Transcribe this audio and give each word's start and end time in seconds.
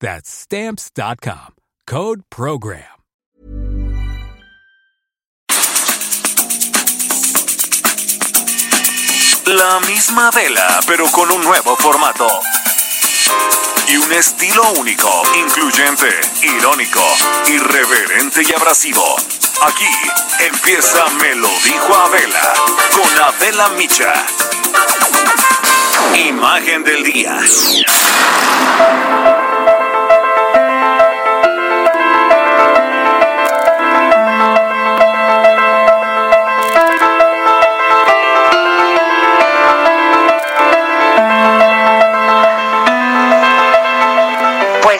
That's 0.00 0.28
stamps.com. 0.28 1.54
Code 1.86 2.22
program. 2.30 2.96
La 9.46 9.78
misma 9.86 10.32
vela, 10.32 10.80
pero 10.88 11.06
con 11.12 11.30
un 11.30 11.40
nuevo 11.44 11.76
formato. 11.76 12.26
Y 13.86 13.96
un 13.96 14.12
estilo 14.12 14.72
único, 14.72 15.08
incluyente, 15.38 16.10
irónico, 16.42 17.00
irreverente 17.46 18.42
y 18.42 18.52
abrasivo. 18.52 19.16
Aquí 19.62 19.88
empieza 20.40 21.08
Me 21.20 21.36
lo 21.36 21.48
dijo 21.48 21.94
Adela 21.94 22.54
con 22.90 23.22
Adela 23.22 23.68
Micha. 23.70 24.12
Imagen 26.16 26.82
del 26.82 27.04
día. 27.04 27.40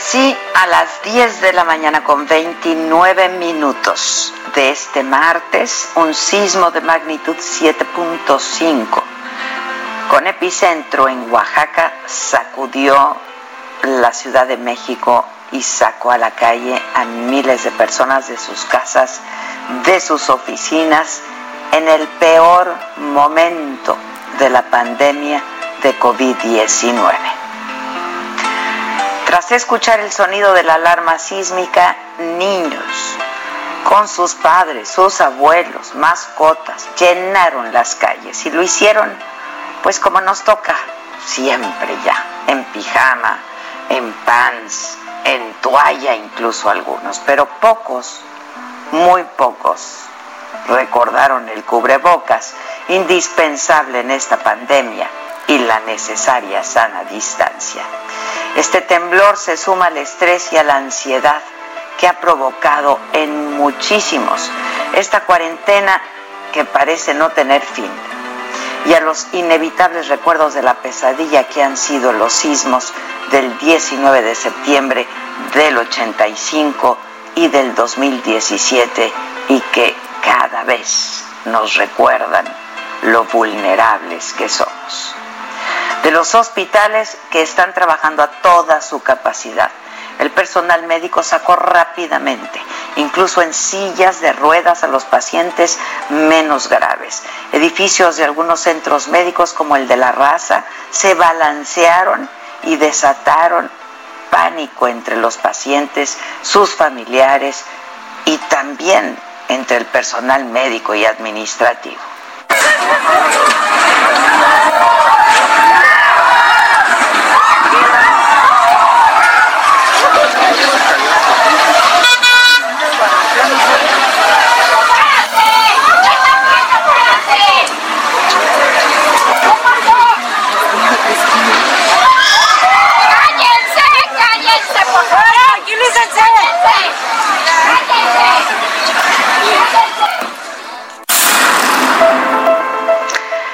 Pues 0.07 0.23
sí, 0.23 0.37
a 0.55 0.69
las 0.69 1.03
10 1.03 1.41
de 1.41 1.53
la 1.53 1.65
mañana 1.65 2.05
con 2.05 2.29
29 2.29 3.29
minutos 3.41 4.33
de 4.55 4.71
este 4.71 5.03
martes, 5.03 5.89
un 5.97 6.15
sismo 6.15 6.71
de 6.71 6.81
magnitud 6.81 7.35
7.5 7.35 9.03
con 10.09 10.29
epicentro 10.29 11.09
en 11.09 11.29
Oaxaca 11.33 11.93
sacudió 12.07 13.17
la 13.83 14.13
Ciudad 14.13 14.47
de 14.47 14.57
México 14.57 15.25
y 15.51 15.61
sacó 15.61 16.13
a 16.13 16.19
la 16.19 16.31
calle 16.31 16.81
a 16.95 17.05
miles 17.05 17.65
de 17.65 17.73
personas 17.73 18.29
de 18.29 18.39
sus 18.39 18.65
casas, 18.67 19.21
de 19.87 19.99
sus 19.99 20.31
oficinas, 20.31 21.21
en 21.73 21.89
el 21.89 22.07
peor 22.21 22.77
momento 22.99 23.97
de 24.39 24.51
la 24.51 24.63
pandemia 24.71 25.43
de 25.83 25.99
COVID-19. 25.99 27.46
Tras 29.27 29.51
escuchar 29.51 29.99
el 29.99 30.13
sonido 30.13 30.53
de 30.55 30.63
la 30.63 30.75
alarma 30.75 31.19
sísmica, 31.19 31.97
niños 32.39 33.17
con 33.83 34.07
sus 34.07 34.35
padres, 34.35 34.89
sus 34.89 35.21
abuelos, 35.21 35.97
mascotas, 35.97 36.89
llenaron 36.97 37.73
las 37.73 37.97
calles 37.97 38.47
y 38.47 38.51
lo 38.53 38.63
hicieron 38.63 39.13
pues 39.83 39.99
como 39.99 40.21
nos 40.21 40.43
toca 40.45 40.77
siempre 41.25 41.99
ya, 42.05 42.25
en 42.47 42.65
pijama, 42.67 43.39
en 43.89 44.13
pants, 44.25 44.97
en 45.25 45.55
toalla 45.55 46.15
incluso 46.15 46.71
algunos, 46.71 47.21
pero 47.27 47.47
pocos, 47.61 48.21
muy 48.93 49.25
pocos 49.37 50.03
recordaron 50.69 51.49
el 51.49 51.65
cubrebocas, 51.65 52.55
indispensable 52.89 54.01
en 54.01 54.13
esta 54.13 54.37
pandemia 54.37 55.11
y 55.49 55.59
la 55.59 55.81
necesaria 55.81 56.63
sana 56.63 57.05
distancia. 57.05 57.83
Este 58.57 58.81
temblor 58.81 59.37
se 59.37 59.57
suma 59.57 59.87
al 59.87 59.97
estrés 59.97 60.53
y 60.53 60.57
a 60.57 60.65
la 60.65 60.77
ansiedad 60.77 61.43
que 61.99 62.09
ha 62.09 62.21
provocado 62.21 62.99
en 63.13 63.57
muchísimos 63.57 64.51
esta 64.95 65.25
cuarentena 65.25 66.01
que 66.53 66.65
parece 66.65 67.15
no 67.15 67.31
tener 67.31 67.63
fin 67.63 67.91
y 68.87 68.95
a 68.95 69.01
los 69.01 69.27
inevitables 69.33 70.09
recuerdos 70.09 70.55
de 70.55 70.63
la 70.63 70.75
pesadilla 70.75 71.45
que 71.45 71.63
han 71.63 71.77
sido 71.77 72.13
los 72.13 72.33
sismos 72.33 72.93
del 73.31 73.59
19 73.59 74.23
de 74.23 74.35
septiembre 74.35 75.07
del 75.55 75.77
85 75.77 76.99
y 77.35 77.49
del 77.49 77.75
2017 77.75 79.13
y 79.49 79.61
que 79.73 79.95
cada 80.25 80.65
vez 80.65 81.25
nos 81.47 81.75
recuerdan 81.75 82.47
lo 83.03 83.25
vulnerables 83.25 84.33
que 84.35 84.49
somos. 84.49 85.15
De 86.07 86.13
los 86.13 86.37
hospitales 86.37 87.17
que 87.33 87.43
están 87.43 87.75
trabajando 87.75 88.23
a 88.23 88.29
toda 88.41 88.81
su 88.81 89.03
capacidad, 89.03 89.73
el 90.21 90.31
personal 90.31 90.85
médico 90.85 91.25
sacó 91.25 91.57
rápidamente, 91.57 92.63
incluso 92.95 93.43
en 93.43 93.53
sillas 93.53 94.21
de 94.21 94.33
ruedas, 94.33 94.85
a 94.85 94.87
los 94.87 95.03
pacientes 95.03 95.77
menos 96.11 96.69
graves. 96.69 97.25
Edificios 97.51 98.19
de 98.19 98.23
algunos 98.23 98.61
centros 98.61 99.09
médicos, 99.09 99.53
como 99.53 99.75
el 99.75 99.89
de 99.89 99.97
la 99.97 100.13
raza, 100.13 100.63
se 100.93 101.15
balancearon 101.15 102.31
y 102.63 102.77
desataron 102.77 103.69
pánico 104.31 104.87
entre 104.87 105.17
los 105.17 105.39
pacientes, 105.39 106.17
sus 106.43 106.73
familiares 106.73 107.65
y 108.27 108.39
también 108.39 109.19
entre 109.49 109.79
el 109.79 109.87
personal 109.87 110.45
médico 110.45 110.95
y 110.95 111.05
administrativo. 111.05 111.99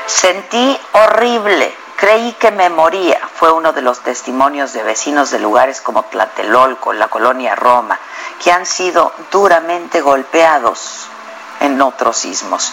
Sentí 0.06 0.80
horrible, 0.92 1.74
creí 1.96 2.32
que 2.34 2.52
me 2.52 2.70
moría. 2.70 3.18
Fue 3.34 3.50
uno 3.50 3.72
de 3.72 3.82
los 3.82 4.00
testimonios 4.00 4.72
de 4.72 4.84
vecinos 4.84 5.32
de 5.32 5.40
lugares 5.40 5.80
como 5.80 6.04
Tlatelolco, 6.04 6.92
la 6.92 7.08
colonia 7.08 7.56
Roma, 7.56 7.98
que 8.42 8.52
han 8.52 8.64
sido 8.64 9.12
duramente 9.32 10.00
golpeados 10.00 11.08
en 11.60 11.82
otros 11.82 12.18
sismos. 12.18 12.72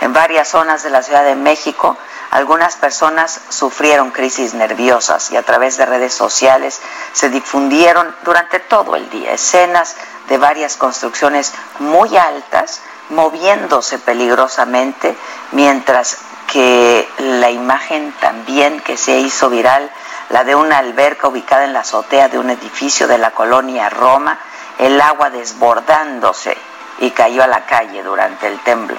En 0.00 0.12
varias 0.12 0.48
zonas 0.48 0.82
de 0.82 0.90
la 0.90 1.02
Ciudad 1.02 1.24
de 1.24 1.36
México, 1.36 1.96
algunas 2.30 2.76
personas 2.76 3.40
sufrieron 3.48 4.10
crisis 4.10 4.54
nerviosas 4.54 5.30
y 5.30 5.36
a 5.36 5.42
través 5.42 5.76
de 5.76 5.86
redes 5.86 6.12
sociales 6.12 6.80
se 7.12 7.30
difundieron 7.30 8.14
durante 8.24 8.60
todo 8.60 8.96
el 8.96 9.08
día 9.08 9.32
escenas 9.32 9.96
de 10.28 10.36
varias 10.36 10.76
construcciones 10.76 11.54
muy 11.78 12.16
altas 12.16 12.80
moviéndose 13.10 13.98
peligrosamente 13.98 15.16
mientras 15.52 16.18
que 16.48 17.08
la 17.18 17.50
imagen 17.50 18.12
también 18.20 18.80
que 18.80 18.96
se 18.96 19.18
hizo 19.18 19.50
viral, 19.50 19.90
la 20.30 20.44
de 20.44 20.54
una 20.54 20.78
alberca 20.78 21.28
ubicada 21.28 21.64
en 21.64 21.72
la 21.72 21.80
azotea 21.80 22.28
de 22.28 22.38
un 22.38 22.50
edificio 22.50 23.06
de 23.06 23.18
la 23.18 23.30
colonia 23.32 23.88
Roma, 23.90 24.38
el 24.78 25.00
agua 25.00 25.30
desbordándose 25.30 26.56
y 27.00 27.10
cayó 27.10 27.42
a 27.42 27.46
la 27.46 27.64
calle 27.66 28.02
durante 28.02 28.48
el 28.48 28.58
temblor. 28.60 28.98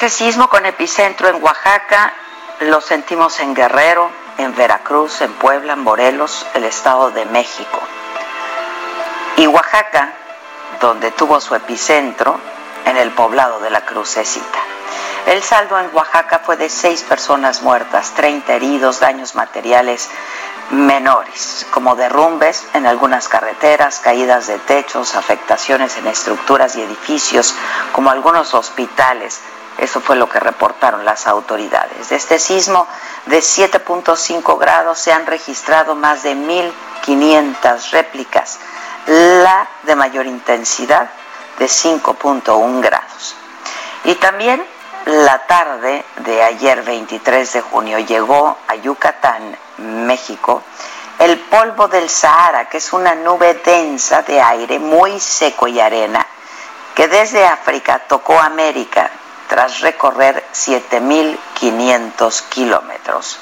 Este 0.00 0.10
sismo 0.10 0.48
con 0.48 0.64
epicentro 0.64 1.26
en 1.26 1.42
Oaxaca 1.42 2.12
lo 2.60 2.80
sentimos 2.80 3.40
en 3.40 3.52
Guerrero, 3.52 4.12
en 4.38 4.54
Veracruz, 4.54 5.20
en 5.22 5.32
Puebla, 5.32 5.72
en 5.72 5.80
Morelos, 5.80 6.46
el 6.54 6.62
Estado 6.62 7.10
de 7.10 7.24
México. 7.24 7.80
Y 9.38 9.48
Oaxaca, 9.48 10.12
donde 10.80 11.10
tuvo 11.10 11.40
su 11.40 11.56
epicentro, 11.56 12.38
en 12.84 12.96
el 12.96 13.10
poblado 13.10 13.58
de 13.58 13.70
la 13.70 13.84
Crucecita. 13.84 14.60
El 15.26 15.42
saldo 15.42 15.76
en 15.80 15.90
Oaxaca 15.92 16.42
fue 16.44 16.56
de 16.56 16.68
seis 16.68 17.02
personas 17.02 17.62
muertas, 17.62 18.12
30 18.14 18.54
heridos, 18.54 19.00
daños 19.00 19.34
materiales 19.34 20.08
menores, 20.70 21.66
como 21.72 21.96
derrumbes 21.96 22.68
en 22.72 22.86
algunas 22.86 23.26
carreteras, 23.26 23.98
caídas 23.98 24.46
de 24.46 24.60
techos, 24.60 25.16
afectaciones 25.16 25.96
en 25.96 26.06
estructuras 26.06 26.76
y 26.76 26.82
edificios, 26.82 27.52
como 27.90 28.10
algunos 28.10 28.54
hospitales. 28.54 29.40
Eso 29.78 30.00
fue 30.00 30.16
lo 30.16 30.28
que 30.28 30.40
reportaron 30.40 31.04
las 31.04 31.28
autoridades. 31.28 32.08
De 32.08 32.16
este 32.16 32.40
sismo 32.40 32.88
de 33.26 33.38
7.5 33.38 34.58
grados 34.58 34.98
se 34.98 35.12
han 35.12 35.24
registrado 35.24 35.94
más 35.94 36.24
de 36.24 36.34
1.500 36.34 37.90
réplicas, 37.92 38.58
la 39.06 39.68
de 39.84 39.94
mayor 39.94 40.26
intensidad 40.26 41.08
de 41.58 41.66
5.1 41.66 42.80
grados. 42.80 43.36
Y 44.04 44.16
también 44.16 44.64
la 45.06 45.46
tarde 45.46 46.04
de 46.16 46.42
ayer 46.42 46.82
23 46.82 47.52
de 47.52 47.60
junio 47.60 47.98
llegó 48.00 48.58
a 48.66 48.74
Yucatán, 48.74 49.56
México, 49.78 50.64
el 51.20 51.38
polvo 51.38 51.86
del 51.86 52.10
Sahara, 52.10 52.68
que 52.68 52.78
es 52.78 52.92
una 52.92 53.14
nube 53.14 53.54
densa 53.64 54.22
de 54.22 54.40
aire 54.40 54.78
muy 54.78 55.18
seco 55.20 55.68
y 55.68 55.78
arena, 55.80 56.26
que 56.94 57.06
desde 57.06 57.46
África 57.46 58.00
tocó 58.08 58.38
América 58.38 59.10
tras 59.48 59.80
recorrer 59.80 60.44
7.500 60.52 62.42
kilómetros. 62.48 63.38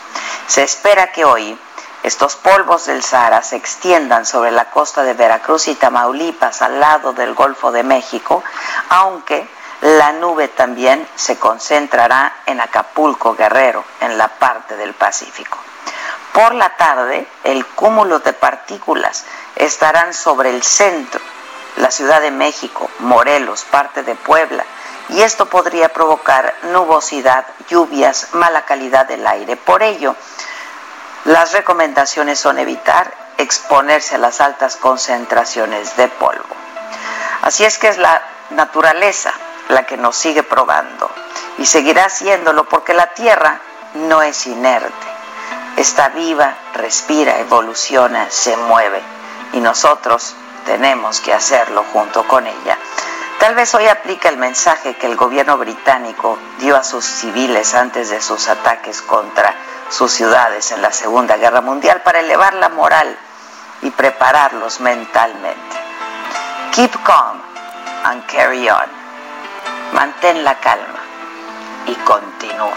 Se 0.46 0.62
espera 0.62 1.12
que 1.12 1.24
hoy 1.24 1.58
estos 2.02 2.36
polvos 2.36 2.86
del 2.86 3.02
Sahara 3.02 3.42
se 3.42 3.56
extiendan 3.56 4.24
sobre 4.24 4.52
la 4.52 4.70
costa 4.70 5.02
de 5.02 5.14
Veracruz 5.14 5.66
y 5.68 5.74
Tamaulipas 5.74 6.62
al 6.62 6.78
lado 6.78 7.12
del 7.12 7.34
Golfo 7.34 7.72
de 7.72 7.82
México, 7.82 8.44
aunque 8.90 9.48
la 9.80 10.12
nube 10.12 10.48
también 10.48 11.06
se 11.16 11.38
concentrará 11.38 12.32
en 12.46 12.60
Acapulco, 12.60 13.34
Guerrero, 13.34 13.84
en 14.00 14.16
la 14.16 14.28
parte 14.28 14.76
del 14.76 14.94
Pacífico. 14.94 15.58
Por 16.32 16.54
la 16.54 16.76
tarde, 16.76 17.26
el 17.44 17.66
cúmulo 17.66 18.20
de 18.20 18.32
partículas 18.32 19.24
estarán 19.56 20.14
sobre 20.14 20.50
el 20.50 20.62
centro, 20.62 21.20
la 21.76 21.90
Ciudad 21.90 22.20
de 22.20 22.30
México, 22.30 22.88
Morelos, 23.00 23.64
parte 23.64 24.02
de 24.02 24.14
Puebla, 24.14 24.64
y 25.08 25.22
esto 25.22 25.46
podría 25.46 25.92
provocar 25.92 26.54
nubosidad, 26.64 27.46
lluvias, 27.68 28.28
mala 28.32 28.64
calidad 28.64 29.06
del 29.06 29.26
aire. 29.26 29.56
Por 29.56 29.82
ello, 29.82 30.16
las 31.24 31.52
recomendaciones 31.52 32.38
son 32.38 32.58
evitar 32.58 33.12
exponerse 33.38 34.14
a 34.14 34.18
las 34.18 34.40
altas 34.40 34.76
concentraciones 34.76 35.96
de 35.96 36.08
polvo. 36.08 36.54
Así 37.42 37.64
es 37.64 37.78
que 37.78 37.88
es 37.88 37.98
la 37.98 38.22
naturaleza 38.50 39.32
la 39.68 39.84
que 39.84 39.96
nos 39.96 40.16
sigue 40.16 40.42
probando 40.42 41.10
y 41.58 41.66
seguirá 41.66 42.04
haciéndolo 42.06 42.68
porque 42.68 42.94
la 42.94 43.08
Tierra 43.14 43.60
no 43.94 44.22
es 44.22 44.46
inerte. 44.46 45.06
Está 45.76 46.08
viva, 46.08 46.54
respira, 46.74 47.38
evoluciona, 47.38 48.30
se 48.30 48.56
mueve 48.56 49.02
y 49.52 49.60
nosotros 49.60 50.34
tenemos 50.64 51.20
que 51.20 51.32
hacerlo 51.32 51.84
junto 51.92 52.26
con 52.26 52.46
ella. 52.46 52.78
Tal 53.38 53.54
vez 53.54 53.74
hoy 53.74 53.86
aplica 53.86 54.28
el 54.28 54.38
mensaje 54.38 54.96
que 54.96 55.06
el 55.06 55.16
gobierno 55.16 55.58
británico 55.58 56.38
dio 56.58 56.76
a 56.76 56.82
sus 56.82 57.04
civiles 57.04 57.74
antes 57.74 58.08
de 58.10 58.20
sus 58.20 58.48
ataques 58.48 59.02
contra 59.02 59.54
sus 59.90 60.10
ciudades 60.10 60.72
en 60.72 60.82
la 60.82 60.90
Segunda 60.90 61.36
Guerra 61.36 61.60
Mundial 61.60 62.02
para 62.02 62.20
elevar 62.20 62.54
la 62.54 62.70
moral 62.70 63.16
y 63.82 63.90
prepararlos 63.90 64.80
mentalmente. 64.80 65.76
Keep 66.72 66.92
calm 67.04 67.40
and 68.04 68.26
carry 68.26 68.68
on. 68.68 68.90
Mantén 69.92 70.42
la 70.42 70.54
calma 70.58 71.00
y 71.86 71.94
continúa. 71.94 72.74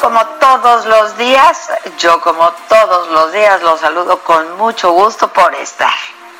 Como 0.00 0.24
todos 0.38 0.86
los 0.86 1.16
días, 1.16 1.70
yo 1.98 2.20
como 2.20 2.50
todos 2.68 3.08
los 3.08 3.32
días 3.32 3.62
los 3.62 3.80
saludo 3.80 4.18
con 4.20 4.56
mucho 4.56 4.92
gusto 4.92 5.28
por 5.28 5.54
estar, 5.54 5.92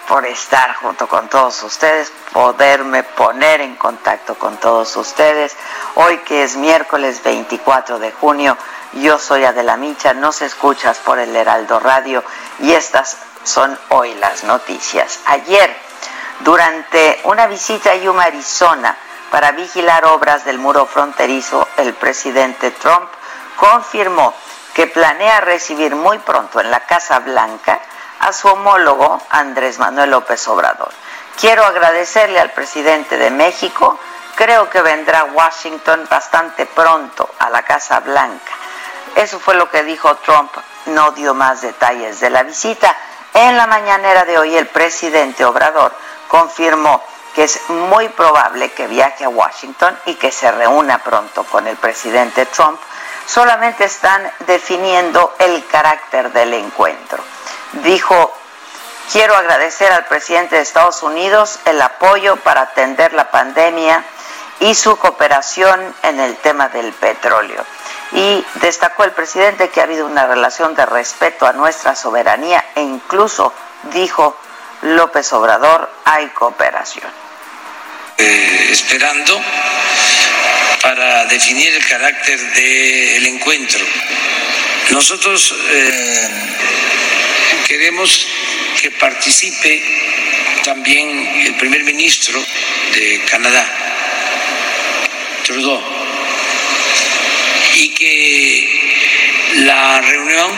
por 0.09 0.25
estar 0.25 0.75
junto 0.77 1.07
con 1.07 1.29
todos 1.29 1.63
ustedes, 1.63 2.11
poderme 2.33 3.03
poner 3.03 3.61
en 3.61 3.77
contacto 3.77 4.37
con 4.37 4.57
todos 4.57 4.97
ustedes. 4.97 5.55
Hoy 5.97 6.17
que 6.19 6.45
es 6.45 6.57
miércoles 6.57 7.23
24 7.23 7.99
de 7.99 8.11
junio, 8.13 8.57
yo 8.95 9.19
soy 9.19 9.45
Adela 9.45 9.77
Micha, 9.77 10.15
nos 10.15 10.41
escuchas 10.41 10.99
por 10.99 11.19
el 11.19 11.37
Heraldo 11.37 11.79
Radio 11.79 12.25
y 12.59 12.73
estas 12.73 13.19
son 13.45 13.79
hoy 13.91 14.15
las 14.15 14.45
noticias. 14.45 15.21
Ayer, 15.27 15.77
durante 16.41 17.21
una 17.25 17.47
visita 17.47 17.91
a 17.91 17.97
Yuma, 17.97 18.25
Arizona, 18.25 18.97
para 19.31 19.53
vigilar 19.53 20.07
obras 20.07 20.47
del 20.47 20.59
muro 20.59 20.87
fronterizo, 20.87 21.69
el 21.77 21.93
presidente 21.93 22.71
Trump 22.71 23.11
confirmó 23.57 24.33
que 24.73 24.87
planea 24.87 25.43
recibir 25.43 25.95
muy 25.95 26.19
pronto 26.19 26.61
en 26.61 26.71
la 26.71 26.81
Casa 26.81 27.19
Blanca 27.19 27.79
a 28.21 28.33
su 28.33 28.49
homólogo 28.49 29.21
Andrés 29.31 29.79
Manuel 29.79 30.11
López 30.11 30.47
Obrador. 30.49 30.91
Quiero 31.41 31.65
agradecerle 31.65 32.41
al 32.41 32.51
presidente 32.51 33.17
de 33.17 33.31
México, 33.31 33.99
creo 34.35 34.69
que 34.71 34.83
vendrá 34.83 35.25
Washington 35.25 36.07
bastante 36.11 36.67
pronto 36.67 37.29
a 37.39 37.51
la 37.51 37.63
Casa 37.63 38.01
Blanca. 38.01 38.53
Eso 39.15 39.39
fue 39.39 39.55
lo 39.55 39.71
que 39.71 39.85
dijo 39.85 40.15
Trump, 40.17 40.51
no 40.87 41.13
dio 41.13 41.35
más 41.35 41.61
detalles 41.61 42.21
de 42.21 42.31
la 42.31 42.43
visita. 42.43 42.95
En 43.35 43.57
la 43.57 43.67
mañanera 43.67 44.25
de 44.25 44.39
hoy 44.39 44.57
el 44.57 44.67
presidente 44.67 45.45
Obrador 45.45 45.93
confirmó 46.29 47.03
que 47.35 47.45
es 47.45 47.69
muy 47.69 48.09
probable 48.09 48.73
que 48.73 48.87
viaje 48.87 49.25
a 49.25 49.29
Washington 49.29 49.97
y 50.07 50.15
que 50.15 50.33
se 50.33 50.51
reúna 50.51 50.99
pronto 50.99 51.45
con 51.45 51.67
el 51.67 51.77
presidente 51.77 52.47
Trump 52.47 52.81
solamente 53.27 53.85
están 53.85 54.29
definiendo 54.47 55.35
el 55.39 55.65
carácter 55.67 56.33
del 56.33 56.55
encuentro. 56.55 57.23
Dijo, 57.73 58.35
quiero 59.13 59.37
agradecer 59.37 59.93
al 59.93 60.07
presidente 60.07 60.57
de 60.57 60.63
Estados 60.63 61.03
Unidos 61.03 61.59
el 61.65 61.81
apoyo 61.81 62.37
para 62.37 62.63
atender 62.63 63.13
la 63.13 63.31
pandemia 63.31 64.05
y 64.61 64.75
su 64.75 64.97
cooperación 64.97 65.95
en 66.03 66.21
el 66.21 66.37
tema 66.37 66.69
del 66.69 66.93
petróleo. 66.93 67.65
Y 68.13 68.45
destacó 68.55 69.05
el 69.05 69.13
presidente 69.13 69.69
que 69.69 69.81
ha 69.81 69.85
habido 69.85 70.07
una 70.07 70.27
relación 70.27 70.75
de 70.75 70.87
respeto 70.87 71.47
a 71.47 71.53
nuestra 71.53 71.95
soberanía 71.95 72.65
e 72.75 72.81
incluso 72.81 73.53
dijo 73.93 74.37
López 74.83 75.33
Obrador, 75.33 75.91
hay 76.05 76.29
cooperación. 76.29 77.11
Eh, 78.17 78.69
esperando 78.71 79.41
para 80.83 81.27
definir 81.27 81.75
el 81.75 81.87
carácter 81.87 82.41
del 82.55 83.27
encuentro. 83.27 83.85
Nosotros 84.91 85.55
eh, 85.71 86.29
queremos 87.69 88.27
que 88.81 88.91
participe 88.93 89.83
también 90.65 91.07
el 91.45 91.55
primer 91.57 91.85
ministro 91.85 92.43
de 92.95 93.21
Canadá, 93.31 93.65
Trudeau, 95.45 95.83
y 97.75 97.91
que 97.91 98.89
la 99.57 100.01
reunión 100.01 100.51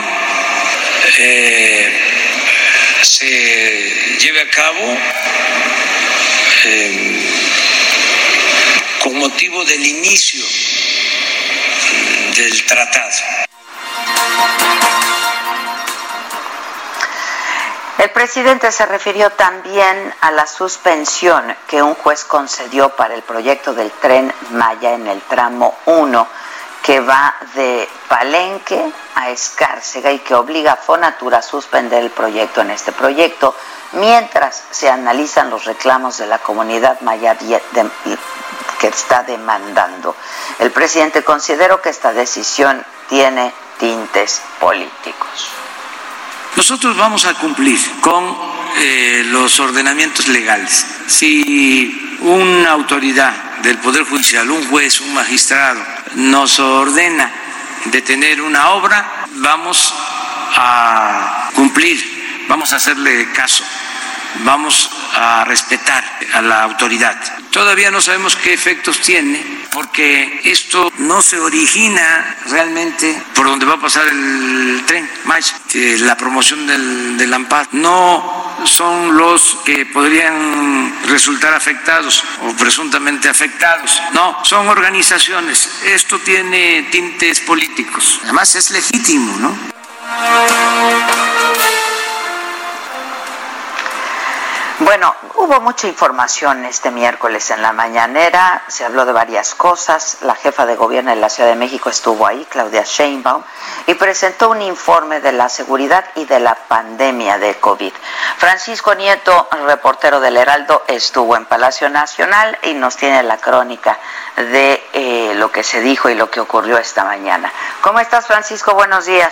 eh, 1.17 1.99
se 3.01 4.17
lleve 4.19 4.41
a 4.41 4.49
cabo 4.49 4.97
eh, 6.63 7.19
con 9.03 9.17
motivo 9.17 9.65
del 9.65 9.85
inicio 9.85 10.45
del 12.37 12.65
tratado. 12.65 13.11
El 18.01 18.09
presidente 18.09 18.71
se 18.71 18.83
refirió 18.87 19.29
también 19.29 20.11
a 20.21 20.31
la 20.31 20.47
suspensión 20.47 21.55
que 21.67 21.83
un 21.83 21.93
juez 21.93 22.25
concedió 22.25 22.89
para 22.89 23.13
el 23.13 23.21
proyecto 23.21 23.75
del 23.75 23.91
tren 23.91 24.33
Maya 24.49 24.93
en 24.93 25.05
el 25.05 25.21
tramo 25.21 25.77
1 25.85 26.27
que 26.81 26.99
va 26.99 27.35
de 27.53 27.87
Palenque 28.07 28.91
a 29.13 29.29
Escárcega 29.29 30.11
y 30.11 30.17
que 30.17 30.33
obliga 30.33 30.71
a 30.71 30.77
Fonatura 30.77 31.37
a 31.37 31.41
suspender 31.43 32.01
el 32.01 32.09
proyecto 32.09 32.61
en 32.61 32.71
este 32.71 32.91
proyecto 32.91 33.55
mientras 33.91 34.63
se 34.71 34.89
analizan 34.89 35.51
los 35.51 35.65
reclamos 35.65 36.17
de 36.17 36.25
la 36.25 36.39
comunidad 36.39 37.01
maya 37.01 37.37
que 38.79 38.87
está 38.87 39.21
demandando. 39.21 40.15
El 40.57 40.71
presidente 40.71 41.23
consideró 41.23 41.83
que 41.83 41.89
esta 41.89 42.13
decisión 42.13 42.83
tiene 43.07 43.53
tintes 43.77 44.41
políticos. 44.59 45.51
Nosotros 46.55 46.97
vamos 46.97 47.25
a 47.25 47.33
cumplir 47.35 47.79
con 48.01 48.37
eh, 48.77 49.23
los 49.27 49.59
ordenamientos 49.59 50.27
legales. 50.27 50.85
Si 51.07 52.17
una 52.21 52.71
autoridad 52.71 53.33
del 53.61 53.77
Poder 53.77 54.03
Judicial, 54.03 54.49
un 54.49 54.67
juez, 54.67 55.01
un 55.01 55.13
magistrado, 55.13 55.81
nos 56.15 56.59
ordena 56.59 57.31
detener 57.85 58.41
una 58.41 58.71
obra, 58.71 59.27
vamos 59.35 59.93
a 60.55 61.49
cumplir, 61.55 62.45
vamos 62.47 62.73
a 62.73 62.75
hacerle 62.75 63.31
caso, 63.31 63.63
vamos 64.43 64.89
a 65.13 65.43
respetar 65.45 66.03
a 66.33 66.41
la 66.41 66.63
autoridad. 66.63 67.17
Todavía 67.51 67.91
no 67.91 68.01
sabemos 68.01 68.35
qué 68.35 68.53
efectos 68.53 68.99
tiene 69.01 69.61
porque 69.71 70.41
esto 70.43 70.91
no 70.99 71.21
se 71.21 71.39
origina 71.39 72.37
realmente 72.49 73.21
por 73.33 73.47
donde 73.47 73.65
va 73.65 73.75
a 73.75 73.81
pasar 73.81 74.07
el 74.07 74.83
tren, 74.85 75.09
más 75.25 75.55
la 75.73 76.17
promoción 76.17 76.67
del, 76.67 77.17
del 77.17 77.33
AMPAD. 77.33 77.67
No 77.73 78.55
son 78.65 79.15
los 79.17 79.57
que 79.65 79.85
podrían 79.85 80.93
resultar 81.07 81.53
afectados 81.53 82.23
o 82.43 82.53
presuntamente 82.53 83.29
afectados. 83.29 84.01
No, 84.13 84.43
son 84.43 84.67
organizaciones. 84.67 85.69
Esto 85.85 86.19
tiene 86.19 86.83
tintes 86.91 87.39
políticos. 87.41 88.19
Además 88.23 88.55
es 88.55 88.71
legítimo, 88.71 89.37
¿no? 89.37 89.71
Bueno, 94.83 95.13
hubo 95.35 95.61
mucha 95.61 95.87
información 95.87 96.65
este 96.65 96.89
miércoles 96.89 97.51
en 97.51 97.61
la 97.61 97.71
mañanera, 97.71 98.63
se 98.67 98.83
habló 98.83 99.05
de 99.05 99.11
varias 99.11 99.53
cosas, 99.53 100.17
la 100.21 100.33
jefa 100.33 100.65
de 100.65 100.75
gobierno 100.75 101.11
de 101.11 101.17
la 101.17 101.29
Ciudad 101.29 101.49
de 101.49 101.55
México 101.55 101.91
estuvo 101.91 102.25
ahí, 102.25 102.47
Claudia 102.49 102.81
Sheinbaum, 102.83 103.43
y 103.85 103.93
presentó 103.93 104.49
un 104.49 104.63
informe 104.63 105.21
de 105.21 105.33
la 105.33 105.49
seguridad 105.49 106.03
y 106.15 106.25
de 106.25 106.39
la 106.39 106.55
pandemia 106.55 107.37
de 107.37 107.59
COVID. 107.59 107.93
Francisco 108.37 108.95
Nieto, 108.95 109.47
reportero 109.67 110.19
del 110.19 110.35
Heraldo, 110.35 110.83
estuvo 110.87 111.37
en 111.37 111.45
Palacio 111.45 111.87
Nacional 111.87 112.57
y 112.63 112.73
nos 112.73 112.97
tiene 112.97 113.21
la 113.21 113.37
crónica 113.37 113.99
de 114.35 114.83
eh, 114.93 115.33
lo 115.35 115.51
que 115.51 115.61
se 115.61 115.81
dijo 115.81 116.09
y 116.09 116.15
lo 116.15 116.31
que 116.31 116.39
ocurrió 116.39 116.79
esta 116.79 117.03
mañana. 117.03 117.53
¿Cómo 117.81 117.99
estás, 117.99 118.25
Francisco? 118.25 118.73
Buenos 118.73 119.05
días. 119.05 119.31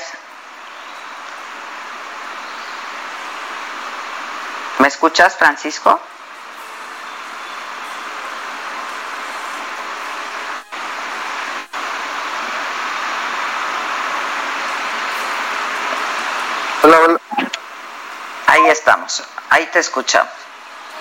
¿Me 4.79 4.87
escuchas, 4.87 5.35
Francisco? 5.35 5.99
Hola, 16.81 16.97
hola. 17.05 17.19
Ahí 18.47 18.67
estamos, 18.67 19.21
ahí 19.49 19.65
te 19.65 19.79
escuchamos. 19.79 20.31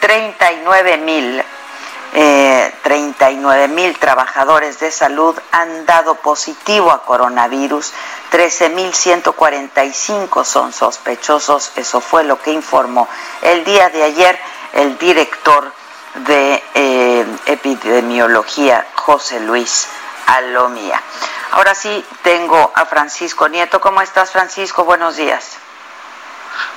39 0.00 0.96
mil 0.98 1.44
39 2.12 3.68
mil 3.68 3.98
trabajadores 3.98 4.78
de 4.80 4.90
salud 4.90 5.34
han 5.50 5.86
dado 5.86 6.16
positivo 6.16 6.90
a 6.90 7.04
coronavirus, 7.04 7.94
13.145 8.30 10.44
son 10.44 10.74
sospechosos, 10.74 11.72
eso 11.76 12.02
fue 12.02 12.24
lo 12.24 12.38
que 12.38 12.52
informó 12.52 13.08
el 13.40 13.64
día 13.64 13.88
de 13.88 14.02
ayer 14.02 14.38
el 14.74 14.98
director 14.98 15.72
de 16.26 16.62
eh, 16.74 17.24
epidemiología, 17.46 18.86
José 18.94 19.40
Luis 19.40 19.88
Alomía. 20.26 21.00
Ahora 21.52 21.74
sí, 21.74 22.04
tengo 22.22 22.70
a 22.74 22.84
Francisco 22.86 23.48
Nieto. 23.48 23.80
¿Cómo 23.80 24.02
estás, 24.02 24.30
Francisco? 24.30 24.84
Buenos 24.84 25.16
días. 25.16 25.56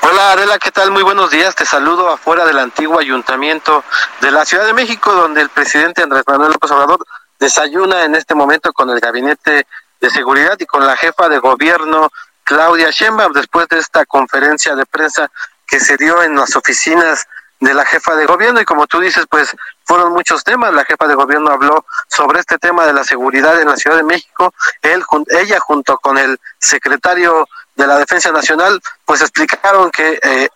Hola 0.02 0.32
Adela, 0.34 0.60
¿qué 0.60 0.72
tal? 0.72 0.92
Muy 0.92 1.04
buenos 1.04 1.32
días. 1.32 1.56
Te 1.56 1.66
saludo 1.66 2.10
afuera 2.10 2.46
del 2.46 2.60
antiguo 2.60 3.00
ayuntamiento 3.00 3.84
de 4.22 4.32
la 4.32 4.46
Ciudad 4.46 4.66
de 4.66 4.74
México, 4.74 5.14
donde 5.14 5.42
el 5.42 5.50
presidente 5.50 6.04
Andrés 6.04 6.24
Manuel 6.28 6.52
López 6.52 6.72
Obrador 6.72 7.06
desayuna 7.40 8.04
en 8.04 8.16
este 8.16 8.36
momento 8.36 8.72
con 8.74 8.90
el 8.90 9.00
gabinete 9.00 9.68
de 10.00 10.10
seguridad 10.10 10.56
y 10.60 10.66
con 10.66 10.86
la 10.86 10.96
jefa 10.96 11.30
de 11.30 11.40
gobierno 11.40 12.12
Claudia 12.44 12.92
Sheinbaum 12.92 13.34
después 13.34 13.68
de 13.68 13.80
esta 13.80 14.06
conferencia 14.06 14.76
de 14.76 14.86
prensa 14.86 15.30
que 15.68 15.80
se 15.80 15.98
dio 15.98 16.22
en 16.22 16.36
las 16.36 16.56
oficinas 16.56 17.28
de 17.60 17.74
la 17.74 17.86
jefa 17.86 18.16
de 18.16 18.26
gobierno 18.26 18.62
y 18.62 18.66
como 18.66 18.86
tú 18.86 19.00
dices, 19.00 19.26
pues 19.30 19.56
fueron 19.84 20.14
muchos 20.14 20.44
temas. 20.44 20.74
La 20.74 20.86
jefa 20.86 21.08
de 21.08 21.16
gobierno 21.16 21.52
habló 21.52 21.86
sobre 22.10 22.40
este 22.40 22.58
tema 22.58 22.86
de 22.86 22.94
la 22.94 23.04
seguridad 23.04 23.60
en 23.60 23.68
la 23.68 23.78
Ciudad 23.78 23.98
de 23.98 24.04
México. 24.04 24.54
Él, 24.82 25.04
ella 25.30 25.60
junto 25.60 25.98
con 25.98 26.18
el 26.18 26.40
secretario 26.60 27.48
de 27.76 27.88
la 27.88 27.98
Defensa 27.98 28.32
Nacional, 28.32 28.82
pues 29.04 29.22
explicaron 29.22 29.92
que 29.92 30.20
eh, 30.22 30.50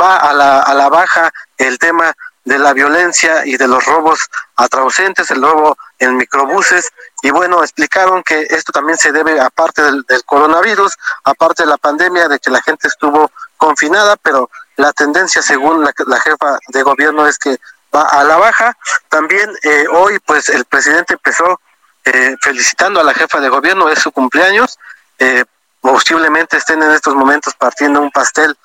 va 0.00 0.16
a 0.16 0.32
la, 0.32 0.60
a 0.60 0.74
la 0.74 0.88
baja 0.88 1.32
el 1.56 1.78
tema 1.78 2.14
de 2.48 2.58
la 2.58 2.72
violencia 2.72 3.44
y 3.44 3.56
de 3.56 3.68
los 3.68 3.84
robos 3.84 4.20
atraucentes, 4.56 5.30
el 5.30 5.42
robo 5.42 5.76
en 5.98 6.16
microbuses, 6.16 6.90
y 7.22 7.30
bueno, 7.30 7.62
explicaron 7.62 8.22
que 8.22 8.46
esto 8.48 8.72
también 8.72 8.96
se 8.96 9.12
debe, 9.12 9.38
aparte 9.38 9.82
del, 9.82 10.04
coronavirus, 10.24 10.96
aparte 11.24 11.64
de 11.64 11.68
la 11.68 11.76
pandemia, 11.76 12.26
de 12.26 12.38
que 12.38 12.50
la 12.50 12.62
gente 12.62 12.88
estuvo 12.88 13.30
confinada, 13.58 14.16
pero 14.16 14.50
la 14.76 14.92
tendencia, 14.92 15.42
según 15.42 15.84
la, 15.84 15.92
la 16.06 16.20
jefa 16.20 16.58
de 16.68 16.82
gobierno, 16.82 17.26
es 17.26 17.38
que 17.38 17.58
va 17.94 18.02
a 18.02 18.24
la 18.24 18.36
baja. 18.36 18.76
También 19.08 19.50
eh, 19.62 19.84
hoy, 19.92 20.18
pues 20.20 20.48
el 20.48 20.64
presidente 20.64 21.14
empezó 21.14 21.60
eh, 22.04 22.36
felicitando 22.40 23.00
a 23.00 23.04
la 23.04 23.12
jefa 23.12 23.40
de 23.40 23.48
gobierno, 23.48 23.90
es 23.90 23.98
su 23.98 24.10
cumpleaños, 24.12 24.78
eh, 25.18 25.44
posiblemente 25.80 26.56
estén 26.56 26.82
en 26.82 26.92
estos 26.92 27.14
momentos 27.14 27.54
partiendo 27.54 28.00
un 28.00 28.10
pastel 28.10 28.56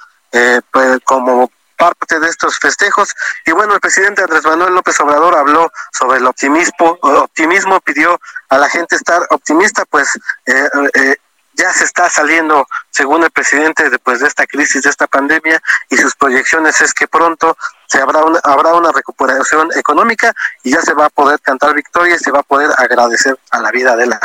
pues, 0.71 0.99
como 1.03 1.49
parte 1.83 2.19
de 2.19 2.29
estos 2.29 2.59
festejos. 2.59 3.13
Y 3.45 3.51
bueno, 3.51 3.73
el 3.73 3.79
presidente 3.79 4.23
Andrés 4.23 4.45
Manuel 4.45 4.73
López 4.73 4.99
Obrador 4.99 5.35
habló 5.35 5.71
sobre 5.91 6.19
el 6.19 6.25
optimismo, 6.25 6.97
optimismo 7.01 7.79
pidió 7.81 8.19
a 8.49 8.57
la 8.57 8.69
gente 8.69 8.95
estar 8.95 9.21
optimista, 9.31 9.83
pues 9.85 10.09
eh, 10.45 10.69
eh, 10.93 11.15
ya 11.55 11.71
se 11.71 11.83
está 11.83 12.09
saliendo, 12.09 12.65
según 12.89 13.23
el 13.23 13.31
presidente, 13.31 13.89
después 13.89 14.21
de 14.21 14.27
esta 14.27 14.47
crisis, 14.47 14.81
de 14.81 14.89
esta 14.89 15.07
pandemia, 15.07 15.61
y 15.89 15.97
sus 15.97 16.15
proyecciones 16.15 16.81
es 16.81 16.93
que 16.93 17.07
pronto 17.07 17.57
se 17.87 17.99
habrá 17.99 18.23
una, 18.23 18.39
habrá 18.43 18.73
una 18.73 18.91
recuperación 18.91 19.69
económica 19.75 20.33
y 20.63 20.71
ya 20.71 20.81
se 20.81 20.93
va 20.93 21.05
a 21.05 21.09
poder 21.09 21.39
cantar 21.41 21.75
victoria 21.75 22.15
y 22.15 22.19
se 22.19 22.31
va 22.31 22.39
a 22.39 22.43
poder 22.43 22.71
agradecer 22.77 23.37
a 23.51 23.59
la 23.59 23.71
vida 23.71 23.95
de 23.95 24.07
la 24.07 24.19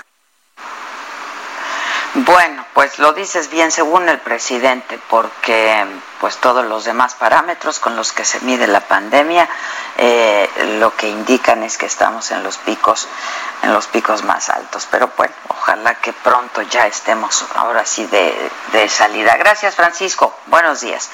bueno, 2.15 2.65
pues 2.75 2.99
lo 2.99 3.12
dices 3.12 3.50
bien 3.50 3.71
según 3.71 4.09
el 4.09 4.19
presidente, 4.19 4.99
porque 5.09 5.87
pues 6.21 6.37
todos 6.38 6.65
los 6.65 6.85
demás 6.85 7.15
parámetros 7.15 7.79
con 7.79 7.97
los 7.97 8.12
que 8.12 8.25
se 8.25 8.41
mide 8.41 8.67
la 8.67 8.81
pandemia 8.81 9.49
eh, 9.97 10.49
lo 10.81 10.95
que 10.97 11.09
indican 11.09 11.62
es 11.62 11.79
que 11.79 11.87
estamos 11.87 12.31
en 12.31 12.43
los 12.43 12.59
picos, 12.59 13.09
en 13.62 13.73
los 13.73 13.87
picos 13.87 14.25
más 14.25 14.49
altos. 14.49 14.88
Pero 14.91 15.11
bueno, 15.17 15.35
ojalá 15.49 15.95
que 15.97 16.12
pronto 16.12 16.62
ya 16.62 16.87
estemos 16.87 17.45
ahora 17.55 17.85
sí 17.85 18.07
de, 18.07 18.50
de 18.73 18.88
salida. 18.88 19.37
Gracias, 19.37 19.75
Francisco. 19.75 20.35
Buenos 20.47 20.81
días. 20.81 21.11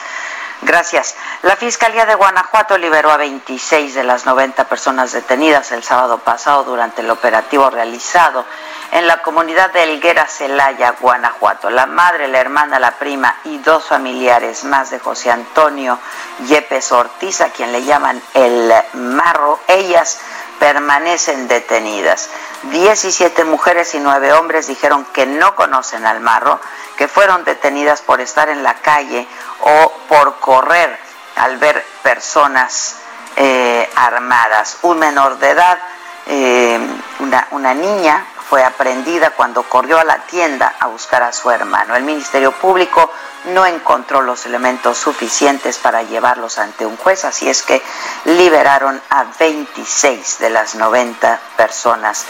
Gracias. 0.64 1.14
La 1.42 1.56
Fiscalía 1.56 2.06
de 2.06 2.14
Guanajuato 2.14 2.78
liberó 2.78 3.10
a 3.10 3.18
26 3.18 3.94
de 3.94 4.02
las 4.02 4.24
90 4.24 4.64
personas 4.66 5.12
detenidas 5.12 5.72
el 5.72 5.82
sábado 5.82 6.18
pasado 6.18 6.64
durante 6.64 7.02
el 7.02 7.10
operativo 7.10 7.68
realizado 7.68 8.46
en 8.92 9.06
la 9.06 9.20
comunidad 9.20 9.70
de 9.74 9.82
Elguera 9.82 10.26
Celaya, 10.26 10.94
Guanajuato. 10.98 11.68
La 11.68 11.84
madre, 11.84 12.28
la 12.28 12.38
hermana, 12.38 12.78
la 12.78 12.92
prima 12.92 13.36
y 13.44 13.58
dos 13.58 13.84
familiares 13.84 14.64
más 14.64 14.90
de 14.90 15.00
José 15.00 15.30
Antonio 15.30 15.98
Yepes 16.46 16.92
Ortiz, 16.92 17.42
a 17.42 17.50
quien 17.50 17.70
le 17.70 17.84
llaman 17.84 18.22
el 18.32 18.72
Marro, 18.94 19.60
ellas 19.68 20.18
permanecen 20.58 21.48
detenidas. 21.48 22.30
17 22.64 23.44
mujeres 23.44 23.94
y 23.94 24.00
9 24.00 24.32
hombres 24.32 24.66
dijeron 24.66 25.04
que 25.12 25.26
no 25.26 25.54
conocen 25.54 26.06
al 26.06 26.20
Marro, 26.20 26.60
que 26.96 27.08
fueron 27.08 27.44
detenidas 27.44 28.02
por 28.02 28.20
estar 28.20 28.48
en 28.48 28.62
la 28.62 28.74
calle 28.74 29.26
o 29.60 29.92
por 30.08 30.38
correr 30.38 30.98
al 31.36 31.58
ver 31.58 31.84
personas 32.02 32.96
eh, 33.36 33.90
armadas. 33.96 34.78
Un 34.82 34.98
menor 34.98 35.38
de 35.38 35.50
edad, 35.50 35.78
eh, 36.26 36.78
una, 37.18 37.48
una 37.50 37.74
niña, 37.74 38.24
fue 38.54 38.62
aprendida 38.62 39.30
cuando 39.30 39.64
corrió 39.64 39.98
a 39.98 40.04
la 40.04 40.18
tienda 40.26 40.76
a 40.78 40.86
buscar 40.86 41.24
a 41.24 41.32
su 41.32 41.50
hermano. 41.50 41.96
El 41.96 42.04
Ministerio 42.04 42.52
Público 42.52 43.10
no 43.46 43.66
encontró 43.66 44.22
los 44.22 44.46
elementos 44.46 44.96
suficientes 44.96 45.76
para 45.78 46.04
llevarlos 46.04 46.58
ante 46.58 46.86
un 46.86 46.96
juez, 46.96 47.24
así 47.24 47.48
es 47.48 47.64
que 47.64 47.82
liberaron 48.26 49.02
a 49.10 49.24
26 49.40 50.38
de 50.38 50.50
las 50.50 50.76
90 50.76 51.40
personas 51.56 52.26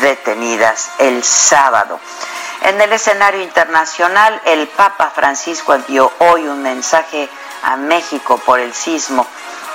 detenidas 0.00 0.92
el 0.96 1.22
sábado. 1.22 2.00
En 2.62 2.80
el 2.80 2.90
escenario 2.94 3.42
internacional, 3.42 4.40
el 4.46 4.68
Papa 4.68 5.12
Francisco 5.14 5.74
envió 5.74 6.10
hoy 6.20 6.46
un 6.48 6.62
mensaje 6.62 7.28
a 7.64 7.76
México 7.76 8.38
por 8.38 8.60
el 8.60 8.72
sismo 8.72 9.26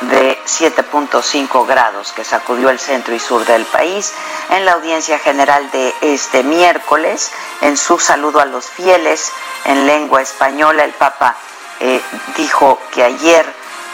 de 0.01 0.39
7.5 0.45 1.65
grados 1.67 2.11
que 2.11 2.23
sacudió 2.23 2.69
el 2.69 2.79
centro 2.79 3.13
y 3.13 3.19
sur 3.19 3.45
del 3.45 3.65
país. 3.65 4.13
En 4.49 4.65
la 4.65 4.73
audiencia 4.73 5.19
general 5.19 5.69
de 5.71 5.93
este 6.01 6.43
miércoles, 6.43 7.31
en 7.61 7.77
su 7.77 7.99
saludo 7.99 8.39
a 8.39 8.45
los 8.45 8.65
fieles 8.65 9.31
en 9.65 9.85
lengua 9.85 10.21
española, 10.21 10.83
el 10.83 10.93
Papa 10.93 11.35
eh, 11.79 12.01
dijo 12.35 12.79
que 12.91 13.03
ayer 13.03 13.45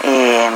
eh, 0.03 0.49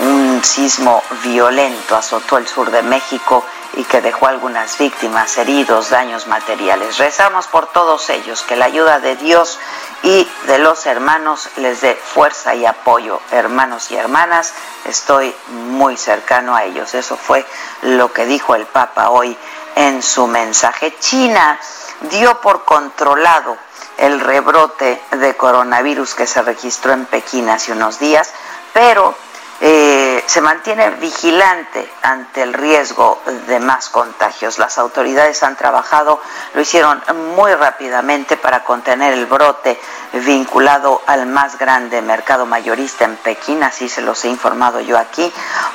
un 0.00 0.42
sismo 0.42 1.02
violento 1.22 1.96
azotó 1.96 2.38
el 2.38 2.46
sur 2.46 2.70
de 2.70 2.82
México 2.82 3.44
y 3.76 3.84
que 3.84 4.00
dejó 4.00 4.26
algunas 4.26 4.78
víctimas, 4.78 5.36
heridos, 5.38 5.90
daños 5.90 6.26
materiales. 6.26 6.98
Rezamos 6.98 7.46
por 7.46 7.66
todos 7.66 8.08
ellos, 8.10 8.42
que 8.42 8.56
la 8.56 8.66
ayuda 8.66 9.00
de 9.00 9.16
Dios 9.16 9.58
y 10.04 10.30
de 10.46 10.58
los 10.58 10.84
hermanos 10.84 11.48
les 11.56 11.80
dé 11.80 11.94
fuerza 11.94 12.54
y 12.54 12.66
apoyo. 12.66 13.20
Hermanos 13.32 13.90
y 13.90 13.96
hermanas, 13.96 14.52
estoy 14.84 15.34
muy 15.48 15.96
cercano 15.96 16.54
a 16.54 16.64
ellos. 16.64 16.94
Eso 16.94 17.16
fue 17.16 17.44
lo 17.80 18.12
que 18.12 18.26
dijo 18.26 18.54
el 18.54 18.66
Papa 18.66 19.08
hoy 19.08 19.36
en 19.76 20.02
su 20.02 20.26
mensaje. 20.26 20.94
China 21.00 21.58
dio 22.02 22.38
por 22.42 22.66
controlado 22.66 23.56
el 23.96 24.20
rebrote 24.20 25.00
de 25.10 25.36
coronavirus 25.38 26.14
que 26.14 26.26
se 26.26 26.42
registró 26.42 26.92
en 26.92 27.06
Pekín 27.06 27.48
hace 27.48 27.72
unos 27.72 27.98
días, 27.98 28.30
pero 28.74 29.14
eh, 29.60 30.22
se 30.26 30.40
mantiene 30.40 30.90
vigilante 30.90 31.88
ante 32.02 32.42
el 32.42 32.52
riesgo 32.52 33.20
de 33.46 33.60
más 33.60 33.88
contagios. 33.88 34.58
Las 34.58 34.78
autoridades 34.78 35.42
han 35.42 35.56
trabajado, 35.56 36.20
lo 36.54 36.60
hicieron 36.60 37.02
muy 37.36 37.52
rápidamente 37.54 38.36
para 38.36 38.64
contener 38.64 39.12
el 39.12 39.26
brote 39.26 39.78
vinculado 40.12 41.02
al 41.06 41.26
más 41.26 41.58
grande 41.58 42.02
mercado 42.02 42.46
mayorista 42.46 43.04
en 43.04 43.16
Pekín, 43.16 43.62
así 43.62 43.88
se 43.88 44.02
los 44.02 44.24
he 44.24 44.28
informado 44.28 44.80
yo 44.80 44.98
aquí, 44.98 45.32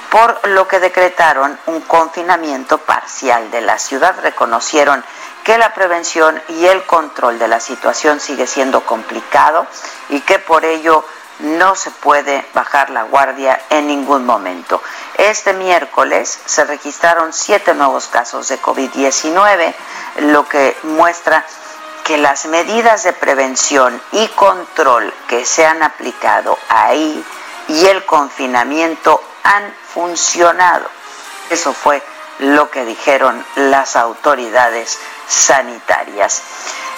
por 0.09 0.47
lo 0.49 0.67
que 0.67 0.79
decretaron 0.79 1.57
un 1.65 1.81
confinamiento 1.81 2.77
parcial 2.79 3.51
de 3.51 3.61
la 3.61 3.77
ciudad. 3.79 4.15
Reconocieron 4.21 5.03
que 5.43 5.57
la 5.57 5.73
prevención 5.73 6.41
y 6.49 6.65
el 6.65 6.85
control 6.85 7.39
de 7.39 7.47
la 7.47 7.59
situación 7.59 8.19
sigue 8.19 8.45
siendo 8.45 8.81
complicado 8.85 9.65
y 10.09 10.21
que 10.21 10.39
por 10.39 10.65
ello 10.65 11.03
no 11.39 11.75
se 11.75 11.91
puede 11.91 12.45
bajar 12.53 12.89
la 12.89 13.03
guardia 13.03 13.59
en 13.69 13.87
ningún 13.87 14.25
momento. 14.25 14.81
Este 15.17 15.53
miércoles 15.53 16.39
se 16.45 16.65
registraron 16.65 17.33
siete 17.33 17.73
nuevos 17.73 18.07
casos 18.07 18.47
de 18.49 18.61
COVID-19, 18.61 19.73
lo 20.21 20.47
que 20.47 20.75
muestra 20.83 21.45
que 22.03 22.17
las 22.17 22.45
medidas 22.45 23.03
de 23.03 23.13
prevención 23.13 24.01
y 24.11 24.27
control 24.29 25.13
que 25.27 25.45
se 25.45 25.65
han 25.65 25.83
aplicado 25.83 26.57
ahí 26.67 27.23
y 27.67 27.85
el 27.85 28.03
confinamiento 28.05 29.21
han 29.43 29.73
funcionado. 29.93 30.87
Eso 31.49 31.73
fue 31.73 32.01
lo 32.39 32.69
que 32.71 32.85
dijeron 32.85 33.45
las 33.55 33.95
autoridades 33.95 34.97
sanitarias. 35.27 36.41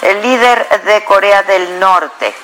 El 0.00 0.22
líder 0.22 0.82
de 0.82 1.04
Corea 1.04 1.42
del 1.42 1.78
Norte, 1.78 2.34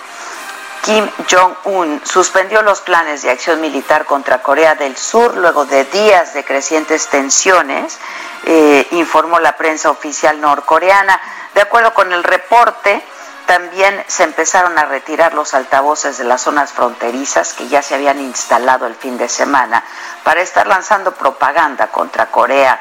Kim 0.83 1.09
Jong-un 1.31 2.01
suspendió 2.05 2.62
los 2.62 2.81
planes 2.81 3.23
de 3.23 3.31
acción 3.31 3.61
militar 3.61 4.05
contra 4.05 4.43
Corea 4.43 4.75
del 4.75 4.97
Sur 4.97 5.37
luego 5.37 5.64
de 5.64 5.85
días 5.85 6.35
de 6.35 6.45
crecientes 6.45 7.09
tensiones, 7.09 7.99
eh, 8.45 8.87
informó 8.93 9.38
la 9.41 9.57
prensa 9.57 9.91
oficial 9.91 10.41
norcoreana. 10.41 11.21
De 11.55 11.61
acuerdo 11.61 11.93
con 11.93 12.12
el 12.12 12.23
reporte, 12.25 13.03
también 13.47 14.05
se 14.07 14.25
empezaron 14.25 14.79
a 14.79 14.85
retirar 14.85 15.33
los 15.35 15.55
altavoces 15.55 16.19
de 16.19 16.25
las 16.25 16.43
zonas 16.43 16.73
fronterizas 16.73 17.55
que 17.55 17.69
ya 17.69 17.83
se 17.83 17.95
habían 17.95 18.21
instalado 18.21 18.87
el 18.87 18.95
fin 18.95 19.17
de 19.17 19.29
semana 19.29 19.83
para 20.23 20.43
estar 20.43 20.67
lanzando 20.67 21.12
propaganda 21.12 21.87
contra 21.87 22.27
Corea 22.27 22.81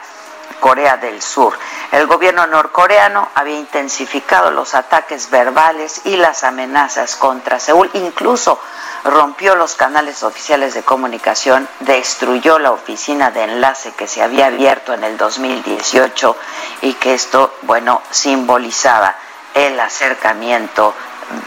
Corea 0.59 0.97
del 0.97 1.21
Sur. 1.21 1.57
El 1.91 2.07
gobierno 2.07 2.45
norcoreano 2.47 3.29
había 3.35 3.57
intensificado 3.57 4.51
los 4.51 4.73
ataques 4.73 5.29
verbales 5.29 6.01
y 6.05 6.17
las 6.17 6.43
amenazas 6.43 7.15
contra 7.15 7.59
Seúl, 7.59 7.89
incluso 7.93 8.59
rompió 9.03 9.55
los 9.55 9.75
canales 9.75 10.23
oficiales 10.23 10.73
de 10.73 10.83
comunicación, 10.83 11.67
destruyó 11.79 12.59
la 12.59 12.71
oficina 12.71 13.31
de 13.31 13.43
enlace 13.43 13.93
que 13.93 14.07
se 14.07 14.21
había 14.21 14.47
abierto 14.47 14.93
en 14.93 15.03
el 15.03 15.17
2018 15.17 16.35
y 16.81 16.93
que 16.95 17.13
esto, 17.13 17.53
bueno, 17.63 18.01
simbolizaba 18.11 19.15
el 19.53 19.79
acercamiento 19.79 20.93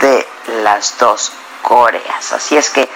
de 0.00 0.26
las 0.62 0.98
dos 0.98 1.32
Coreas. 1.62 2.32
Así 2.32 2.56
es 2.56 2.70
que 2.70 2.88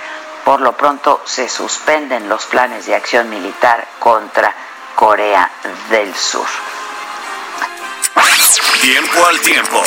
por 0.45 0.61
lo 0.61 0.73
pronto 0.73 1.23
se 1.25 1.49
suspenden 1.49 2.29
los 2.29 2.47
planes 2.47 2.87
de 2.87 2.95
acción 2.95 3.31
militar 3.31 3.87
contra 3.99 4.55
Corea 4.95 5.51
del 5.91 6.15
Sur. 6.15 6.47
Tiempo 8.81 9.27
al 9.27 9.41
tiempo. 9.41 9.83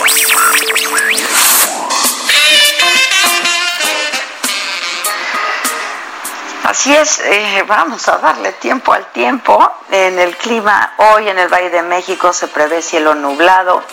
Así 6.63 6.93
es, 6.93 7.19
eh, 7.19 7.63
vamos 7.67 8.07
a 8.09 8.17
darle 8.17 8.51
tiempo 8.53 8.91
al 8.91 9.05
tiempo. 9.11 9.71
En 9.89 10.19
el 10.19 10.35
clima 10.35 10.93
hoy 10.97 11.29
en 11.29 11.39
el 11.39 11.47
Valle 11.47 11.69
de 11.69 11.83
México 11.83 12.33
se 12.33 12.47
prevé 12.47 12.81
cielo 12.81 13.15
nublado, 13.15 13.83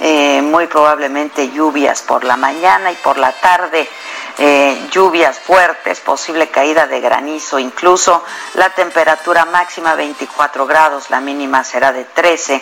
eh, 0.00 0.42
muy 0.42 0.66
probablemente 0.66 1.50
lluvias 1.50 2.02
por 2.02 2.24
la 2.24 2.36
mañana 2.36 2.90
y 2.90 2.96
por 2.96 3.18
la 3.18 3.32
tarde. 3.32 3.88
Eh, 4.36 4.88
lluvias 4.90 5.38
fuertes, 5.38 6.00
posible 6.00 6.48
caída 6.48 6.88
de 6.88 7.00
granizo, 7.00 7.60
incluso 7.60 8.24
la 8.54 8.70
temperatura 8.70 9.44
máxima 9.44 9.94
24 9.94 10.66
grados, 10.66 11.08
la 11.10 11.20
mínima 11.20 11.62
será 11.62 11.92
de 11.92 12.04
13. 12.04 12.60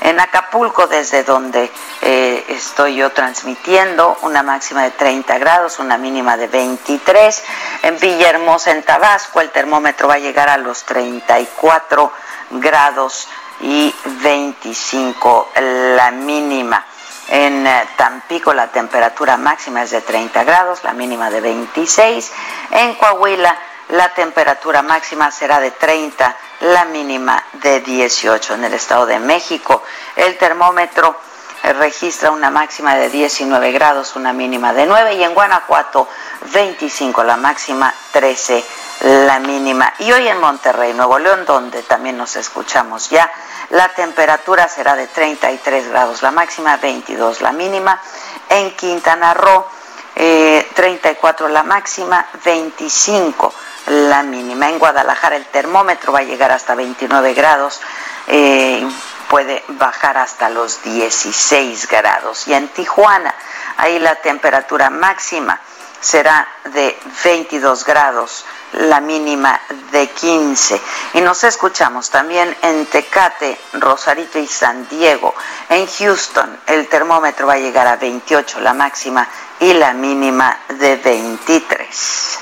En 0.00 0.18
Acapulco, 0.18 0.88
desde 0.88 1.22
donde 1.22 1.70
eh, 2.00 2.44
estoy 2.48 2.96
yo 2.96 3.10
transmitiendo, 3.10 4.18
una 4.22 4.42
máxima 4.42 4.82
de 4.82 4.90
30 4.90 5.38
grados, 5.38 5.78
una 5.78 5.96
mínima 5.96 6.36
de 6.36 6.48
23. 6.48 7.44
En 7.84 8.00
Villahermosa, 8.00 8.72
en 8.72 8.82
Tabasco, 8.82 9.40
el 9.40 9.50
termómetro 9.50 10.08
va 10.08 10.14
a 10.14 10.18
llegar 10.18 10.48
a 10.48 10.56
los 10.56 10.82
34 10.82 12.12
grados 12.50 13.28
y 13.60 13.94
25 14.04 15.50
la 15.54 16.10
mínima. 16.10 16.84
En 17.32 17.66
eh, 17.66 17.88
Tampico 17.96 18.52
la 18.52 18.66
temperatura 18.66 19.38
máxima 19.38 19.84
es 19.84 19.90
de 19.92 20.02
30 20.02 20.44
grados, 20.44 20.84
la 20.84 20.92
mínima 20.92 21.30
de 21.30 21.40
26. 21.40 22.30
En 22.72 22.94
Coahuila 22.96 23.56
la 23.88 24.10
temperatura 24.10 24.82
máxima 24.82 25.30
será 25.30 25.58
de 25.58 25.70
30, 25.70 26.36
la 26.60 26.84
mínima 26.84 27.42
de 27.54 27.80
18. 27.80 28.52
En 28.52 28.64
el 28.64 28.74
Estado 28.74 29.06
de 29.06 29.18
México 29.18 29.82
el 30.14 30.36
termómetro 30.36 31.16
eh, 31.62 31.72
registra 31.72 32.30
una 32.30 32.50
máxima 32.50 32.96
de 32.96 33.08
19 33.08 33.72
grados, 33.72 34.14
una 34.14 34.34
mínima 34.34 34.74
de 34.74 34.84
9 34.84 35.14
y 35.14 35.24
en 35.24 35.32
Guanajuato 35.32 36.08
25, 36.52 37.24
la 37.24 37.38
máxima 37.38 37.94
13, 38.12 38.62
la 39.00 39.38
mínima. 39.40 39.92
Y 39.98 40.12
hoy 40.12 40.28
en 40.28 40.38
Monterrey, 40.40 40.92
Nuevo 40.92 41.18
León, 41.18 41.44
donde 41.44 41.82
también 41.82 42.16
nos 42.16 42.36
escuchamos 42.36 43.10
ya, 43.10 43.30
la 43.70 43.88
temperatura 43.88 44.68
será 44.68 44.94
de 44.94 45.06
33 45.06 45.88
grados 45.88 46.22
la 46.22 46.30
máxima, 46.30 46.76
22 46.76 47.40
la 47.40 47.52
mínima. 47.52 48.00
En 48.48 48.70
Quintana 48.76 49.34
Roo, 49.34 49.66
34 50.14 51.46
eh, 51.46 51.50
la 51.50 51.62
máxima, 51.62 52.26
25 52.44 53.52
la 53.86 54.22
mínima. 54.22 54.68
En 54.68 54.78
Guadalajara 54.78 55.36
el 55.36 55.46
termómetro 55.46 56.12
va 56.12 56.20
a 56.20 56.24
llegar 56.24 56.52
hasta 56.52 56.74
29 56.74 57.34
grados. 57.34 57.80
Eh, 58.28 58.86
puede 59.28 59.64
bajar 59.68 60.18
hasta 60.18 60.50
los 60.50 60.82
16 60.82 61.88
grados. 61.88 62.46
Y 62.46 62.54
en 62.54 62.68
Tijuana, 62.68 63.34
ahí 63.78 63.98
la 63.98 64.16
temperatura 64.16 64.90
máxima 64.90 65.58
será 66.02 66.46
de 66.64 66.98
22 67.24 67.84
grados 67.84 68.44
la 68.72 69.00
mínima 69.00 69.58
de 69.90 70.08
15. 70.08 70.80
Y 71.14 71.20
nos 71.20 71.44
escuchamos 71.44 72.10
también 72.10 72.54
en 72.62 72.86
Tecate, 72.86 73.58
Rosarito 73.74 74.38
y 74.38 74.46
San 74.46 74.88
Diego. 74.88 75.34
En 75.68 75.86
Houston 75.86 76.60
el 76.66 76.88
termómetro 76.88 77.46
va 77.46 77.54
a 77.54 77.58
llegar 77.58 77.86
a 77.86 77.96
28 77.96 78.60
la 78.60 78.74
máxima 78.74 79.28
y 79.60 79.72
la 79.74 79.92
mínima 79.92 80.58
de 80.68 80.96
23. 80.96 82.38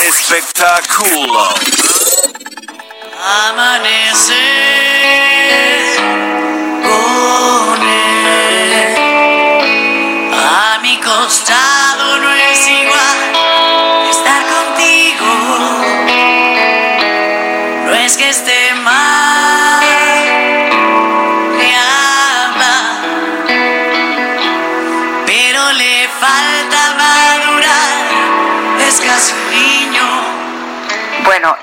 Espectáculo. 0.00 1.48
Amanece 3.48 4.34
a 6.86 7.73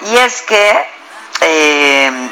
Y 0.02 0.18
es 0.18 0.42
que 0.42 0.86
eh, 1.42 2.30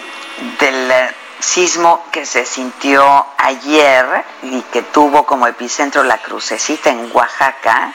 del 0.60 0.91
sismo 1.39 2.06
que 2.12 2.26
se 2.26 2.45
sintió 2.45 3.26
ayer 3.38 4.26
y 4.43 4.62
que 4.63 4.82
tuvo 4.84 5.26
como 5.26 5.48
epicentro 5.48 6.04
la 6.04 6.17
crucecita 6.17 6.89
en 6.89 7.10
Oaxaca, 7.13 7.93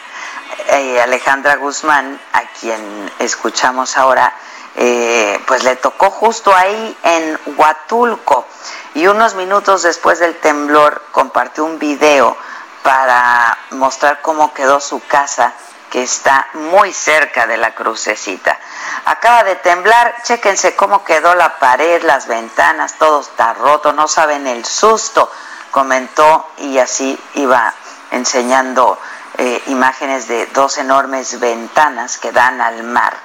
eh, 0.69 1.01
Alejandra 1.01 1.57
Guzmán, 1.57 2.21
a 2.33 2.43
quien 2.61 3.13
escuchamos 3.19 3.97
ahora, 3.97 4.35
eh, 4.77 5.39
pues 5.47 5.63
le 5.63 5.77
tocó 5.77 6.11
justo 6.11 6.55
ahí 6.55 6.97
en 7.03 7.39
Huatulco. 7.57 8.47
Y 8.95 9.07
unos 9.07 9.35
minutos 9.35 9.83
después 9.83 10.19
del 10.19 10.37
temblor 10.37 11.03
compartió 11.13 11.65
un 11.65 11.79
video 11.79 12.37
para 12.83 13.57
mostrar 13.71 14.21
cómo 14.21 14.53
quedó 14.53 14.81
su 14.81 15.01
casa 15.07 15.55
que 15.95 16.03
está 16.03 16.49
muy 16.55 16.93
cerca 16.93 17.47
de 17.47 17.57
la 17.57 17.73
crucecita. 17.73 18.59
Acaba 19.05 19.45
de 19.45 19.55
temblar, 19.55 20.13
chéquense 20.25 20.75
cómo 20.75 21.05
quedó 21.05 21.37
la 21.37 21.57
pared, 21.61 22.03
las 22.03 22.27
ventanas, 22.27 22.95
todo 22.99 23.21
está 23.21 23.55
roto, 23.55 23.93
no 23.93 24.09
saben 24.09 24.49
el 24.49 24.65
susto, 24.65 25.31
comentó 25.71 26.51
y 26.59 26.79
así 26.79 27.17
iba 27.35 27.73
enseñando 28.11 28.99
eh, 29.39 29.63
imágenes 29.69 30.27
de 30.27 30.47
dos 30.47 30.79
enormes 30.79 31.39
ventanas 31.39 32.19
que 32.19 32.33
dan 32.33 32.61
al 32.61 32.83
mar. 32.83 33.17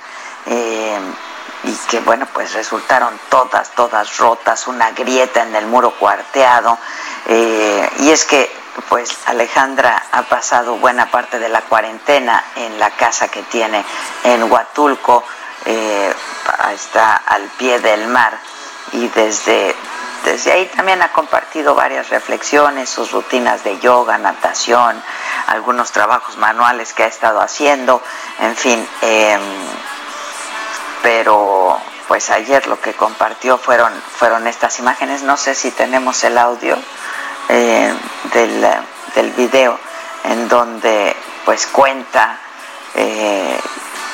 Eh, 0.46 1.00
y 1.64 1.74
que 1.90 2.00
bueno 2.00 2.26
pues 2.32 2.54
resultaron 2.54 3.20
todas 3.28 3.72
todas 3.72 4.18
rotas 4.18 4.66
una 4.68 4.92
grieta 4.92 5.42
en 5.42 5.54
el 5.56 5.66
muro 5.66 5.92
cuarteado 5.92 6.78
eh, 7.26 7.90
y 8.00 8.12
es 8.12 8.24
que 8.24 8.59
pues 8.88 9.18
Alejandra 9.26 10.04
ha 10.12 10.24
pasado 10.24 10.78
buena 10.78 11.10
parte 11.12 11.40
de 11.40 11.50
la 11.50 11.62
cuarentena 11.62 12.44
en 12.56 12.80
la 12.80 12.92
casa 12.92 13.28
que 13.28 13.44
tiene 13.44 13.84
en 14.24 14.52
Huatulco 14.52 15.24
eh, 15.66 16.14
está 16.74 17.18
al 17.18 17.44
pie 17.58 17.80
del 17.80 18.08
mar 18.08 18.38
y 18.94 19.08
desde 19.10 19.76
desde 20.24 20.52
ahí 20.52 20.66
también 20.66 21.02
ha 21.02 21.14
compartido 21.14 21.76
varias 21.76 22.10
reflexiones, 22.10 22.90
sus 22.90 23.12
rutinas 23.12 23.64
de 23.64 23.80
yoga, 23.80 24.18
natación, 24.18 25.02
algunos 25.48 25.92
trabajos 25.94 26.36
manuales 26.38 26.94
que 26.94 27.04
ha 27.04 27.08
estado 27.08 27.40
haciendo, 27.40 28.04
en 28.40 28.56
fin, 28.56 28.88
eh, 29.02 29.40
pero 31.02 31.80
pues 32.10 32.30
ayer 32.32 32.68
lo 32.68 32.82
que 32.82 32.94
compartió 32.94 33.58
fueron, 33.58 33.94
fueron 34.18 34.48
estas 34.48 34.80
imágenes. 34.80 35.22
No 35.22 35.38
sé 35.38 35.56
si 35.56 35.72
tenemos 35.72 36.24
el 36.24 36.38
audio 36.38 36.76
eh, 37.50 37.94
del, 38.34 38.68
del, 39.16 39.32
video 39.32 39.78
en 40.24 40.48
donde 40.48 41.16
pues 41.46 41.68
cuenta 41.68 42.38
eh, 42.96 43.60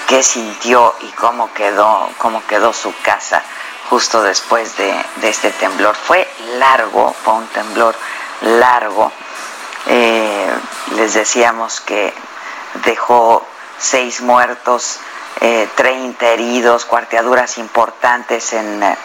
qué 0.08 0.24
sintió 0.24 0.96
y 1.02 1.08
cómo 1.12 1.54
quedó, 1.54 2.10
cómo 2.18 2.42
quedó 2.48 2.74
su 2.74 2.94
casa 3.02 3.44
justo 3.90 4.24
después 4.24 4.76
de, 4.78 4.96
este 5.24 5.52
temblor. 5.52 5.96
Fue 5.96 6.28
largo, 6.58 7.14
fue 7.24 7.34
un 7.36 7.48
temblor 7.48 7.96
largo. 8.42 9.12
Eh, 9.88 10.54
les 10.96 11.14
decíamos 11.14 11.82
que 11.82 12.14
dejó 12.86 13.46
seis 13.78 14.22
muertos, 14.22 15.00
30 15.40 16.26
eh, 16.26 16.34
heridos, 16.34 16.86
cuarteaduras 16.86 17.58
importantes 17.58 18.54
en, 18.54 18.84
eh, 18.84 18.98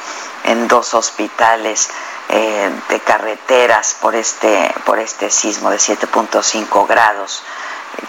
dos 0.68 0.94
hospitales 0.94 1.90
eh, 2.32 2.70
de 2.88 3.00
carreteras 3.00 3.96
por 4.00 4.14
este, 4.14 4.72
por 4.84 5.00
este 5.00 5.30
sismo 5.30 5.68
de 5.70 5.78
7.5 5.78 6.86
grados 6.86 7.42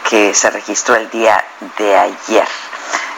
que 0.07 0.34
se 0.36 0.49
registró 0.51 0.95
el 0.95 1.10
día 1.10 1.43
de 1.77 1.97
ayer. 1.97 2.47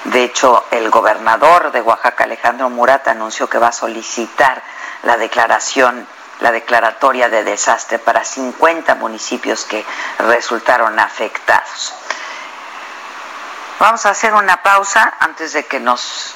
De 0.06 0.24
hecho, 0.24 0.66
el 0.72 0.90
gobernador 0.90 1.72
de 1.74 1.82
Oaxaca, 1.82 2.24
Alejandro 2.24 2.70
Murat, 2.70 3.06
anunció 3.10 3.50
que 3.50 3.58
va 3.58 3.68
a 3.68 3.72
solicitar 3.74 4.64
la 5.04 5.18
declaración, 5.18 6.08
la 6.40 6.52
declaratoria 6.52 7.28
de 7.28 7.44
desastre 7.44 8.00
para 8.00 8.24
50 8.24 8.96
municipios 8.96 9.66
que 9.66 9.86
resultaron 10.20 10.98
afectados. 11.00 11.94
Vamos 13.80 14.06
a 14.06 14.12
hacer 14.12 14.34
una 14.34 14.64
pausa 14.64 15.16
antes 15.20 15.52
de 15.52 15.66
que 15.66 15.80
nos 15.80 16.36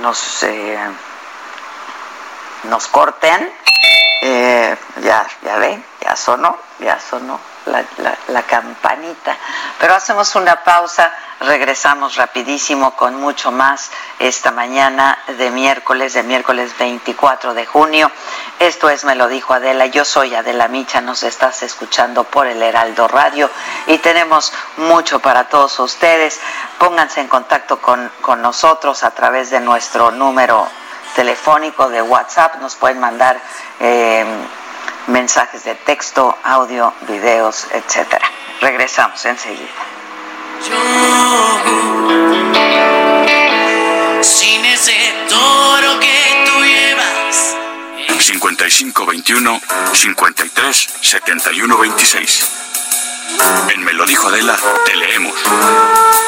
nos 0.00 0.42
eh, 0.44 0.78
nos 2.64 2.88
corten. 2.88 3.52
Eh, 4.22 4.76
ya, 5.02 5.26
ya 5.42 5.56
ven, 5.56 5.82
ya 6.02 6.14
sonó, 6.14 6.58
ya 6.78 7.00
sonó 7.00 7.40
la, 7.66 7.84
la, 8.28 8.42
campanita. 8.42 9.36
Pero 9.78 9.94
hacemos 9.94 10.34
una 10.34 10.62
pausa 10.62 11.10
Regresamos 11.40 12.16
rapidísimo 12.16 12.94
con 12.96 13.14
mucho 13.14 13.50
más 13.50 13.90
esta 14.18 14.50
mañana 14.50 15.18
de 15.38 15.50
miércoles, 15.50 16.12
de 16.12 16.22
miércoles 16.22 16.76
24 16.78 17.54
de 17.54 17.64
junio. 17.64 18.12
Esto 18.58 18.90
es 18.90 19.04
Me 19.04 19.14
lo 19.14 19.26
dijo 19.26 19.54
Adela. 19.54 19.86
Yo 19.86 20.04
soy 20.04 20.34
Adela 20.34 20.68
Micha. 20.68 21.00
Nos 21.00 21.22
estás 21.22 21.62
escuchando 21.62 22.24
por 22.24 22.46
el 22.46 22.62
Heraldo 22.62 23.08
Radio 23.08 23.48
y 23.86 23.96
tenemos 23.96 24.52
mucho 24.76 25.20
para 25.20 25.48
todos 25.48 25.78
ustedes. 25.78 26.38
Pónganse 26.78 27.22
en 27.22 27.28
contacto 27.28 27.80
con, 27.80 28.12
con 28.20 28.42
nosotros 28.42 29.02
a 29.02 29.12
través 29.12 29.48
de 29.48 29.60
nuestro 29.60 30.10
número 30.10 30.68
telefónico 31.14 31.88
de 31.88 32.02
WhatsApp. 32.02 32.56
Nos 32.60 32.74
pueden 32.76 33.00
mandar 33.00 33.40
eh, 33.80 34.24
mensajes 35.06 35.64
de 35.64 35.74
texto, 35.74 36.36
audio, 36.44 36.92
videos, 37.02 37.66
etcétera. 37.72 38.26
Regresamos 38.60 39.24
enseguida. 39.24 39.68
sin 44.22 44.64
ese 44.64 44.94
toro 45.28 45.98
que 45.98 46.44
tú 46.46 46.62
llevas. 46.62 47.56
5521 48.18 49.60
53 49.92 50.88
71 51.00 51.78
26. 51.78 52.50
En 53.74 53.84
Me 53.84 53.92
lo 53.94 54.04
dijo 54.04 54.28
Adela, 54.28 54.58
te 54.84 54.94
leemos, 54.94 55.34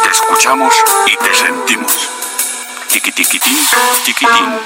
te 0.02 0.10
escuchamos 0.10 0.74
y 1.06 1.16
te 1.16 1.34
sentimos. 1.34 2.21
Tiquitiquitín, 2.92 3.56
tiquitín. 4.04 4.60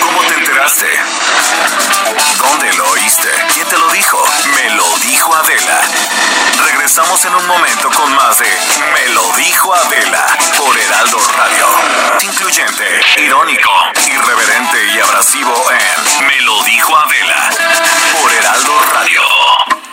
¿Cómo 0.00 0.20
te 0.22 0.34
enteraste? 0.34 0.86
¿Dónde 2.38 2.72
lo 2.72 2.90
oíste? 2.90 3.28
¿Quién 3.52 3.68
te 3.68 3.76
lo 3.76 3.88
dijo? 3.90 4.18
Me 4.54 4.70
lo 4.76 4.98
dijo 5.00 5.34
Adela. 5.36 5.82
Regresamos 6.64 7.22
en 7.26 7.34
un 7.34 7.46
momento 7.46 7.90
con 7.90 8.14
más 8.14 8.38
de 8.38 8.48
Me 8.94 9.12
lo 9.12 9.30
dijo 9.36 9.74
Adela 9.74 10.26
por 10.56 10.78
Heraldo 10.78 11.18
Radio. 11.36 11.66
Incluyente, 12.22 13.00
irónico, 13.18 13.70
irreverente 14.06 14.86
y 14.94 14.98
abrasivo 14.98 15.54
en 15.70 16.26
Me 16.26 16.40
lo 16.40 16.62
dijo 16.64 16.96
Adela 16.96 17.50
por 18.22 18.32
Heraldo 18.32 18.72
Radio. 18.94 19.85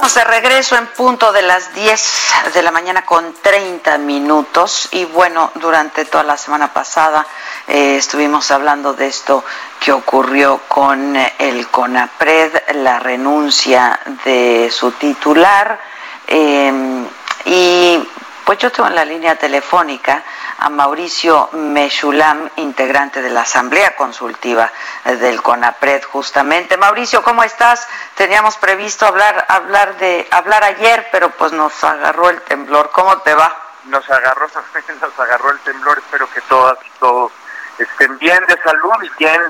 De 0.00 0.24
regreso 0.24 0.76
en 0.76 0.86
punto 0.86 1.30
de 1.30 1.42
las 1.42 1.74
10 1.74 2.32
de 2.54 2.62
la 2.62 2.70
mañana 2.70 3.02
con 3.02 3.34
30 3.34 3.98
minutos. 3.98 4.88
Y 4.92 5.04
bueno, 5.04 5.52
durante 5.56 6.06
toda 6.06 6.24
la 6.24 6.38
semana 6.38 6.72
pasada 6.72 7.26
eh, 7.68 7.96
estuvimos 7.96 8.50
hablando 8.50 8.94
de 8.94 9.06
esto 9.06 9.44
que 9.78 9.92
ocurrió 9.92 10.62
con 10.66 11.14
el 11.38 11.68
CONAPRED, 11.68 12.76
la 12.76 12.98
renuncia 12.98 14.00
de 14.24 14.70
su 14.72 14.92
titular. 14.92 15.78
Eh, 16.26 17.04
y 17.44 18.08
pues 18.44 18.58
yo 18.58 18.72
tengo 18.72 18.88
en 18.88 18.94
la 18.94 19.04
línea 19.04 19.36
telefónica 19.36 20.24
a 20.60 20.68
Mauricio 20.68 21.48
Meshulam, 21.52 22.50
integrante 22.56 23.22
de 23.22 23.30
la 23.30 23.42
Asamblea 23.42 23.96
Consultiva 23.96 24.70
del 25.04 25.40
CONAPRED, 25.42 26.02
justamente. 26.04 26.76
Mauricio, 26.76 27.22
¿cómo 27.22 27.42
estás? 27.42 27.88
Teníamos 28.14 28.58
previsto 28.58 29.06
hablar, 29.06 29.46
hablar 29.48 29.96
de, 29.96 30.28
hablar 30.30 30.62
ayer, 30.62 31.08
pero 31.10 31.30
pues 31.30 31.52
nos 31.52 31.82
agarró 31.82 32.28
el 32.28 32.42
temblor. 32.42 32.90
¿Cómo 32.92 33.18
te 33.22 33.34
va? 33.34 33.56
Nos 33.84 34.08
agarró, 34.10 34.46
nos 35.00 35.18
agarró 35.18 35.50
el 35.50 35.58
temblor. 35.60 35.98
Espero 35.98 36.30
que 36.30 36.42
todas 36.42 36.78
y 36.86 36.90
todos 36.98 37.32
estén 37.78 38.18
bien 38.18 38.44
de 38.46 38.60
salud 38.62 39.02
y 39.02 39.10
bien, 39.18 39.40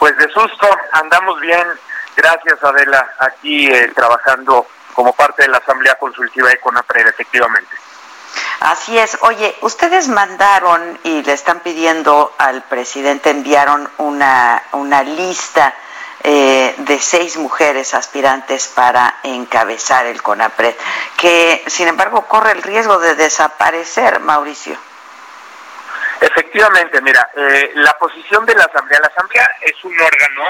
pues 0.00 0.16
de 0.18 0.28
susto. 0.30 0.68
Andamos 0.92 1.40
bien. 1.40 1.66
Gracias, 2.16 2.62
Adela, 2.64 3.14
aquí 3.20 3.68
eh, 3.68 3.92
trabajando 3.94 4.66
como 4.94 5.12
parte 5.12 5.42
de 5.42 5.48
la 5.48 5.58
Asamblea 5.58 5.94
Consultiva 5.94 6.48
de 6.48 6.58
CONAPRED, 6.58 7.06
efectivamente. 7.06 7.76
Así 8.60 8.98
es. 8.98 9.18
Oye, 9.22 9.54
ustedes 9.60 10.08
mandaron 10.08 10.98
y 11.04 11.22
le 11.22 11.32
están 11.32 11.60
pidiendo 11.60 12.34
al 12.38 12.62
presidente, 12.62 13.30
enviaron 13.30 13.88
una, 13.98 14.62
una 14.72 15.02
lista 15.02 15.74
eh, 16.24 16.74
de 16.78 16.98
seis 16.98 17.36
mujeres 17.36 17.94
aspirantes 17.94 18.66
para 18.68 19.20
encabezar 19.22 20.06
el 20.06 20.22
CONAPRED, 20.22 20.74
que 21.16 21.62
sin 21.66 21.88
embargo 21.88 22.26
corre 22.26 22.52
el 22.52 22.62
riesgo 22.62 22.98
de 22.98 23.14
desaparecer, 23.14 24.20
Mauricio. 24.20 24.76
Efectivamente, 26.20 27.00
mira, 27.02 27.30
eh, 27.36 27.72
la 27.74 27.92
posición 27.98 28.46
de 28.46 28.54
la 28.54 28.64
Asamblea, 28.64 28.98
la 29.00 29.08
Asamblea 29.08 29.46
es 29.60 29.84
un 29.84 29.94
órgano 30.00 30.44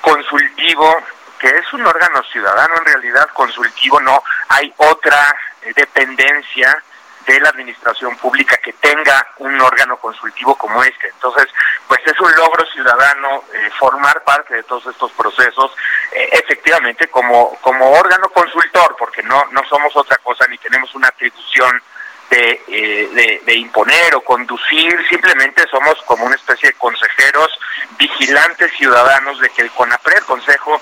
consultivo, 0.00 0.96
que 1.38 1.48
es 1.48 1.72
un 1.72 1.84
órgano 1.84 2.22
ciudadano 2.30 2.76
en 2.78 2.84
realidad, 2.84 3.26
consultivo, 3.34 4.00
no 4.00 4.22
hay 4.48 4.72
otra 4.76 5.36
dependencia 5.74 6.82
de 7.26 7.40
la 7.40 7.50
administración 7.50 8.16
pública 8.16 8.56
que 8.58 8.72
tenga 8.74 9.26
un 9.38 9.60
órgano 9.60 9.96
consultivo 9.96 10.54
como 10.56 10.82
este. 10.82 11.08
Entonces, 11.08 11.46
pues 11.86 12.00
es 12.04 12.18
un 12.20 12.32
logro 12.34 12.64
ciudadano 12.66 13.44
eh, 13.52 13.70
formar 13.78 14.22
parte 14.24 14.54
de 14.54 14.62
todos 14.64 14.86
estos 14.86 15.12
procesos, 15.12 15.72
eh, 16.12 16.28
efectivamente 16.32 17.08
como, 17.08 17.56
como 17.60 17.90
órgano 17.92 18.28
consultor, 18.30 18.96
porque 18.98 19.22
no, 19.22 19.44
no 19.52 19.62
somos 19.68 19.94
otra 19.96 20.16
cosa 20.18 20.46
ni 20.48 20.58
tenemos 20.58 20.94
una 20.94 21.08
atribución 21.08 21.82
de, 22.30 22.62
eh, 22.68 23.40
de, 23.44 23.54
imponer 23.54 24.14
o 24.14 24.22
conducir, 24.22 24.98
simplemente 25.08 25.64
somos 25.70 26.00
como 26.06 26.24
una 26.24 26.34
especie 26.34 26.70
de 26.70 26.74
consejeros, 26.76 27.50
vigilantes 27.98 28.72
ciudadanos 28.72 29.38
de 29.40 29.50
que 29.50 29.60
el 29.60 29.70
CONAPRED, 29.70 30.22
Consejo 30.22 30.80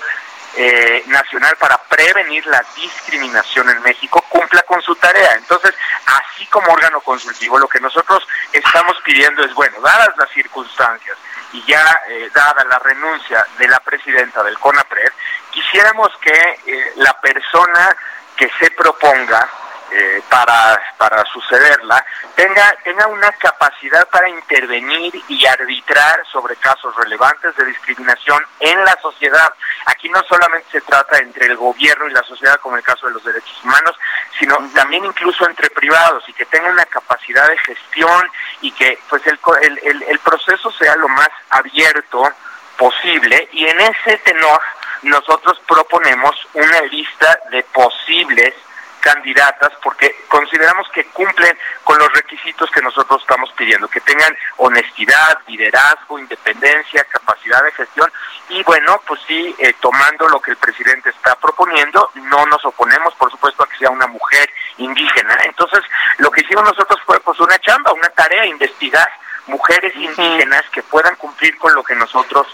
eh, 0.55 1.03
nacional 1.07 1.55
para 1.57 1.77
prevenir 1.77 2.45
la 2.47 2.63
discriminación 2.75 3.69
en 3.69 3.81
México 3.83 4.23
cumpla 4.29 4.61
con 4.63 4.81
su 4.81 4.95
tarea. 4.95 5.33
Entonces, 5.35 5.73
así 6.05 6.45
como 6.47 6.71
órgano 6.71 6.99
consultivo, 7.01 7.57
lo 7.57 7.67
que 7.67 7.79
nosotros 7.79 8.27
estamos 8.51 8.97
pidiendo 9.03 9.43
es, 9.43 9.53
bueno, 9.53 9.79
dadas 9.81 10.15
las 10.17 10.29
circunstancias 10.31 11.17
y 11.53 11.63
ya 11.65 12.01
eh, 12.09 12.29
dada 12.33 12.63
la 12.65 12.79
renuncia 12.79 13.45
de 13.57 13.67
la 13.67 13.79
presidenta 13.79 14.43
del 14.43 14.57
CONAPRED, 14.59 15.11
quisiéramos 15.51 16.09
que 16.17 16.59
eh, 16.65 16.93
la 16.95 17.19
persona 17.19 17.95
que 18.35 18.49
se 18.59 18.71
proponga 18.71 19.47
eh, 19.93 20.21
para, 20.29 20.81
para 20.97 21.23
sucederla, 21.25 22.03
tenga, 22.35 22.75
tenga 22.83 23.07
una 23.07 23.31
capacidad 23.33 24.07
para 24.09 24.29
intervenir 24.29 25.13
y 25.27 25.45
arbitrar 25.45 26.23
sobre 26.31 26.55
casos 26.55 26.95
relevantes 26.95 27.55
de 27.57 27.65
discriminación 27.65 28.41
en 28.59 28.83
la 28.85 28.97
sociedad. 29.01 29.53
Aquí 29.87 30.09
no 30.09 30.21
solamente 30.29 30.67
se 30.71 30.81
trata 30.81 31.17
entre 31.17 31.47
el 31.47 31.57
gobierno 31.57 32.07
y 32.07 32.13
la 32.13 32.23
sociedad, 32.23 32.59
como 32.61 32.77
el 32.77 32.83
caso 32.83 33.07
de 33.07 33.13
los 33.13 33.23
derechos 33.23 33.63
humanos, 33.63 33.95
sino 34.39 34.57
también 34.73 35.03
incluso 35.03 35.45
entre 35.45 35.69
privados 35.69 36.23
y 36.27 36.33
que 36.33 36.45
tenga 36.45 36.69
una 36.69 36.85
capacidad 36.85 37.47
de 37.49 37.57
gestión 37.57 38.29
y 38.61 38.71
que 38.71 38.97
pues 39.09 39.23
el, 39.27 39.39
el, 39.83 40.03
el 40.03 40.19
proceso 40.19 40.71
sea 40.71 40.95
lo 40.95 41.09
más 41.09 41.29
abierto 41.49 42.31
posible 42.77 43.49
y 43.51 43.67
en 43.67 43.79
ese 43.81 44.17
tenor 44.17 44.61
nosotros 45.03 45.59
proponemos 45.67 46.35
una 46.53 46.81
lista 46.83 47.39
de 47.51 47.63
posibles 47.63 48.53
candidatas 49.01 49.71
porque 49.83 50.15
consideramos 50.29 50.87
que 50.89 51.05
cumplen 51.05 51.57
con 51.83 51.97
los 51.97 52.11
requisitos 52.13 52.69
que 52.71 52.81
nosotros 52.81 53.21
estamos 53.21 53.51
pidiendo, 53.53 53.87
que 53.89 53.99
tengan 54.01 54.35
honestidad, 54.57 55.39
liderazgo, 55.47 56.19
independencia, 56.19 57.03
capacidad 57.05 57.61
de 57.63 57.71
gestión 57.73 58.11
y 58.49 58.63
bueno, 58.63 59.01
pues 59.07 59.19
sí, 59.27 59.55
eh, 59.59 59.73
tomando 59.79 60.27
lo 60.27 60.41
que 60.41 60.51
el 60.51 60.57
presidente 60.57 61.09
está 61.09 61.35
proponiendo, 61.35 62.11
no 62.15 62.45
nos 62.45 62.63
oponemos, 62.65 63.13
por 63.15 63.31
supuesto, 63.31 63.63
a 63.63 63.69
que 63.69 63.77
sea 63.77 63.89
una 63.89 64.07
mujer 64.07 64.49
indígena. 64.77 65.37
Entonces, 65.43 65.81
lo 66.17 66.29
que 66.31 66.41
hicimos 66.41 66.63
nosotros 66.63 66.99
fue 67.05 67.19
pues 67.21 67.39
una 67.39 67.57
chamba, 67.59 67.93
una 67.93 68.09
tarea, 68.09 68.45
investigar 68.45 69.09
mujeres 69.47 69.95
indígenas 69.95 70.63
que 70.71 70.83
puedan 70.83 71.15
cumplir 71.15 71.57
con 71.57 71.73
lo 71.73 71.83
que 71.83 71.95
nosotros 71.95 72.47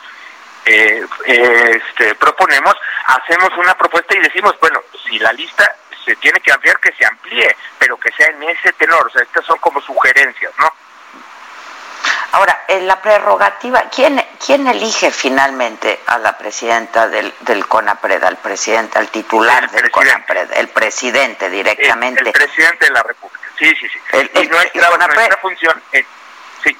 eh, 0.65 1.05
eh, 1.25 1.81
este, 1.81 2.13
proponemos, 2.15 2.75
hacemos 3.05 3.49
una 3.57 3.75
propuesta 3.77 4.15
y 4.15 4.19
decimos, 4.19 4.55
bueno, 4.59 4.81
si 5.07 5.17
la 5.17 5.31
lista 5.33 5.75
se 6.07 6.15
tiene 6.15 6.39
que 6.39 6.51
ampliar, 6.51 6.79
que 6.79 6.93
se 6.93 7.05
amplíe, 7.05 7.55
pero 7.77 7.97
que 7.97 8.11
sea 8.13 8.27
en 8.27 8.43
ese 8.43 8.71
tenor. 8.73 9.05
O 9.05 9.09
sea, 9.09 9.21
estas 9.21 9.45
son 9.45 9.57
como 9.59 9.81
sugerencias, 9.81 10.53
¿no? 10.57 10.71
Ahora, 12.31 12.63
en 12.67 12.87
la 12.87 13.01
prerrogativa, 13.01 13.83
¿quién, 13.93 14.23
¿quién 14.43 14.67
elige 14.67 15.11
finalmente 15.11 16.01
a 16.07 16.17
la 16.17 16.37
presidenta 16.37 17.07
del, 17.07 17.33
del 17.41 17.67
CONAPRED, 17.67 18.23
al 18.23 18.37
presidente, 18.37 18.99
al 18.99 19.09
titular 19.09 19.69
del 19.71 19.89
CONAPRED? 19.91 20.51
El 20.53 20.69
presidente 20.69 21.49
directamente. 21.49 22.21
El, 22.21 22.31
presidente 22.31 22.85
de 22.85 22.91
la 22.91 23.03
República, 23.03 23.49
sí, 23.57 23.73
sí, 23.75 23.87
sí. 23.89 23.99
y 24.11 24.47
nuestra, 24.47 25.07
nuestra 25.07 25.37
función, 25.37 25.81
es, 25.91 26.05
sí, 26.63 26.77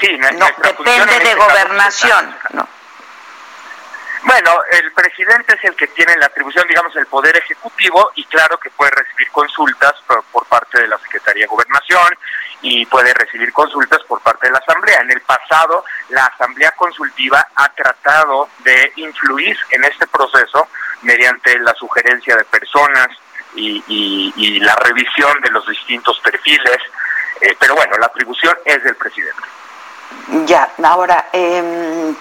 sí, 0.00 0.18
no, 0.18 0.46
depende 0.62 1.18
de 1.20 1.34
gobernación, 1.34 2.36
¿no? 2.50 2.68
Bueno, 4.24 4.62
el 4.72 4.90
presidente 4.92 5.54
es 5.54 5.64
el 5.64 5.76
que 5.76 5.86
tiene 5.88 6.16
la 6.16 6.26
atribución, 6.26 6.66
digamos, 6.66 6.96
el 6.96 7.06
poder 7.06 7.36
ejecutivo 7.36 8.10
y 8.14 8.24
claro 8.24 8.58
que 8.58 8.70
puede 8.70 8.90
recibir 8.90 9.30
consultas 9.30 9.92
por, 10.06 10.24
parte 10.46 10.80
de 10.80 10.88
la 10.88 10.98
Secretaría 10.98 11.42
de 11.42 11.48
Gobernación 11.48 12.16
y 12.62 12.86
puede 12.86 13.12
recibir 13.12 13.52
consultas 13.52 14.02
por 14.08 14.20
parte 14.20 14.46
de 14.46 14.52
la 14.52 14.60
Asamblea. 14.60 15.00
En 15.02 15.10
el 15.10 15.20
pasado, 15.20 15.84
la 16.08 16.24
Asamblea 16.26 16.70
Consultiva 16.70 17.46
ha 17.54 17.68
tratado 17.74 18.48
de 18.60 18.92
influir 18.96 19.58
en 19.70 19.84
este 19.84 20.06
proceso 20.06 20.68
mediante 21.02 21.58
la 21.58 21.74
sugerencia 21.74 22.34
de 22.36 22.44
personas 22.44 23.08
y, 23.56 24.60
la 24.60 24.74
revisión 24.76 25.38
de 25.42 25.50
los 25.50 25.66
distintos 25.68 26.18
perfiles, 26.20 26.78
eh, 27.42 27.54
pero 27.58 27.74
bueno, 27.74 27.96
la 27.98 28.06
atribución 28.06 28.56
es 28.64 28.82
del 28.82 28.96
presidente. 28.96 29.42
Ya, 30.46 30.70
ahora, 30.82 31.28
eh, 31.32 32.14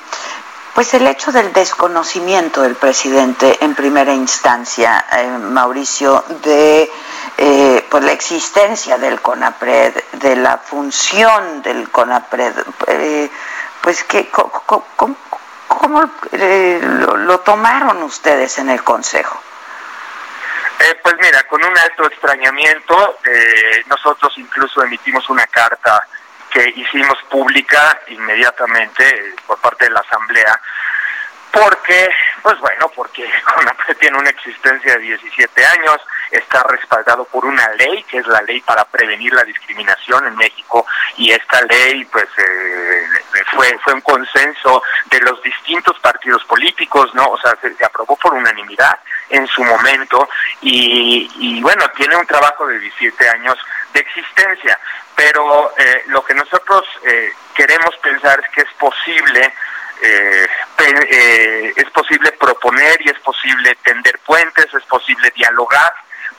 pues 0.73 0.93
el 0.95 1.05
hecho 1.05 1.31
del 1.31 1.53
desconocimiento 1.53 2.61
del 2.63 2.75
presidente 2.75 3.57
en 3.61 3.75
primera 3.75 4.11
instancia, 4.11 5.05
eh, 5.11 5.27
Mauricio, 5.27 6.25
de 6.43 6.91
eh, 7.37 7.85
pues 7.89 8.03
la 8.03 8.11
existencia 8.11 8.97
del 8.97 9.21
CONAPRED, 9.21 10.03
de 10.13 10.35
la 10.35 10.57
función 10.57 11.61
del 11.61 11.89
CONAPRED, 11.89 12.65
eh, 12.87 13.29
pues 13.81 14.03
que 14.05 14.29
cómo, 14.31 16.11
lo, 16.31 17.39
tomaron 17.41 18.01
ustedes 18.01 18.57
en 18.57 18.69
el 18.69 18.83
Consejo. 18.83 19.39
pues 21.03 21.15
mira, 21.21 21.43
con 21.43 21.63
un 21.63 21.77
alto 21.77 22.05
extrañamiento, 22.05 23.19
nosotros 23.87 24.33
incluso 24.37 24.83
emitimos 24.83 25.29
una 25.29 25.45
carta 25.47 26.07
que 26.53 26.71
hicimos 26.75 27.17
pública 27.29 27.99
inmediatamente 28.09 29.03
eh, 29.07 29.35
por 29.47 29.57
parte 29.59 29.85
de 29.85 29.91
la 29.91 30.01
Asamblea, 30.01 30.59
porque, 31.51 32.09
pues 32.41 32.59
bueno, 32.59 32.89
porque 32.95 33.29
CONAPRED 33.55 33.97
tiene 33.97 34.17
una 34.17 34.29
existencia 34.29 34.93
de 34.93 34.99
17 34.99 35.65
años, 35.65 35.97
está 36.31 36.63
respaldado 36.63 37.25
por 37.25 37.45
una 37.45 37.67
ley, 37.73 38.03
que 38.03 38.17
es 38.19 38.27
la 38.27 38.41
ley 38.41 38.61
para 38.61 38.85
prevenir 38.85 39.33
la 39.33 39.43
discriminación 39.43 40.27
en 40.27 40.35
México, 40.35 40.85
y 41.17 41.31
esta 41.31 41.61
ley, 41.63 42.05
pues, 42.05 42.27
eh, 42.37 43.05
fue, 43.55 43.77
fue 43.83 43.93
un 43.93 44.01
consenso 44.01 44.81
de 45.05 45.19
los 45.21 45.41
distintos 45.43 45.97
partidos 45.99 46.43
políticos, 46.45 47.13
¿no? 47.13 47.29
O 47.29 47.37
sea, 47.39 47.55
se, 47.61 47.73
se 47.75 47.85
aprobó 47.85 48.15
por 48.15 48.33
unanimidad 48.33 48.99
en 49.29 49.45
su 49.47 49.63
momento, 49.63 50.27
y, 50.61 51.29
y 51.35 51.61
bueno, 51.61 51.87
tiene 51.95 52.15
un 52.15 52.25
trabajo 52.25 52.67
de 52.67 52.79
17 52.79 53.29
años 53.29 53.57
de 53.93 53.99
existencia. 53.99 54.77
Pero 55.15 55.73
eh, 55.77 56.03
lo 56.07 56.23
que 56.23 56.33
nosotros 56.33 56.83
eh, 57.05 57.31
queremos 57.55 57.95
pensar 57.97 58.39
es 58.39 58.49
que 58.49 58.61
es 58.61 58.73
posible 58.77 59.53
eh, 60.01 60.47
es 61.77 61.89
posible 61.91 62.31
proponer 62.33 62.99
y 63.05 63.09
es 63.09 63.19
posible 63.19 63.73
tender 63.83 64.19
puentes, 64.19 64.65
es 64.73 64.83
posible 64.83 65.31
dialogar 65.33 65.93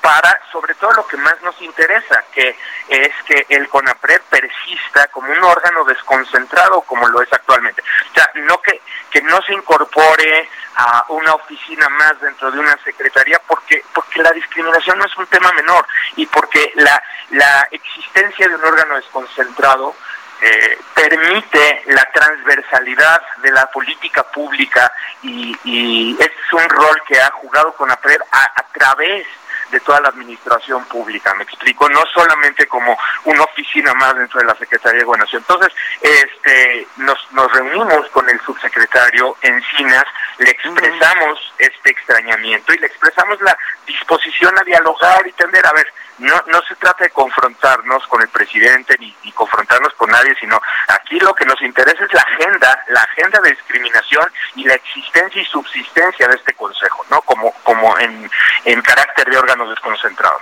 para, 0.05 0.38
sobre 0.53 0.75
todo 0.75 0.93
lo 0.93 1.07
que 1.07 1.17
más 1.17 1.40
nos 1.40 1.59
interesa, 1.62 2.23
que 2.31 2.55
es 2.88 3.11
que 3.27 3.47
el 3.49 3.67
CONAPRED 3.71 4.21
persista 4.29 5.07
como 5.07 5.33
un 5.33 5.43
órgano 5.43 5.83
desconcentrado 5.83 6.83
como 6.83 7.09
lo 7.09 7.23
es 7.23 7.33
actualmente. 7.33 7.81
O 7.81 8.14
sea, 8.14 8.31
no 8.35 8.61
que, 8.61 8.83
que 9.11 9.23
no 9.23 9.40
se 9.40 9.55
incorpore 9.55 10.47
a 10.77 11.07
una 11.09 11.33
oficina 11.33 11.88
más 11.88 12.21
dentro 12.21 12.51
de 12.51 12.59
una 12.59 12.77
secretaría 12.85 13.40
porque, 13.47 13.83
porque 13.95 14.23
la 14.23 14.31
discriminación 14.33 14.99
no 14.99 15.07
es 15.07 15.17
un 15.17 15.27
tema 15.29 15.51
menor 15.53 15.87
y 16.17 16.27
porque 16.27 16.73
la, 16.75 17.03
la 17.31 17.67
existencia 17.71 18.47
de 18.47 18.57
un 18.57 18.64
órgano 18.64 18.97
desconcentrado 18.97 19.97
eh, 20.43 20.79
permite 20.93 21.83
la 21.87 22.05
transversalidad 22.12 23.23
de 23.38 23.53
la 23.53 23.71
política 23.71 24.23
pública 24.25 24.93
y, 25.23 25.57
y 25.64 26.14
es 26.21 26.53
un 26.53 26.69
rol 26.69 27.03
que 27.09 27.19
ha 27.19 27.31
jugado 27.31 27.73
con 27.73 27.90
a, 27.90 27.95
a 27.95 28.62
través 28.71 29.27
de 29.70 29.81
toda 29.81 30.00
la 30.00 30.09
administración 30.09 30.85
pública, 30.87 31.35
me 31.35 31.44
explico, 31.44 31.88
no 31.88 32.00
solamente 32.12 32.66
como 32.66 32.96
una 33.24 33.42
oficina 33.42 33.92
más 33.94 34.14
dentro 34.16 34.40
de 34.40 34.46
la 34.46 34.55
Secretaría 34.55 35.00
de 35.00 35.05
Gobernación. 35.05 35.42
Entonces, 35.42 35.72
este, 36.00 36.87
nos, 36.96 37.18
nos 37.33 37.50
reunimos 37.53 38.09
con 38.11 38.29
el 38.29 38.40
subsecretario 38.40 39.37
Encinas, 39.42 40.05
le 40.38 40.50
expresamos 40.50 41.55
este 41.59 41.90
extrañamiento 41.90 42.72
y 42.72 42.79
le 42.79 42.87
expresamos 42.87 43.40
la 43.40 43.57
disposición 43.87 44.59
a 44.59 44.62
dialogar 44.62 45.27
y 45.27 45.33
tender, 45.33 45.66
a 45.66 45.72
ver, 45.72 45.92
no, 46.18 46.42
no 46.46 46.62
se 46.62 46.77
trata 46.77 47.05
de 47.05 47.11
confrontarnos 47.11 48.07
con 48.07 48.22
el 48.22 48.29
presidente 48.29 48.96
ni, 48.98 49.14
ni, 49.24 49.33
confrontarnos 49.33 49.92
con 49.94 50.11
nadie, 50.11 50.35
sino 50.38 50.61
aquí 50.88 51.18
lo 51.18 51.35
que 51.35 51.44
nos 51.44 51.61
interesa 51.62 52.05
es 52.05 52.12
la 52.12 52.20
agenda, 52.20 52.85
la 52.88 53.03
agenda 53.03 53.40
de 53.40 53.50
discriminación 53.50 54.33
y 54.55 54.64
la 54.64 54.74
existencia 54.74 55.42
y 55.42 55.44
subsistencia 55.46 56.29
de 56.29 56.37
este 56.37 56.55
consejo, 56.55 57.05
¿no? 57.11 57.20
Como, 57.22 57.53
como 57.64 57.98
en, 57.98 58.31
en 58.64 58.83
carácter 58.83 59.29
de 59.29 59.38
órgano 59.38 59.68
desconcentrado. 59.68 60.38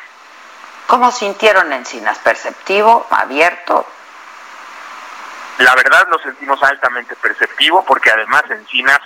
¿Cómo 0.87 1.11
sintieron 1.11 1.73
Encinas? 1.73 2.19
¿Perceptivo? 2.19 3.07
¿Abierto? 3.11 3.87
La 5.59 5.75
verdad 5.75 6.07
lo 6.11 6.19
sentimos 6.19 6.63
altamente 6.63 7.15
perceptivo 7.17 7.85
porque 7.85 8.11
además 8.11 8.43
Encinas 8.51 9.01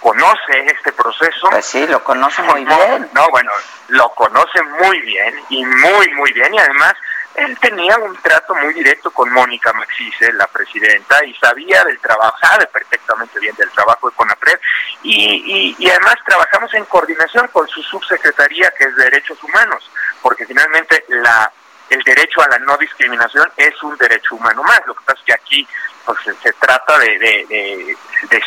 conoce 0.00 0.66
este 0.66 0.92
proceso. 0.92 1.48
Pues 1.50 1.66
sí, 1.66 1.86
lo 1.86 2.02
conoce 2.02 2.42
muy 2.42 2.64
bien. 2.64 3.08
No, 3.12 3.28
bueno, 3.30 3.50
lo 3.88 4.08
conoce 4.10 4.62
muy 4.62 5.00
bien 5.00 5.34
y 5.48 5.64
muy, 5.64 6.12
muy 6.14 6.32
bien 6.32 6.54
y 6.54 6.58
además 6.58 6.94
él 7.38 7.56
tenía 7.60 7.96
un 7.98 8.16
trato 8.16 8.54
muy 8.56 8.74
directo 8.74 9.10
con 9.10 9.30
Mónica 9.32 9.72
Maxice, 9.72 10.32
la 10.32 10.46
presidenta, 10.48 11.24
y 11.24 11.34
sabía 11.34 11.84
del 11.84 11.98
trabajo, 12.00 12.36
sabe 12.40 12.66
perfectamente 12.66 13.38
bien 13.38 13.54
del 13.54 13.70
trabajo 13.70 14.10
de 14.10 14.16
CONAPRED, 14.16 14.58
y, 15.02 15.76
y, 15.78 15.90
además 15.90 16.16
trabajamos 16.26 16.74
en 16.74 16.84
coordinación 16.86 17.46
con 17.48 17.68
su 17.68 17.80
subsecretaría, 17.82 18.72
que 18.76 18.84
es 18.84 18.96
Derechos 18.96 19.42
Humanos, 19.44 19.88
porque 20.20 20.46
finalmente 20.46 21.04
la 21.08 21.52
el 21.90 22.02
derecho 22.02 22.42
a 22.42 22.48
la 22.48 22.58
no 22.58 22.76
discriminación 22.76 23.50
es 23.56 23.82
un 23.82 23.96
derecho 23.96 24.34
humano 24.36 24.62
más. 24.62 24.80
Lo 24.86 24.94
que 24.94 25.04
pasa 25.04 25.18
es 25.20 25.24
que 25.24 25.32
aquí 25.32 25.68
pues, 26.04 26.18
se 26.42 26.52
trata 26.54 26.98
de, 26.98 27.96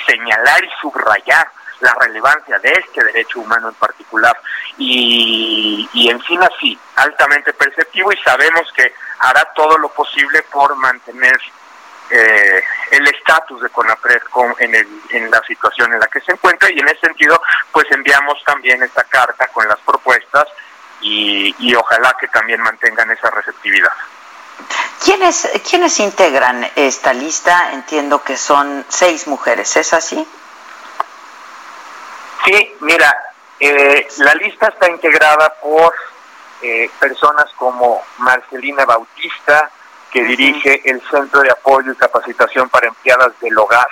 señalar 0.06 0.63
y 0.63 0.69
subrayar 0.82 1.47
la 1.80 1.95
relevancia 1.99 2.60
de 2.60 2.71
este 2.71 3.04
derecho 3.04 3.39
humano 3.39 3.69
en 3.69 3.75
particular. 3.75 4.38
Y, 4.77 5.89
y 5.93 6.10
encima 6.10 6.49
sí, 6.60 6.77
altamente 6.95 7.54
perceptivo 7.54 8.12
y 8.12 8.17
sabemos 8.17 8.71
que 8.75 8.93
hará 9.19 9.43
todo 9.56 9.77
lo 9.77 9.89
posible 9.89 10.41
por 10.43 10.75
mantener 10.75 11.39
eh, 12.12 12.62
el 12.91 13.08
estatus 13.08 13.62
de 13.62 13.69
CONAPRED 13.69 14.21
en, 14.60 14.75
el, 14.75 14.88
en 15.12 15.32
la 15.32 15.41
situación 15.43 15.93
en 15.93 15.99
la 15.99 16.08
que 16.08 16.19
se 16.19 16.34
encuentra 16.34 16.69
y 16.69 16.80
en 16.80 16.88
ese 16.89 16.99
sentido 16.99 17.41
pues 17.71 17.86
enviamos 17.89 18.43
también 18.43 18.84
esta 18.84 19.04
carta 19.06 19.47
con 19.47 19.65
las 19.65 19.80
propuestas 19.80 20.45
y, 21.02 21.56
y 21.60 21.76
ojalá 21.76 22.16
que 22.20 22.28
también 22.28 22.62
mantengan 22.62 23.10
esa 23.12 23.30
receptividad. 23.32 23.92
¿Quiénes, 25.04 25.50
¿Quiénes 25.68 26.00
integran 26.00 26.70
esta 26.76 27.14
lista? 27.14 27.72
Entiendo 27.74 28.24
que 28.24 28.38
son 28.38 28.86
seis 28.88 29.28
mujeres, 29.28 29.76
¿es 29.76 29.94
así? 29.94 30.28
Sí, 32.46 32.76
mira, 32.82 33.16
eh, 33.60 34.08
la 34.18 34.34
lista 34.36 34.68
está 34.68 34.90
integrada 34.90 35.54
por 35.62 35.94
eh, 36.62 36.90
personas 37.00 37.46
como 37.56 38.04
Marcelina 38.18 38.86
Bautista, 38.86 39.72
que 40.12 40.24
dirige 40.24 40.82
el 40.90 41.02
Centro 41.10 41.42
de 41.42 41.52
Apoyo 41.52 41.92
y 41.92 41.96
Capacitación 41.96 42.70
para 42.70 42.88
Empleadas 42.88 43.32
del 43.40 43.58
Hogar 43.58 43.88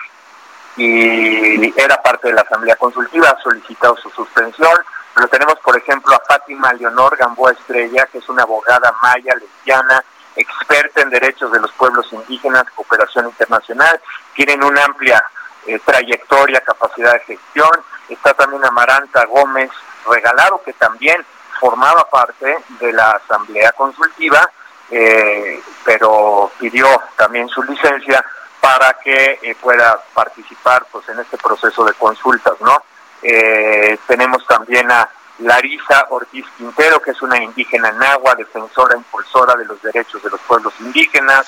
y 0.76 1.80
era 1.80 2.02
parte 2.02 2.30
de 2.30 2.34
la 2.34 2.41
Asamblea 2.41 2.76
Consultiva, 2.76 3.30
ha 3.30 3.41
solicitado 3.41 3.98
su 3.98 4.10
suspensión. 4.12 4.78
Pero 5.19 5.32
tenemos, 5.32 5.60
por 5.60 5.75
ejemplo, 5.75 6.15
a 6.15 6.21
Fátima 6.25 6.71
Leonor 6.71 7.17
Gamboa 7.17 7.51
Estrella, 7.51 8.08
que 8.10 8.19
es 8.19 8.29
una 8.29 8.43
abogada 8.43 8.95
maya, 9.01 9.36
lesbiana, 9.36 10.01
experta 10.34 11.01
en 11.01 11.10
derechos 11.10 11.51
de 11.51 11.60
los 11.60 11.73
pueblos 11.73 12.08
indígenas, 12.13 12.63
cooperación 12.73 13.25
internacional, 13.25 13.99
tienen 14.34 14.63
una 14.63 14.86
amplia 14.86 15.21
eh, 15.67 15.77
trayectoria, 15.84 16.62
capacidad 16.62 17.12
de 17.12 17.19
gestión. 17.36 17.69
Está 18.08 18.34
también 18.34 18.63
Amaranta 18.63 19.25
Gómez 19.25 19.69
Regalado, 20.10 20.62
que 20.63 20.71
también 20.71 21.25
formaba 21.60 22.10
parte 22.10 22.58
de 22.79 22.93
la 22.93 23.12
Asamblea 23.12 23.73
Consultiva, 23.73 24.49
eh, 24.89 25.62
pero 25.84 26.49
pidió 26.57 26.88
también 27.17 27.49
su 27.49 27.61
licencia 27.63 28.24
para 28.61 28.93
que 28.93 29.38
eh, 29.41 29.53
pueda 29.59 30.01
participar 30.13 30.86
pues 30.89 31.09
en 31.09 31.20
este 31.20 31.38
proceso 31.38 31.84
de 31.84 31.93
consultas, 31.95 32.53
¿no? 32.61 32.82
Tenemos 33.22 34.45
también 34.47 34.89
a 34.91 35.09
Larisa 35.39 36.07
Ortiz 36.09 36.45
Quintero, 36.57 37.01
que 37.01 37.11
es 37.11 37.22
una 37.22 37.41
indígena 37.41 37.91
nahua, 37.91 38.36
defensora, 38.36 38.97
impulsora 38.97 39.55
de 39.55 39.65
los 39.65 39.82
derechos 39.82 40.22
de 40.22 40.30
los 40.30 40.39
pueblos 40.41 40.74
indígenas. 40.80 41.47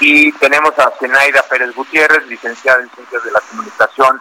Y 0.00 0.32
tenemos 0.32 0.76
a 0.78 0.90
Zenaida 0.98 1.42
Pérez 1.42 1.74
Gutiérrez, 1.74 2.26
licenciada 2.26 2.82
en 2.82 2.90
Ciencias 2.90 3.22
de 3.22 3.30
la 3.30 3.40
Comunicación, 3.40 4.20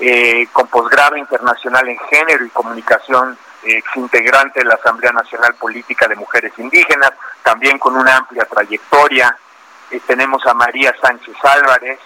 eh, 0.00 0.48
con 0.52 0.66
posgrado 0.68 1.16
internacional 1.16 1.88
en 1.88 1.98
género 1.98 2.44
y 2.44 2.50
comunicación, 2.50 3.38
ex 3.62 3.96
integrante 3.96 4.60
de 4.60 4.66
la 4.66 4.74
Asamblea 4.74 5.12
Nacional 5.12 5.54
Política 5.54 6.08
de 6.08 6.16
Mujeres 6.16 6.52
Indígenas, 6.56 7.12
también 7.42 7.78
con 7.78 7.96
una 7.96 8.16
amplia 8.16 8.46
trayectoria. 8.46 9.36
Eh, 9.90 10.00
tenemos 10.06 10.44
a 10.46 10.54
María 10.54 10.94
Sánchez 11.00 11.36
Álvarez, 11.42 11.98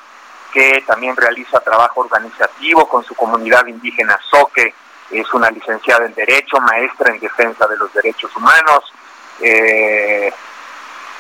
que 0.53 0.83
también 0.87 1.17
realiza 1.17 1.61
trabajo 1.61 2.01
organizativo 2.01 2.89
con 2.89 3.05
su 3.05 3.15
comunidad 3.15 3.67
indígena 3.67 4.19
Soque, 4.31 4.75
es 5.11 5.33
una 5.35 5.51
licenciada 5.51 6.07
en 6.07 6.15
Derecho, 6.15 6.61
maestra 6.61 7.13
en 7.13 7.21
defensa 7.21 7.67
de 7.67 7.77
los 7.77 7.93
derechos 7.93 8.35
humanos. 8.37 8.93
Eh, 9.41 10.33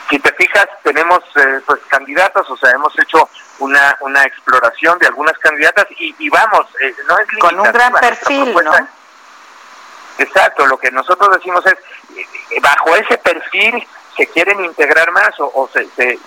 si 0.08 0.18
te 0.18 0.32
fijas, 0.32 0.66
tenemos 0.82 1.20
eh, 1.36 1.60
pues 1.66 1.80
candidatas, 1.88 2.48
o 2.50 2.56
sea, 2.56 2.70
hemos 2.72 2.96
hecho 2.98 3.28
una, 3.60 3.96
una 4.00 4.24
exploración 4.24 4.98
de 4.98 5.06
algunas 5.06 5.36
candidatas 5.38 5.86
y, 5.98 6.28
vamos, 6.28 6.66
eh, 6.80 6.94
no 7.06 7.18
es 7.18 7.26
Con 7.38 7.60
un 7.60 7.72
gran 7.72 7.92
perfil, 7.92 8.54
¿no? 8.64 8.72
Exacto, 10.18 10.66
lo 10.66 10.76
que 10.78 10.90
nosotros 10.90 11.30
decimos 11.36 11.64
es, 11.66 11.76
eh, 12.16 12.60
bajo 12.60 12.94
ese 12.96 13.16
perfil 13.18 13.86
se 14.16 14.26
quieren 14.26 14.62
integrar 14.64 15.10
más 15.12 15.30
o, 15.38 15.68
se, 15.72 15.88
se, 15.96 16.18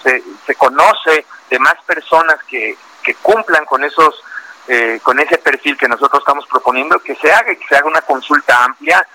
se, 0.46 0.56
conoce 0.56 1.26
de 1.50 1.60
más 1.60 1.76
personas 1.86 2.38
que, 2.48 2.76
que 3.04 3.16
cumplan 3.16 3.66
con 3.66 3.84
esos 3.84 4.24
eh, 4.68 5.02
con 5.04 5.20
ese 5.20 5.38
perfil 5.40 5.78
que 5.78 5.90
nosotros 5.90 6.22
estamos 6.22 6.48
proponiendo, 6.48 6.98
que 7.00 7.16
se 7.16 7.30
haga, 7.32 7.54
que 7.54 7.68
se 7.68 7.76
haga 7.76 7.86
una 7.86 8.02
consulta 8.02 8.64
amplia 8.64 9.06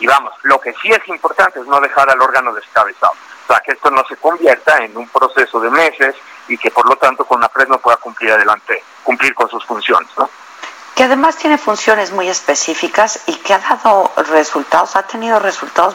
y 0.00 0.06
vamos, 0.06 0.32
lo 0.42 0.60
que 0.60 0.74
sí 0.82 0.90
es 0.90 1.06
importante 1.06 1.60
es 1.60 1.66
no 1.66 1.80
dejar 1.80 2.10
al 2.10 2.20
órgano 2.20 2.52
descabezado, 2.52 3.12
o 3.12 3.46
sea, 3.46 3.60
que 3.64 3.72
esto 3.72 3.90
no 3.92 4.04
se 4.08 4.16
convierta 4.16 4.78
en 4.78 4.96
un 4.96 5.08
proceso 5.08 5.60
de 5.60 5.70
meses 5.70 6.16
y 6.48 6.58
que 6.58 6.72
por 6.72 6.88
lo 6.88 6.96
tanto 6.96 7.24
con 7.24 7.40
la 7.40 7.48
PRED 7.48 7.68
no 7.68 7.78
pueda 7.78 7.96
cumplir 7.98 8.32
adelante, 8.32 8.82
cumplir 9.04 9.34
con 9.34 9.48
sus 9.48 9.64
funciones, 9.64 10.10
¿no? 10.16 10.28
que 10.96 11.04
además 11.04 11.36
tiene 11.36 11.58
funciones 11.58 12.10
muy 12.10 12.28
específicas 12.28 13.20
y 13.26 13.34
que 13.36 13.54
ha 13.54 13.60
dado 13.60 14.10
resultados, 14.30 14.96
ha 14.96 15.04
tenido 15.04 15.38
resultados 15.38 15.94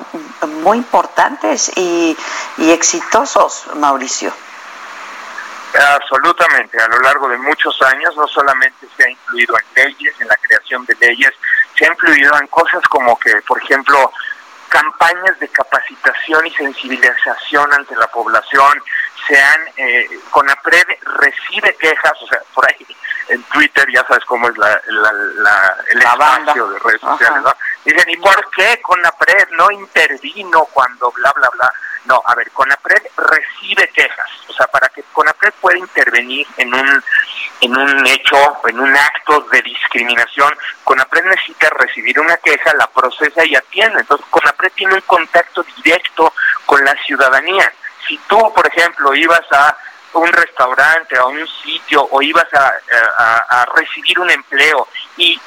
muy 0.64 0.78
importantes 0.78 1.74
y 1.76 2.16
exitosos, 2.58 3.66
Mauricio. 3.76 4.32
Absolutamente, 5.74 6.80
a 6.80 6.88
lo 6.88 7.00
largo 7.00 7.28
de 7.30 7.38
muchos 7.38 7.82
años 7.82 8.16
no 8.16 8.28
solamente 8.28 8.88
se 8.96 9.04
ha 9.06 9.10
influido 9.10 9.56
en 9.58 9.84
leyes, 9.84 10.14
en 10.20 10.28
la 10.28 10.36
creación 10.36 10.86
de 10.86 10.96
leyes, 10.96 11.32
se 11.76 11.86
ha 11.86 11.90
influido 11.90 12.38
en 12.40 12.48
cosas 12.48 12.84
como 12.90 13.18
que, 13.20 13.34
por 13.48 13.62
ejemplo, 13.62 14.12
campañas 14.70 15.40
de 15.40 15.48
capacitación 15.50 16.46
y 16.46 16.52
sensibilización 16.52 17.74
ante 17.74 17.96
la 17.96 18.08
población, 18.08 18.84
se 19.28 19.42
han, 19.42 19.62
eh, 19.78 20.10
CONAPRED 20.30 20.88
recibe 21.20 21.76
quejas, 21.78 22.14
o 22.22 22.28
sea, 22.28 22.40
por 22.54 22.68
ahí 22.68 22.86
en 23.30 23.42
Twitter 23.44 23.86
ya 23.92 24.06
sabes 24.08 24.26
cómo 24.26 24.50
es 24.50 24.58
la, 24.58 24.82
la, 24.88 25.78
el 25.90 26.00
espacio 26.00 26.68
de 26.68 26.80
redes 26.80 27.02
sociales, 27.02 27.42
¿no? 27.44 27.54
Dicen, 27.86 28.10
¿y 28.10 28.18
por 28.18 28.50
qué 28.52 28.80
CONAPRED 28.82 29.50
no 29.52 29.72
intervino 29.72 30.66
cuando 30.74 31.12
bla, 31.12 31.32
bla, 31.34 31.50
bla? 31.50 31.72
No, 32.06 32.22
a 32.26 32.36
ver, 32.36 32.52
CONAPRED 32.52 33.02
recibe 33.16 33.88
quejas, 33.90 34.30
o 34.50 34.54
sea, 34.54 34.68
para 34.68 34.90
que 34.90 35.04
CONAPRED 35.14 35.54
pueda 35.62 35.78
intervenir 35.78 36.46
en 36.58 36.74
un, 36.74 37.04
en 37.62 37.78
un 37.78 38.08
hecho, 38.08 38.36
en 38.68 38.80
un 38.80 38.96
acto 38.96 39.40
de 39.52 39.62
discriminación, 39.62 40.54
CONAPRED 40.84 41.24
necesita 41.24 41.70
recibir 41.70 42.20
una 42.20 42.36
queja, 42.38 42.74
la 42.76 42.88
procesa 42.88 43.46
y 43.46 43.56
atiende. 43.56 44.02
Entonces, 44.02 44.28
CONAPRED 44.30 44.72
tiene 44.74 44.96
un 44.96 45.02
contacto 45.02 45.66
directo 45.82 46.34
con 46.66 46.84
la 46.84 46.94
ciudadanía. 47.06 47.72
Si 48.06 48.18
tú, 48.28 48.54
por 48.54 48.68
ejemplo, 48.68 49.16
ibas 49.16 49.50
a 49.52 49.78
un 50.14 50.32
restaurante, 50.32 51.18
a 51.18 51.26
un 51.26 51.48
sitio, 51.64 52.06
o 52.12 52.22
ibas 52.22 52.54
a, 52.54 52.74
a 53.50 53.66
recibir 53.76 54.20
un 54.20 54.30
empleo 54.30 54.88
y 55.16 55.40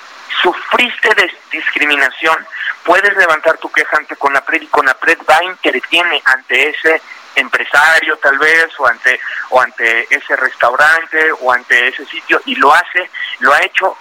sufriste 0.43 1.14
de 1.14 1.32
discriminación, 1.51 2.37
puedes 2.84 3.16
levantar 3.16 3.59
tu 3.59 3.70
queja 3.70 3.97
ante 3.97 4.16
CONAPRED 4.16 4.62
y 4.62 4.66
CONAPRED 4.66 5.18
va, 5.28 5.45
interviene 5.45 6.22
ante 6.24 6.70
ese 6.70 7.03
empresario 7.34 8.16
tal 8.16 8.39
vez 8.39 8.68
o 8.78 8.87
ante 8.87 9.20
o 9.51 9.61
ante 9.61 10.07
ese 10.14 10.37
restaurante 10.37 11.30
o 11.41 11.53
ante 11.53 11.89
ese 11.89 12.07
sitio 12.07 12.41
y 12.47 12.55
lo 12.55 12.72
hace, 12.72 13.11
lo 13.41 13.53
ha 13.53 13.61
hecho 13.61 13.97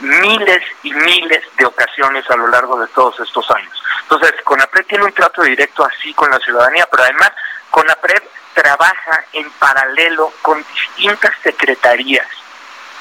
miles 0.00 0.62
y 0.82 0.92
miles 0.92 1.42
de 1.56 1.66
ocasiones 1.66 2.28
a 2.30 2.36
lo 2.36 2.46
largo 2.46 2.78
de 2.80 2.86
todos 2.88 3.18
estos 3.20 3.50
años. 3.50 3.82
Entonces, 4.02 4.32
CONAPRED 4.44 4.86
tiene 4.86 5.04
un 5.04 5.12
trato 5.12 5.42
directo 5.42 5.84
así 5.84 6.14
con 6.14 6.30
la 6.30 6.38
ciudadanía, 6.38 6.86
pero 6.90 7.02
además 7.02 7.32
CONAPRED 7.70 8.22
trabaja 8.54 9.24
en 9.32 9.50
paralelo 9.52 10.32
con 10.42 10.64
distintas 10.74 11.32
secretarías 11.42 12.26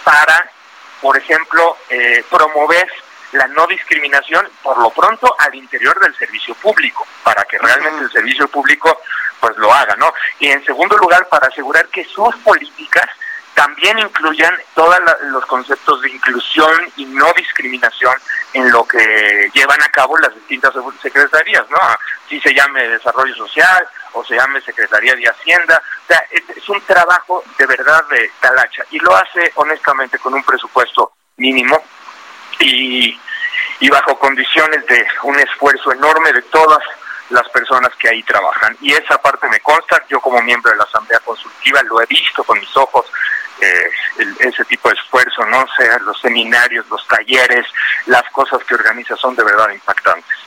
para 0.03 0.49
por 1.03 1.17
ejemplo, 1.17 1.77
eh, 1.89 2.23
promover 2.29 2.89
la 3.33 3.45
no 3.47 3.67
discriminación, 3.67 4.47
por 4.61 4.77
lo 4.77 4.89
pronto, 4.89 5.35
al 5.37 5.53
interior 5.53 5.99
del 5.99 6.15
servicio 6.15 6.55
público, 6.55 7.05
para 7.23 7.43
que 7.43 7.57
realmente 7.57 8.05
el 8.05 8.11
servicio 8.11 8.47
público 8.47 9.01
pues 9.41 9.57
lo 9.57 9.73
haga, 9.73 9.97
¿no? 9.97 10.13
Y 10.39 10.47
en 10.47 10.63
segundo 10.63 10.97
lugar, 10.97 11.27
para 11.27 11.47
asegurar 11.47 11.87
que 11.89 12.05
sus 12.05 12.33
políticas 12.37 13.09
también 13.53 13.99
incluyan 13.99 14.55
todos 14.73 14.97
los 15.23 15.45
conceptos 15.45 16.01
de 16.01 16.09
inclusión 16.09 16.91
y 16.97 17.05
no 17.05 17.31
discriminación 17.37 18.15
en 18.53 18.71
lo 18.71 18.85
que 18.85 19.49
llevan 19.53 19.81
a 19.81 19.89
cabo 19.89 20.17
las 20.17 20.33
distintas 20.35 20.73
secretarías, 21.01 21.69
¿no? 21.69 21.77
Si 22.27 22.39
se 22.41 22.53
llame 22.53 22.87
Desarrollo 22.87 23.35
Social 23.35 23.87
o 24.13 24.23
se 24.23 24.35
llame 24.35 24.61
Secretaría 24.61 25.15
de 25.15 25.29
Hacienda, 25.29 25.81
o 26.03 26.07
sea, 26.07 26.23
es 26.31 26.69
un 26.69 26.81
trabajo 26.81 27.43
de 27.57 27.65
verdad 27.65 28.03
de 28.09 28.31
talacha 28.39 28.83
y 28.91 28.99
lo 28.99 29.15
hace 29.15 29.51
honestamente 29.55 30.19
con 30.19 30.33
un 30.33 30.43
presupuesto 30.43 31.13
mínimo 31.37 31.83
y, 32.59 33.19
y 33.79 33.89
bajo 33.89 34.17
condiciones 34.17 34.85
de 34.87 35.07
un 35.23 35.39
esfuerzo 35.39 35.91
enorme 35.91 36.31
de 36.31 36.41
todas 36.43 36.83
las 37.29 37.47
personas 37.49 37.93
que 37.95 38.09
ahí 38.09 38.23
trabajan. 38.23 38.77
Y 38.81 38.93
esa 38.93 39.17
parte 39.21 39.47
me 39.49 39.59
consta, 39.59 40.03
yo 40.09 40.19
como 40.19 40.41
miembro 40.41 40.71
de 40.71 40.77
la 40.77 40.83
Asamblea 40.83 41.19
Consultiva 41.19 41.81
lo 41.83 42.01
he 42.01 42.05
visto 42.05 42.43
con 42.43 42.59
mis 42.59 42.77
ojos, 42.77 43.05
eh, 43.61 43.91
ese 44.39 44.65
tipo 44.65 44.89
de 44.89 44.95
esfuerzo, 44.95 45.45
¿no? 45.45 45.65
sea, 45.77 45.97
los 45.99 46.19
seminarios, 46.19 46.87
los 46.89 47.07
talleres, 47.07 47.65
las 48.07 48.23
cosas 48.31 48.63
que 48.63 48.75
organiza 48.75 49.15
son 49.15 49.35
de 49.35 49.43
verdad 49.43 49.69
impactantes. 49.69 50.37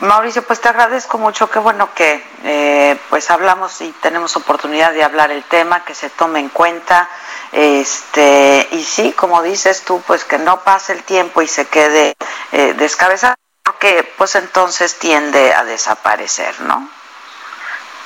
Mauricio, 0.00 0.42
pues 0.42 0.60
te 0.60 0.68
agradezco 0.68 1.18
mucho, 1.18 1.48
qué 1.48 1.60
bueno 1.60 1.94
que 1.94 2.24
eh, 2.42 2.98
pues 3.08 3.30
hablamos 3.30 3.80
y 3.80 3.92
tenemos 4.02 4.36
oportunidad 4.36 4.92
de 4.92 5.04
hablar 5.04 5.30
el 5.30 5.44
tema, 5.44 5.84
que 5.84 5.94
se 5.94 6.10
tome 6.10 6.40
en 6.40 6.48
cuenta, 6.48 7.08
este 7.52 8.66
y 8.72 8.82
sí, 8.82 9.12
como 9.12 9.40
dices 9.42 9.84
tú, 9.84 10.02
pues 10.04 10.24
que 10.24 10.38
no 10.38 10.64
pase 10.64 10.94
el 10.94 11.04
tiempo 11.04 11.42
y 11.42 11.46
se 11.46 11.68
quede 11.68 12.16
eh, 12.50 12.74
descabezado, 12.74 13.36
porque 13.62 14.12
pues 14.18 14.34
entonces 14.34 14.98
tiende 14.98 15.54
a 15.54 15.62
desaparecer, 15.62 16.60
¿no? 16.62 16.97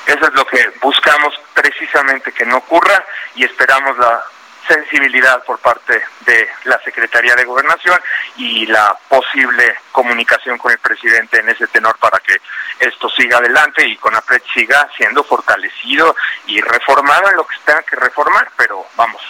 Eso 0.05 0.27
es 0.27 0.33
lo 0.33 0.45
que 0.45 0.73
buscamos 0.81 1.33
precisamente 1.53 2.31
que 2.31 2.45
no 2.45 2.57
ocurra 2.57 3.03
y 3.35 3.45
esperamos 3.45 3.97
la 3.97 4.23
sensibilidad 4.67 5.43
por 5.43 5.59
parte 5.59 6.01
de 6.21 6.49
la 6.65 6.79
Secretaría 6.79 7.35
de 7.35 7.45
Gobernación 7.45 7.99
y 8.37 8.65
la 8.65 8.97
posible 9.09 9.77
comunicación 9.91 10.57
con 10.57 10.71
el 10.71 10.79
presidente 10.79 11.39
en 11.39 11.49
ese 11.49 11.67
tenor 11.67 11.97
para 11.97 12.19
que 12.19 12.37
esto 12.79 13.09
siga 13.09 13.37
adelante 13.37 13.85
y 13.85 13.97
con 13.97 14.15
APRED 14.15 14.41
siga 14.53 14.89
siendo 14.95 15.23
fortalecido 15.23 16.15
y 16.47 16.61
reformado 16.61 17.29
en 17.29 17.37
lo 17.37 17.45
que 17.45 17.55
se 17.55 17.61
tenga 17.63 17.83
que 17.83 17.95
reformar, 17.95 18.49
pero 18.55 18.85
vamos, 18.95 19.21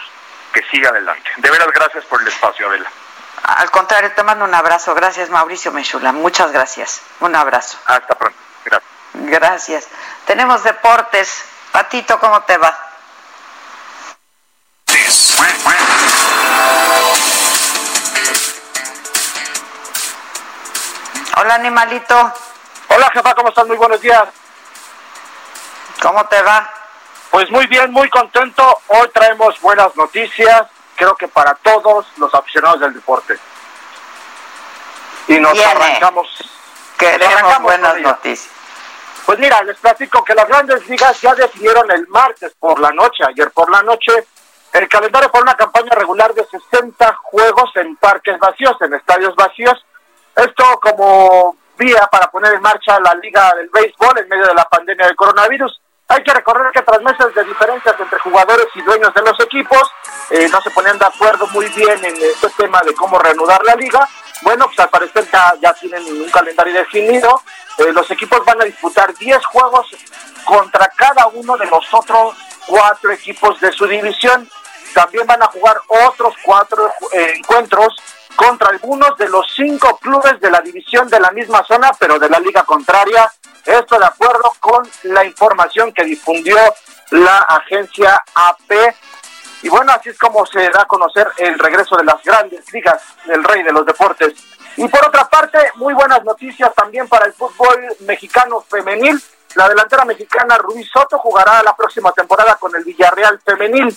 que 0.52 0.64
siga 0.72 0.90
adelante. 0.90 1.30
De 1.38 1.50
veras, 1.50 1.68
gracias 1.74 2.06
por 2.06 2.22
el 2.22 2.28
espacio, 2.28 2.68
Adela. 2.68 2.90
Al 3.44 3.70
contrario, 3.72 4.12
te 4.16 4.24
mando 4.24 4.46
un 4.46 4.54
abrazo. 4.54 4.96
Gracias, 4.96 5.30
Mauricio 5.30 5.72
Mechula. 5.72 6.14
Muchas 6.14 6.52
gracias. 6.54 7.02
Un 7.20 7.36
abrazo. 7.36 7.78
Hasta 7.86 8.16
pronto. 8.16 8.40
Gracias. 8.64 8.93
Gracias. 9.14 9.88
Tenemos 10.26 10.64
deportes. 10.64 11.44
Patito, 11.72 12.20
¿cómo 12.20 12.42
te 12.42 12.58
va? 12.58 12.78
Hola, 21.38 21.56
animalito. 21.56 22.34
Hola, 22.90 23.10
jefa, 23.12 23.34
¿cómo 23.34 23.50
estás? 23.50 23.66
Muy 23.68 23.78
buenos 23.78 24.00
días. 24.02 24.24
¿Cómo 26.02 26.26
te 26.28 26.42
va? 26.42 26.70
Pues 27.32 27.50
muy 27.50 27.66
bien, 27.68 27.92
muy 27.92 28.10
contento. 28.10 28.82
Hoy 28.88 29.10
traemos 29.14 29.60
buenas 29.62 29.96
noticias, 29.96 30.64
creo 30.96 31.16
que 31.16 31.28
para 31.28 31.56
todos 31.56 32.06
los 32.18 32.34
aficionados 32.34 32.82
del 32.82 32.94
deporte. 32.94 33.40
Y 35.28 35.40
nos 35.40 35.60
arrancamos. 35.60 36.28
Queremos 36.98 37.60
buenas 37.62 37.98
noticias. 37.98 38.63
Pues 39.26 39.40
mira, 39.40 39.64
les 39.64 39.78
platico 39.78 40.24
que 40.24 40.36
las 40.36 40.48
grandes 40.48 40.88
ligas 40.88 41.20
ya 41.22 41.34
decidieron 41.34 41.90
el 41.92 42.08
martes 42.08 42.54
por 42.60 42.80
la 42.80 42.92
noche, 42.92 43.24
ayer 43.26 43.52
por 43.52 43.70
la 43.72 43.82
noche, 43.82 44.12
el 44.74 44.90
calendario 44.90 45.32
para 45.32 45.44
una 45.44 45.56
campaña 45.56 45.92
regular 45.92 46.34
de 46.34 46.46
60 46.46 47.14
juegos 47.24 47.72
en 47.76 47.96
parques 47.96 48.38
vacíos, 48.40 48.76
en 48.82 48.94
estadios 48.94 49.36
vacíos. 49.36 49.86
Esto 50.36 50.64
como 50.82 51.56
vía 51.78 52.08
para 52.12 52.30
poner 52.30 52.54
en 52.54 52.62
marcha 52.62 53.00
la 53.00 53.16
Liga 53.16 53.54
del 53.56 53.70
Béisbol 53.70 54.18
en 54.20 54.28
medio 54.28 54.48
de 54.48 54.56
la 54.56 54.66
pandemia 54.66 55.06
del 55.06 55.16
coronavirus. 55.16 55.80
Hay 56.10 56.22
que 56.24 56.34
recordar 56.34 56.72
que 56.72 56.82
tras 56.82 57.02
meses 57.02 57.34
de 57.34 57.44
diferencias 57.46 57.96
entre 57.98 58.20
jugadores 58.20 58.68
y 58.76 58.82
dueños 58.82 59.14
de 59.14 59.22
los 59.22 59.40
equipos, 59.40 59.90
eh, 60.32 60.48
no 60.52 60.62
se 60.62 60.72
ponían 60.72 61.00
de 61.00 61.06
acuerdo 61.06 61.48
muy 61.48 61.68
bien 61.70 62.04
en 62.04 62.16
este 62.16 62.50
tema 62.58 62.82
de 62.86 62.94
cómo 62.94 63.18
reanudar 63.20 63.64
la 63.64 63.76
liga. 63.76 64.08
Bueno, 64.44 64.66
pues 64.68 64.80
al 64.80 64.90
parecer 64.90 65.28
ya, 65.62 65.74
tienen 65.74 66.04
un 66.06 66.30
calendario 66.30 66.74
definido. 66.74 67.42
Eh, 67.78 67.92
los 67.94 68.10
equipos 68.12 68.44
van 68.46 68.62
a 68.62 68.66
disputar 68.66 69.14
10 69.16 69.46
juegos 69.46 69.88
contra 70.44 70.88
cada 70.90 71.28
uno 71.28 71.58
de 71.58 71.66
los 71.66 71.86
otros 71.94 72.36
cuatro 72.68 73.12
equipos 73.12 73.60
de 73.60 73.72
su 73.72 73.88
división. 73.88 74.50
también 74.94 75.26
van 75.26 75.42
a 75.42 75.48
jugar 75.48 75.76
otros 75.88 76.36
cuatro 76.44 76.92
eh, 77.14 77.34
encuentros 77.38 77.96
contra 78.36 78.70
algunos 78.70 79.18
de 79.18 79.28
los 79.28 79.46
cinco 79.56 79.98
clubes 79.98 80.40
de 80.40 80.52
la 80.52 80.62
división 80.62 81.08
de 81.08 81.20
la 81.20 81.32
misma 81.32 81.64
zona, 81.64 81.92
pero 81.98 82.20
de 82.20 82.30
la 82.30 82.40
liga 82.40 82.64
contraria. 82.64 83.32
Esto 83.66 83.98
de 83.98 84.06
acuerdo 84.06 84.52
con 84.60 84.88
la 85.04 85.26
información 85.26 85.92
que 85.94 86.04
difundió 86.04 86.58
la 87.12 87.38
agencia 87.40 88.24
AP. 88.36 88.72
Y 89.64 89.70
bueno, 89.70 89.94
así 89.94 90.10
es 90.10 90.20
como 90.20 90.46
se 90.46 90.70
da 90.70 90.82
a 90.82 90.86
conocer 90.86 91.26
el 91.38 91.58
regreso 91.58 91.96
de 91.96 92.04
las 92.04 92.22
grandes 92.22 92.72
ligas 92.74 93.02
del 93.26 93.44
rey 93.44 93.64
de 93.64 93.72
los 93.72 93.86
deportes. 93.86 94.34
Y 94.76 94.88
por 94.90 95.08
otra 95.08 95.30
parte, 95.30 95.58
muy 95.76 95.94
buenas 95.94 96.24
noticias 96.24 96.74
también 96.76 97.08
para 97.08 97.26
el 97.26 97.34
fútbol 97.34 97.80
mexicano 98.02 98.60
femenil. 98.62 99.22
La 99.56 99.70
delantera 99.70 100.04
mexicana 100.04 100.58
Ruiz 100.58 100.90
Soto 100.92 101.18
jugará 101.18 101.64
la 101.64 101.76
próxima 101.76 102.12
temporada 102.12 102.56
con 102.56 102.76
el 102.76 102.84
Villarreal 102.84 103.40
femenil. 103.40 103.96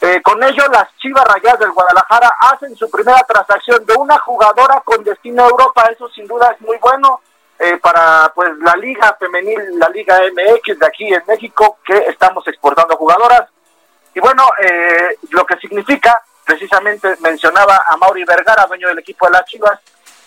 Eh, 0.00 0.22
con 0.22 0.40
ello, 0.44 0.62
las 0.70 0.94
Chivas 0.98 1.24
Rayadas 1.24 1.58
del 1.60 1.72
Guadalajara 1.72 2.32
hacen 2.40 2.76
su 2.76 2.88
primera 2.88 3.20
transacción 3.26 3.84
de 3.86 3.94
una 3.94 4.18
jugadora 4.18 4.80
con 4.84 5.02
destino 5.02 5.44
a 5.44 5.48
Europa. 5.48 5.88
Eso 5.90 6.08
sin 6.10 6.28
duda 6.28 6.52
es 6.52 6.60
muy 6.60 6.76
bueno 6.78 7.22
eh, 7.58 7.78
para 7.78 8.30
pues 8.34 8.50
la 8.58 8.76
liga 8.76 9.16
femenil, 9.18 9.78
la 9.78 9.88
liga 9.88 10.20
MX 10.32 10.78
de 10.78 10.86
aquí 10.86 11.12
en 11.12 11.22
México, 11.26 11.78
que 11.84 11.96
estamos 12.06 12.46
exportando 12.46 12.96
jugadoras. 12.96 13.48
Y 14.18 14.20
bueno, 14.20 14.50
eh, 14.58 15.16
lo 15.30 15.46
que 15.46 15.56
significa, 15.58 16.20
precisamente 16.44 17.14
mencionaba 17.20 17.84
a 17.88 17.96
Mauri 17.98 18.24
Vergara, 18.24 18.66
dueño 18.66 18.88
del 18.88 18.98
equipo 18.98 19.26
de 19.26 19.32
las 19.32 19.44
Chivas, 19.44 19.78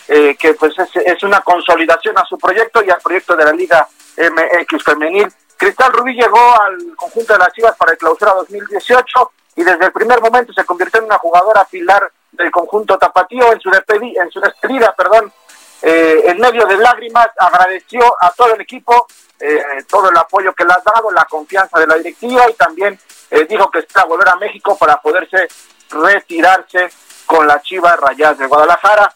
eh, 0.07 0.37
que 0.39 0.53
pues 0.53 0.79
es, 0.79 0.95
es, 0.95 1.21
una 1.23 1.41
consolidación 1.41 2.17
a 2.17 2.23
su 2.23 2.37
proyecto 2.37 2.81
y 2.81 2.89
al 2.89 3.01
proyecto 3.01 3.35
de 3.35 3.43
la 3.43 3.51
Liga 3.51 3.85
MX 4.15 4.81
Femenil. 4.81 5.27
Cristal 5.57 5.91
Rubí 5.91 6.13
llegó 6.13 6.39
al 6.61 6.95
conjunto 6.95 7.33
de 7.33 7.39
las 7.39 7.51
Chivas 7.51 7.75
para 7.75 7.91
el 7.91 7.97
clausura 7.97 8.31
2018 8.35 9.31
y 9.57 9.63
desde 9.63 9.87
el 9.87 9.91
primer 9.91 10.21
momento 10.21 10.53
se 10.53 10.63
convirtió 10.63 11.01
en 11.01 11.07
una 11.07 11.17
jugadora 11.17 11.65
pilar 11.65 12.09
del 12.31 12.49
conjunto 12.49 12.97
tapatío 12.97 13.51
en 13.51 13.59
su, 13.59 13.69
en 13.69 14.31
su 14.31 14.39
despedida, 14.39 14.95
perdón, 14.95 15.33
eh, 15.81 16.21
en 16.27 16.39
medio 16.39 16.65
de 16.65 16.77
lágrimas 16.77 17.27
agradeció 17.37 18.15
a 18.21 18.31
todo 18.31 18.55
el 18.55 18.61
equipo 18.61 19.05
eh, 19.43 19.83
todo 19.89 20.11
el 20.11 20.17
apoyo 20.17 20.53
que 20.53 20.63
le 20.63 20.71
ha 20.71 20.81
dado, 20.85 21.11
la 21.11 21.25
confianza 21.25 21.79
de 21.79 21.87
la 21.87 21.95
directiva 21.95 22.47
y 22.47 22.53
también 22.53 22.99
eh, 23.31 23.45
dijo 23.49 23.71
que 23.71 23.79
está 23.79 24.01
a 24.01 24.05
volver 24.05 24.29
a 24.29 24.35
México 24.35 24.77
para 24.77 25.01
poderse 25.01 25.47
retirarse 25.89 26.89
con 27.25 27.47
la 27.47 27.61
Chivas 27.61 27.99
Rayadas 27.99 28.37
de 28.37 28.47
Guadalajara. 28.47 29.13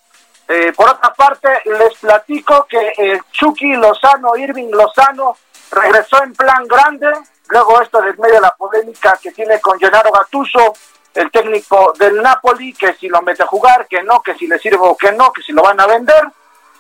Eh, 0.47 0.74
por 0.76 0.89
otra 0.89 1.13
parte, 1.13 1.49
les 1.66 1.93
platico 1.95 2.66
que 2.70 2.93
el 2.97 3.22
Chucky 3.32 3.76
Lozano, 3.76 4.36
Irving 4.38 4.72
Lozano, 4.72 5.38
regresó 5.72 6.24
en 6.24 6.34
plan 6.34 6.68
grande, 6.68 7.11
luego 7.49 7.82
esto 7.82 8.01
desde 8.01 8.22
medio 8.22 8.36
de 8.36 8.41
la 8.41 8.55
polémica 8.55 9.20
que 9.22 9.32
tiene 9.32 9.59
con 9.59 9.80
Gennaro 9.80 10.11
Gattuso, 10.11 10.74
el 11.13 11.32
técnico 11.32 11.93
del 11.97 12.22
Napoli, 12.22 12.74
que 12.74 12.93
si 12.93 13.07
lo 13.07 13.22
mete 13.22 13.43
a 13.43 13.47
jugar, 13.47 13.88
que 13.88 14.03
no, 14.03 14.22
que 14.22 14.36
si 14.36 14.47
le 14.47 14.59
sirve 14.59 14.80
o 14.82 14.95
que 14.95 15.11
no, 15.11 15.32
que 15.34 15.41
si 15.41 15.51
lo 15.51 15.63
van 15.63 15.80
a 15.80 15.88
vender. 15.88 16.24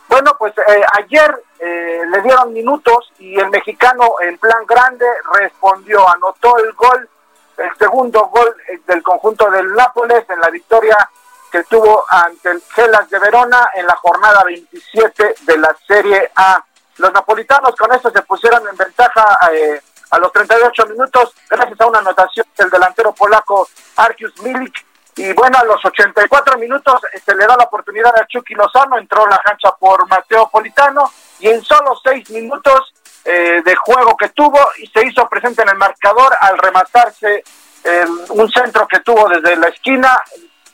Bueno, 0.07 0.35
pues 0.37 0.53
eh, 0.57 0.85
ayer 0.99 1.43
eh, 1.59 2.01
le 2.11 2.21
dieron 2.21 2.53
minutos 2.53 3.11
y 3.17 3.39
el 3.39 3.49
mexicano 3.49 4.15
en 4.21 4.37
plan 4.37 4.65
grande 4.67 5.05
respondió, 5.33 6.07
anotó 6.07 6.57
el 6.59 6.71
gol, 6.73 7.09
el 7.57 7.77
segundo 7.77 8.27
gol 8.27 8.55
del 8.85 9.01
conjunto 9.03 9.49
del 9.49 9.73
Nápoles 9.73 10.29
en 10.29 10.39
la 10.39 10.49
victoria 10.49 10.97
que 11.51 11.63
tuvo 11.63 12.03
ante 12.09 12.51
el 12.51 12.61
Gelas 12.73 13.09
de 13.09 13.19
Verona 13.19 13.69
en 13.75 13.87
la 13.87 13.95
jornada 13.95 14.43
27 14.43 15.35
de 15.41 15.57
la 15.57 15.75
Serie 15.87 16.29
A. 16.35 16.63
Los 16.97 17.13
napolitanos 17.13 17.75
con 17.75 17.93
esto 17.93 18.11
se 18.11 18.21
pusieron 18.23 18.67
en 18.67 18.75
ventaja 18.75 19.37
eh, 19.51 19.81
a 20.11 20.19
los 20.19 20.31
38 20.31 20.85
minutos 20.87 21.33
gracias 21.49 21.79
a 21.79 21.87
una 21.87 21.99
anotación 21.99 22.45
del 22.57 22.69
delantero 22.69 23.13
polaco 23.13 23.67
Arkius 23.95 24.41
Milik. 24.41 24.85
Y 25.17 25.31
bueno, 25.31 25.57
a 25.57 25.63
los 25.63 25.83
84 25.83 26.57
minutos 26.57 27.01
eh, 27.13 27.21
se 27.25 27.33
le 27.35 27.45
da 27.45 27.55
la 27.55 27.63
oportunidad 27.63 28.13
a 28.17 28.27
Chucky 28.27 28.53
Lozano, 28.53 28.97
entró 28.97 29.23
en 29.23 29.29
la 29.29 29.39
cancha 29.39 29.71
por 29.79 30.07
Mateo 30.09 30.49
Politano 30.49 31.09
y 31.39 31.47
en 31.47 31.63
solo 31.63 31.97
seis 32.03 32.29
minutos 32.31 32.93
eh, 33.25 33.61
de 33.63 33.75
juego 33.75 34.15
que 34.15 34.29
tuvo 34.29 34.59
y 34.77 34.87
se 34.87 35.05
hizo 35.05 35.27
presente 35.27 35.63
en 35.63 35.69
el 35.69 35.77
marcador 35.77 36.35
al 36.39 36.57
rematarse 36.57 37.43
eh, 37.83 38.05
un 38.29 38.49
centro 38.51 38.87
que 38.87 38.99
tuvo 39.01 39.27
desde 39.29 39.55
la 39.55 39.67
esquina, 39.67 40.21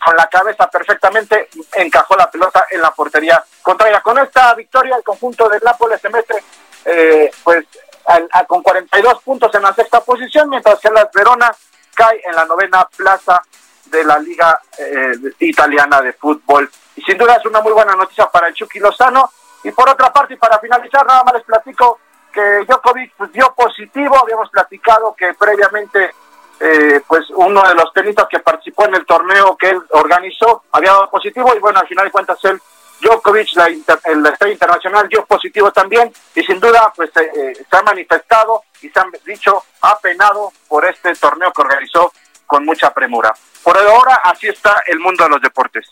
con 0.04 0.16
la 0.16 0.28
cabeza 0.28 0.70
perfectamente 0.70 1.50
encajó 1.74 2.16
la 2.16 2.30
pelota 2.30 2.66
en 2.72 2.82
la 2.82 2.92
portería 2.92 3.44
contraria. 3.62 4.02
Con 4.02 4.18
esta 4.20 4.54
victoria 4.56 4.96
el 4.96 5.04
conjunto 5.04 5.48
del 5.48 5.62
Nápoles 5.64 6.02
se 6.02 6.10
mete 6.10 6.44
eh, 6.86 7.32
pues 7.44 7.66
a, 8.06 8.44
con 8.46 8.64
42 8.64 9.22
puntos 9.24 9.54
en 9.54 9.62
la 9.62 9.74
sexta 9.74 10.02
posición, 10.02 10.50
mientras 10.50 10.80
que 10.80 10.90
la 10.90 11.10
Verona 11.14 11.52
cae 11.94 12.22
en 12.26 12.36
la 12.36 12.46
novena 12.46 12.88
plaza 12.96 13.42
de 13.86 14.04
la 14.04 14.18
Liga 14.20 14.60
eh, 14.78 15.14
Italiana 15.40 16.02
de 16.02 16.14
Fútbol. 16.14 16.70
Y 16.96 17.02
sin 17.02 17.18
duda 17.18 17.36
es 17.36 17.46
una 17.46 17.62
muy 17.62 17.74
buena 17.74 17.96
noticia 17.96 18.28
para 18.28 18.48
el 18.48 18.54
Chucky 18.54 18.80
Lozano. 18.80 19.32
Y 19.64 19.72
por 19.72 19.88
otra 19.90 20.12
parte, 20.12 20.34
y 20.34 20.38
para 20.38 20.60
finalizar, 20.60 21.06
nada 21.06 21.24
más 21.24 21.36
les 21.36 21.44
platico 21.44 22.00
que 22.32 22.66
Djokovic 22.68 23.14
pues, 23.18 23.32
dio 23.32 23.54
positivo, 23.56 24.18
habíamos 24.22 24.50
platicado 24.50 25.14
que 25.16 25.34
previamente 25.34 26.12
eh, 26.60 27.02
pues 27.08 27.26
uno 27.32 27.62
de 27.68 27.76
los 27.76 27.92
tenistas 27.94 28.28
que 28.30 28.40
participó 28.40 28.86
en 28.86 28.96
el 28.96 29.06
torneo 29.06 29.58
que 29.58 29.70
él 29.70 29.82
organizó 29.90 30.64
había 30.72 30.92
dado 30.92 31.10
positivo 31.10 31.54
y 31.56 31.60
bueno, 31.60 31.80
al 31.80 31.88
final 31.88 32.06
de 32.06 32.12
cuentas 32.12 32.38
él, 32.46 32.62
Djokovic, 33.02 33.56
la, 33.56 33.68
la 34.16 34.30
estrella 34.30 34.54
internacional, 34.54 35.08
dio 35.08 35.26
positivo 35.26 35.72
también 35.72 36.14
y 36.36 36.44
sin 36.44 36.60
duda 36.60 36.94
pues 36.96 37.10
eh, 37.18 37.32
eh, 37.36 37.66
se 37.70 37.78
ha 37.78 37.82
manifestado 37.82 38.64
y 38.82 38.90
se 38.90 39.00
han 39.00 39.12
dicho 39.26 39.64
apenado 39.82 40.52
por 40.68 40.86
este 40.86 41.16
torneo 41.16 41.52
que 41.52 41.62
organizó 41.62 42.14
con 42.46 42.66
mucha 42.66 42.94
premura. 42.94 43.34
Por 43.64 43.78
ahora 43.78 44.22
así 44.24 44.48
está 44.48 44.84
el 44.88 45.00
mundo 45.00 45.24
de 45.24 45.30
los 45.32 45.42
deportes. 45.42 45.90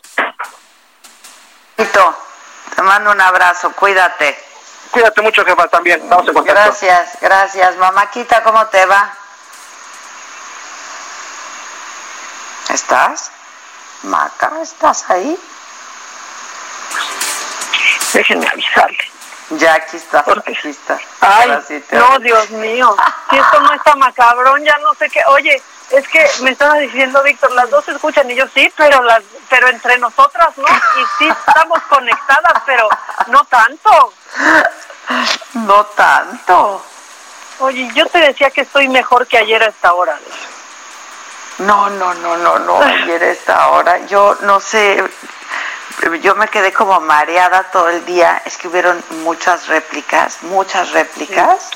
Te 2.74 2.82
mando 2.82 3.10
un 3.10 3.20
abrazo, 3.20 3.72
cuídate. 3.72 4.49
Cuídate 4.90 5.22
mucho, 5.22 5.44
jefa, 5.44 5.68
también. 5.68 6.02
Estamos 6.02 6.26
en 6.26 6.34
contacto. 6.34 6.62
Gracias, 6.62 7.18
gracias. 7.20 7.76
Mamáquita, 7.76 8.42
¿cómo 8.42 8.66
te 8.66 8.84
va? 8.86 9.14
¿Estás? 12.72 13.30
Maca, 14.02 14.52
¿estás 14.62 15.08
ahí? 15.10 15.38
Déjenme 18.12 18.46
avisarle. 18.48 19.09
Ya 19.50 19.74
aquí 19.74 19.96
está, 19.96 20.22
Porque- 20.24 20.52
aquí 20.52 20.68
está. 20.68 20.98
Ay, 21.20 21.60
sí 21.66 21.82
no. 21.90 22.18
Dios 22.20 22.50
mío. 22.50 22.94
Si 23.30 23.36
esto 23.36 23.60
no 23.60 23.72
está 23.74 23.96
macabrón, 23.96 24.64
ya 24.64 24.78
no 24.78 24.94
sé 24.94 25.10
qué. 25.10 25.20
Oye, 25.26 25.60
es 25.90 26.06
que 26.08 26.24
me 26.42 26.50
estaba 26.52 26.74
diciendo 26.74 27.20
Víctor, 27.22 27.50
las 27.52 27.68
dos 27.68 27.84
se 27.84 27.92
escuchan 27.92 28.30
y 28.30 28.36
yo 28.36 28.44
sí, 28.54 28.72
pero 28.76 29.02
las, 29.02 29.22
pero 29.48 29.68
entre 29.68 29.98
nosotras 29.98 30.56
no. 30.56 30.66
Y 30.68 31.04
sí 31.18 31.28
estamos 31.46 31.80
conectadas, 31.88 32.62
pero 32.64 32.88
no 33.26 33.44
tanto. 33.44 34.12
No 35.54 35.84
tanto. 35.86 36.84
Oye, 37.58 37.90
yo 37.94 38.06
te 38.06 38.18
decía 38.20 38.50
que 38.50 38.60
estoy 38.62 38.88
mejor 38.88 39.26
que 39.26 39.38
ayer 39.38 39.62
a 39.62 39.66
esta 39.66 39.92
hora. 39.92 40.16
No, 41.58 41.90
no, 41.90 42.14
no, 42.14 42.36
no, 42.36 42.58
no. 42.60 42.80
Ayer 42.80 43.22
a 43.22 43.30
esta 43.30 43.68
hora, 43.68 43.98
yo 44.06 44.36
no 44.42 44.60
sé, 44.60 45.04
yo 46.22 46.34
me 46.34 46.48
quedé 46.48 46.72
como 46.72 47.00
mareada 47.00 47.64
todo 47.70 47.88
el 47.88 48.04
día. 48.04 48.42
Es 48.44 48.56
que 48.56 48.68
hubieron 48.68 49.02
muchas 49.22 49.66
réplicas, 49.68 50.42
muchas 50.42 50.90
réplicas. 50.92 51.70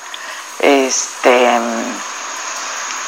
Este. 0.61 1.61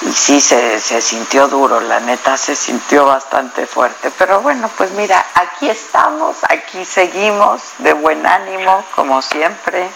Y 0.03 0.13
sí, 0.13 0.41
se, 0.43 0.79
se 0.79 1.01
sintió 1.01 1.49
duro, 1.49 1.81
la 1.81 2.01
neta, 2.01 2.37
se 2.37 2.55
sintió 2.55 3.07
bastante 3.07 3.67
fuerte. 3.67 4.11
Pero 4.19 4.41
bueno, 4.43 4.71
pues 4.77 4.91
mira, 4.91 5.25
aquí 5.35 5.71
estamos, 5.71 6.37
aquí 6.49 6.85
seguimos, 6.85 7.63
de 7.79 7.95
buen 7.95 8.27
ánimo, 8.27 8.85
como 8.95 9.23
siempre. 9.23 9.89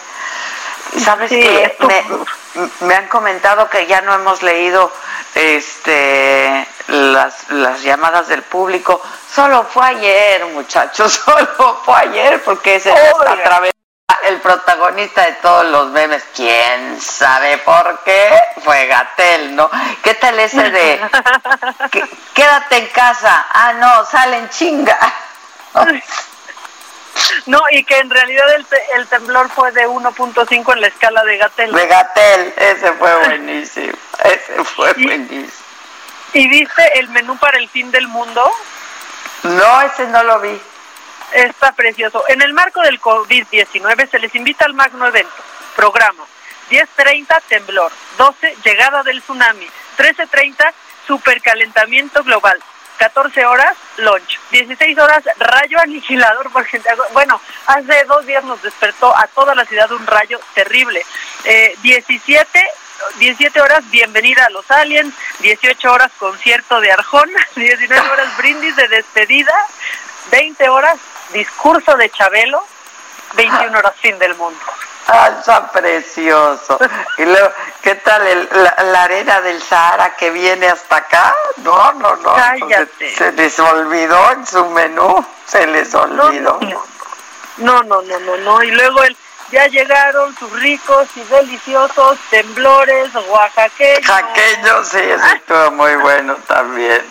Sabes 1.04 1.28
Sí, 1.28 1.38
que 1.38 1.76
me, 1.86 2.86
me 2.86 2.94
han 2.94 3.08
comentado 3.08 3.68
que 3.68 3.86
ya 3.86 4.00
no 4.00 4.14
hemos 4.14 4.42
leído 4.42 4.90
este 5.34 6.66
las, 6.88 7.50
las 7.50 7.82
llamadas 7.82 8.28
del 8.28 8.42
público. 8.42 9.00
Solo 9.32 9.64
fue 9.64 9.86
ayer, 9.86 10.46
muchachos, 10.46 11.12
solo 11.24 11.80
fue 11.84 11.96
ayer, 11.96 12.42
porque 12.42 12.76
ese 12.76 12.90
está 12.90 13.32
otra 13.32 13.60
vez 13.60 13.72
el 14.24 14.40
protagonista 14.40 15.24
de 15.24 15.32
todos 15.34 15.66
los 15.66 15.88
memes. 15.90 16.24
¿Quién 16.34 17.00
sabe 17.00 17.58
por 17.58 18.00
qué? 18.04 18.30
Fue 18.62 18.86
Gatel, 18.86 19.56
¿no? 19.56 19.70
¿Qué 20.02 20.14
tal 20.14 20.38
ese 20.38 20.70
de 20.70 21.00
quédate 22.34 22.76
en 22.76 22.86
casa? 22.88 23.46
Ah, 23.52 23.72
no, 23.74 24.04
salen 24.06 24.48
chinga. 24.50 24.98
No, 27.46 27.60
y 27.70 27.84
que 27.84 27.98
en 27.98 28.10
realidad 28.10 28.44
el, 28.54 28.64
te- 28.66 28.82
el 28.96 29.06
temblor 29.06 29.48
fue 29.50 29.72
de 29.72 29.86
1.5 29.88 30.72
en 30.74 30.80
la 30.80 30.86
escala 30.88 31.22
de 31.24 31.36
Gatel. 31.38 31.72
De 31.72 31.86
Gatel, 31.86 32.54
ese 32.56 32.92
fue 32.92 33.14
buenísimo. 33.26 33.92
Ese 34.24 34.64
fue 34.64 34.92
Y- 34.96 35.04
buenísimo. 35.06 35.52
¿Y 36.32 36.48
viste 36.48 36.98
el 37.00 37.08
menú 37.08 37.36
para 37.38 37.58
el 37.58 37.68
fin 37.68 37.90
del 37.90 38.06
mundo? 38.08 38.48
No, 39.42 39.80
ese 39.82 40.06
no 40.08 40.22
lo 40.22 40.38
vi. 40.40 40.60
Está 41.32 41.72
precioso. 41.72 42.24
En 42.28 42.42
el 42.42 42.52
marco 42.52 42.80
del 42.82 43.00
COVID-19 43.00 44.10
se 44.10 44.18
les 44.18 44.34
invita 44.34 44.64
al 44.64 44.74
magno 44.74 45.06
evento. 45.06 45.34
Programa. 45.76 46.24
10.30 46.70 47.40
temblor. 47.48 47.90
12 48.18 48.56
llegada 48.64 49.02
del 49.02 49.22
tsunami. 49.22 49.66
13.30 49.98 50.72
supercalentamiento 51.06 52.22
global. 52.22 52.60
14 52.98 53.44
horas, 53.46 53.76
lunch. 54.00 54.38
16 54.50 54.98
horas, 54.98 55.22
rayo 55.38 55.78
aniquilador, 55.80 56.50
porque, 56.52 56.80
bueno, 57.12 57.40
hace 57.66 58.04
dos 58.04 58.26
días 58.26 58.44
nos 58.44 58.60
despertó 58.62 59.16
a 59.16 59.26
toda 59.28 59.54
la 59.54 59.64
ciudad 59.64 59.90
un 59.92 60.06
rayo 60.06 60.40
terrible. 60.54 61.04
Eh, 61.44 61.74
17 61.82 62.64
17 63.18 63.60
horas 63.60 63.88
bienvenida 63.90 64.44
a 64.44 64.50
los 64.50 64.70
aliens, 64.70 65.14
18 65.40 65.90
horas 65.90 66.10
concierto 66.18 66.80
de 66.80 66.92
Arjona, 66.92 67.40
19 67.56 68.08
horas 68.08 68.36
brindis 68.36 68.76
de 68.76 68.88
despedida, 68.88 69.54
20 70.30 70.68
horas 70.68 70.96
discurso 71.32 71.96
de 71.96 72.10
Chabelo, 72.10 72.62
21 73.34 73.78
horas 73.78 73.94
fin 74.00 74.18
del 74.18 74.34
mundo. 74.34 74.60
Ah, 75.12 75.30
está 75.38 75.70
precioso. 75.72 76.78
Y 77.18 77.24
luego, 77.24 77.50
¿qué 77.82 77.96
tal 77.96 78.26
el- 78.26 78.48
la, 78.52 78.76
la 78.84 79.02
arena 79.02 79.40
del 79.40 79.60
Sahara 79.62 80.14
que 80.16 80.30
viene 80.30 80.68
hasta 80.68 80.96
acá? 80.96 81.34
No, 81.58 81.92
no, 81.94 82.16
no. 82.16 82.34
Cállate. 82.34 83.10
Se, 83.10 83.16
se 83.16 83.32
les 83.32 83.58
olvidó 83.58 84.32
en 84.32 84.46
su 84.46 84.64
menú. 84.66 85.24
Se 85.46 85.66
les 85.66 85.92
olvidó. 85.94 86.58
No, 87.58 87.82
no, 87.82 88.00
no, 88.02 88.20
no, 88.20 88.36
no. 88.36 88.62
Y 88.62 88.70
luego 88.70 89.02
el, 89.02 89.16
ya 89.50 89.66
llegaron 89.66 90.34
sus 90.36 90.50
ricos 90.60 91.08
y 91.16 91.20
deliciosos 91.24 92.16
temblores 92.30 93.08
oaxaqueños. 93.28 94.06
Jaqueño, 94.06 94.84
sí, 94.84 94.98
eso 95.00 95.26
estuvo 95.34 95.70
muy 95.72 95.94
bueno 95.96 96.36
también. 96.46 97.04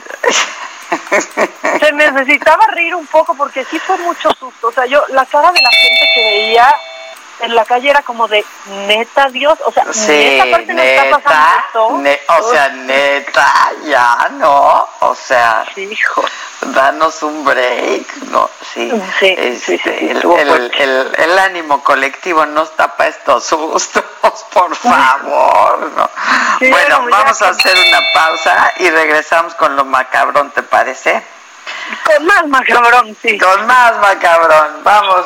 Se 1.80 1.91
necesitaba 1.91 2.66
reír 2.72 2.95
un 2.95 3.06
poco 3.08 3.36
porque 3.36 3.64
sí 3.66 3.78
fue 3.80 3.97
mucho 3.97 4.30
susto. 4.39 4.68
O 4.68 4.72
sea, 4.72 4.86
yo, 4.86 5.04
la 5.10 5.26
cara 5.26 5.52
de 5.52 5.62
la 5.62 5.70
gente 5.70 6.10
que 6.16 6.22
veía 6.24 6.76
en 7.42 7.56
la 7.56 7.66
calle 7.66 7.90
era 7.90 8.02
como 8.04 8.28
de, 8.28 8.44
neta 8.88 9.28
Dios, 9.30 9.58
o 9.66 9.72
sea, 9.72 9.86
Sí, 9.92 10.12
neta 10.12 10.52
parte 10.52 10.74
no 10.74 10.82
está 10.82 11.04
pasando 11.20 11.30
neta, 11.30 11.64
esto. 11.66 11.98
ne- 11.98 12.20
o 12.40 12.52
sea, 12.52 12.70
neta, 12.70 13.54
ya, 13.86 14.30
¿no? 14.34 14.88
O 15.00 15.16
sea, 15.16 15.66
hijo. 15.76 16.24
danos 16.62 17.24
un 17.24 17.44
break, 17.46 18.16
¿no? 18.30 18.50
Sí, 18.74 18.92
Sí, 19.20 19.28
este, 19.30 19.60
sí, 19.60 19.78
sí, 19.78 19.82
sí, 19.84 20.10
el, 20.10 20.18
el- 20.24 20.72
el- 20.78 21.16
el 21.18 21.40
ánimo 21.40 21.82
colectivo 21.84 22.46
no 22.46 22.64
está 22.64 22.96
para 22.96 23.10
estos 23.10 23.46
sustos, 23.46 24.04
por 24.54 24.76
favor, 24.76 25.80
¿no? 25.96 26.10
Sí, 26.60 26.70
bueno, 26.70 27.06
vamos 27.10 27.42
a 27.42 27.50
hacer 27.50 27.76
una 27.88 28.02
pausa 28.14 28.72
y 28.78 28.90
regresamos 28.90 29.56
con 29.56 29.76
lo 29.76 29.86
macabrón, 29.86 30.52
¿te 30.52 30.62
parece? 30.64 31.24
Con 32.06 32.26
más 32.26 32.46
macabrón, 32.48 33.18
sí. 33.22 33.38
Con 33.38 33.66
más 33.66 33.98
macabrón, 33.98 34.84
vamos, 34.84 35.26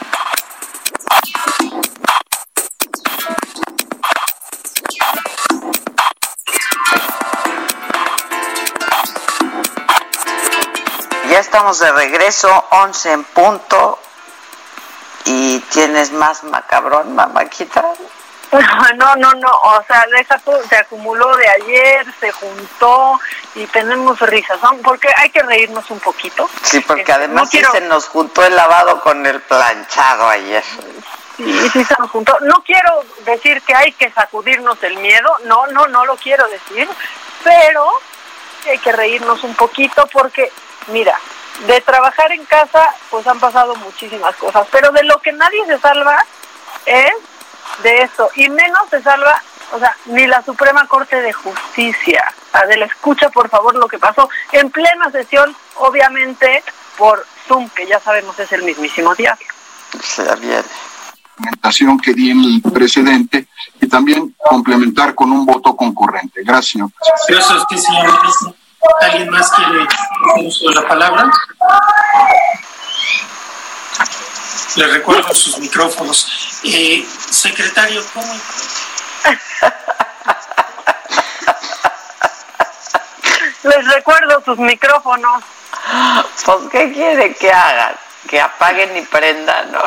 Ya 11.31 11.39
estamos 11.39 11.79
de 11.79 11.89
regreso, 11.93 12.65
11 12.71 13.11
en 13.13 13.23
punto. 13.23 13.97
¿Y 15.23 15.59
tienes 15.71 16.11
más 16.11 16.43
macabrón, 16.43 17.15
mamáquita? 17.15 17.83
No, 18.97 19.15
no, 19.15 19.31
no, 19.35 19.47
o 19.49 19.81
sea, 19.87 20.05
deja 20.11 20.37
tú, 20.39 20.51
se 20.67 20.75
acumuló 20.75 21.33
de 21.37 21.47
ayer, 21.47 22.05
se 22.19 22.33
juntó 22.33 23.17
y 23.55 23.65
tenemos 23.67 24.19
risas, 24.19 24.61
¿no? 24.61 24.75
Porque 24.83 25.07
hay 25.15 25.29
que 25.29 25.41
reírnos 25.41 25.89
un 25.89 26.01
poquito. 26.01 26.49
Sí, 26.61 26.81
porque 26.81 27.03
Este, 27.03 27.13
además 27.13 27.45
no 27.45 27.49
quiero- 27.49 27.71
sí 27.71 27.77
se 27.77 27.85
nos 27.85 28.09
juntó 28.09 28.43
el 28.43 28.53
lavado 28.53 28.99
con 28.99 29.25
el 29.25 29.39
planchado 29.41 30.27
ayer. 30.27 30.65
Sí, 31.37 31.69
sí 31.71 31.85
se 31.85 31.95
nos 31.97 32.11
juntó. 32.11 32.37
No 32.41 32.61
quiero 32.65 33.05
decir 33.23 33.61
que 33.61 33.73
hay 33.73 33.93
que 33.93 34.11
sacudirnos 34.11 34.83
el 34.83 34.97
miedo, 34.97 35.33
no, 35.45 35.67
no, 35.67 35.87
no 35.87 36.03
lo 36.05 36.17
quiero 36.17 36.45
decir, 36.49 36.89
pero 37.45 37.87
hay 38.69 38.77
que 38.79 38.91
reírnos 38.91 39.45
un 39.45 39.55
poquito 39.55 40.05
porque, 40.11 40.51
mira, 40.87 41.17
de 41.67 41.81
trabajar 41.81 42.31
en 42.31 42.43
casa, 42.45 42.87
pues 43.09 43.25
han 43.27 43.39
pasado 43.39 43.75
muchísimas 43.75 44.35
cosas, 44.35 44.67
pero 44.71 44.91
de 44.91 45.03
lo 45.03 45.19
que 45.21 45.31
nadie 45.31 45.65
se 45.67 45.79
salva 45.79 46.25
es 46.85 47.11
de 47.83 48.03
esto, 48.03 48.29
y 48.35 48.49
menos 48.49 48.89
se 48.89 49.01
salva, 49.01 49.41
o 49.71 49.79
sea, 49.79 49.95
ni 50.05 50.27
la 50.27 50.43
Suprema 50.43 50.87
Corte 50.87 51.21
de 51.21 51.31
Justicia. 51.31 52.23
Adela, 52.53 52.85
escucha 52.85 53.29
por 53.29 53.49
favor 53.49 53.75
lo 53.75 53.87
que 53.87 53.97
pasó 53.97 54.29
en 54.51 54.69
plena 54.71 55.09
sesión, 55.11 55.55
obviamente 55.75 56.63
por 56.97 57.25
Zoom, 57.47 57.69
que 57.69 57.87
ya 57.87 57.99
sabemos 57.99 58.37
es 58.39 58.51
el 58.51 58.63
mismísimo 58.63 59.15
diablo. 59.15 59.45
Se 60.01 60.23
viene. 60.35 60.63
que 62.03 62.13
di 62.13 62.31
en 62.31 62.43
el 62.43 62.61
precedente 62.71 63.47
y 63.79 63.87
también 63.87 64.35
complementar 64.37 65.15
con 65.15 65.31
un 65.31 65.45
voto 65.45 65.75
concurrente. 65.75 66.41
Gracias, 66.43 66.73
señor 66.73 66.91
presidente. 66.91 67.33
Gracias 67.33 67.83
señor 67.83 68.21
ministro. 68.21 68.60
¿Alguien 69.01 69.29
más 69.29 69.51
quiere 69.51 69.83
hacer 69.83 70.45
uso 70.45 70.69
de 70.69 70.75
la 70.75 70.87
palabra? 70.87 71.31
Le 74.75 74.87
recuerdo 74.87 75.33
sus 75.33 75.59
micrófonos. 75.59 76.59
Eh, 76.63 77.05
secretario, 77.29 78.03
¿cómo? 78.13 78.33
Les 83.63 83.93
recuerdo 83.93 84.41
sus 84.43 84.57
micrófonos. 84.57 85.43
Pues, 86.45 86.57
¿qué 86.71 86.91
quiere 86.91 87.33
que 87.35 87.51
hagan? 87.51 87.95
Que 88.27 88.41
apaguen 88.41 88.97
y 88.97 89.01
prendan, 89.01 89.71
¿no? 89.71 89.81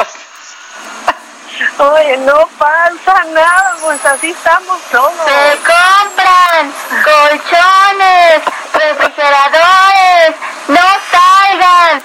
Oye, 1.79 2.17
no 2.19 2.49
pasa 2.59 3.25
nada, 3.33 3.77
pues 3.81 4.05
así 4.05 4.31
estamos 4.31 4.81
todos. 4.91 5.13
Se 5.13 5.57
compran 5.59 6.73
colchones, 7.05 8.43
refrigeradores, 8.73 10.35
no 10.69 10.81
salgan, 11.11 12.03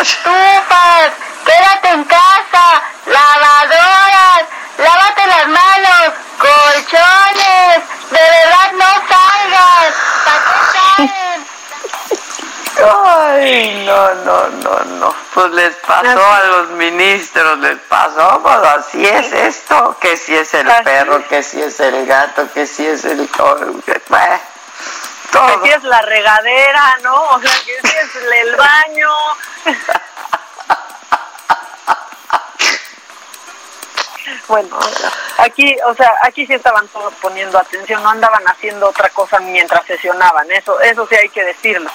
estufas, 0.00 1.10
quédate 1.44 1.88
en 1.90 2.04
casa, 2.04 2.82
lavadoras, 3.06 4.42
lávate 4.78 5.26
las 5.26 5.48
manos, 5.48 6.12
colchones, 6.38 7.82
de 8.10 8.18
verdad 8.18 8.72
no 8.72 8.90
salgas, 9.08 9.94
¿para 10.24 10.40
qué 10.46 10.58
salen? 10.72 11.46
Ay, 13.04 13.84
no, 13.86 14.14
no, 14.24 14.48
no, 14.48 14.84
no. 14.98 15.14
Pues 15.34 15.45
les 15.56 15.74
pasó 15.76 16.24
a 16.24 16.44
los 16.44 16.68
ministros, 16.70 17.58
les 17.58 17.78
pasó, 17.88 18.40
pues 18.42 18.56
así 18.56 19.04
es 19.04 19.32
esto, 19.32 19.96
que 20.00 20.16
si 20.16 20.34
es 20.34 20.52
el 20.54 20.70
Así 20.70 20.84
perro, 20.84 21.26
que 21.28 21.42
si 21.42 21.60
es 21.62 21.80
el 21.80 22.06
gato, 22.06 22.46
que 22.52 22.66
si 22.66 22.86
es 22.86 23.04
el... 23.06 23.26
todo. 23.28 23.82
Que 25.62 25.68
si 25.68 25.74
es 25.74 25.82
la 25.84 26.02
regadera, 26.02 26.98
¿no? 27.02 27.14
O 27.14 27.40
sea, 27.40 27.50
que 27.64 27.88
si 27.88 27.96
es 27.96 28.16
el 28.16 28.56
baño. 28.56 29.10
Bueno, 34.48 34.78
aquí, 35.38 35.76
o 35.86 35.94
sea, 35.94 36.14
aquí 36.22 36.46
sí 36.46 36.54
estaban 36.54 36.86
todos 36.88 37.12
poniendo 37.14 37.58
atención, 37.58 38.02
no 38.02 38.10
andaban 38.10 38.46
haciendo 38.46 38.88
otra 38.88 39.08
cosa 39.10 39.40
mientras 39.40 39.84
sesionaban, 39.86 40.50
eso, 40.52 40.80
eso 40.80 41.06
sí 41.08 41.16
hay 41.16 41.28
que 41.28 41.44
decirlo. 41.44 41.90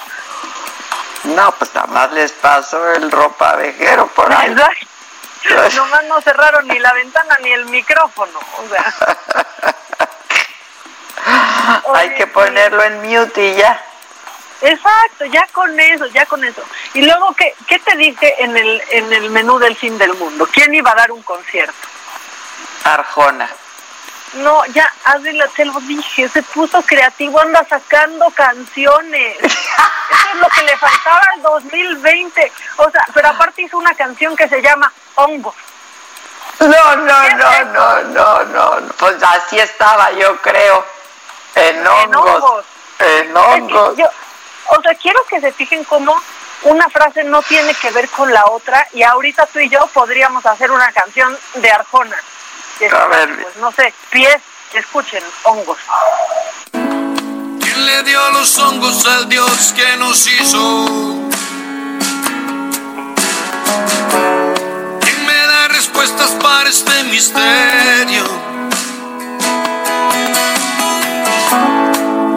No, 1.24 1.52
pues 1.52 1.74
nada 1.74 1.86
más 1.88 2.12
les 2.12 2.32
pasó 2.32 2.92
el 2.92 3.10
ropa 3.10 3.56
vejero 3.56 4.06
por 4.08 4.32
ahí. 4.32 4.54
Nomás 5.74 6.04
no 6.04 6.20
cerraron 6.20 6.66
ni 6.68 6.78
la 6.78 6.92
ventana 6.92 7.36
ni 7.42 7.52
el 7.52 7.66
micrófono, 7.66 8.38
o 8.58 8.68
sea. 8.68 8.94
Hay 11.94 12.14
que 12.14 12.26
ponerlo 12.26 12.82
en 12.82 13.02
mute 13.02 13.44
y 13.44 13.56
ya. 13.56 13.80
Exacto, 14.62 15.24
ya 15.26 15.46
con 15.52 15.78
eso, 15.78 16.06
ya 16.06 16.26
con 16.26 16.42
eso. 16.44 16.62
Y 16.94 17.02
luego, 17.02 17.34
¿qué, 17.34 17.54
qué 17.66 17.78
te 17.80 17.96
dije 17.96 18.42
en 18.42 18.56
el, 18.56 18.82
en 18.90 19.12
el 19.12 19.30
menú 19.30 19.58
del 19.58 19.76
fin 19.76 19.98
del 19.98 20.14
mundo? 20.14 20.48
¿Quién 20.52 20.72
iba 20.74 20.92
a 20.92 20.94
dar 20.94 21.10
un 21.10 21.22
concierto? 21.22 21.88
Arjona. 22.84 23.48
No, 24.34 24.64
ya, 24.66 24.90
Adela, 25.04 25.46
te 25.54 25.64
lo 25.64 25.78
dije, 25.80 26.28
se 26.28 26.42
puso 26.42 26.80
creativo, 26.82 27.38
anda 27.40 27.64
sacando 27.68 28.30
canciones. 28.30 29.36
Eso 29.42 30.28
es 30.34 30.40
lo 30.40 30.48
que 30.48 30.62
le 30.62 30.76
faltaba 30.78 31.20
al 31.34 31.42
2020. 31.42 32.52
O 32.78 32.90
sea, 32.90 33.04
pero 33.12 33.28
aparte 33.28 33.62
hizo 33.62 33.76
una 33.76 33.94
canción 33.94 34.34
que 34.34 34.48
se 34.48 34.62
llama 34.62 34.90
Hongo. 35.16 35.54
No, 36.60 36.96
no, 36.96 37.28
no, 37.30 37.64
no, 37.64 38.02
no, 38.04 38.44
no. 38.44 38.92
Pues 38.98 39.22
así 39.22 39.58
estaba, 39.58 40.10
yo 40.12 40.36
creo. 40.40 40.84
En 41.54 41.86
hongos. 41.86 42.30
hongos. 42.42 42.64
En 43.00 43.26
Es 43.28 43.32
que 43.32 43.38
hongos. 43.38 43.96
yo- 43.98 44.10
o 44.68 44.80
sea, 44.80 44.94
quiero 44.94 45.22
que 45.28 45.40
se 45.40 45.52
fijen 45.52 45.84
cómo 45.84 46.14
una 46.62 46.88
frase 46.88 47.24
no 47.24 47.42
tiene 47.42 47.74
que 47.74 47.90
ver 47.90 48.08
con 48.08 48.32
la 48.32 48.46
otra 48.46 48.86
y 48.92 49.02
ahorita 49.02 49.46
tú 49.46 49.58
y 49.58 49.68
yo 49.68 49.86
podríamos 49.88 50.46
hacer 50.46 50.70
una 50.70 50.90
canción 50.92 51.36
de 51.54 51.70
Arjona. 51.70 52.16
Que 52.78 52.86
es, 52.86 52.92
A 52.92 53.06
ver. 53.06 53.42
pues, 53.42 53.56
no 53.56 53.70
sé, 53.72 53.92
pies, 54.10 54.36
escuchen, 54.74 55.22
hongos. 55.44 55.78
¿Quién 56.72 57.86
le 57.86 58.02
dio 58.04 58.30
los 58.32 58.58
hongos 58.58 59.06
al 59.06 59.28
Dios 59.28 59.72
que 59.76 59.96
nos 59.98 60.26
hizo? 60.26 60.86
¿Quién 65.00 65.26
me 65.26 65.34
da 65.46 65.68
respuestas 65.68 66.30
para 66.42 66.68
este 66.68 67.04
misterio? 67.04 68.24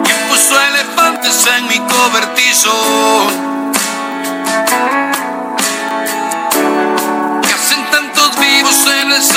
¿Quién 0.04 0.28
puso 0.28 0.60
elefantes 0.60 1.46
en 1.46 1.68
mi 1.68 1.78
cobertizo? 1.80 2.72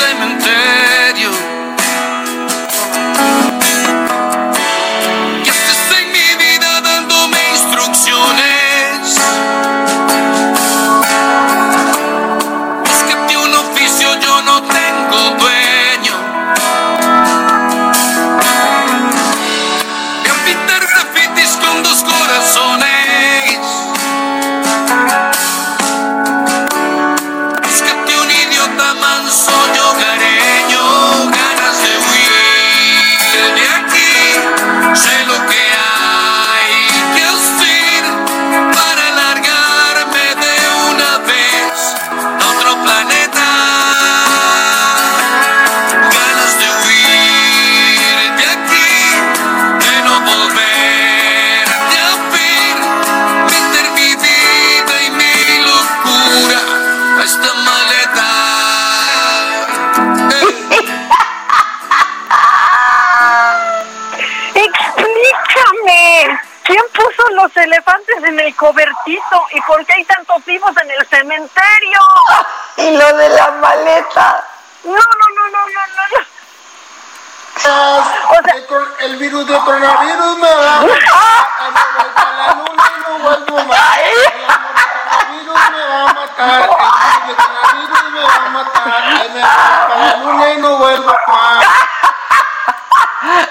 Cementerio? 0.00 0.99
Cobertizo 68.60 69.46
y 69.52 69.60
por 69.62 69.84
qué 69.86 69.94
hay 69.94 70.04
tantos 70.04 70.44
vivos 70.44 70.70
en 70.82 70.90
el 70.90 71.06
cementerio? 71.08 72.00
Y 72.76 72.96
lo 72.96 73.16
de 73.16 73.28
la 73.30 73.50
maleta. 73.52 74.44
No, 74.84 74.92
no, 74.92 74.98
no, 75.36 75.48
no, 75.50 75.66
no, 75.68 75.82
no. 75.90 76.04
no. 76.12 76.26
O 78.30 78.42
sea, 78.42 78.54
el 79.00 79.16
virus 79.16 79.46
de 79.46 79.58
coronavirus 79.58 80.38
me 80.38 80.54
va 80.54 80.76
a 80.76 80.80
matar. 80.80 80.90
La 82.40 82.54
luna 82.54 82.84
y 82.96 83.00
no 83.02 83.18
vuelvo 83.18 83.64
más. 83.64 83.98
El 83.98 84.14
coronavirus 85.44 85.60
me 85.72 85.82
va 85.84 86.00
a 86.00 86.14
matar. 86.14 86.50
El 86.50 86.68
virus 87.20 87.26
de 87.26 87.34
coronavirus 87.36 88.04
me 88.12 88.22
va 88.22 88.34
a 88.34 88.48
matar. 88.48 88.86
Me 89.04 89.28
voy 89.28 89.42
para 89.42 89.98
la 89.98 90.16
luna 90.16 90.52
y 90.52 90.56
no 90.56 90.76
vuelvo 90.78 91.14
más. 91.28 91.66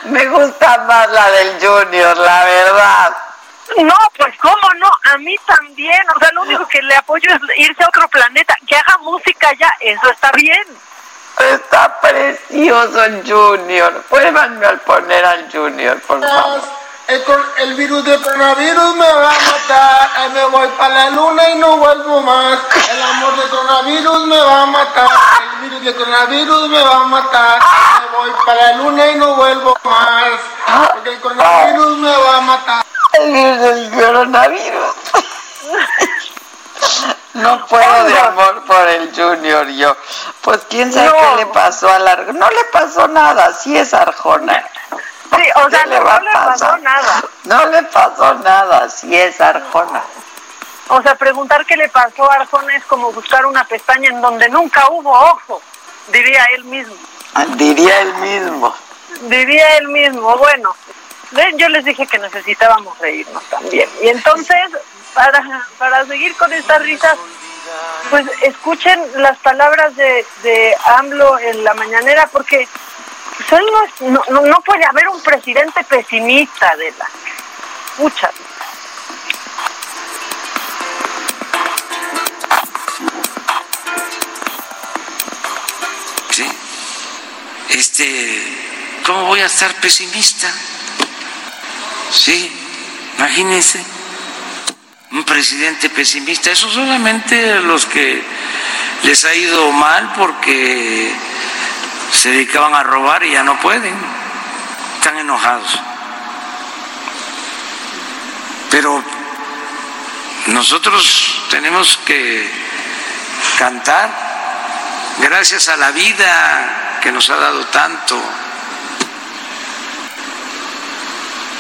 Me 0.06 0.26
gusta 0.26 0.78
más 0.88 1.10
la 1.10 1.30
del 1.30 1.60
Junior, 1.62 2.18
la 2.18 2.44
verdad. 2.46 3.29
No, 3.78 3.96
pues 4.18 4.36
cómo 4.40 4.74
no, 4.78 4.90
a 5.14 5.18
mí 5.20 5.36
también. 5.46 6.02
O 6.16 6.20
sea, 6.20 6.30
lo 6.34 6.42
único 6.42 6.68
que 6.68 6.82
le 6.82 6.96
apoyo 6.96 7.30
es 7.32 7.60
irse 7.60 7.84
a 7.84 7.88
otro 7.88 8.08
planeta, 8.10 8.56
que 8.68 8.76
haga 8.76 8.98
música 9.00 9.50
ya, 9.60 9.72
eso 9.80 10.10
está 10.10 10.32
bien. 10.34 10.64
Está 11.52 12.00
precioso 12.02 13.04
el 13.06 13.24
Junior. 13.32 14.04
Vuélvanme 14.10 14.66
a 14.66 14.74
poner 14.78 15.24
al 15.26 15.50
Junior, 15.52 16.00
por 16.02 16.20
favor. 16.20 16.62
El, 17.08 17.24
cor- 17.24 17.54
el 17.58 17.74
virus 17.76 18.04
de 18.06 18.22
coronavirus 18.22 18.96
me 18.96 19.12
va 19.12 19.30
a 19.30 19.34
matar. 19.34 20.10
Ay, 20.18 20.30
me 20.32 20.46
voy 20.46 20.68
para 20.78 20.94
la 20.96 21.10
luna 21.12 21.50
y 21.50 21.56
no 21.56 21.78
vuelvo 21.78 22.22
más. 22.22 22.60
El 22.92 23.02
amor 23.02 23.36
de 23.36 23.50
coronavirus 23.50 24.26
me 24.28 24.38
va 24.38 24.62
a 24.62 24.66
matar. 24.68 25.08
El 25.54 25.70
virus 25.70 25.86
de 25.86 25.96
coronavirus 25.96 26.70
me 26.70 26.82
va 26.84 26.96
a 26.98 27.04
matar. 27.06 27.60
Ay, 27.62 28.02
me 28.12 28.18
voy 28.18 28.32
para 28.46 28.62
la 28.62 28.72
luna 28.78 29.08
y 29.08 29.16
no 29.16 29.36
vuelvo 29.36 29.78
más. 29.86 30.90
Porque 30.92 31.10
el 31.14 31.20
coronavirus 31.22 31.98
me 31.98 32.16
va 32.16 32.38
a 32.38 32.42
matar. 32.42 32.86
El 33.14 33.34
virus 33.34 33.60
del 33.60 33.92
coronavirus. 33.92 34.96
No 37.34 37.66
puedo 37.68 38.04
de 38.06 38.20
amor 38.20 38.64
por 38.66 38.88
el 38.88 39.14
Junior 39.16 39.68
yo. 39.70 39.96
Pues 40.42 40.62
quién 40.70 40.92
sabe 40.92 41.08
No. 41.10 41.16
qué 41.16 41.36
le 41.38 41.46
pasó 41.48 41.90
a 41.92 42.00
la 42.00 42.16
No 42.16 42.50
le 42.50 42.64
pasó 42.72 43.08
nada, 43.08 43.54
sí 43.54 43.78
es 43.78 43.94
Arjona. 43.94 44.66
Sí, 45.36 45.44
o 45.56 45.70
sea, 45.70 45.84
¿Qué 45.84 45.90
le 45.90 46.00
no, 46.00 46.20
le 46.20 46.32
pasó 46.34 46.78
nada. 46.78 47.24
No 47.44 47.66
le 47.68 47.84
pasó 47.84 48.34
nada, 48.36 48.90
sí 48.90 49.16
es 49.16 49.40
Arjona. 49.40 50.02
O 50.90 51.02
sea, 51.04 51.16
preguntar 51.16 51.66
qué 51.66 51.78
le 51.78 51.88
pasó 51.90 52.30
a 52.30 52.36
Arjona 52.36 52.76
es 52.76 52.84
como 52.86 53.12
buscar 53.12 53.46
una 53.46 53.64
pestaña 53.64 54.10
en 54.10 54.22
donde 54.22 54.50
nunca 54.50 54.90
hubo 54.90 55.12
ojo, 55.12 55.62
diría 56.08 56.44
él 56.56 56.64
mismo. 56.66 56.96
Diría 57.56 58.02
él 58.02 58.14
mismo. 58.16 58.76
Diría 59.22 59.78
él 59.78 59.88
mismo, 59.90 60.36
bueno, 60.38 60.76
yo 61.58 61.70
les 61.70 61.86
dije 61.86 62.08
que 62.08 62.20
necesitábamos 62.20 62.98
reírnos 63.00 63.44
también. 63.46 63.88
Y 64.02 64.10
entonces, 64.10 64.58
para, 65.14 65.68
para 65.78 66.06
seguir 66.06 66.36
con 66.36 66.52
estas 66.54 66.82
risas, 66.82 67.16
pues 68.10 68.26
escuchen 68.42 69.00
las 69.18 69.38
palabras 69.40 69.96
de, 69.96 70.26
de 70.44 70.76
AMLO 70.98 71.38
en 71.40 71.64
la 71.64 71.74
mañanera, 71.76 72.28
porque 72.32 72.68
pues, 73.38 73.62
él 73.62 73.66
no, 74.02 74.42
no, 74.42 74.62
puede 74.62 74.86
haber 74.86 75.08
un 75.10 75.22
presidente 75.22 75.84
pesimista 75.84 76.76
de 76.76 76.92
la... 76.98 77.10
¿sí? 86.32 86.50
Este, 87.70 89.02
¿cómo 89.06 89.26
voy 89.26 89.42
a 89.42 89.46
estar 89.46 89.74
pesimista? 89.76 90.52
Sí, 92.12 92.52
imagínense, 93.18 93.84
un 95.12 95.24
presidente 95.24 95.90
pesimista, 95.90 96.52
eso 96.52 96.70
solamente 96.70 97.60
los 97.62 97.86
que 97.86 98.24
les 99.04 99.26
ha 99.26 99.34
ido 99.34 99.72
mal 99.72 100.14
porque 100.14 101.12
se 102.12 102.32
dedicaban 102.32 102.74
a 102.74 102.84
robar 102.84 103.24
y 103.24 103.32
ya 103.32 103.44
no 103.44 103.60
pueden, 103.60 103.94
están 104.98 105.18
enojados. 105.18 105.80
Pero 108.70 109.04
nosotros 110.48 111.44
tenemos 111.50 111.98
que 112.06 112.50
cantar 113.58 114.10
gracias 115.20 115.70
a 115.70 115.78
la 115.78 115.92
vida 115.92 117.00
que 117.02 117.12
nos 117.12 117.30
ha 117.30 117.36
dado 117.36 117.66
tanto. 117.68 118.22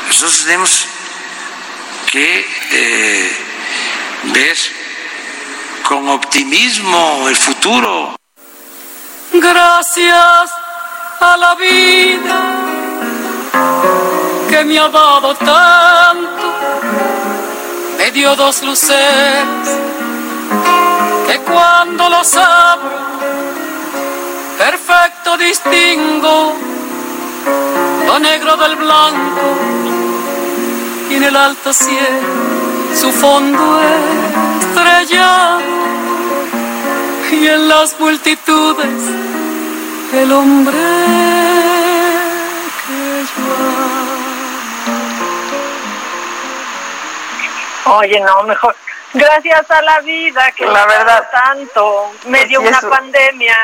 Nosotros 0.09 0.43
tenemos 0.43 0.85
que 2.11 2.45
eh, 2.71 3.31
ver 4.33 4.57
con 5.87 6.09
optimismo 6.09 7.29
el 7.29 7.35
futuro. 7.35 8.15
Gracias 9.31 10.51
a 11.19 11.37
la 11.37 11.53
vida 11.53 12.41
que 14.49 14.65
me 14.65 14.79
ha 14.79 14.89
dado 14.89 15.35
tanto, 15.35 16.55
me 17.99 18.09
dio 18.09 18.35
dos 18.35 18.63
luceros 18.63 19.69
que 21.27 21.37
cuando 21.41 22.09
los 22.09 22.35
abro, 22.35 22.97
perfecto 24.57 25.37
distingo 25.37 26.55
lo 28.07 28.17
negro 28.17 28.57
del 28.57 28.75
blanco 28.75 29.88
y 31.09 31.15
en 31.15 31.23
el 31.23 31.35
alto 31.35 31.73
cielo 31.73 32.27
su 32.93 33.11
fondo 33.11 33.81
estrellado 34.61 35.61
y 37.31 37.47
en 37.47 37.67
las 37.69 37.99
multitudes 37.99 39.03
el 40.13 40.31
hombre 40.31 40.77
que 42.87 43.23
yo 43.37 43.55
Oye, 47.91 48.19
no, 48.19 48.43
mejor, 48.43 48.75
Gracias 49.13 49.71
a 49.71 49.81
la 49.81 49.99
vida 50.01 50.51
que 50.51 50.65
La 50.65 50.85
me 50.85 50.93
verdad. 50.93 51.23
da 51.31 51.41
tanto, 51.45 52.11
me 52.27 52.45
dio 52.45 52.61
una 52.61 52.77
eso- 52.77 52.87
pandemia. 52.89 53.57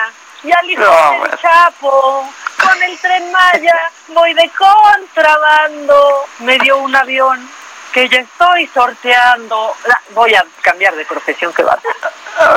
Y 0.43 0.51
al 0.51 0.69
hijo 0.71 0.81
No, 0.81 1.09
del 1.11 1.19
bueno. 1.19 1.37
Chapo, 1.39 2.27
con 2.67 2.83
el 2.83 2.97
tren 2.99 3.31
Maya, 3.31 3.91
voy 4.09 4.33
de 4.33 4.49
contrabando. 4.57 6.25
Me 6.39 6.57
dio 6.59 6.77
un 6.77 6.95
avión 6.95 7.49
que 7.93 8.07
ya 8.09 8.19
estoy 8.19 8.67
sorteando. 8.67 9.73
La- 9.85 10.01
Voy 10.11 10.33
a 10.35 10.45
cambiar 10.61 10.95
de 10.95 11.05
profesión, 11.05 11.51
que 11.53 11.63
va. 11.63 11.77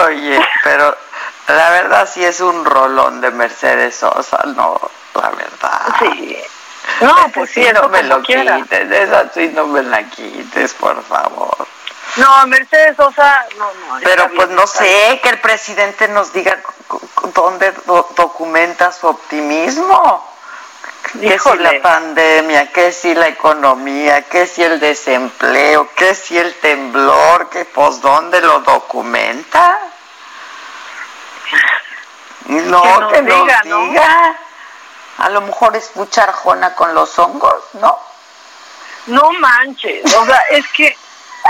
Oye, 0.07 0.41
pero 0.65 0.97
la 1.49 1.71
verdad 1.71 2.09
sí 2.13 2.25
es 2.25 2.41
un 2.41 2.65
rolón 2.65 3.21
de 3.21 3.31
Mercedes 3.31 3.97
Sosa, 3.97 4.39
no, 4.47 4.79
la 5.15 5.31
verdad. 5.31 5.81
Sí. 6.01 6.39
No, 7.01 7.15
pues 7.35 7.51
sí, 7.51 7.67
no 7.75 7.89
me 7.89 8.03
lo 8.05 8.23
quiera. 8.23 8.57
quites, 8.57 8.91
esa 8.91 9.29
sí 9.33 9.51
no 9.55 9.67
me 9.67 9.83
la 9.83 10.03
quites, 10.05 10.75
por 10.75 11.03
favor. 11.05 11.57
No, 12.17 12.47
Mercedes 12.47 12.97
Sosa, 12.97 13.47
no, 13.59 13.67
no. 13.73 14.01
Pero 14.03 14.29
pues 14.35 14.49
no 14.49 14.67
sé, 14.67 15.21
que 15.23 15.29
el 15.29 15.41
presidente 15.41 16.09
nos 16.09 16.33
diga 16.33 16.59
dónde 17.35 17.71
do- 17.87 18.09
documenta 18.17 18.91
su 18.93 19.07
optimismo. 19.07 20.27
Que 21.21 21.39
si 21.39 21.57
la 21.59 21.81
pandemia, 21.81 22.71
que 22.73 22.93
si 22.93 23.15
la 23.15 23.29
economía, 23.29 24.23
que 24.23 24.47
si 24.47 24.63
el 24.63 24.79
desempleo, 24.79 25.89
que 25.95 26.15
si 26.15 26.37
el 26.37 26.55
temblor, 26.57 27.49
que 27.49 27.65
pues 27.65 28.01
dónde 28.03 28.41
lo 28.41 28.61
documenta. 28.61 29.79
No, 32.47 32.83
Que 32.83 32.89
nos 33.01 33.13
que 33.13 33.23
nos 33.23 33.43
diga, 33.47 33.63
¿no? 33.65 33.79
diga. 33.89 34.37
A 35.19 35.29
lo 35.31 35.41
mejor 35.43 35.77
es 35.77 35.91
mucha 35.97 36.25
arjona 36.25 36.75
con 36.75 36.95
los 36.95 37.19
hongos, 37.19 37.63
¿no? 37.75 37.99
No 39.07 39.31
manches, 39.33 40.15
o 40.15 40.25
sea, 40.27 40.41
es 40.51 40.67
que 40.69 40.97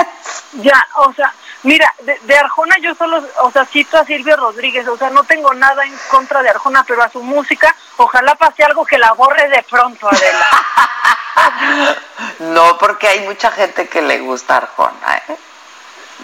ya, 0.54 0.86
o 0.96 1.12
sea, 1.12 1.32
mira, 1.62 1.92
de, 2.00 2.18
de 2.22 2.38
Arjona 2.38 2.76
yo 2.80 2.94
solo, 2.94 3.22
o 3.42 3.50
sea, 3.50 3.64
cito 3.66 3.98
a 3.98 4.04
Silvio 4.04 4.36
Rodríguez, 4.36 4.86
o 4.88 4.96
sea, 4.96 5.10
no 5.10 5.24
tengo 5.24 5.52
nada 5.54 5.84
en 5.84 5.96
contra 6.10 6.42
de 6.42 6.50
Arjona, 6.50 6.84
pero 6.86 7.02
a 7.02 7.10
su 7.10 7.22
música, 7.22 7.74
ojalá 7.96 8.34
pase 8.36 8.62
algo 8.64 8.84
que 8.84 8.98
la 8.98 9.12
borre 9.12 9.48
de 9.48 9.62
pronto, 9.64 10.08
Adela. 10.08 10.48
No, 12.40 12.76
porque 12.78 13.06
hay 13.06 13.20
mucha 13.20 13.50
gente 13.52 13.88
que 13.88 14.02
le 14.02 14.18
gusta 14.20 14.56
Arjona, 14.56 15.22
¿eh? 15.28 15.36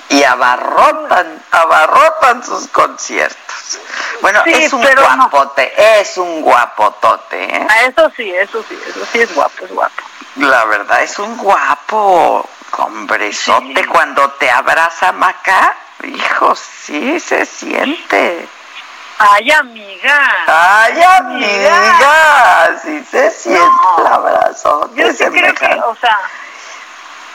Y 0.08 0.24
abarrotan, 0.24 1.42
abarrotan 1.52 2.44
sus 2.44 2.66
conciertos. 2.68 3.78
Bueno, 4.20 4.40
Sí, 4.44 4.52
es 4.54 4.72
un 4.72 4.82
no. 4.82 4.88
guapote, 5.16 6.00
es 6.00 6.16
un 6.18 6.42
guapotote, 6.42 7.56
¿eh? 7.56 7.66
Ah, 7.70 7.82
eso 7.82 8.10
sí, 8.16 8.28
eso 8.34 8.64
sí, 8.68 8.78
eso 8.88 9.06
sí 9.12 9.20
es 9.20 9.34
guapo, 9.34 9.64
es 9.64 9.70
guapo. 9.72 10.02
La 10.36 10.64
verdad, 10.64 11.02
es 11.02 11.16
un 11.18 11.36
guapo, 11.36 12.48
hombrezote. 12.78 13.86
Cuando 13.86 14.30
te 14.32 14.50
abraza 14.50 15.12
Maca, 15.12 15.74
hijo, 16.04 16.54
sí 16.56 17.18
se 17.20 17.46
siente. 17.46 18.48
Ay, 19.18 19.50
amiga. 19.52 20.36
Ay, 20.46 21.00
amiga, 21.02 22.76
sí 22.82 23.04
se 23.10 23.30
siente 23.30 23.60
el 23.98 24.06
abrazo. 24.06 24.90
Yo 24.94 25.08
sí 25.12 25.24
creo 25.26 25.54
que, 25.54 25.66
o 25.86 25.96
sea, 26.00 26.18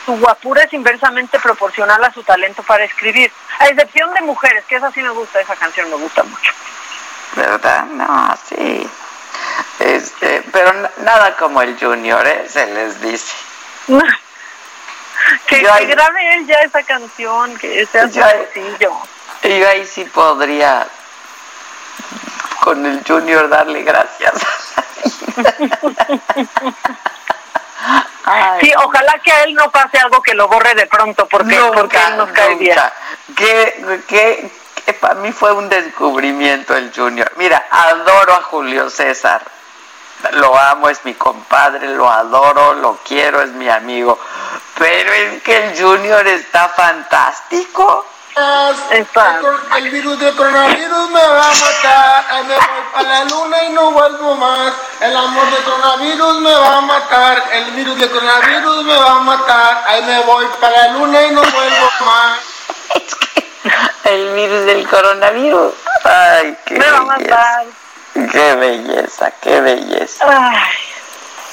su 0.04 0.16
guapura 0.18 0.62
es 0.64 0.72
inversamente 0.74 1.38
proporcional 1.40 2.02
a 2.04 2.12
su 2.12 2.22
talento 2.22 2.62
para 2.62 2.84
escribir. 2.84 3.32
A 3.58 3.66
excepción 3.68 4.12
de 4.14 4.20
mujeres, 4.22 4.64
que 4.66 4.76
esa 4.76 4.90
sí 4.92 5.00
me 5.02 5.10
gusta, 5.10 5.40
esa 5.40 5.56
canción 5.56 5.88
me 5.90 5.96
gusta 5.96 6.22
mucho. 6.22 6.52
¿Verdad? 7.34 7.84
No, 7.86 8.36
sí. 8.48 8.88
Este, 9.78 10.42
pero 10.52 10.72
na- 10.74 10.90
nada 10.98 11.36
como 11.36 11.62
el 11.62 11.78
Junior, 11.78 12.26
¿eh? 12.26 12.46
Se 12.48 12.66
les 12.66 13.00
dice. 13.00 13.34
Que, 15.46 15.56
Yo 15.62 15.62
que 15.62 15.70
ahí- 15.70 15.86
grabe 15.86 16.34
él 16.36 16.46
ya 16.46 16.56
esa 16.60 16.82
canción, 16.82 17.56
que 17.58 17.86
sea 17.86 18.06
Yo 18.06 18.22
sencillo. 18.28 18.92
Y 19.42 19.58
yo 19.58 19.68
ahí 19.68 19.86
sí 19.86 20.04
podría 20.04 20.86
con 22.60 22.84
el 22.86 23.02
Junior 23.06 23.48
darle 23.48 23.82
gracias. 23.82 24.32
Sí, 28.60 28.70
ojalá 28.76 29.14
que 29.24 29.32
a 29.32 29.42
él 29.44 29.54
no 29.54 29.70
pase 29.70 29.98
algo 29.98 30.22
que 30.22 30.34
lo 30.34 30.46
borre 30.46 30.74
de 30.74 30.86
pronto, 30.86 31.26
porque, 31.26 31.58
porque 31.74 31.96
él 31.96 32.16
nos 32.18 32.30
cae 32.30 32.54
bien. 32.56 32.76
nunca. 32.76 32.92
Que, 33.34 34.02
que, 34.06 34.50
que 34.84 34.92
para 34.94 35.14
mí 35.14 35.32
fue 35.32 35.52
un 35.52 35.68
descubrimiento 35.68 36.76
el 36.76 36.92
Junior. 36.94 37.32
Mira, 37.36 37.64
adoro 37.70 38.34
a 38.34 38.42
Julio 38.42 38.90
César. 38.90 39.42
Lo 40.32 40.56
amo, 40.58 40.88
es 40.88 41.04
mi 41.04 41.14
compadre, 41.14 41.88
lo 41.94 42.10
adoro, 42.10 42.74
lo 42.74 42.98
quiero, 43.06 43.40
es 43.42 43.50
mi 43.50 43.68
amigo. 43.68 44.18
Pero 44.78 45.12
es 45.12 45.42
que 45.42 45.56
el 45.68 45.78
Junior 45.82 46.26
está 46.26 46.68
fantástico. 46.68 48.06
El, 48.90 49.06
cor- 49.08 49.60
el 49.76 49.90
virus 49.90 50.18
del 50.20 50.34
coronavirus 50.36 51.10
me 51.10 51.20
va 51.26 51.42
a 51.42 51.52
matar. 51.54 52.24
Ay, 52.30 52.44
me 52.44 52.54
voy 52.54 52.64
a 52.94 53.02
la 53.02 53.24
luna 53.24 53.64
y 53.64 53.72
no 53.72 53.90
vuelvo 53.90 54.34
más. 54.36 54.72
El 55.00 55.16
amor 55.16 55.50
del 55.50 55.64
coronavirus 55.64 56.40
me 56.40 56.54
va 56.54 56.76
a 56.76 56.80
matar. 56.80 57.42
El 57.52 57.70
virus 57.72 57.98
del 57.98 58.10
coronavirus 58.10 58.84
me 58.84 58.96
va 58.96 59.10
a 59.10 59.20
matar. 59.20 59.84
Ahí 59.86 60.02
me 60.04 60.20
voy 60.20 60.46
para 60.60 60.76
la 60.86 60.92
luna 60.92 61.22
y 61.22 61.30
no 61.32 61.42
vuelvo 61.42 61.90
más. 62.06 62.38
El 64.04 64.32
virus 64.34 64.64
del 64.64 64.88
coronavirus. 64.88 65.74
Ay, 66.04 66.56
qué 66.66 66.74
Me 66.78 66.90
va 66.90 66.98
a 66.98 67.02
matar. 67.02 67.64
Qué 68.14 68.54
belleza, 68.56 69.30
qué 69.40 69.60
belleza. 69.60 70.24
Ay, 70.26 70.58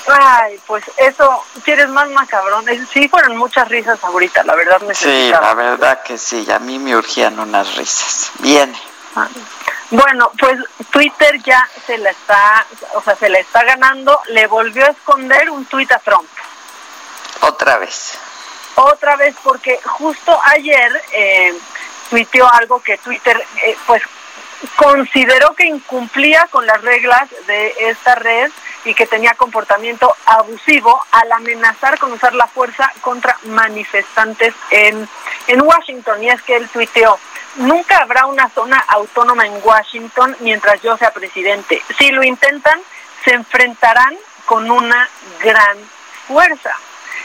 ay, 0.10 0.60
pues 0.66 0.84
eso, 0.98 1.44
¿quieres 1.64 1.88
más 1.90 2.10
macabrón? 2.10 2.66
Sí, 2.92 3.08
fueron 3.10 3.38
muchas 3.38 3.68
risas 3.70 4.04
ahorita, 4.04 4.44
la 4.44 4.56
verdad 4.56 4.78
Sí, 4.80 4.86
necesitaba. 4.88 5.48
la 5.48 5.54
verdad 5.54 6.02
que 6.04 6.18
sí, 6.18 6.48
a 6.52 6.60
mí 6.60 6.80
me 6.80 6.96
urgían 6.96 7.40
unas 7.40 7.76
risas. 7.76 8.32
Viene. 8.40 8.78
Bueno, 9.90 10.32
pues 10.40 10.60
Twitter 10.92 11.42
ya 11.44 11.68
se 11.86 11.98
la 11.98 12.10
está, 12.12 12.66
o 12.94 13.02
sea, 13.02 13.16
se 13.16 13.30
la 13.30 13.40
está 13.40 13.64
ganando, 13.64 14.22
le 14.28 14.46
volvió 14.48 14.86
a 14.86 14.90
esconder 14.90 15.50
un 15.50 15.66
tuit 15.66 15.92
a 15.92 16.00
Trump. 16.00 16.28
Otra 17.42 17.78
vez. 17.78 18.14
Otra 18.76 19.16
vez 19.16 19.36
porque 19.44 19.80
justo 19.84 20.40
ayer 20.46 21.02
eh, 21.14 21.58
tuiteó 22.10 22.48
algo 22.54 22.80
que 22.82 22.98
Twitter 23.00 23.44
eh, 23.66 23.76
pues 23.88 24.04
consideró 24.76 25.54
que 25.56 25.66
incumplía 25.66 26.48
con 26.50 26.66
las 26.66 26.82
reglas 26.82 27.30
de 27.46 27.74
esta 27.80 28.16
red 28.16 28.52
y 28.86 28.94
que 28.94 29.06
tenía 29.06 29.34
comportamiento 29.34 30.16
abusivo 30.26 31.02
al 31.12 31.32
amenazar 31.32 32.00
con 32.00 32.12
usar 32.12 32.34
la 32.34 32.48
fuerza 32.48 32.92
contra 33.02 33.38
manifestantes 33.44 34.54
en, 34.72 35.08
en 35.48 35.62
Washington. 35.62 36.24
Y 36.24 36.30
es 36.30 36.42
que 36.44 36.56
él 36.56 36.70
tuiteó, 36.70 37.20
nunca 37.56 37.98
habrá 37.98 38.26
una 38.26 38.50
zona 38.50 38.84
autónoma 38.88 39.46
en 39.46 39.60
Washington 39.64 40.36
mientras 40.40 40.82
yo 40.82 40.98
sea 40.98 41.12
presidente. 41.12 41.82
Si 41.98 42.10
lo 42.12 42.24
intentan, 42.24 42.80
se 43.24 43.34
enfrentarán 43.34 44.16
con 44.46 44.72
una 44.72 45.10
gran 45.44 45.78
fuerza. 46.28 46.74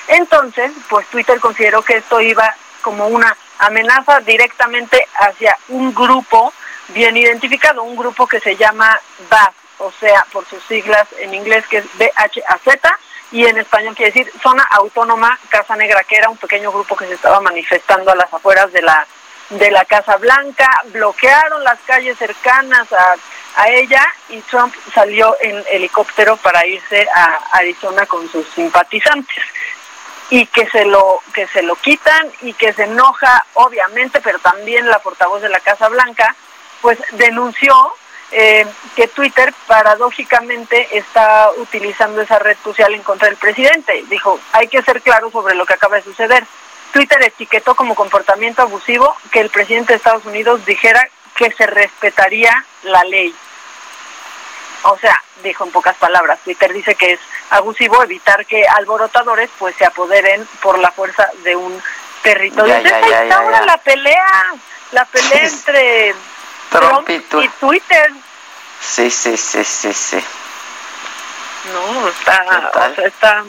Entonces, 0.08 0.72
pues 0.88 1.06
Twitter 1.06 1.38
consideró 1.38 1.82
que 1.82 1.98
esto 1.98 2.20
iba 2.20 2.54
como 2.82 3.06
una 3.06 3.36
amenaza 3.60 4.20
directamente 4.20 5.06
hacia 5.14 5.56
un 5.68 5.94
grupo 5.94 6.52
bien 6.92 7.16
identificado, 7.16 7.82
un 7.82 7.96
grupo 7.96 8.26
que 8.26 8.40
se 8.40 8.56
llama 8.56 8.98
BAS, 9.28 9.50
o 9.78 9.92
sea, 9.98 10.24
por 10.32 10.46
sus 10.46 10.62
siglas 10.64 11.06
en 11.18 11.34
inglés 11.34 11.66
que 11.66 11.78
es 11.78 11.86
BHAZ, 11.98 12.92
y 13.32 13.46
en 13.46 13.58
español 13.58 13.94
quiere 13.96 14.12
decir 14.12 14.32
Zona 14.42 14.62
Autónoma 14.70 15.38
Casa 15.48 15.74
Negra, 15.74 16.04
que 16.04 16.16
era 16.16 16.28
un 16.28 16.36
pequeño 16.36 16.70
grupo 16.70 16.94
que 16.94 17.06
se 17.06 17.14
estaba 17.14 17.40
manifestando 17.40 18.12
a 18.12 18.16
las 18.16 18.32
afueras 18.32 18.70
de 18.72 18.82
la 18.82 19.06
de 19.50 19.70
la 19.70 19.84
Casa 19.84 20.16
Blanca, 20.16 20.68
bloquearon 20.86 21.62
las 21.64 21.78
calles 21.80 22.16
cercanas 22.16 22.90
a, 22.92 23.14
a 23.56 23.68
ella 23.68 24.06
y 24.30 24.40
Trump 24.42 24.74
salió 24.94 25.36
en 25.40 25.62
helicóptero 25.70 26.36
para 26.38 26.66
irse 26.66 27.06
a 27.14 27.38
Arizona 27.52 28.06
con 28.06 28.30
sus 28.30 28.46
simpatizantes. 28.48 29.44
Y 30.30 30.46
que 30.46 30.66
se 30.70 30.86
lo 30.86 31.20
que 31.34 31.46
se 31.48 31.62
lo 31.62 31.76
quitan 31.76 32.32
y 32.40 32.54
que 32.54 32.72
se 32.72 32.84
enoja 32.84 33.44
obviamente 33.54 34.20
pero 34.22 34.38
también 34.38 34.88
la 34.88 34.98
portavoz 35.00 35.42
de 35.42 35.50
la 35.50 35.60
Casa 35.60 35.88
Blanca 35.88 36.34
pues 36.82 36.98
denunció 37.12 37.74
eh, 38.32 38.66
que 38.96 39.08
Twitter 39.08 39.54
paradójicamente 39.66 40.98
está 40.98 41.50
utilizando 41.56 42.20
esa 42.20 42.38
red 42.38 42.56
social 42.62 42.92
en 42.92 43.02
contra 43.02 43.28
del 43.28 43.38
presidente. 43.38 44.04
Dijo 44.10 44.38
hay 44.52 44.68
que 44.68 44.82
ser 44.82 45.00
claro 45.00 45.30
sobre 45.30 45.54
lo 45.54 45.64
que 45.64 45.74
acaba 45.74 45.96
de 45.96 46.02
suceder 46.02 46.44
Twitter 46.92 47.22
etiquetó 47.22 47.74
como 47.74 47.94
comportamiento 47.94 48.62
abusivo 48.62 49.16
que 49.30 49.40
el 49.40 49.50
presidente 49.50 49.94
de 49.94 49.96
Estados 49.96 50.26
Unidos 50.26 50.64
dijera 50.66 51.08
que 51.34 51.50
se 51.50 51.66
respetaría 51.66 52.64
la 52.82 53.02
ley. 53.04 53.34
O 54.84 54.98
sea, 54.98 55.18
dijo 55.42 55.64
en 55.64 55.72
pocas 55.72 55.96
palabras, 55.96 56.38
Twitter 56.44 56.72
dice 56.72 56.94
que 56.94 57.12
es 57.12 57.20
abusivo 57.50 58.02
evitar 58.02 58.44
que 58.46 58.66
alborotadores 58.66 59.48
pues 59.58 59.74
se 59.76 59.86
apoderen 59.86 60.46
por 60.60 60.78
la 60.78 60.90
fuerza 60.90 61.28
de 61.42 61.56
un 61.56 61.82
territorio. 62.22 62.78
Ya, 62.82 63.00
ya, 63.00 63.24
ya, 63.24 63.36
ahora 63.36 63.64
la 63.64 63.78
pelea, 63.78 64.54
la 64.90 65.04
pelea 65.06 65.44
entre 65.44 66.14
Trump 66.72 66.90
Trump, 67.06 67.10
y 67.10 67.18
tu- 67.20 67.42
y 67.42 67.48
Twitter. 67.48 68.12
Sí, 68.80 69.10
sí, 69.10 69.36
sí, 69.36 69.62
sí, 69.64 69.92
sí. 69.92 70.24
No, 71.72 72.08
está, 72.08 72.92
está 73.04 73.44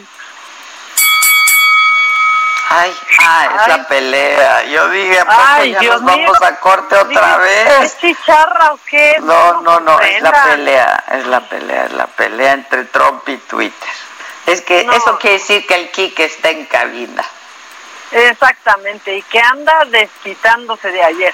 Ay, 2.69 2.95
ah, 3.19 3.47
es 3.61 3.67
la 3.67 3.87
pelea. 3.87 4.63
Yo 4.63 4.89
dije, 4.89 5.19
¿a 5.19 5.25
poco 5.25 5.37
Ay, 5.45 5.71
ya 5.73 5.79
Dios 5.79 6.01
nos 6.01 6.15
mío. 6.15 6.25
vamos 6.31 6.41
a 6.41 6.59
corte 6.59 6.95
otra 6.97 7.37
vez? 7.37 7.69
¿Es 7.81 7.97
chicharra 7.99 8.73
o 8.73 8.79
qué? 8.89 9.17
No, 9.21 9.61
no, 9.61 9.79
no, 9.79 9.99
es 9.99 10.21
la 10.21 10.31
pelea, 10.43 11.03
es 11.11 11.25
la 11.27 11.39
pelea, 11.41 11.85
es 11.85 11.91
la 11.93 12.07
pelea 12.07 12.53
entre 12.53 12.85
Trump 12.85 13.27
y 13.29 13.37
Twitter. 13.37 13.89
Es 14.47 14.61
que 14.61 14.83
No. 14.85 14.93
eso 14.93 15.19
quiere 15.19 15.37
decir 15.37 15.67
que 15.67 15.75
el 15.75 15.91
Kike 15.91 16.25
está 16.25 16.49
en 16.49 16.65
cabina. 16.65 17.23
Exactamente, 18.11 19.17
y 19.17 19.21
que 19.23 19.39
anda 19.39 19.85
desquitándose 19.85 20.89
de 20.91 21.03
ayer, 21.03 21.33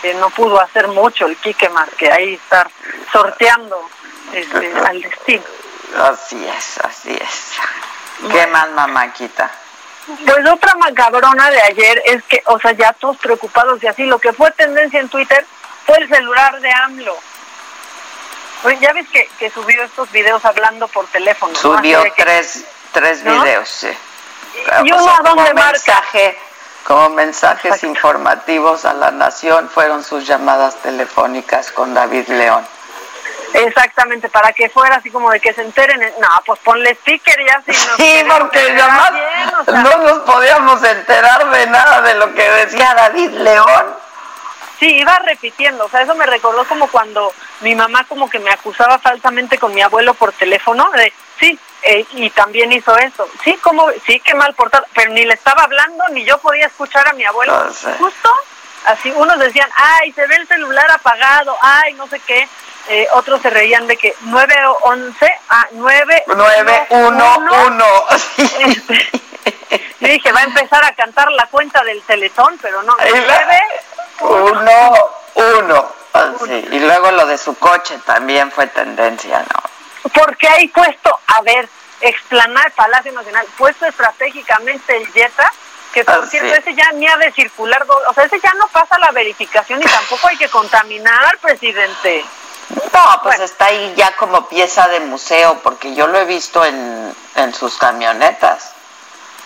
que 0.00 0.14
no 0.14 0.30
pudo 0.30 0.60
hacer 0.60 0.88
mucho 0.88 1.26
el 1.26 1.36
Quique 1.36 1.68
más 1.68 1.88
que 1.90 2.10
ahí 2.10 2.34
estar 2.34 2.70
sorteando 3.12 3.88
este, 4.32 4.72
al 4.86 5.02
destino. 5.02 5.44
Así 5.98 6.46
es, 6.46 6.78
así 6.84 7.18
es. 7.20 8.30
¿Qué 8.30 8.46
más, 8.48 8.70
mamáquita? 8.70 9.50
Pues 10.24 10.48
otra 10.50 10.74
macabrona 10.76 11.50
de 11.50 11.62
ayer 11.62 12.02
es 12.04 12.22
que, 12.24 12.42
o 12.46 12.58
sea, 12.58 12.72
ya 12.72 12.92
todos 12.94 13.16
preocupados 13.18 13.82
y 13.82 13.86
así, 13.86 14.04
lo 14.04 14.18
que 14.18 14.32
fue 14.32 14.50
tendencia 14.52 15.00
en 15.00 15.08
Twitter 15.08 15.44
fue 15.86 15.96
el 15.98 16.08
celular 16.08 16.60
de 16.60 16.70
AMLO. 16.72 17.16
Oye, 18.64 18.78
ya 18.80 18.92
ves 18.92 19.08
que, 19.08 19.28
que 19.38 19.50
subió 19.50 19.82
estos 19.82 20.10
videos 20.12 20.44
hablando 20.44 20.86
por 20.88 21.06
teléfono. 21.08 21.52
¿no? 21.52 21.58
Subió 21.58 22.02
tres, 22.16 22.64
tres 22.92 23.22
¿No? 23.22 23.42
videos, 23.42 23.68
sí. 23.68 23.88
¿Y 24.84 24.92
uno 24.92 25.10
a 25.10 25.22
dónde 25.22 25.54
marca? 25.54 25.72
mensaje, 25.72 26.38
como 26.86 27.10
mensajes 27.10 27.82
informativos 27.84 28.84
a 28.84 28.92
la 28.94 29.10
nación 29.10 29.68
fueron 29.68 30.02
sus 30.04 30.26
llamadas 30.26 30.76
telefónicas 30.76 31.70
con 31.70 31.94
David 31.94 32.28
León. 32.28 32.66
Exactamente, 33.52 34.28
para 34.28 34.52
que 34.52 34.68
fuera 34.70 34.96
así 34.96 35.10
como 35.10 35.30
de 35.30 35.40
que 35.40 35.52
se 35.52 35.62
enteren. 35.62 36.00
en- 36.02 36.14
No, 36.20 36.28
pues 36.46 36.60
ponle 36.60 36.94
sticker 36.96 37.36
ya 37.46 37.60
si 37.66 37.72
nos 37.72 37.96
Sí, 37.96 38.24
porque 38.28 38.60
además 38.60 39.12
bien, 39.12 39.54
o 39.60 39.64
sea. 39.64 39.74
no 39.82 39.96
nos 39.98 40.18
podíamos 40.20 40.82
enterar 40.84 41.50
de 41.50 41.66
nada 41.66 42.00
de 42.02 42.14
lo 42.14 42.32
que 42.34 42.48
decía 42.48 42.94
David 42.94 43.30
León. 43.30 43.86
Sí, 44.78 44.86
iba 44.96 45.18
repitiendo, 45.18 45.84
o 45.84 45.88
sea, 45.90 46.02
eso 46.02 46.14
me 46.14 46.24
recordó 46.26 46.64
como 46.64 46.86
cuando 46.88 47.34
mi 47.60 47.74
mamá 47.74 48.04
como 48.08 48.30
que 48.30 48.38
me 48.38 48.50
acusaba 48.50 48.98
falsamente 48.98 49.58
con 49.58 49.74
mi 49.74 49.82
abuelo 49.82 50.14
por 50.14 50.32
teléfono, 50.32 50.88
de, 50.92 51.12
sí, 51.38 51.58
eh, 51.82 52.04
y 52.12 52.30
también 52.30 52.70
hizo 52.72 52.96
eso, 52.98 53.28
sí, 53.44 53.56
como, 53.62 53.86
sí, 54.06 54.20
qué 54.20 54.34
mal 54.34 54.54
portado, 54.54 54.84
pero 54.94 55.10
ni 55.12 55.24
le 55.24 55.34
estaba 55.34 55.62
hablando, 55.64 56.04
ni 56.10 56.24
yo 56.24 56.38
podía 56.38 56.66
escuchar 56.66 57.08
a 57.08 57.12
mi 57.14 57.24
abuelo, 57.24 57.64
No 57.64 57.72
sé. 57.72 57.92
justo, 57.94 58.32
así, 58.86 59.10
unos 59.16 59.38
decían, 59.38 59.68
ay, 59.76 60.12
se 60.12 60.26
ve 60.26 60.36
el 60.36 60.46
celular 60.48 60.90
apagado, 60.90 61.56
ay, 61.60 61.94
no 61.94 62.06
sé 62.08 62.18
qué, 62.20 62.48
eh, 62.88 63.06
otros 63.12 63.40
se 63.42 63.50
reían 63.50 63.86
de 63.86 63.96
que 63.96 64.14
911, 64.22 65.32
ah, 65.50 65.66
9, 65.72 66.24
911. 66.26 69.10
Yo 70.00 70.08
dije, 70.08 70.32
va 70.32 70.40
a 70.40 70.44
empezar 70.44 70.84
a 70.84 70.94
cantar 70.94 71.30
la 71.32 71.46
cuenta 71.46 71.82
del 71.84 72.02
teletón, 72.02 72.58
pero 72.60 72.82
no, 72.82 72.96
Ahí 72.98 73.12
va. 73.12 73.40
9, 74.20 74.22
Uno, 74.50 74.92
uno. 75.58 75.92
Así. 76.12 76.66
Y 76.72 76.80
luego 76.80 77.10
lo 77.12 77.24
de 77.26 77.38
su 77.38 77.56
coche 77.58 77.96
también 78.04 78.50
fue 78.50 78.66
tendencia, 78.66 79.38
¿no? 79.40 79.69
Porque 80.14 80.48
hay 80.48 80.68
puesto, 80.68 81.18
a 81.26 81.42
ver, 81.42 81.68
explanar 82.00 82.72
Palacio 82.72 83.12
Nacional, 83.12 83.46
puesto 83.58 83.86
estratégicamente 83.86 84.96
el 84.96 85.06
Jetta, 85.12 85.52
que 85.92 86.04
por 86.04 86.14
Ah, 86.14 86.26
cierto, 86.28 86.54
sí. 86.54 86.60
ese 86.60 86.74
ya 86.74 86.90
ni 86.92 87.06
ha 87.06 87.16
de 87.16 87.32
circular, 87.32 87.84
o 88.08 88.14
sea, 88.14 88.24
ese 88.24 88.40
ya 88.40 88.52
no 88.54 88.66
pasa 88.68 88.98
la 88.98 89.10
verificación 89.10 89.80
y 89.82 89.84
tampoco 89.84 90.28
hay 90.28 90.36
que 90.36 90.48
contaminar 90.48 91.24
al 91.24 91.38
presidente. 91.38 92.24
No, 92.92 93.20
pues 93.24 93.40
está 93.40 93.66
ahí 93.66 93.92
ya 93.96 94.12
como 94.12 94.48
pieza 94.48 94.86
de 94.88 95.00
museo, 95.00 95.58
porque 95.62 95.94
yo 95.94 96.06
lo 96.06 96.18
he 96.20 96.24
visto 96.24 96.64
en, 96.64 97.14
en 97.34 97.52
sus 97.54 97.76
camionetas. 97.76 98.72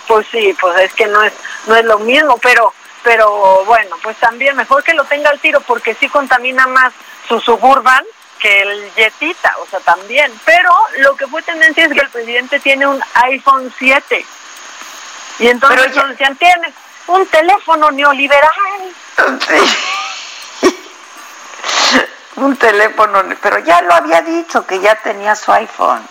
Pues 0.07 0.27
sí, 0.31 0.55
pues 0.61 0.79
es 0.81 0.93
que 0.93 1.07
no 1.07 1.23
es, 1.23 1.33
no 1.67 1.75
es 1.75 1.85
lo 1.87 1.99
mismo, 2.01 2.37
pero, 2.39 2.75
pero 3.03 3.65
bueno, 3.65 3.97
pues 4.03 4.19
también 4.19 4.55
mejor 4.55 4.85
que 4.85 4.93
lo 4.93 5.05
tenga 5.05 5.31
al 5.31 5.41
tiro, 5.41 5.63
porque 5.63 5.95
sí 5.95 6.09
contamina 6.11 6.67
más 6.67 6.93
su 7.27 7.41
suburban 7.41 8.05
que 8.45 8.61
el 8.61 8.93
Jetita, 8.95 9.55
o 9.63 9.67
sea, 9.67 9.81
también. 9.81 10.31
Pero 10.45 10.71
lo 10.99 11.17
que 11.17 11.27
fue 11.27 11.41
tendencia 11.43 11.85
es 11.87 11.93
que 11.95 12.01
el 12.01 12.11
presidente 12.11 12.61
tiene 12.61 12.87
un 12.87 13.03
iPhone 13.15 13.73
7. 13.79 14.27
Y 15.39 15.47
entonces 15.49 15.81
Pero 15.95 15.95
ya- 16.19 16.35
tiene 16.35 16.73
un 17.07 17.27
teléfono 17.29 17.91
neoliberal. 17.91 18.53
Sí. 20.61 20.71
Un 22.37 22.57
teléfono, 22.57 23.23
pero 23.41 23.61
ya 23.61 23.81
lo 23.83 23.95
había 23.95 24.21
dicho 24.21 24.67
que 24.67 24.81
ya 24.81 24.97
tenía 24.97 25.37
su 25.37 25.53
iPhone. 25.53 26.05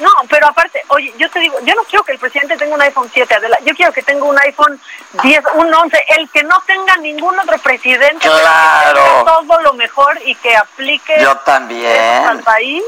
No, 0.00 0.10
pero 0.28 0.46
aparte, 0.48 0.82
oye, 0.88 1.12
yo 1.18 1.30
te 1.30 1.38
digo, 1.40 1.58
yo 1.62 1.74
no 1.74 1.84
quiero 1.84 2.02
que 2.04 2.12
el 2.12 2.18
presidente 2.18 2.56
tenga 2.56 2.74
un 2.74 2.80
iPhone 2.82 3.10
7, 3.12 3.34
Adela, 3.34 3.58
yo 3.64 3.74
quiero 3.74 3.92
que 3.92 4.02
tenga 4.02 4.24
un 4.24 4.38
iPhone 4.38 4.80
10, 5.22 5.44
un 5.54 5.72
11, 5.74 6.04
el 6.18 6.30
que 6.30 6.42
no 6.42 6.60
tenga 6.66 6.96
ningún 6.96 7.38
otro 7.38 7.58
presidente, 7.58 8.18
que 8.18 8.28
Claro. 8.28 8.94
tenga 9.04 9.24
todo 9.46 9.60
lo 9.60 9.72
mejor 9.74 10.18
y 10.24 10.34
que 10.36 10.56
aplique 10.56 11.20
Yo 11.20 11.30
al 11.30 11.44
también, 11.44 12.40
país. 12.44 12.82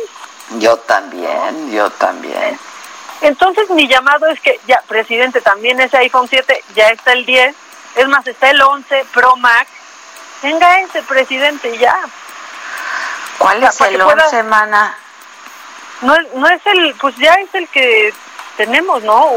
yo 0.52 0.76
también, 0.78 1.70
yo 1.70 1.90
también. 1.90 2.58
Entonces 3.20 3.68
mi 3.70 3.86
llamado 3.86 4.26
es 4.28 4.40
que 4.40 4.58
ya, 4.66 4.82
presidente, 4.88 5.40
también 5.42 5.78
ese 5.80 5.98
iPhone 5.98 6.26
7, 6.28 6.64
ya 6.74 6.88
está 6.88 7.12
el 7.12 7.26
10, 7.26 7.54
es 7.96 8.08
más, 8.08 8.26
está 8.26 8.50
el 8.50 8.60
11 8.62 9.04
Pro 9.12 9.36
Max, 9.36 9.68
tenga 10.40 10.80
ese 10.80 11.02
presidente 11.02 11.76
ya. 11.78 11.94
¿Cuál 13.38 13.58
O 13.58 13.60
sea, 13.60 13.68
es 13.68 13.80
el 13.92 13.98
que 13.98 14.04
pueda- 14.04 14.24
11, 14.24 14.42
mana? 14.44 14.96
No, 16.02 16.14
es- 16.16 16.32
no 16.34 16.48
es 16.48 16.60
el, 16.66 16.94
pues 17.00 17.16
ya 17.16 17.32
es 17.34 17.54
el 17.54 17.68
que 17.68 18.12
tenemos, 18.56 19.02
¿no? 19.02 19.30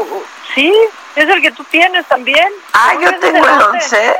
Sí, 0.54 0.72
es 1.14 1.28
el 1.28 1.40
que 1.40 1.50
tú 1.52 1.64
tienes 1.64 2.04
también. 2.06 2.52
Ah, 2.72 2.92
¿No? 2.94 3.00
yo 3.02 3.18
tengo 3.18 3.44
el 3.44 3.50
11. 3.50 3.66
11. 3.96 4.16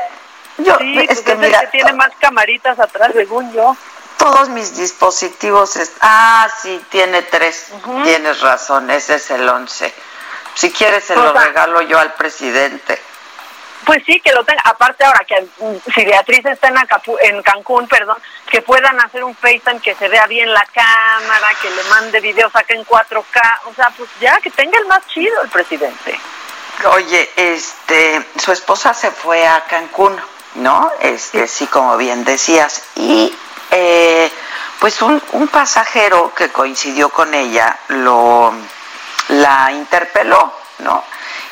Yo, 0.59 0.75
Sí, 0.79 0.97
es 0.99 1.05
pues 1.07 1.21
que 1.21 1.31
es 1.33 1.37
mira, 1.37 1.59
el 1.59 1.65
que 1.65 1.71
tiene 1.71 1.93
más 1.93 2.09
camaritas 2.19 2.79
atrás, 2.79 3.11
según 3.13 3.51
yo. 3.53 3.75
todos 4.17 4.49
mis 4.49 4.75
dispositivos... 4.75 5.77
Ah, 6.01 6.47
sí, 6.61 6.83
tiene 6.89 7.21
tres. 7.21 7.67
Tienes 8.03 8.41
razón, 8.41 8.89
ese 8.89 9.15
es 9.15 9.29
el 9.29 9.47
11. 9.47 9.93
Si 10.55 10.71
quieres 10.71 11.03
se 11.03 11.15
O 11.15 11.21
lo 11.21 11.33
regalo 11.33 11.81
yo 11.83 11.99
al 11.99 12.13
presidente. 12.15 12.99
Pues 13.87 14.03
sí, 14.05 14.19
que 14.19 14.33
lo 14.33 14.43
tenga. 14.43 14.61
Aparte 14.65 15.05
ahora 15.05 15.21
que 15.25 15.41
mm, 15.59 15.75
si 15.95 16.03
Beatriz 16.03 16.45
está 16.45 16.67
en, 16.67 16.75
Acapu- 16.75 17.17
en 17.21 17.41
Cancún, 17.41 17.87
perdón, 17.87 18.17
que 18.51 18.61
puedan 18.61 18.99
hacer 18.99 19.23
un 19.23 19.33
FaceTime 19.33 19.79
que 19.79 19.95
se 19.95 20.09
vea 20.09 20.27
bien 20.27 20.51
la 20.53 20.65
cámara, 20.73 21.47
que 21.61 21.69
le 21.69 21.83
mande 21.85 22.19
videos 22.19 22.53
acá 22.53 22.73
en 22.73 22.85
4K. 22.85 23.59
O 23.71 23.73
sea, 23.73 23.89
pues 23.97 24.09
ya, 24.19 24.37
que 24.43 24.51
tenga 24.51 24.77
el 24.77 24.85
más 24.87 25.07
chido 25.07 25.41
el 25.41 25.49
presidente. 25.49 26.19
Oye, 26.91 27.29
este, 27.37 28.23
su 28.37 28.51
esposa 28.51 28.93
se 28.93 29.09
fue 29.09 29.47
a 29.47 29.63
Cancún, 29.63 30.19
¿no? 30.55 30.91
Este, 30.99 31.47
sí, 31.47 31.65
como 31.67 31.95
bien 31.95 32.25
decías. 32.25 32.83
Y 32.95 33.33
eh, 33.71 34.29
pues 34.79 35.01
un, 35.01 35.23
un 35.31 35.47
pasajero 35.47 36.33
que 36.35 36.49
coincidió 36.49 37.07
con 37.09 37.33
ella 37.33 37.79
lo 37.87 38.53
la 39.29 39.71
interpeló, 39.71 40.53
¿no? 40.79 41.03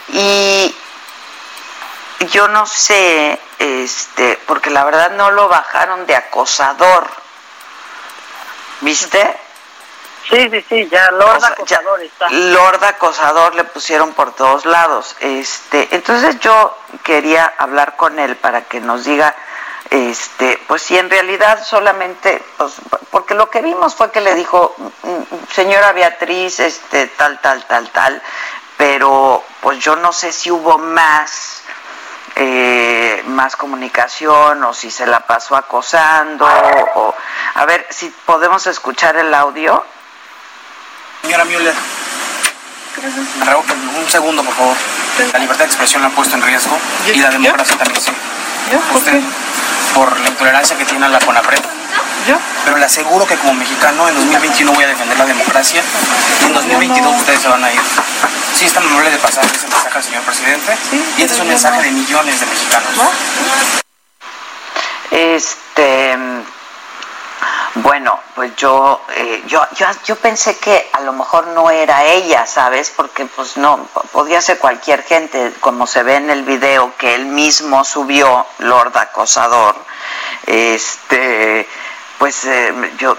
Y 0.10 0.76
yo 2.32 2.47
no 2.47 2.66
sé, 2.66 3.39
este, 3.59 4.39
porque 4.47 4.70
la 4.70 4.84
verdad 4.84 5.11
no 5.11 5.32
lo 5.32 5.47
bajaron 5.47 6.05
de 6.05 6.16
acosador. 6.16 7.07
¿Viste? 8.82 9.38
Sí, 10.30 10.49
sí, 10.49 10.66
sí, 10.68 10.89
ya 10.89 11.11
Lord 11.11 11.38
O 11.38 11.39
sea, 11.39 11.49
acosador 11.49 12.01
está. 12.01 12.30
Lord 12.30 12.84
acosador 12.84 13.55
le 13.55 13.63
pusieron 13.63 14.13
por 14.13 14.34
todos 14.34 14.66
lados. 14.66 15.16
Este, 15.20 15.88
entonces 15.91 16.39
yo 16.39 16.76
quería 17.03 17.53
hablar 17.57 17.95
con 17.95 18.18
él 18.18 18.36
para 18.36 18.63
que 18.63 18.80
nos 18.82 19.03
diga 19.03 19.36
este, 19.91 20.59
pues 20.68 20.82
si 20.82 20.97
en 20.97 21.09
realidad 21.11 21.63
solamente 21.63 22.43
pues, 22.57 22.74
porque 23.11 23.36
lo 23.36 23.51
que 23.51 23.61
vimos 23.61 23.93
fue 23.95 24.11
que 24.11 24.20
le 24.20 24.34
dijo 24.34 24.76
"Mm, 25.03 25.53
señora 25.53 25.91
Beatriz, 25.93 26.59
este 26.59 27.05
tal 27.07 27.39
tal 27.39 27.63
tal 27.66 27.89
tal, 27.91 28.22
pero 28.78 29.43
pues 29.61 29.78
yo 29.80 29.95
no 29.95 30.11
sé 30.11 30.32
si 30.32 30.49
hubo 30.49 30.80
más 30.80 31.61
eh, 32.36 33.24
más 33.28 33.56
comunicación 33.56 34.64
o 34.64 34.74
si 34.74 34.92
se 34.92 35.06
la 35.06 35.22
pasó 35.22 35.56
acosando 35.56 36.46
o 36.96 37.16
a 37.56 37.66
ver 37.66 37.88
si 37.90 38.10
podemos 38.26 38.68
escuchar 38.68 39.16
el 39.16 39.34
audio. 39.34 39.84
Señora 41.22 41.46
Müller, 41.46 41.74
por 42.96 43.56
un 44.02 44.10
segundo, 44.10 44.44
por 44.44 44.54
favor. 44.54 44.76
La 45.34 45.40
libertad 45.40 45.64
de 45.64 45.70
expresión 45.70 46.02
la 46.02 46.10
han 46.10 46.14
puesto 46.16 46.36
en 46.36 46.42
riesgo 46.42 46.78
y 47.08 47.20
la 47.20 47.30
democracia 47.30 47.78
también 47.78 48.02
sí. 48.02 48.12
Usted, 48.94 49.22
por 49.94 50.20
la 50.20 50.28
intolerancia 50.28 50.78
que 50.78 50.86
tiene 50.86 51.06
a 51.06 51.10
la 51.10 51.20
CONAPRED. 51.20 51.60
Pero 52.63 52.78
le 52.78 52.86
aseguro 52.86 53.26
que 53.26 53.36
como 53.38 53.53
mexicano 53.53 54.07
en 54.09 54.15
2021 54.15 54.71
voy 54.73 54.84
a 54.84 54.88
defender 54.88 55.17
la 55.17 55.26
democracia 55.26 55.82
y 56.41 56.45
en 56.45 56.53
2022 56.53 57.15
ustedes 57.17 57.41
se 57.41 57.47
van 57.47 57.63
a 57.63 57.71
ir. 57.71 57.82
Sí, 58.55 58.65
está 58.65 58.80
amable 58.80 59.11
de 59.11 59.17
pasar 59.17 59.45
ese 59.45 59.67
mensaje 59.67 59.97
al 59.97 60.03
señor 60.03 60.23
presidente 60.23 60.78
y 61.17 61.21
este 61.21 61.36
es 61.36 61.39
un 61.39 61.47
mensaje 61.47 61.82
de 61.84 61.91
millones 61.91 62.39
de 62.39 62.45
mexicanos. 62.45 62.89
Este, 65.11 66.17
bueno, 67.76 68.05
bueno, 68.05 68.19
pues 68.34 68.55
yo, 68.55 69.01
eh, 69.15 69.43
yo, 69.47 69.65
yo, 69.76 69.86
yo 70.05 70.15
pensé 70.15 70.57
que 70.57 70.89
a 70.93 71.01
lo 71.01 71.13
mejor 71.13 71.47
no 71.47 71.69
era 71.69 72.05
ella, 72.05 72.45
¿sabes? 72.45 72.91
Porque 72.95 73.26
pues 73.26 73.57
no, 73.57 73.88
podía 74.11 74.41
ser 74.41 74.59
cualquier 74.59 75.03
gente, 75.03 75.53
como 75.59 75.86
se 75.86 76.03
ve 76.03 76.15
en 76.15 76.30
el 76.30 76.43
video 76.43 76.95
que 76.97 77.15
él 77.15 77.26
mismo 77.26 77.84
subió, 77.84 78.45
Lord 78.59 78.97
Acosador, 78.97 79.76
este, 80.45 81.67
pues 82.18 82.45
eh, 82.45 82.74
yo, 82.97 83.18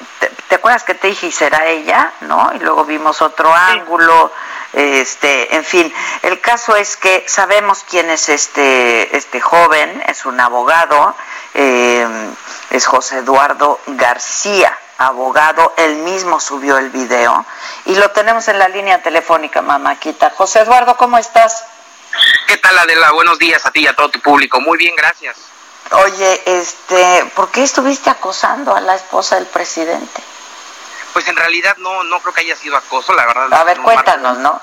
te, 0.49 0.55
acuerdas 0.55 0.85
que 0.85 0.95
te 0.95 1.09
dije, 1.09 1.29
y 1.29 1.33
será 1.33 1.67
ella? 1.67 2.13
¿No? 2.23 2.51
Y 2.55 2.59
luego 2.59 2.85
vimos 2.85 3.23
otro 3.23 3.53
ángulo, 3.53 4.33
este, 4.73 5.55
en 5.57 5.65
fin, 5.65 5.93
el 6.23 6.41
caso 6.41 6.77
es 6.77 6.97
que 6.97 7.25
sabemos 7.29 7.85
quién 7.89 8.11
es 8.11 8.29
este, 8.29 9.17
este 9.17 9.41
joven, 9.41 10.03
es 10.07 10.27
un 10.27 10.39
abogado, 10.41 11.15
eh, 11.55 12.07
es 12.71 12.87
José 12.87 13.19
Eduardo 13.19 13.81
García, 13.87 14.77
abogado, 14.99 15.73
él 15.77 15.97
mismo 15.97 16.41
subió 16.41 16.79
el 16.79 16.91
video 16.91 17.45
y 17.87 17.95
lo 17.95 18.11
tenemos 18.11 18.49
en 18.49 18.59
la 18.59 18.69
línea 18.69 19.03
telefónica, 19.03 19.63
mamáquita. 19.63 20.31
José 20.37 20.61
Eduardo, 20.61 20.97
¿cómo 20.97 21.19
estás? 21.19 21.65
¿Qué 22.47 22.57
tal, 22.59 22.79
Adela? 22.79 23.13
Buenos 23.13 23.39
días 23.39 23.65
a 23.65 23.71
ti 23.71 23.81
y 23.81 23.87
a 23.87 23.95
todo 23.95 24.11
tu 24.11 24.21
público. 24.21 24.61
Muy 24.61 24.79
bien, 24.79 24.95
gracias. 24.97 25.37
Oye, 25.93 26.43
este, 26.47 27.31
¿por 27.35 27.51
qué 27.51 27.63
estuviste 27.63 28.11
acosando 28.11 28.75
a 28.75 28.81
la 28.81 28.95
esposa 28.95 29.37
del 29.37 29.47
presidente? 29.47 30.23
Pues 31.13 31.27
en 31.29 31.37
realidad 31.37 31.77
no, 31.79 32.05
no 32.05 32.21
creo 32.21 32.35
que 32.35 32.41
haya 32.43 32.57
sido 32.57 32.77
acoso, 32.77 33.15
la 33.15 33.27
verdad. 33.27 33.53
A 33.55 33.65
ver, 33.65 33.81
cuéntanos, 33.81 34.39
¿no? 34.39 34.61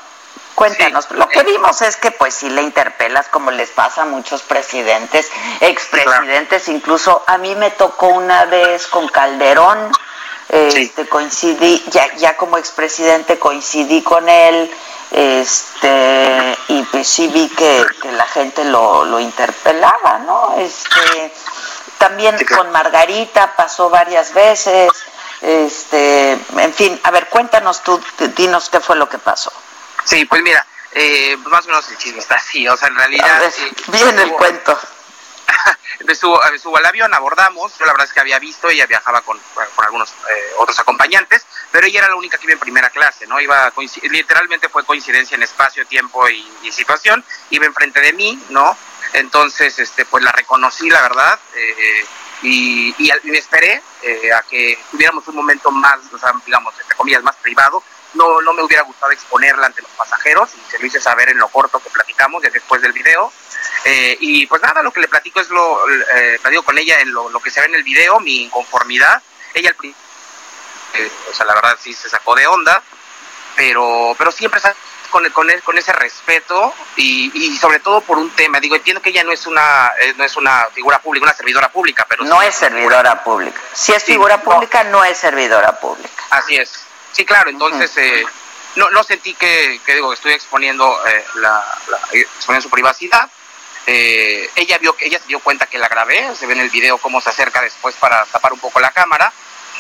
Cuéntanos, 0.56 1.10
lo 1.12 1.28
que 1.30 1.42
vimos 1.44 1.82
es 1.82 1.98
que 1.98 2.12
pues 2.12 2.36
si 2.36 2.50
le 2.50 2.62
interpelas 2.62 3.28
como 3.30 3.50
les 3.50 3.72
pasa 3.72 4.04
a 4.04 4.06
muchos 4.06 4.44
presidentes, 4.44 5.32
expresidentes, 5.62 6.68
incluso 6.68 7.24
a 7.26 7.40
mí 7.40 7.56
me 7.56 7.72
tocó 7.72 8.08
una 8.08 8.46
vez 8.46 8.86
con 8.86 9.08
Calderón, 9.08 9.92
este 10.54 11.08
coincidí, 11.08 11.84
ya, 11.90 12.16
ya 12.16 12.38
como 12.38 12.58
expresidente 12.58 13.40
coincidí 13.40 14.02
con 14.04 14.30
él, 14.30 14.72
este 15.12 16.58
y 16.68 16.82
pues 16.84 17.08
sí 17.08 17.28
vi 17.28 17.50
que, 17.50 17.86
la 18.12 18.26
gente 18.28 18.64
lo, 18.66 19.06
lo 19.06 19.20
interpelaba, 19.20 20.20
¿no? 20.20 20.56
Este 20.58 21.34
también 21.98 22.36
con 22.56 22.72
Margarita 22.72 23.56
pasó 23.56 23.90
varias 23.90 24.34
veces, 24.34 24.92
este, 25.42 26.32
en 26.32 26.74
fin, 26.74 27.00
a 27.04 27.12
ver, 27.12 27.30
cuéntanos 27.30 27.82
tú, 27.84 28.02
dinos 28.36 28.70
qué 28.70 28.80
fue 28.80 28.96
lo 28.96 29.08
que 29.08 29.18
pasó. 29.18 29.52
Sí, 30.04 30.26
pues 30.26 30.42
mira, 30.42 30.66
eh, 30.92 31.38
más 31.46 31.66
o 31.66 31.70
menos 31.70 31.90
el 31.90 31.98
chisme 31.98 32.20
está 32.20 32.36
así, 32.36 32.68
o 32.68 32.76
sea, 32.78 32.90
en 32.90 32.96
realidad... 32.96 33.44
Eh, 33.44 33.72
bien 33.88 34.20
el 34.20 34.32
cuento. 34.32 34.78
Me 36.06 36.16
subo, 36.16 36.40
subo, 36.62 36.78
al 36.78 36.86
avión, 36.86 37.14
abordamos, 37.14 37.78
yo 37.78 37.86
la 37.86 37.94
verdad 37.94 38.08
es 38.08 38.14
que 38.14 38.20
había 38.20 38.40
visto, 38.40 38.70
ella 38.70 38.86
viajaba 38.86 39.22
con, 39.22 39.40
con 39.76 39.86
algunos 39.86 40.10
eh, 40.12 40.54
otros 40.58 40.80
acompañantes, 40.80 41.46
pero 41.72 41.88
ella 41.88 42.00
era 42.00 42.10
la 42.10 42.16
única 42.16 42.38
que 42.38 42.46
iba 42.46 42.54
en 42.54 42.60
primera 42.60 42.90
clase, 42.90 43.28
¿no? 43.28 43.40
Iba 43.40 43.72
literalmente 44.04 44.70
fue 44.70 44.86
coincidencia 44.86 45.36
en 45.36 45.44
espacio, 45.44 45.86
tiempo 45.86 46.28
y, 46.30 46.72
situación, 46.72 47.24
iba 47.52 47.66
enfrente 47.66 48.02
de 48.02 48.14
mí, 48.14 48.42
¿no? 48.50 48.76
Entonces, 49.14 49.78
este, 49.78 50.06
pues 50.06 50.24
la 50.24 50.32
reconocí, 50.32 50.90
la 50.90 51.02
verdad, 51.02 51.40
eh, 51.56 52.06
y, 52.42 52.96
y, 52.98 53.12
me 53.30 53.38
esperé 53.38 53.82
a 54.36 54.42
que 54.42 54.78
tuviéramos 54.92 55.28
un 55.28 55.36
momento 55.36 55.72
más, 55.72 56.00
o 56.12 56.18
sea, 56.18 56.34
digamos, 56.46 56.74
entre 56.80 56.96
comillas, 56.98 57.24
más 57.24 57.36
privado, 57.38 57.84
no, 58.14 58.42
no 58.42 58.54
me 58.54 58.64
hubiera 58.64 58.84
gustado 58.84 59.12
exponerla 59.12 59.68
ante 59.68 59.82
los 59.82 59.92
pasajeros 59.92 60.50
y 60.56 60.72
se 60.72 60.80
lo 60.80 60.86
hice 60.86 61.00
saber 61.00 61.30
en 61.30 61.38
lo 61.38 61.48
corto 61.50 61.80
que 61.80 61.90
platicamos 61.90 62.44
ya 62.44 62.50
después 62.50 62.82
del 62.82 62.94
video. 62.94 63.32
Eh, 63.86 64.18
y 64.20 64.46
pues 64.48 64.62
nada, 64.62 64.82
lo 64.82 64.92
que 64.92 65.02
le 65.02 65.08
platico 65.08 65.40
es 65.40 65.50
lo, 65.50 65.90
eh, 65.90 66.40
platico 66.42 66.64
con 66.64 66.78
ella 66.78 67.00
en 67.00 67.12
lo, 67.14 67.40
que 67.40 67.52
se 67.52 67.60
ve 67.60 67.68
en 67.68 67.76
el 67.76 67.84
video, 67.84 68.20
mi 68.20 68.44
inconformidad. 68.44 69.22
Ella 69.54 69.70
al 69.70 69.76
principio, 69.76 70.04
eh, 70.94 71.12
o 71.32 71.34
sea, 71.34 71.46
la 71.46 71.56
verdad 71.56 71.78
sí 71.82 71.94
se 71.94 72.10
sacó 72.10 72.36
de 72.36 72.48
onda, 72.48 72.82
pero, 73.56 74.16
pero 74.18 74.32
siempre 74.32 74.60
con, 75.14 75.30
con, 75.30 75.48
con 75.64 75.78
ese 75.78 75.94
respeto 75.94 76.74
y, 76.96 77.32
y, 77.36 77.56
sobre 77.58 77.80
todo 77.80 78.02
por 78.02 78.18
un 78.18 78.32
tema. 78.32 78.60
Digo, 78.60 78.76
entiendo 78.76 79.02
que 79.02 79.12
ella 79.12 79.24
no 79.24 79.32
es 79.32 79.46
una 79.46 79.92
eh, 80.00 80.14
no 80.18 80.24
es 80.24 80.36
una 80.36 80.68
figura 80.74 81.00
pública, 81.00 81.26
una 81.26 81.36
servidora 81.36 81.72
pública, 81.72 82.06
pero 82.10 82.26
no 82.26 82.42
es 82.42 82.56
servidora 82.56 83.24
pública. 83.24 83.62
Si 83.74 83.94
es 83.94 84.04
figura 84.04 84.42
pública, 84.42 84.84
no 84.86 85.04
es 85.04 85.18
servidora 85.18 85.80
pública. 85.80 86.24
Así 86.32 86.56
es. 86.56 86.83
Sí, 87.14 87.26
claro, 87.26 87.50
entonces 87.50 87.96
eh, 87.98 88.26
no, 88.76 88.90
no 88.90 89.04
sentí 89.04 89.36
que, 89.36 89.80
que 89.86 89.94
digo, 89.94 90.12
estoy 90.12 90.34
exponiendo, 90.34 91.00
eh, 91.08 91.26
la, 91.36 91.64
exponiendo 92.12 92.64
su 92.64 92.70
privacidad. 92.70 93.30
Eh, 93.86 94.50
ella 94.56 94.78
vio 94.78 94.96
ella 95.00 95.20
se 95.20 95.28
dio 95.28 95.40
cuenta 95.40 95.68
que 95.68 95.78
la 95.78 95.88
grabé, 95.88 96.36
se 96.36 96.48
ve 96.48 96.54
en 96.54 96.62
el 96.62 96.70
video 96.70 96.98
cómo 96.98 97.22
se 97.22 97.30
acerca 97.30 97.62
después 97.62 97.96
para 97.96 98.26
tapar 98.26 98.54
un 98.54 98.60
poco 98.60 98.80
la 98.80 98.92
cámara 98.92 99.32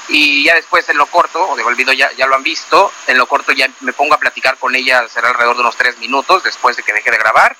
y 0.09 0.43
ya 0.43 0.55
después 0.55 0.87
en 0.89 0.97
lo 0.97 1.05
corto, 1.07 1.49
o 1.49 1.55
de 1.55 1.63
el 1.63 1.75
video 1.75 1.93
ya, 1.93 2.11
ya 2.11 2.27
lo 2.27 2.35
han 2.35 2.43
visto, 2.43 2.91
en 3.07 3.17
lo 3.17 3.27
corto 3.27 3.51
ya 3.53 3.69
me 3.81 3.93
pongo 3.93 4.13
a 4.13 4.19
platicar 4.19 4.57
con 4.57 4.75
ella, 4.75 5.07
será 5.07 5.29
alrededor 5.29 5.55
de 5.55 5.61
unos 5.61 5.77
tres 5.77 5.97
minutos 5.97 6.43
después 6.43 6.75
de 6.75 6.83
que 6.83 6.93
dejé 6.93 7.11
de 7.11 7.17
grabar. 7.17 7.55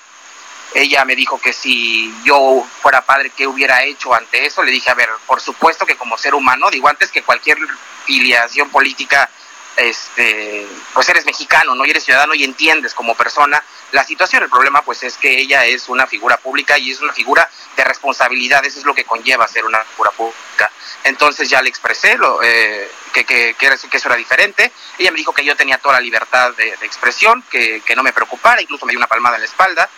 Ella 0.74 1.04
me 1.04 1.14
dijo 1.14 1.40
que 1.40 1.52
si 1.52 2.12
yo 2.24 2.66
fuera 2.82 3.00
padre, 3.02 3.30
¿qué 3.30 3.46
hubiera 3.46 3.84
hecho 3.84 4.12
ante 4.12 4.44
eso? 4.44 4.62
Le 4.62 4.72
dije, 4.72 4.90
a 4.90 4.94
ver, 4.94 5.08
por 5.26 5.40
supuesto 5.40 5.86
que 5.86 5.96
como 5.96 6.18
ser 6.18 6.34
humano, 6.34 6.68
digo, 6.70 6.88
antes 6.88 7.10
que 7.10 7.22
cualquier 7.22 7.58
filiación 8.04 8.70
política 8.70 9.30
este, 9.76 10.66
pues 10.92 11.08
eres 11.08 11.26
mexicano, 11.26 11.74
¿no? 11.74 11.84
Y 11.84 11.90
eres 11.90 12.04
ciudadano 12.04 12.34
y 12.34 12.44
entiendes 12.44 12.94
como 12.94 13.14
persona 13.14 13.62
la 13.92 14.04
situación. 14.04 14.42
El 14.42 14.50
problema, 14.50 14.82
pues, 14.82 15.02
es 15.02 15.16
que 15.16 15.38
ella 15.38 15.64
es 15.64 15.88
una 15.88 16.06
figura 16.06 16.36
pública 16.36 16.78
y 16.78 16.90
es 16.90 17.00
una 17.00 17.12
figura 17.12 17.48
de 17.76 17.84
responsabilidad. 17.84 18.64
Eso 18.64 18.78
es 18.78 18.84
lo 18.84 18.94
que 18.94 19.04
conlleva 19.04 19.48
ser 19.48 19.64
una 19.64 19.82
figura 19.84 20.10
pública. 20.12 20.70
Entonces 21.04 21.48
ya 21.48 21.60
le 21.60 21.68
expresé 21.68 22.16
lo, 22.16 22.42
eh, 22.42 22.90
que, 23.12 23.24
que, 23.24 23.54
eso 23.60 24.08
era 24.08 24.16
diferente. 24.16 24.72
Ella 24.98 25.10
me 25.10 25.18
dijo 25.18 25.32
que 25.32 25.44
yo 25.44 25.56
tenía 25.56 25.78
toda 25.78 25.94
la 25.94 26.00
libertad 26.00 26.52
de, 26.54 26.68
expresión, 26.82 27.42
que, 27.50 27.82
que, 27.84 27.94
no 27.94 28.02
me 28.02 28.12
preocupara, 28.12 28.62
incluso 28.62 28.86
me 28.86 28.92
dio 28.92 28.98
una 28.98 29.06
palmada 29.06 29.36
en 29.36 29.42
la 29.42 29.48
espalda. 29.48 29.88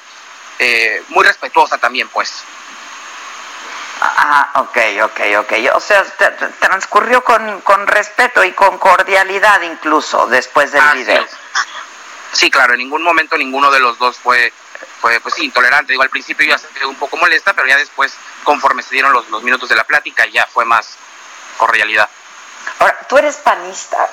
Eh, 0.58 1.02
muy 1.08 1.24
respetuosa 1.24 1.78
también, 1.78 2.08
pues. 2.08 2.32
Ah, 4.00 4.50
ok, 4.56 4.78
ok, 5.04 5.20
ok. 5.38 5.52
O 5.74 5.80
sea, 5.80 6.04
transcurrió 6.60 7.24
con, 7.24 7.60
con 7.62 7.86
respeto 7.86 8.44
y 8.44 8.52
con 8.52 8.78
cordialidad 8.78 9.62
incluso 9.62 10.26
después 10.26 10.72
del 10.72 10.84
video. 10.94 11.26
Sí, 12.32 12.50
claro, 12.50 12.74
en 12.74 12.80
ningún 12.80 13.02
momento 13.02 13.38
ninguno 13.38 13.70
de 13.70 13.80
los 13.80 13.98
dos 13.98 14.18
fue, 14.18 14.52
fue 15.00 15.18
pues 15.20 15.38
intolerante. 15.38 15.92
Digo, 15.92 16.02
al 16.02 16.10
principio 16.10 16.46
ya 16.46 16.58
se 16.58 16.68
quedó 16.68 16.90
un 16.90 16.96
poco 16.96 17.16
molesta, 17.16 17.54
pero 17.54 17.68
ya 17.68 17.78
después, 17.78 18.12
conforme 18.44 18.82
se 18.82 18.94
dieron 18.94 19.12
los, 19.12 19.28
los 19.30 19.42
minutos 19.42 19.68
de 19.68 19.76
la 19.76 19.84
plática, 19.84 20.26
ya 20.26 20.46
fue 20.46 20.66
más 20.66 20.96
cordialidad. 21.56 22.08
Ahora, 22.78 22.98
¿tú 23.08 23.16
eres 23.16 23.36
panista? 23.36 24.10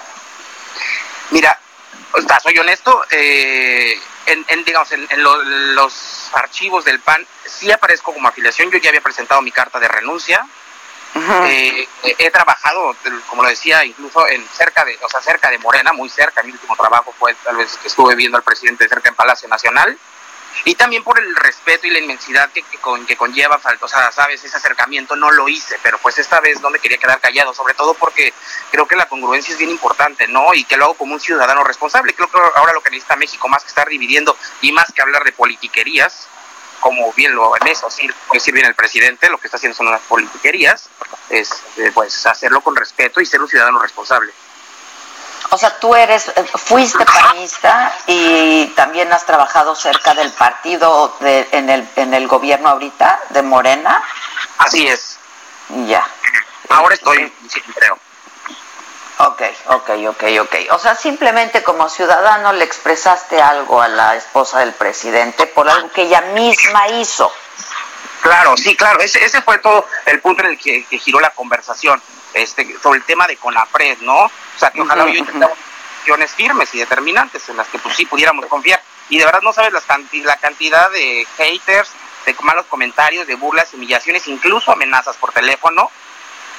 Mira, 1.31 1.59
o 2.13 2.21
sea, 2.21 2.39
soy 2.39 2.57
honesto, 2.57 3.05
eh, 3.09 3.99
en, 4.25 4.63
digamos, 4.63 4.91
en, 4.91 5.07
los 5.75 6.29
archivos 6.33 6.85
del 6.85 6.99
PAN 6.99 7.25
sí 7.45 7.71
aparezco 7.71 8.13
como 8.13 8.27
afiliación. 8.27 8.71
Yo 8.71 8.77
ya 8.79 8.89
había 8.89 9.01
presentado 9.01 9.41
mi 9.41 9.51
carta 9.51 9.79
de 9.79 9.87
renuncia. 9.87 10.45
Eh, 11.45 11.87
he 12.17 12.31
trabajado, 12.31 12.95
como 13.29 13.43
lo 13.43 13.49
decía, 13.49 13.85
incluso 13.85 14.27
en 14.27 14.43
cerca 14.49 14.83
de, 14.83 14.97
o 15.03 15.09
sea, 15.09 15.21
cerca 15.21 15.49
de 15.51 15.59
Morena, 15.59 15.93
muy 15.93 16.09
cerca. 16.09 16.41
Mi 16.41 16.51
último 16.51 16.75
trabajo 16.75 17.13
fue 17.17 17.35
tal 17.35 17.57
vez 17.57 17.77
que 17.77 17.87
estuve 17.87 18.15
viendo 18.15 18.37
al 18.37 18.43
presidente 18.43 18.87
cerca 18.89 19.09
en 19.09 19.15
Palacio 19.15 19.47
Nacional 19.47 19.97
y 20.65 20.75
también 20.75 21.03
por 21.03 21.19
el 21.19 21.35
respeto 21.35 21.87
y 21.87 21.91
la 21.91 21.99
inmensidad 21.99 22.49
que, 22.51 22.63
con, 22.81 23.05
que 23.05 23.15
conlleva, 23.15 23.59
o 23.81 23.87
sea, 23.87 24.11
sabes, 24.11 24.43
ese 24.43 24.57
acercamiento 24.57 25.15
no 25.15 25.31
lo 25.31 25.49
hice, 25.49 25.77
pero 25.83 25.97
pues 25.99 26.17
esta 26.17 26.39
vez 26.39 26.61
no 26.61 26.69
me 26.69 26.79
quería 26.79 26.97
quedar 26.97 27.19
callado, 27.19 27.53
sobre 27.53 27.73
todo 27.73 27.93
porque 27.93 28.33
creo 28.71 28.87
que 28.87 28.95
la 28.95 29.07
congruencia 29.07 29.51
es 29.51 29.57
bien 29.57 29.71
importante, 29.71 30.27
¿no? 30.27 30.53
Y 30.53 30.63
que 30.65 30.77
lo 30.77 30.85
hago 30.85 30.93
como 30.95 31.13
un 31.13 31.19
ciudadano 31.19 31.63
responsable. 31.63 32.13
Creo 32.13 32.29
que 32.29 32.37
ahora 32.55 32.73
lo 32.73 32.81
que 32.81 32.91
necesita 32.91 33.15
México, 33.15 33.47
más 33.47 33.63
que 33.63 33.69
estar 33.69 33.87
dividiendo 33.87 34.37
y 34.61 34.71
más 34.71 34.91
que 34.91 35.01
hablar 35.01 35.23
de 35.23 35.31
politiquerías, 35.31 36.27
como 36.79 37.13
bien 37.13 37.33
lo 37.33 37.55
en 37.55 37.67
eso, 37.67 37.89
sí, 37.89 38.09
decir 38.33 38.53
bien 38.53 38.65
el 38.65 38.75
presidente, 38.75 39.29
lo 39.29 39.37
que 39.37 39.47
está 39.47 39.55
haciendo 39.55 39.77
son 39.77 39.87
unas 39.87 40.01
politiquerías, 40.01 40.89
es 41.29 41.49
eh, 41.77 41.91
pues 41.93 42.25
hacerlo 42.25 42.59
con 42.61 42.75
respeto 42.75 43.21
y 43.21 43.25
ser 43.25 43.41
un 43.41 43.47
ciudadano 43.47 43.79
responsable. 43.79 44.33
O 45.53 45.57
sea, 45.59 45.77
tú 45.77 45.93
eres, 45.93 46.29
eh, 46.29 46.43
fuiste 46.55 47.05
panista 47.05 47.93
y 48.07 48.65
también 48.75 49.13
has 49.13 49.23
trabajado 49.23 49.75
cerca 49.75 50.15
del 50.15 50.31
partido 50.31 51.15
de, 51.19 51.47
en, 51.51 51.69
el, 51.69 51.87
en 51.95 52.15
el 52.15 52.27
gobierno 52.27 52.69
ahorita 52.69 53.19
de 53.29 53.43
Morena. 53.43 54.01
Así 54.57 54.87
es. 54.87 55.19
Ya. 55.85 56.03
Ahora 56.69 56.95
estoy, 56.95 57.31
sí, 57.47 57.61
creo. 57.75 57.99
Ok, 59.19 59.43
ok, 59.67 59.89
ok, 60.09 60.23
ok. 60.41 60.55
O 60.71 60.79
sea, 60.79 60.95
simplemente 60.95 61.61
como 61.61 61.87
ciudadano 61.87 62.51
le 62.53 62.65
expresaste 62.65 63.39
algo 63.39 63.79
a 63.79 63.87
la 63.89 64.15
esposa 64.15 64.57
del 64.57 64.73
presidente 64.73 65.45
por 65.45 65.69
algo 65.69 65.91
que 65.91 66.01
ella 66.01 66.21
misma 66.33 66.87
hizo. 66.87 67.31
Claro, 68.23 68.57
sí, 68.57 68.75
claro. 68.75 69.01
Ese, 69.01 69.23
ese 69.23 69.43
fue 69.43 69.59
todo 69.59 69.85
el 70.07 70.19
punto 70.19 70.41
en 70.45 70.49
el 70.49 70.57
que, 70.57 70.83
que 70.85 70.97
giró 70.97 71.19
la 71.19 71.29
conversación 71.29 72.01
este, 72.33 72.77
sobre 72.81 72.99
el 72.99 73.05
tema 73.05 73.27
de 73.27 73.37
Conapred, 73.37 73.99
¿no? 73.99 74.25
O 74.25 74.31
sea, 74.57 74.71
que 74.71 74.81
ojalá 74.81 75.05
uh 75.05 75.55
firmes 76.35 76.73
y 76.75 76.79
determinantes 76.79 77.47
en 77.47 77.55
las 77.55 77.67
que 77.69 77.79
pues 77.79 77.95
sí 77.95 78.05
pudiéramos 78.05 78.45
confiar. 78.47 78.81
Y 79.09 79.17
de 79.17 79.25
verdad 79.25 79.41
no 79.41 79.53
sabes 79.53 79.71
las 79.71 79.85
la 79.87 80.35
cantidad 80.37 80.91
de 80.91 81.25
haters, 81.37 81.89
de 82.25 82.35
malos 82.41 82.65
comentarios, 82.65 83.25
de 83.25 83.35
burlas, 83.35 83.73
humillaciones, 83.73 84.27
incluso 84.27 84.71
amenazas 84.71 85.15
por 85.17 85.31
teléfono 85.31 85.89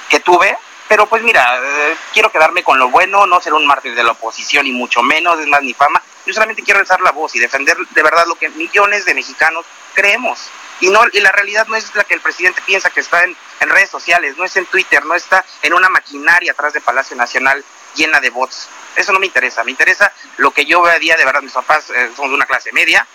que 0.09 0.19
tuve 0.19 0.57
pero 0.87 1.07
pues 1.07 1.23
mira, 1.23 1.59
eh, 1.61 1.97
quiero 2.13 2.31
quedarme 2.31 2.63
con 2.63 2.77
lo 2.77 2.89
bueno, 2.89 3.25
no 3.25 3.41
ser 3.41 3.53
un 3.53 3.65
mártir 3.65 3.95
de 3.95 4.03
la 4.03 4.11
oposición 4.11 4.67
y 4.67 4.71
mucho 4.71 5.01
menos, 5.01 5.39
es 5.39 5.47
más 5.47 5.61
ni 5.63 5.73
fama. 5.73 6.01
Yo 6.25 6.33
solamente 6.33 6.61
quiero 6.63 6.79
alzar 6.79 7.01
la 7.01 7.11
voz 7.11 7.35
y 7.35 7.39
defender 7.39 7.75
de 7.77 8.03
verdad 8.03 8.25
lo 8.27 8.35
que 8.35 8.49
millones 8.49 9.05
de 9.05 9.15
mexicanos 9.15 9.65
creemos. 9.93 10.39
Y 10.81 10.89
no 10.89 11.01
y 11.11 11.19
la 11.21 11.31
realidad 11.31 11.67
no 11.67 11.75
es 11.75 11.93
la 11.95 12.03
que 12.03 12.13
el 12.15 12.21
presidente 12.21 12.61
piensa 12.65 12.89
que 12.89 12.99
está 12.99 13.23
en, 13.23 13.35
en 13.61 13.69
redes 13.69 13.89
sociales, 13.89 14.35
no 14.37 14.43
es 14.43 14.55
en 14.57 14.65
Twitter, 14.65 15.05
no 15.05 15.15
está 15.15 15.45
en 15.61 15.73
una 15.73 15.87
maquinaria 15.89 16.51
atrás 16.51 16.73
de 16.73 16.81
Palacio 16.81 17.15
Nacional 17.15 17.63
llena 17.95 18.19
de 18.19 18.29
bots. 18.29 18.67
Eso 18.95 19.13
no 19.13 19.19
me 19.19 19.25
interesa, 19.25 19.63
me 19.63 19.71
interesa 19.71 20.11
lo 20.37 20.51
que 20.51 20.65
yo 20.65 20.81
veo 20.81 20.93
a 20.93 20.99
día, 20.99 21.15
de 21.15 21.23
verdad, 21.25 21.41
mis 21.41 21.53
papás 21.53 21.89
eh, 21.89 22.11
son 22.15 22.29
de 22.29 22.35
una 22.35 22.45
clase 22.45 22.71
media, 22.73 23.07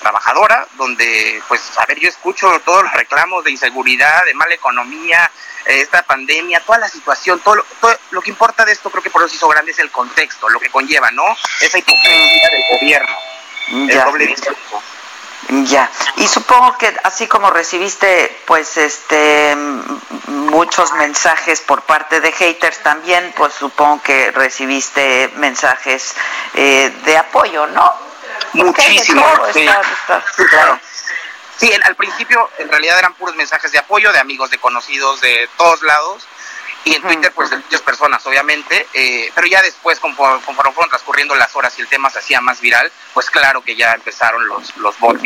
trabajadora, 0.00 0.66
donde, 0.76 1.42
pues, 1.48 1.60
a 1.78 1.84
ver, 1.86 1.98
yo 1.98 2.08
escucho 2.08 2.60
todos 2.64 2.84
los 2.84 2.92
reclamos 2.92 3.44
de 3.44 3.50
inseguridad, 3.50 4.24
de 4.24 4.34
mala 4.34 4.54
economía, 4.54 5.30
eh, 5.66 5.80
esta 5.82 6.02
pandemia, 6.02 6.60
toda 6.60 6.78
la 6.78 6.88
situación, 6.88 7.38
todo 7.40 7.56
lo, 7.56 7.64
todo 7.80 7.96
lo 8.12 8.22
que 8.22 8.30
importa 8.30 8.64
de 8.64 8.72
esto, 8.72 8.88
creo 8.90 9.02
que 9.02 9.10
por 9.10 9.22
eso 9.24 9.34
hizo 9.34 9.48
grande 9.48 9.72
es 9.72 9.78
el 9.78 9.90
contexto, 9.90 10.48
lo 10.48 10.58
que 10.58 10.70
conlleva, 10.70 11.10
¿no? 11.10 11.24
Esa 11.60 11.78
hipocresía 11.78 12.48
del 12.50 12.78
gobierno, 12.78 13.16
el 13.72 13.88
Ya. 13.90 14.04
doble 14.04 14.26
discurso. 14.26 14.82
Ya, 15.64 15.90
y 16.16 16.28
supongo 16.28 16.78
que 16.78 16.94
así 17.02 17.26
como 17.26 17.50
recibiste 17.50 18.40
pues 18.46 18.76
este 18.76 19.56
muchos 20.28 20.92
mensajes 20.92 21.60
por 21.60 21.82
parte 21.82 22.20
de 22.20 22.30
haters 22.30 22.78
también, 22.84 23.32
pues 23.36 23.54
supongo 23.54 24.00
que 24.02 24.30
recibiste 24.30 25.28
mensajes 25.36 26.14
eh, 26.54 26.92
de 27.04 27.16
apoyo, 27.16 27.66
¿no? 27.66 27.92
Muchísimo, 28.52 29.24
sí. 29.52 29.66
claro. 30.50 30.78
Sí, 31.56 31.70
en- 31.72 31.82
al 31.84 31.96
principio 31.96 32.48
en 32.58 32.68
realidad 32.68 32.98
eran 33.00 33.14
puros 33.14 33.34
mensajes 33.34 33.72
de 33.72 33.78
apoyo 33.78 34.12
de 34.12 34.20
amigos, 34.20 34.50
de 34.50 34.58
conocidos 34.58 35.20
de 35.20 35.48
todos 35.56 35.82
lados. 35.82 36.26
Y 36.84 36.94
en 36.94 37.02
Twitter, 37.02 37.30
pues 37.34 37.50
de 37.50 37.56
muchas 37.58 37.82
personas, 37.82 38.24
obviamente. 38.26 38.86
eh, 38.94 39.30
pero 39.34 39.46
ya 39.46 39.60
después, 39.62 40.00
conforme, 40.00 40.42
conforme 40.44 40.72
fueron 40.72 40.88
transcurriendo 40.88 41.34
las 41.34 41.54
horas 41.54 41.78
y 41.78 41.82
el 41.82 41.88
tema 41.88 42.08
se 42.10 42.20
hacía 42.20 42.40
más 42.40 42.60
viral, 42.60 42.90
pues 43.12 43.28
claro 43.30 43.62
que 43.62 43.76
ya 43.76 43.92
empezaron 43.92 44.46
los, 44.48 44.76
los 44.78 44.98
bots. 44.98 45.20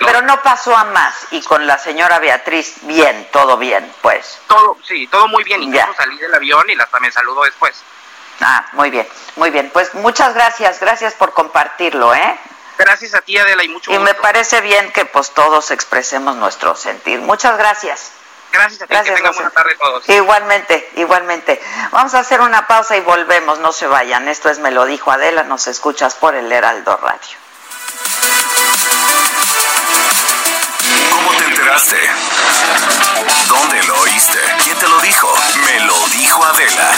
Pero 0.00 0.22
no 0.22 0.42
pasó 0.42 0.76
a 0.76 0.84
más 0.84 1.14
y 1.30 1.42
con 1.42 1.66
la 1.66 1.78
señora 1.78 2.18
Beatriz 2.18 2.76
bien, 2.82 3.28
todo 3.32 3.56
bien, 3.56 3.92
pues. 4.02 4.38
todo, 4.48 4.78
sí, 4.86 5.06
todo 5.06 5.28
muy 5.28 5.44
bien. 5.44 5.62
Incluso 5.62 5.94
salí 5.96 6.18
del 6.18 6.34
avión 6.34 6.68
y 6.68 6.80
hasta 6.80 6.98
me 7.00 7.12
saludó 7.12 7.44
después. 7.44 7.82
Ah, 8.40 8.66
muy 8.72 8.90
bien, 8.90 9.08
muy 9.36 9.50
bien. 9.50 9.70
Pues 9.72 9.94
muchas 9.94 10.34
gracias, 10.34 10.80
gracias 10.80 11.14
por 11.14 11.32
compartirlo, 11.32 12.14
¿eh? 12.14 12.38
Gracias 12.78 13.14
a 13.14 13.22
ti, 13.22 13.38
Adela, 13.38 13.64
y 13.64 13.68
mucho 13.68 13.90
Y 13.90 13.98
me 13.98 14.12
parece 14.14 14.60
bien 14.60 14.92
que 14.92 15.06
pues 15.06 15.30
todos 15.30 15.70
expresemos 15.70 16.36
nuestro 16.36 16.76
sentir. 16.76 17.20
Muchas 17.20 17.56
gracias. 17.56 18.12
Gracias 18.56 18.82
a 18.82 18.86
ti, 18.86 18.92
Gracias, 18.94 19.14
que 19.14 19.22
tengan 19.22 19.34
buena 19.34 19.50
tarde 19.50 19.76
todos. 19.78 20.08
Igualmente, 20.08 20.90
igualmente. 20.96 21.60
Vamos 21.90 22.14
a 22.14 22.20
hacer 22.20 22.40
una 22.40 22.66
pausa 22.66 22.96
y 22.96 23.00
volvemos, 23.00 23.58
no 23.58 23.72
se 23.72 23.86
vayan. 23.86 24.28
Esto 24.28 24.48
es 24.48 24.58
Me 24.58 24.70
lo 24.70 24.84
dijo 24.86 25.10
Adela, 25.10 25.42
nos 25.44 25.66
escuchas 25.66 26.14
por 26.14 26.34
el 26.34 26.50
Heraldo 26.50 26.96
Radio. 26.96 27.45
¿Dónde 33.48 33.82
lo 33.82 34.00
oíste? 34.00 34.38
¿Quién 34.64 34.78
te 34.78 34.88
lo 34.88 34.98
dijo? 35.00 35.30
Me 35.66 35.80
lo 35.80 36.08
dijo 36.08 36.42
Adela. 36.42 36.90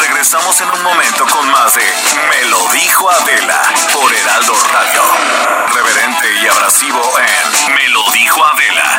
Regresamos 0.00 0.60
en 0.60 0.68
un 0.72 0.82
momento 0.82 1.24
con 1.28 1.48
más 1.52 1.72
de 1.76 1.84
Me 2.28 2.48
lo 2.48 2.66
dijo 2.72 3.08
Adela 3.08 3.62
por 3.92 4.12
Heraldo 4.12 4.54
Radio. 4.72 5.02
Reverente 5.72 6.34
y 6.42 6.48
abrasivo 6.48 7.00
en 7.20 7.74
Me 7.74 7.88
lo 7.90 8.02
dijo 8.10 8.44
Adela 8.44 8.98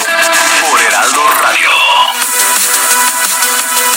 por 0.61 0.81
Heraldo 0.81 1.27
Radio. 1.41 2.82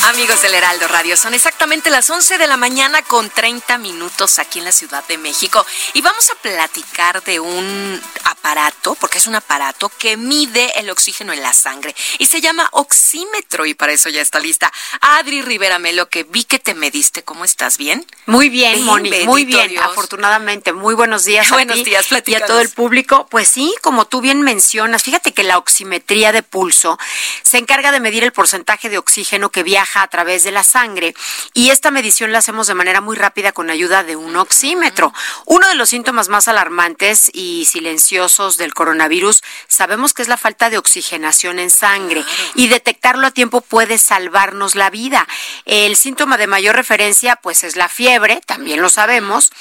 Amigos 0.07 0.41
del 0.43 0.55
Heraldo 0.55 0.87
Radio, 0.89 1.17
son 1.17 1.35
exactamente 1.35 1.91
las 1.91 2.09
11 2.09 2.39
de 2.39 2.47
la 2.47 2.57
mañana 2.57 3.03
con 3.03 3.29
30 3.29 3.77
minutos 3.79 4.39
aquí 4.39 4.61
en 4.61 4.65
la 4.65 4.73
Ciudad 4.73 5.05
de 5.07 5.19
México 5.19 5.67
y 5.95 6.01
vamos 6.01 6.31
a 6.31 6.35
platicar 6.37 7.23
de 7.25 7.41
un 7.41 8.01
aparato, 8.25 8.95
porque 8.95 9.19
es 9.19 9.27
un 9.27 9.35
aparato 9.35 9.91
que 9.99 10.17
mide 10.17 10.79
el 10.79 10.91
oxígeno 10.91 11.33
en 11.33 11.43
la 11.43 11.53
sangre 11.53 11.95
y 12.19 12.27
se 12.27 12.41
llama 12.41 12.69
oxímetro 12.73 13.67
y 13.67 13.75
para 13.75 13.93
eso 13.93 14.09
ya 14.09 14.23
está 14.23 14.39
lista 14.39 14.73
Adri 15.01 15.43
Rivera 15.43 15.79
Melo, 15.79 16.09
que 16.09 16.25
vi 16.25 16.45
que 16.45 16.59
te 16.59 16.75
mediste. 16.75 17.23
¿Cómo 17.25 17.45
estás? 17.45 17.77
¿Bien? 17.77 18.07
Muy 18.27 18.49
bien, 18.49 18.85
Moni, 18.85 19.11
muy 19.25 19.45
bien, 19.45 19.69
Dios. 19.69 19.85
afortunadamente. 19.85 20.73
Muy 20.73 20.95
buenos 20.95 21.25
días 21.25 21.51
a 21.51 21.55
Buenos 21.55 21.77
ti 21.77 21.85
días, 21.85 22.07
y 22.27 22.35
a 22.35 22.47
todo 22.47 22.61
el 22.61 22.71
público. 22.71 23.27
Pues 23.31 23.49
sí, 23.49 23.75
como 23.83 24.07
tú 24.07 24.21
bien 24.21 24.43
mencionas, 24.43 25.03
fíjate 25.03 25.33
que 25.35 25.43
la 25.43 25.59
oximetría 25.59 26.33
de 26.33 26.43
pulso 26.43 26.99
se 27.43 27.59
encarga 27.59 27.93
de 27.93 28.01
medir 28.01 28.25
el 28.25 28.33
porcentaje 28.33 28.89
de 28.89 28.99
oxígeno 28.99 29.51
que 29.51 29.63
viaja 29.77 30.01
a 30.01 30.09
través 30.09 30.43
de 30.43 30.53
la 30.53 30.63
sangre. 30.63 31.15
Y 31.53 31.69
esta 31.69 31.91
medición 31.91 32.33
la 32.33 32.39
hacemos 32.39 32.67
de 32.67 32.73
manera 32.73 33.03
muy 33.03 33.15
rápida 33.15 33.53
con 33.53 33.69
ayuda 33.69 34.05
de 34.05 34.17
un 34.17 34.35
oxímetro. 34.37 35.13
Uno 35.45 35.69
de 35.69 35.75
los 35.75 35.91
síntomas 35.91 36.31
más 36.31 36.49
alarmantes 36.49 37.31
y 37.35 37.67
silenciosos 37.67 38.57
del 38.57 38.73
coronavirus 38.73 39.43
sabemos 39.69 40.15
que 40.15 40.23
es 40.23 40.29
la 40.29 40.39
falta 40.39 40.71
de 40.71 40.79
oxigenación 40.79 41.59
en 41.59 41.69
sangre. 41.69 42.25
Y 42.55 42.69
detectarlo 42.69 43.27
a 43.27 43.33
tiempo 43.33 43.61
puede 43.61 43.99
salvarnos 43.99 44.77
la 44.77 44.89
vida. 44.89 45.29
El 45.67 45.97
síntoma 45.97 46.39
de 46.39 46.47
mayor 46.47 46.75
referencia 46.75 47.37
pues 47.37 47.63
es 47.63 47.77
la 47.77 47.91
fiebre, 47.91 48.41
también 48.47 48.81
lo 48.81 48.89
sabemos, 48.89 49.53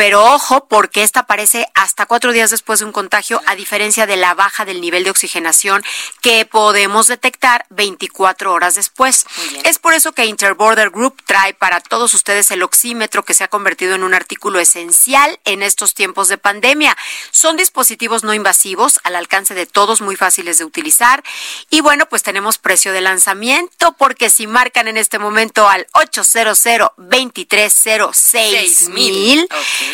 pero 0.00 0.24
ojo 0.24 0.66
porque 0.66 1.02
esta 1.02 1.20
aparece 1.20 1.68
hasta 1.74 2.06
cuatro 2.06 2.32
días 2.32 2.48
después 2.48 2.78
de 2.78 2.86
un 2.86 2.92
contagio 2.92 3.42
a 3.44 3.54
diferencia 3.54 4.06
de 4.06 4.16
la 4.16 4.32
baja 4.32 4.64
del 4.64 4.80
nivel 4.80 5.04
de 5.04 5.10
oxigenación 5.10 5.84
que 6.22 6.46
podemos 6.46 7.06
detectar 7.06 7.66
24 7.68 8.50
horas 8.50 8.76
después. 8.76 9.26
Es 9.64 9.78
por 9.78 9.92
eso 9.92 10.12
que 10.12 10.24
Interborder 10.24 10.88
Group 10.88 11.22
trae 11.26 11.52
para 11.52 11.82
todos 11.82 12.14
ustedes 12.14 12.50
el 12.50 12.62
oxímetro 12.62 13.26
que 13.26 13.34
se 13.34 13.44
ha 13.44 13.48
convertido 13.48 13.94
en 13.94 14.02
un 14.02 14.14
artículo 14.14 14.58
esencial 14.58 15.38
en 15.44 15.62
estos 15.62 15.92
tiempos 15.92 16.28
de 16.28 16.38
pandemia. 16.38 16.96
Son 17.30 17.58
dispositivos 17.58 18.24
no 18.24 18.32
invasivos, 18.32 19.00
al 19.04 19.16
alcance 19.16 19.52
de 19.52 19.66
todos, 19.66 20.00
muy 20.00 20.16
fáciles 20.16 20.56
de 20.56 20.64
utilizar. 20.64 21.22
Y 21.68 21.82
bueno, 21.82 22.08
pues 22.08 22.22
tenemos 22.22 22.56
precio 22.56 22.94
de 22.94 23.02
lanzamiento, 23.02 23.92
porque 23.98 24.30
si 24.30 24.46
marcan 24.46 24.88
en 24.88 24.96
este 24.96 25.18
momento 25.18 25.68
al 25.68 25.86
800 25.92 26.58
2306 26.96 28.88
mil, 28.88 29.46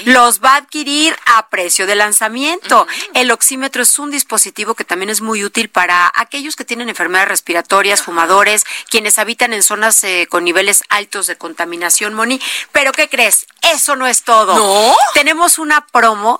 los 0.04 0.42
va 0.42 0.54
a 0.54 0.56
adquirir 0.56 1.16
a 1.26 1.48
precio 1.48 1.86
de 1.86 1.94
lanzamiento. 1.94 2.86
El 3.14 3.30
oxímetro 3.30 3.82
es 3.82 3.98
un 3.98 4.10
dispositivo 4.10 4.74
que 4.74 4.84
también 4.84 5.10
es 5.10 5.20
muy 5.20 5.44
útil 5.44 5.68
para 5.68 6.12
aquellos 6.14 6.56
que 6.56 6.64
tienen 6.64 6.88
enfermedades 6.88 7.28
respiratorias, 7.28 8.02
fumadores, 8.02 8.64
quienes 8.90 9.18
habitan 9.18 9.52
en 9.52 9.62
zonas 9.62 10.02
eh, 10.04 10.26
con 10.30 10.44
niveles 10.44 10.82
altos 10.88 11.26
de 11.26 11.36
contaminación, 11.36 12.14
Moni. 12.14 12.40
Pero 12.72 12.92
¿qué 12.92 13.08
crees? 13.08 13.46
Eso 13.72 13.96
no 13.96 14.06
es 14.06 14.22
todo. 14.22 14.54
¿No? 14.56 14.94
Tenemos 15.14 15.58
una 15.58 15.86
promo 15.86 16.38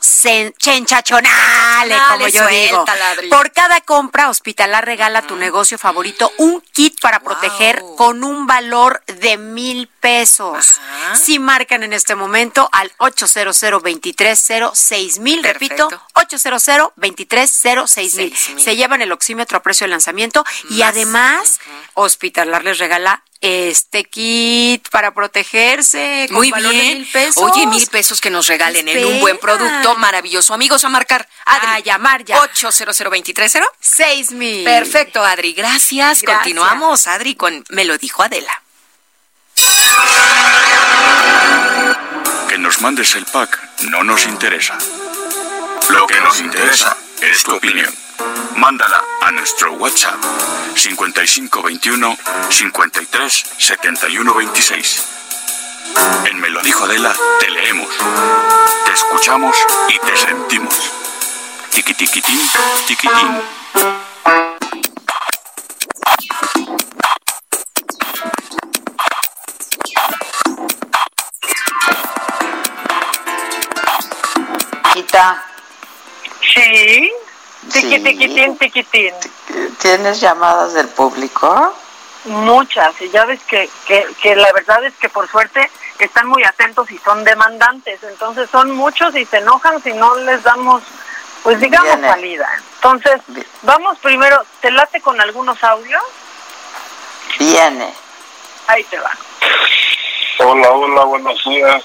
chenchachonale, 0.58 1.96
como 2.08 2.26
Dale, 2.26 2.32
yo 2.32 2.46
digo. 2.46 2.84
Por 3.30 3.52
cada 3.52 3.80
compra, 3.80 4.28
Hospitalar 4.28 4.84
regala 4.84 5.20
a 5.20 5.26
tu 5.26 5.36
negocio 5.36 5.78
favorito 5.78 6.30
un 6.38 6.60
kit 6.60 7.00
para 7.00 7.20
proteger 7.20 7.82
con 7.96 8.24
un 8.24 8.46
valor 8.46 9.02
de 9.06 9.38
mil 9.38 9.88
pesos. 9.88 10.80
Si 11.14 11.38
marcan 11.38 11.82
en 11.82 11.92
este 11.92 12.14
momento 12.14 12.68
al 12.72 12.92
800 12.98 13.60
230 13.82 15.20
mil, 15.20 15.42
repito, 15.42 15.88
800 16.14 16.92
230 16.96 18.16
mil. 18.16 18.36
Se 18.36 18.76
llevan 18.76 19.02
el 19.02 19.12
oxímetro 19.12 19.58
a 19.58 19.62
precio 19.62 19.84
de 19.84 19.90
lanzamiento 19.90 20.44
y 20.70 20.82
además 20.82 21.60
Hospitalar 21.94 22.64
les 22.64 22.78
regala 22.78 23.22
este 23.40 24.04
kit 24.04 24.88
para 24.90 25.12
protegerse 25.12 26.26
con 26.28 26.36
Muy 26.36 26.50
valor 26.50 26.72
de 26.72 26.80
bien. 26.80 26.98
mil 26.98 27.06
pesos. 27.06 27.42
Oye, 27.42 27.66
mil 27.66 27.86
pesos 27.86 28.20
que 28.20 28.30
nos 28.30 28.46
regalen 28.46 28.88
en 28.88 29.04
un 29.04 29.20
buen 29.20 29.38
producto 29.38 29.96
maravilloso. 29.96 30.54
Amigos, 30.54 30.84
a 30.84 30.88
marcar. 30.88 31.28
Adri. 31.44 31.68
A 31.68 31.78
llamar 31.80 32.24
ya. 32.24 32.40
800 32.40 32.96
230 32.98 33.68
6 33.80 34.32
mil. 34.32 34.64
Perfecto, 34.64 35.24
Adri. 35.24 35.52
Gracias. 35.52 36.22
Gracias. 36.22 36.38
Continuamos, 36.38 37.06
Adri, 37.06 37.34
con 37.34 37.64
Me 37.70 37.84
lo 37.84 37.98
dijo 37.98 38.22
Adela. 38.22 38.62
Que 42.48 42.58
nos 42.58 42.80
mandes 42.80 43.14
el 43.14 43.24
pack 43.26 43.58
no 43.90 44.02
nos 44.04 44.26
interesa. 44.26 44.78
Lo 45.90 46.06
que 46.06 46.20
nos 46.20 46.40
interesa 46.40 46.96
es 47.20 47.42
tu 47.42 47.54
opinión. 47.54 47.92
Mándala 48.56 49.02
a 49.20 49.30
nuestro 49.32 49.74
WhatsApp 49.74 50.16
5521 50.74 52.16
53 52.48 53.44
71 53.58 54.34
26. 54.34 55.04
En 56.24 56.40
Me 56.40 56.48
lo 56.48 56.62
dijo 56.62 56.84
Adela 56.84 57.14
te 57.38 57.50
leemos, 57.50 57.88
te 58.84 58.92
escuchamos 58.92 59.56
y 59.88 59.98
te 59.98 60.16
sentimos. 60.16 60.74
Tiqui 61.70 61.92
tiquitín, 61.94 62.40
tiquitín. 62.86 63.42
Quita. 74.94 75.44
Sí. 76.54 77.12
Sí. 77.70 77.80
Tiqui, 77.80 77.98
tiquitín, 78.00 78.56
tiquitín. 78.58 79.14
¿Tienes 79.80 80.20
llamadas 80.20 80.74
del 80.74 80.88
público? 80.88 81.74
Muchas, 82.24 83.00
y 83.00 83.08
ya 83.10 83.24
ves 83.24 83.40
que, 83.44 83.70
que, 83.86 84.06
que 84.20 84.34
la 84.34 84.52
verdad 84.52 84.84
es 84.84 84.94
que 84.94 85.08
por 85.08 85.28
suerte 85.30 85.70
están 85.98 86.28
muy 86.28 86.42
atentos 86.44 86.90
y 86.90 86.98
son 86.98 87.24
demandantes, 87.24 88.02
entonces 88.02 88.48
son 88.50 88.70
muchos 88.72 89.14
y 89.16 89.24
se 89.24 89.38
enojan 89.38 89.82
si 89.82 89.92
no 89.92 90.14
les 90.16 90.42
damos, 90.42 90.82
pues 91.42 91.60
digamos, 91.60 91.94
Viene. 91.94 92.08
salida. 92.08 92.48
Entonces, 92.76 93.20
vamos 93.62 93.98
primero, 93.98 94.42
¿te 94.60 94.70
late 94.70 95.00
con 95.00 95.20
algunos 95.20 95.62
audios? 95.62 96.02
Viene. 97.38 97.92
Ahí 98.66 98.82
te 98.84 98.98
va. 98.98 99.10
Hola, 100.38 100.70
hola, 100.70 101.04
buenos 101.04 101.44
días. 101.44 101.82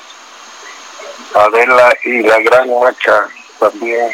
Adela 1.36 1.94
y 2.04 2.22
la 2.24 2.40
gran 2.40 2.70
Maca 2.80 3.30
también. 3.60 4.12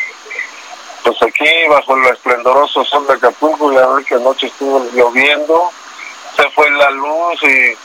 Pues 1.07 1.23
aquí, 1.23 1.49
bajo 1.69 1.95
el 1.95 2.05
esplendoroso 2.07 2.83
sol 2.83 3.07
de 3.07 3.13
Acapulco, 3.13 3.71
ya 3.71 3.87
ver 3.87 4.03
que 4.03 4.15
anoche 4.15 4.47
estuvo 4.47 4.85
lloviendo, 4.91 5.71
se 6.35 6.49
fue 6.49 6.69
la 6.69 6.91
luz 6.91 7.43
y 7.43 7.77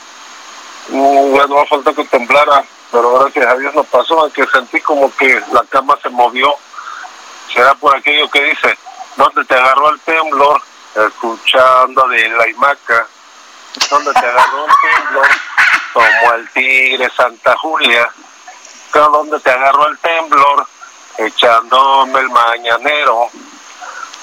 mm, 0.89 1.31
bueno, 1.31 1.61
me 1.61 1.67
falta 1.67 1.93
que 1.93 2.03
temblara, 2.03 2.65
pero 2.91 3.17
gracias 3.17 3.45
a 3.45 3.55
Dios 3.55 3.73
no 3.75 3.85
pasó, 3.85 4.19
aunque 4.19 4.45
sentí 4.47 4.81
como 4.81 5.09
que 5.15 5.41
la 5.53 5.63
cama 5.69 5.97
se 6.03 6.09
movió. 6.09 6.53
Será 7.53 7.73
por 7.75 7.95
aquello 7.95 8.29
que 8.29 8.43
dice, 8.43 8.77
¿dónde 9.15 9.45
te 9.45 9.55
agarró 9.55 9.91
el 9.91 10.01
temblor? 10.01 10.61
Escuchando 10.93 12.05
de 12.09 12.27
la 12.27 12.49
imaca. 12.49 13.07
¿Dónde 13.89 14.11
te 14.11 14.19
agarró 14.19 14.65
el 14.65 14.73
temblor? 14.81 15.27
Como 15.93 16.33
el 16.33 16.49
tigre 16.49 17.09
Santa 17.15 17.55
Julia. 17.55 18.09
¿Dónde 18.93 19.39
te 19.39 19.49
agarró 19.49 19.87
el 19.87 19.97
temblor? 19.99 20.67
Echándome 21.17 22.19
el 22.19 22.29
mañanero. 22.29 23.29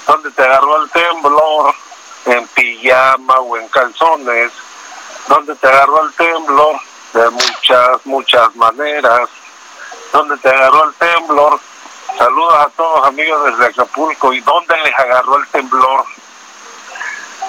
¿Dónde 0.06 0.30
te 0.32 0.42
agarró 0.42 0.82
el 0.82 0.90
temblor? 0.90 1.74
En 2.26 2.46
pijama 2.48 3.34
o 3.40 3.56
en 3.56 3.68
calzones. 3.68 4.52
¿Dónde 5.28 5.54
te 5.56 5.68
agarró 5.68 6.04
el 6.04 6.12
temblor? 6.14 6.76
De 7.12 7.30
muchas, 7.30 8.06
muchas 8.06 8.56
maneras. 8.56 9.28
¿Dónde 10.12 10.36
te 10.38 10.48
agarró 10.48 10.84
el 10.84 10.94
temblor? 10.94 11.60
Saludos 12.18 12.54
a 12.54 12.68
todos 12.76 13.06
amigos 13.06 13.52
desde 13.52 13.66
Acapulco. 13.66 14.32
¿Y 14.32 14.40
dónde 14.40 14.76
les 14.78 14.98
agarró 14.98 15.38
el 15.38 15.46
temblor? 15.48 16.04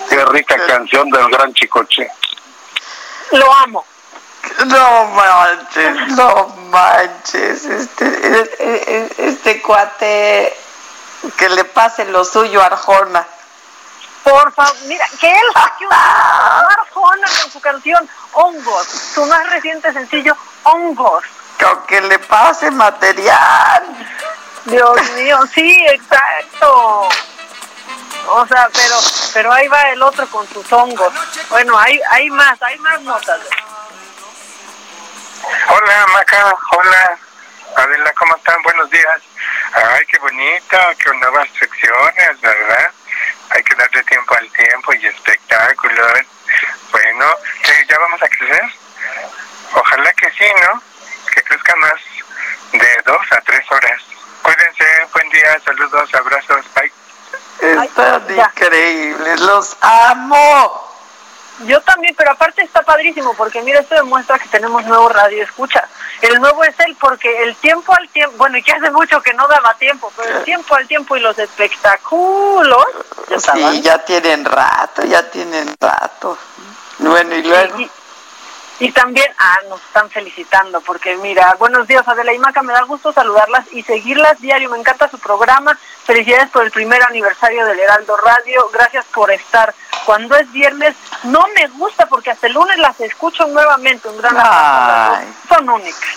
Qué 0.10 0.24
rica 0.26 0.56
canción 0.68 1.10
del 1.10 1.28
gran 1.30 1.54
Chicoche. 1.54 2.08
Lo 3.32 3.54
amo. 3.54 3.86
No 4.66 5.06
manches, 5.06 6.08
no 6.10 6.48
manches. 6.70 7.66
Este, 7.66 8.42
este, 8.42 9.28
este 9.28 9.62
cuate 9.62 10.56
que 11.38 11.50
le 11.50 11.64
pase 11.66 12.06
lo 12.06 12.24
suyo 12.24 12.62
a 12.62 12.68
Arjona. 12.68 13.26
Por 14.24 14.52
favor, 14.54 14.76
mira, 14.86 15.06
que 15.20 15.30
él 15.32 15.46
saque 15.54 15.86
un 15.86 15.94
Arjona 16.80 17.28
con 17.42 17.52
su 17.52 17.60
canción 17.60 18.10
Hongos, 18.34 18.88
su 19.14 19.26
más 19.26 19.50
reciente 19.50 19.92
sencillo 19.94 20.36
Hongos. 20.64 21.24
Que 21.88 22.02
le 22.02 22.18
pase 22.20 22.72
material. 22.72 23.84
Dios 24.66 25.12
mío, 25.16 25.40
sí, 25.54 25.86
exacto. 25.90 27.10
O 28.28 28.48
sea, 28.48 28.70
pero 28.74 28.96
pero 29.34 29.52
ahí 29.52 29.68
va 29.68 29.82
el 29.90 30.02
otro 30.02 30.28
con 30.28 30.48
sus 30.48 30.72
hongos. 30.72 31.14
Bueno, 31.50 31.78
hay 31.78 32.00
hay 32.12 32.30
más, 32.30 32.62
hay 32.62 32.78
más 32.80 33.02
notas. 33.02 33.40
Hola, 35.68 36.08
Maca. 36.14 36.54
Hola. 36.72 37.18
Adela, 37.76 38.14
¿cómo 38.14 38.36
están? 38.36 38.62
Buenos 38.64 38.90
días. 38.90 39.22
Ay, 39.74 40.06
qué 40.08 40.20
bonito, 40.20 40.78
qué 41.04 41.12
nuevas 41.14 41.48
secciones, 41.58 42.42
¿verdad? 42.42 42.92
Hay 43.52 43.64
que 43.64 43.76
darle 43.76 44.04
tiempo 44.04 44.36
al 44.36 44.52
tiempo 44.52 44.94
y 44.94 45.08
espectáculos. 45.08 46.12
Bueno, 46.92 47.26
¿que 47.64 47.88
¿ya 47.90 48.00
vamos 48.00 48.22
a 48.22 48.28
crecer? 48.28 48.64
Ojalá 49.74 50.14
que 50.14 50.30
sí, 50.32 50.46
¿no? 50.62 50.82
Que 51.34 51.44
crezca 51.44 51.76
más 51.78 51.94
de 52.74 53.02
dos 53.06 53.32
a 53.32 53.42
tres 53.42 53.72
horas. 53.72 54.02
Cuídense, 54.42 55.08
buen 55.14 55.30
día, 55.30 55.58
saludos, 55.64 56.14
abrazos, 56.14 56.66
bye. 56.76 56.92
Están 57.62 58.26
increíbles, 58.30 59.40
los 59.42 59.78
amo. 59.82 60.91
Yo 61.66 61.82
también, 61.82 62.16
pero 62.18 62.32
aparte 62.32 62.64
está 62.64 62.82
padrísimo 62.82 63.34
porque 63.36 63.62
mira, 63.62 63.80
esto 63.80 63.96
demuestra 63.96 64.40
que 64.40 64.48
tenemos 64.50 64.86
nuevo 64.86 65.10
radio 65.10 65.44
escucha. 65.44 65.88
El 66.22 66.40
nuevo 66.40 66.64
es 66.64 66.76
él 66.80 66.96
porque 67.00 67.44
el 67.44 67.56
tiempo 67.56 67.94
al 67.94 68.08
tiempo, 68.10 68.38
bueno, 68.38 68.58
y 68.58 68.64
que 68.64 68.72
hace 68.72 68.92
mucho 68.92 69.22
que 69.22 69.34
no 69.34 69.48
daba 69.48 69.74
tiempo, 69.76 70.12
pero 70.16 70.38
el 70.38 70.44
tiempo 70.44 70.76
al 70.76 70.88
tiempo 70.88 71.18
y 71.18 71.20
los 71.20 71.38
espectáculos 71.38 72.86
ya 73.30 73.36
estaban. 73.36 73.74
Sí, 73.74 73.82
ya 73.82 73.98
tienen 74.00 74.46
rato, 74.46 75.04
ya 75.04 75.30
tienen 75.30 75.76
rato. 75.80 76.38
Bueno, 77.00 77.36
y 77.36 77.44
luego. 77.44 77.80
Y, 77.80 77.84
y 77.84 77.92
también, 78.90 79.32
ah, 79.38 79.60
nos 79.70 79.80
están 79.82 80.10
felicitando, 80.10 80.82
porque 80.82 81.16
mira, 81.18 81.56
buenos 81.60 81.88
días 81.88 82.08
Adela 82.08 82.34
y 82.34 82.40
Maca, 82.40 82.64
me 82.64 82.74
da 82.74 82.82
gusto 82.84 83.14
saludarlas 83.14 83.66
y 83.72 83.84
seguirlas 83.84 84.42
diario, 84.42 84.70
me 84.72 84.80
encanta 84.80 85.08
su 85.10 85.20
programa, 85.20 85.78
felicidades 86.06 86.50
por 86.50 86.64
el 86.64 86.72
primer 86.72 87.04
aniversario 87.04 87.66
del 87.68 87.80
Heraldo 87.80 88.18
Radio, 88.18 88.70
gracias 88.74 89.06
por 89.14 89.30
estar. 89.32 89.76
Cuando 90.06 90.36
es 90.36 90.52
viernes, 90.52 90.96
no 91.24 91.46
me 91.56 91.68
gusta 91.68 92.08
porque 92.08 92.32
hasta 92.32 92.48
el 92.48 92.54
lunes 92.54 92.78
las 92.80 93.00
escucho 93.02 93.46
nuevamente, 93.46 94.08
un 94.10 94.18
gran 94.18 94.36
abrazo, 94.36 95.22
son 95.48 95.70
únicas. 95.70 96.10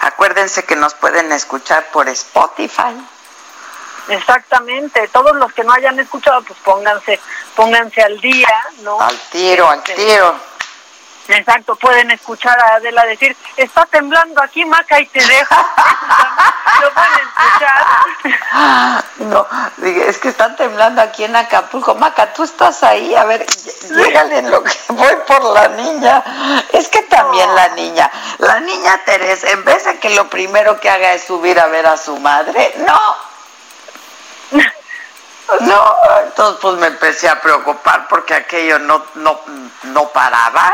Acuérdense 0.00 0.64
que 0.64 0.74
nos 0.74 0.94
pueden 0.94 1.30
escuchar 1.30 1.86
por 1.92 2.08
Spotify. 2.08 2.96
Exactamente, 4.08 5.06
todos 5.08 5.36
los 5.36 5.52
que 5.52 5.62
no 5.62 5.72
hayan 5.72 6.00
escuchado, 6.00 6.42
pues 6.42 6.58
pónganse, 6.64 7.20
pónganse 7.54 8.02
al 8.02 8.20
día, 8.20 8.48
¿no? 8.80 9.00
Al 9.00 9.16
tiro, 9.30 9.68
al 9.68 9.78
Este, 9.78 9.94
tiro. 9.94 10.49
Exacto, 11.32 11.76
pueden 11.76 12.10
escuchar 12.10 12.58
a 12.60 12.74
Adela 12.76 13.04
decir, 13.06 13.36
está 13.56 13.86
temblando 13.86 14.42
aquí, 14.42 14.64
Maca, 14.64 15.00
y 15.00 15.06
te 15.06 15.24
dejo. 15.24 15.54
Lo 16.82 16.92
pueden 16.92 17.28
escuchar. 17.28 19.04
No, 19.20 19.46
es 19.82 20.18
que 20.18 20.28
están 20.28 20.56
temblando 20.56 21.00
aquí 21.02 21.24
en 21.24 21.36
Acapulco. 21.36 21.94
Maca, 21.94 22.32
tú 22.32 22.42
estás 22.42 22.82
ahí, 22.82 23.14
a 23.14 23.24
ver, 23.24 23.46
llégale 23.46 24.38
en 24.38 24.50
lo 24.50 24.64
que 24.64 24.72
voy 24.88 25.14
por 25.26 25.44
la 25.44 25.68
niña. 25.68 26.24
Es 26.72 26.88
que 26.88 27.02
también 27.02 27.54
la 27.54 27.68
niña, 27.68 28.10
la 28.38 28.60
niña 28.60 28.98
Teresa, 29.04 29.50
en 29.50 29.64
vez 29.64 29.84
de 29.84 29.98
que 29.98 30.10
lo 30.10 30.28
primero 30.30 30.80
que 30.80 30.88
haga 30.88 31.12
es 31.12 31.24
subir 31.24 31.60
a 31.60 31.66
ver 31.66 31.86
a 31.86 31.96
su 31.96 32.18
madre, 32.18 32.74
no. 32.78 32.98
No, 35.60 35.96
entonces 36.24 36.58
pues 36.62 36.76
me 36.76 36.86
empecé 36.86 37.28
a 37.28 37.40
preocupar 37.40 38.06
porque 38.08 38.34
aquello 38.34 38.78
no, 38.78 39.04
no, 39.14 39.40
no 39.84 40.08
paraba. 40.08 40.72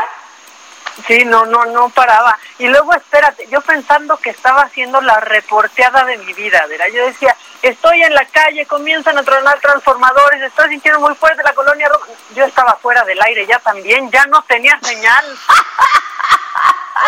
Sí, 1.05 1.23
no, 1.25 1.45
no, 1.45 1.65
no 1.65 1.89
paraba. 1.89 2.37
Y 2.57 2.67
luego, 2.67 2.93
espérate, 2.93 3.47
yo 3.49 3.61
pensando 3.61 4.17
que 4.17 4.31
estaba 4.31 4.61
haciendo 4.63 4.99
la 5.01 5.19
reporteada 5.19 6.03
de 6.05 6.17
mi 6.17 6.33
vida, 6.33 6.65
¿verdad? 6.67 6.87
Yo 6.93 7.05
decía, 7.05 7.35
estoy 7.61 8.01
en 8.01 8.13
la 8.13 8.25
calle, 8.25 8.65
comienzan 8.65 9.17
a 9.17 9.23
tronar 9.23 9.59
transformadores, 9.59 10.41
estoy 10.41 10.69
sintiendo 10.69 10.99
muy 10.99 11.13
fuerte 11.15 11.43
la 11.43 11.53
colonia 11.53 11.87
roja. 11.87 12.07
Yo 12.33 12.45
estaba 12.45 12.77
fuera 12.81 13.03
del 13.03 13.21
aire 13.21 13.45
ya 13.45 13.59
también, 13.59 14.09
ya 14.09 14.25
no 14.25 14.41
tenía 14.43 14.77
señal. 14.81 15.25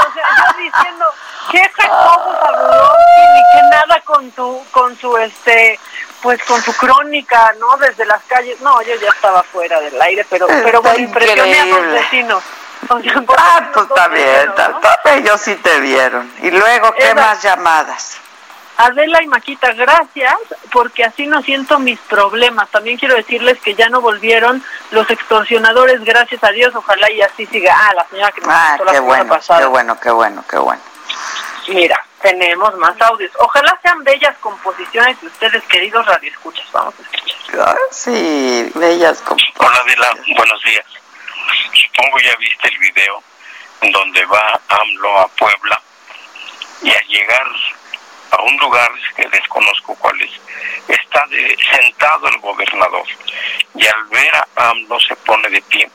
o 0.08 0.14
sea, 0.14 0.24
yo 0.38 0.58
diciendo, 0.60 1.06
qué 1.52 1.72
Jacobo 1.76 2.38
Zabludowski, 2.42 3.22
ni 3.34 3.42
que 3.54 3.62
nada 3.72 4.02
con 4.06 4.32
tu, 4.32 4.64
con 4.72 4.98
su, 5.00 5.18
este, 5.18 5.80
pues 6.22 6.42
con 6.44 6.62
su 6.62 6.76
crónica, 6.76 7.54
¿no? 7.60 7.78
Desde 7.78 8.06
las 8.06 8.22
calles. 8.24 8.60
No, 8.62 8.82
yo 8.84 8.96
ya 8.96 9.10
estaba 9.10 9.42
fuera 9.44 9.80
del 9.80 10.00
aire, 10.02 10.26
pero, 10.30 10.48
pero 10.48 10.78
Está 10.78 10.80
bueno, 10.80 11.00
impresioné 11.00 11.60
a 11.60 11.66
los 11.66 11.92
vecinos. 11.92 12.44
Ah, 13.38 13.70
pues 13.74 13.86
está 13.88 14.08
bien, 14.10 14.52
¿no? 14.58 15.12
ellos 15.14 15.42
sí 15.42 15.56
te 15.58 15.80
vieron. 15.80 16.32
Y 16.42 16.52
luego, 16.52 16.92
¿qué 16.94 17.14
más 17.16 17.42
llamadas? 17.42 18.18
Adela 18.78 19.22
y 19.22 19.28
Maquita, 19.28 19.74
gracias, 19.74 20.38
porque 20.72 21.04
así 21.04 21.28
no 21.28 21.42
siento 21.42 21.80
mis 21.80 22.00
problemas. 22.00 22.70
También 22.70 22.98
quiero 22.98 23.16
decirles 23.16 23.60
que 23.60 23.76
ya 23.76 23.90
no 23.90 24.00
volvieron 24.00 24.64
los 24.92 25.10
extorsionadores, 25.10 26.04
gracias 26.06 26.42
a 26.44 26.50
Dios, 26.52 26.74
ojalá 26.74 27.12
y 27.12 27.22
así 27.22 27.46
siga. 27.48 27.76
Ah, 27.78 27.94
la 27.94 28.08
señora 28.08 28.32
que 28.32 28.42
me 28.42 28.48
Ah, 28.54 28.78
la 28.80 28.86
qué 28.86 28.98
semana 28.98 29.02
bueno, 29.06 29.30
pasada. 29.30 29.60
qué 29.60 29.66
bueno, 29.66 30.00
qué 30.00 30.12
bueno, 30.12 30.46
qué 30.50 30.58
bueno. 30.58 30.82
Mira, 31.68 32.02
tenemos 32.22 32.74
más 32.78 33.00
audios. 33.02 33.32
Ojalá 33.40 33.78
sean 33.82 34.02
bellas 34.06 34.36
composiciones 34.40 35.20
de 35.20 35.28
ustedes, 35.28 35.62
queridos 35.66 36.06
radioescuchas. 36.06 36.66
Vamos 36.72 36.94
a 36.98 37.02
escuchar. 37.02 37.70
Ah, 37.70 37.76
Sí, 37.92 38.72
bellas 38.76 39.20
como... 39.22 39.40
Hola 39.58 39.78
Adela, 39.86 40.10
buenos 40.38 40.64
días. 40.64 40.86
Supongo 41.74 42.20
ya 42.20 42.36
viste 42.36 42.70
el 42.70 42.78
video 42.78 43.24
en 43.82 43.92
donde 43.92 44.26
va 44.26 44.60
AMLO 44.68 45.20
a 45.20 45.28
Puebla 45.30 45.82
y 46.82 46.92
al 46.92 47.08
llegar 47.08 47.48
a 48.32 48.42
un 48.42 48.58
lugar 48.58 48.92
que 49.16 49.28
desconozco 49.30 49.96
cuál 49.96 50.22
es, 50.22 50.32
está 50.88 51.26
sentado 51.72 52.28
el 52.28 52.38
gobernador 52.40 53.06
y 53.76 53.86
al 53.86 54.04
ver 54.06 54.36
a 54.36 54.48
AMLO 54.70 55.00
se 55.00 55.16
pone 55.18 55.50
de 55.50 55.62
pie 55.64 55.90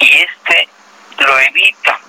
y 0.00 0.18
este 0.18 0.68
lo 1.18 1.38
evita, 1.38 2.00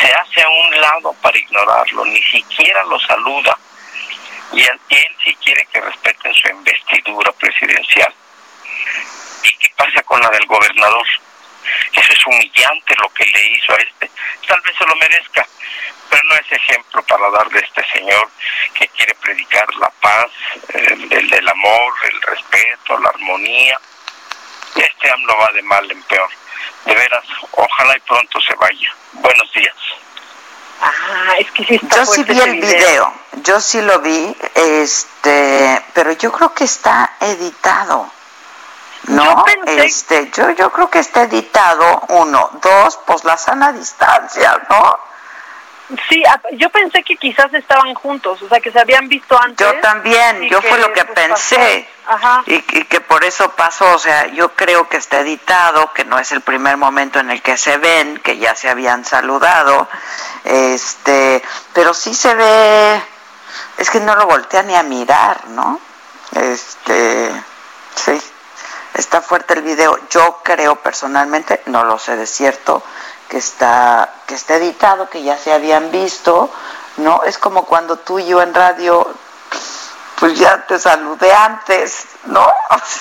se 0.00 0.12
hace 0.12 0.42
a 0.42 0.48
un 0.48 0.80
lado 0.80 1.12
para 1.22 1.38
ignorarlo, 1.38 2.04
ni 2.04 2.22
siquiera 2.22 2.82
lo 2.84 2.98
saluda 3.00 3.56
y 4.52 4.60
él, 4.62 4.80
él 4.88 5.16
sí 5.24 5.36
quiere 5.44 5.66
que 5.66 5.80
respeten 5.80 6.34
su 6.34 6.48
investidura 6.48 7.30
presidencial. 7.32 8.12
¿Y 9.44 9.56
qué 9.58 9.68
pasa 9.76 10.02
con 10.02 10.20
la 10.20 10.28
del 10.30 10.46
gobernador? 10.46 11.06
Eso 11.92 12.12
es 12.12 12.26
humillante 12.26 12.94
lo 13.00 13.08
que 13.10 13.24
le 13.26 13.46
hizo 13.48 13.72
a 13.72 13.76
este, 13.76 14.10
tal 14.46 14.60
vez 14.62 14.76
se 14.76 14.86
lo 14.86 14.96
merezca, 14.96 15.46
pero 16.08 16.22
no 16.24 16.34
es 16.34 16.52
ejemplo 16.52 17.02
para 17.04 17.30
dar 17.30 17.48
de 17.50 17.60
este 17.60 17.84
señor 17.92 18.28
que 18.74 18.88
quiere 18.88 19.14
predicar 19.14 19.66
la 19.76 19.90
paz, 20.00 20.30
el, 20.74 21.12
el, 21.12 21.32
el 21.32 21.48
amor, 21.48 21.92
el 22.10 22.22
respeto, 22.22 22.98
la 22.98 23.10
armonía. 23.10 23.78
Este 24.74 25.10
AMLO 25.10 25.36
va 25.36 25.52
de 25.52 25.62
mal 25.62 25.90
en 25.90 26.02
peor. 26.04 26.30
De 26.84 26.94
veras, 26.94 27.24
ojalá 27.52 27.96
y 27.96 28.00
pronto 28.00 28.40
se 28.40 28.54
vaya. 28.54 28.94
Buenos 29.12 29.52
días. 29.52 29.74
Ah, 30.82 31.34
es 31.38 31.50
que 31.50 31.64
sí 31.64 31.74
está 31.74 31.96
Yo 31.96 32.06
sí 32.06 32.24
vi 32.24 32.40
el 32.40 32.60
video, 32.60 33.12
yo 33.42 33.60
sí 33.60 33.82
lo 33.82 33.98
vi, 34.00 34.34
este, 34.54 35.82
pero 35.92 36.12
yo 36.12 36.32
creo 36.32 36.54
que 36.54 36.64
está 36.64 37.16
editado. 37.20 38.10
No, 39.04 39.24
Yo 39.24 39.44
pensé- 39.44 39.84
este, 39.84 40.30
yo 40.30 40.50
yo 40.50 40.70
creo 40.70 40.90
que 40.90 40.98
está 40.98 41.22
editado 41.22 42.02
uno, 42.08 42.50
dos, 42.62 42.98
pues 43.06 43.24
la 43.24 43.36
sana 43.36 43.72
distancia, 43.72 44.60
¿no? 44.68 44.98
Sí, 46.08 46.22
yo 46.52 46.70
pensé 46.70 47.02
que 47.02 47.16
quizás 47.16 47.52
estaban 47.52 47.94
juntos, 47.94 48.40
o 48.42 48.48
sea, 48.48 48.60
que 48.60 48.70
se 48.70 48.78
habían 48.78 49.08
visto 49.08 49.36
antes. 49.40 49.66
Yo 49.66 49.80
también, 49.80 50.42
yo 50.42 50.62
fue 50.62 50.78
lo 50.78 50.92
que 50.92 51.04
pues, 51.04 51.26
pensé. 51.26 51.88
Ajá. 52.06 52.44
Y, 52.46 52.54
y 52.54 52.84
que 52.84 53.00
por 53.00 53.24
eso 53.24 53.50
pasó, 53.52 53.94
o 53.94 53.98
sea, 53.98 54.28
yo 54.28 54.52
creo 54.54 54.88
que 54.88 54.98
está 54.98 55.18
editado, 55.20 55.92
que 55.92 56.04
no 56.04 56.18
es 56.20 56.30
el 56.30 56.42
primer 56.42 56.76
momento 56.76 57.18
en 57.18 57.30
el 57.32 57.42
que 57.42 57.56
se 57.56 57.76
ven, 57.78 58.18
que 58.18 58.38
ya 58.38 58.54
se 58.54 58.68
habían 58.68 59.04
saludado, 59.04 59.88
este, 60.44 61.42
pero 61.72 61.92
sí 61.92 62.14
se 62.14 62.34
ve, 62.34 63.02
es 63.78 63.90
que 63.90 63.98
no 63.98 64.14
lo 64.14 64.26
voltea 64.26 64.62
ni 64.62 64.76
a 64.76 64.84
mirar, 64.84 65.44
¿no? 65.48 65.80
Este, 66.32 67.32
sí, 67.96 68.20
está 69.00 69.20
fuerte 69.20 69.54
el 69.54 69.62
video. 69.62 69.98
Yo 70.10 70.40
creo 70.44 70.76
personalmente, 70.76 71.62
no 71.66 71.84
lo 71.84 71.98
sé 71.98 72.16
de 72.16 72.26
cierto, 72.26 72.82
que 73.28 73.38
está, 73.38 74.08
que 74.26 74.34
está 74.34 74.56
editado, 74.56 75.08
que 75.10 75.22
ya 75.22 75.36
se 75.36 75.52
habían 75.52 75.90
visto, 75.90 76.50
¿no? 76.98 77.22
Es 77.24 77.38
como 77.38 77.64
cuando 77.64 77.96
tú 77.96 78.18
y 78.18 78.26
yo 78.26 78.42
en 78.42 78.54
radio 78.54 79.12
pues 80.18 80.38
ya 80.38 80.66
te 80.66 80.78
saludé 80.78 81.32
antes, 81.32 82.06
¿no? 82.26 82.46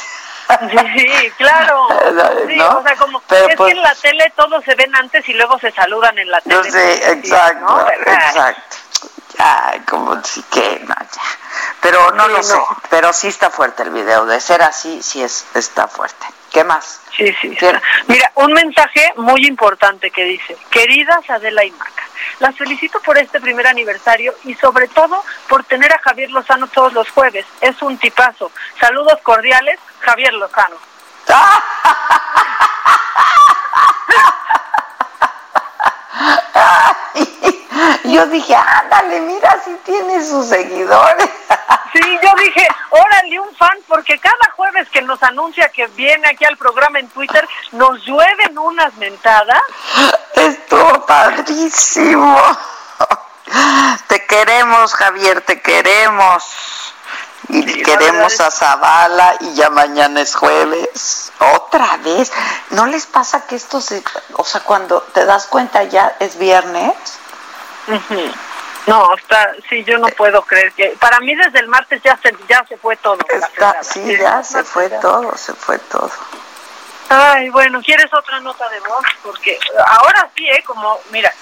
Sí, 0.72 1.32
claro. 1.38 1.88
Sí, 2.48 2.56
¿No? 2.56 2.80
o 2.80 2.84
sea, 2.84 2.96
como 2.96 3.22
Pero, 3.28 3.50
es 3.50 3.56
pues- 3.56 3.72
que 3.72 3.78
en 3.78 3.84
la 3.84 3.94
tele 3.94 4.34
todos 4.36 4.64
se 4.66 4.74
ven 4.74 4.96
antes 4.96 5.28
y 5.30 5.34
luego 5.34 5.60
se 5.60 5.72
saludan 5.72 6.18
en 6.18 6.32
la 6.32 6.42
tele. 6.42 6.56
No 6.56 6.64
sé, 6.64 7.12
exacto, 7.12 7.88
exacto. 8.08 8.78
Ya, 9.40 9.82
como 9.90 10.22
si 10.24 10.44
que, 10.44 10.82
no, 10.86 10.94
ya. 10.96 11.22
Pero 11.82 12.12
no 12.12 12.26
Sí, 12.26 12.32
lo 12.32 12.44
sé, 12.44 12.58
pero 12.90 13.14
sí 13.14 13.28
está 13.30 13.50
fuerte 13.50 13.84
el 13.84 13.92
video. 13.92 14.26
De 14.26 14.42
ser 14.42 14.62
así, 14.62 15.02
sí 15.02 15.24
es, 15.24 15.46
está 15.56 15.88
fuerte. 15.88 16.26
¿Qué 16.52 16.66
más? 16.66 17.00
Sí, 17.16 17.34
sí. 17.40 17.54
está. 17.54 17.82
Mira, 18.08 18.30
un 18.36 18.52
mensaje 18.52 19.14
muy 19.16 19.46
importante 19.46 20.12
que 20.12 20.26
dice, 20.26 20.58
queridas 20.70 21.30
Adela 21.30 21.64
y 21.64 21.72
Maca, 21.72 22.04
las 22.40 22.56
felicito 22.58 23.00
por 23.00 23.18
este 23.18 23.40
primer 23.40 23.66
aniversario 23.68 24.34
y 24.44 24.56
sobre 24.56 24.90
todo 24.90 25.24
por 25.48 25.64
tener 25.64 25.94
a 25.94 26.00
Javier 26.00 26.32
Lozano 26.32 26.68
todos 26.68 26.92
los 26.92 27.10
jueves. 27.10 27.46
Es 27.62 27.82
un 27.82 27.98
tipazo. 27.98 28.52
Saludos 28.80 29.20
cordiales, 29.24 29.80
Javier 30.02 30.34
Lozano. 30.34 30.76
Yo 38.04 38.26
dije, 38.28 38.56
ándale, 38.56 39.22
mira, 39.22 39.56
si 39.64 39.74
tiene 39.86 40.24
sus 40.24 40.48
seguidores. 40.48 41.30
Sí, 41.92 42.20
yo 42.22 42.30
dije, 42.36 42.68
órale, 42.92 43.40
un 43.40 43.56
fan, 43.56 43.76
porque 43.88 44.20
cada 44.20 44.52
jueves 44.56 44.88
que 44.90 45.02
nos 45.02 45.22
anuncia 45.24 45.70
que 45.70 45.88
viene 45.88 46.28
aquí 46.28 46.46
al 46.46 46.56
programa 46.56 47.00
en 47.00 47.10
Twitter, 47.10 47.48
nos 47.72 48.06
llueven 48.06 48.58
unas 48.60 48.94
mentadas. 48.96 49.60
Estuvo 50.36 51.04
padrísimo. 51.08 52.40
Te 54.08 54.26
queremos, 54.26 54.94
Javier, 54.94 55.42
te 55.42 55.62
queremos. 55.62 56.89
Y 57.50 57.84
queremos 57.84 58.40
a 58.40 58.52
Zavala 58.52 59.36
y 59.40 59.56
ya 59.56 59.70
mañana 59.70 60.22
es 60.22 60.36
jueves. 60.36 61.32
Otra 61.40 61.98
vez. 61.98 62.32
¿No 62.72 62.86
les 62.86 63.06
pasa 63.06 63.46
que 63.48 63.56
esto 63.56 63.82
se... 63.82 64.04
O 64.34 64.46
sea, 64.46 64.62
cuando 64.62 65.02
te 65.14 65.26
das 65.26 65.48
cuenta 65.48 65.84
ya 65.84 66.16
es 66.20 66.38
viernes? 66.38 66.94
No, 68.86 69.16
está, 69.16 69.52
sí, 69.68 69.84
yo 69.84 69.98
no 69.98 70.08
puedo 70.10 70.42
creer 70.44 70.72
que, 70.74 70.96
para 71.00 71.20
mí 71.20 71.36
desde 71.36 71.60
el 71.60 71.68
martes 71.68 72.02
ya 72.04 72.18
se, 72.22 72.36
ya 72.48 72.66
se 72.68 72.78
fue 72.78 72.96
todo. 72.98 73.18
Está, 73.30 73.84
sí, 73.84 74.18
ya 74.18 74.44
se 74.44 74.64
fue 74.64 74.90
todo, 74.90 75.36
se 75.38 75.54
fue 75.54 75.78
todo. 75.78 76.10
Ay, 77.10 77.50
bueno, 77.50 77.82
¿quieres 77.84 78.12
otra 78.14 78.40
nota 78.40 78.70
de 78.70 78.80
voz? 78.82 79.04
Porque 79.24 79.60
ahora 79.86 80.30
sí, 80.36 80.48
¿eh? 80.48 80.64
Como, 80.66 81.00
mira, 81.12 81.34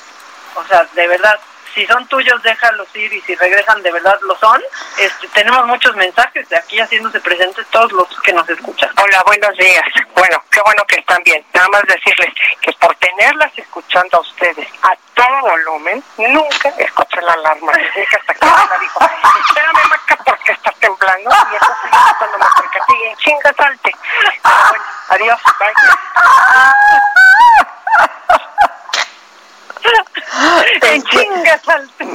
o 0.56 0.64
sea, 0.66 0.88
de 0.94 1.08
verdad, 1.08 1.40
si 1.74 1.86
son 1.86 2.06
tuyos, 2.08 2.42
déjalos 2.44 2.88
ir 2.96 3.12
y 3.14 3.22
si 3.22 3.36
regresan, 3.36 3.82
de 3.84 3.92
verdad 3.92 4.18
lo 4.22 4.38
son. 4.38 4.62
Este, 4.98 5.28
tenemos 5.30 5.66
muchos 5.66 5.96
mensajes 5.96 6.48
de 6.50 6.58
aquí 6.58 6.80
haciéndose 6.80 7.20
presentes 7.22 7.66
todos 7.68 7.92
los 7.92 8.08
que 8.22 8.34
nos 8.34 8.48
escuchan. 8.50 8.90
Hola, 9.02 9.24
buenos 9.26 9.56
días. 9.58 9.84
Bueno, 10.16 10.44
qué 10.52 10.62
bueno 10.66 10.84
que 10.88 11.00
están 11.00 11.22
bien. 11.24 11.46
Nada 11.54 11.68
más 11.70 11.84
decirles 11.84 12.34
que 12.62 12.72
por 12.74 12.96
tenerlas 12.96 13.52
escuchando 13.58 14.18
a 14.18 14.22
ustedes 14.22 14.68
a 14.84 14.96
todo 15.14 15.42
volumen, 15.42 16.04
nunca 16.18 16.70
escuché 16.78 17.22
la 17.22 17.34
alarma. 17.34 17.72
Nunca 17.72 18.18
hasta 18.20 18.34
que 18.34 18.46
Ana 18.46 18.78
dijo, 18.80 19.00
espérame, 19.48 19.90
Maca, 19.90 20.18
porque 20.26 20.52
está 20.52 20.72
temblando. 20.80 21.30
Y 21.30 21.54
entonces 21.54 21.92
yo 21.92 22.18
cuando 22.18 22.38
me 22.38 22.46
percaté, 22.62 22.94
y 22.94 23.08
en 23.08 23.18
chinga 23.18 23.54
salte. 23.58 23.96
Pero 24.44 24.56
bueno, 24.70 24.84
adiós, 25.10 25.40
bye. 25.60 25.74
En 30.82 31.04
chinga 31.04 31.60
salte. 31.64 32.06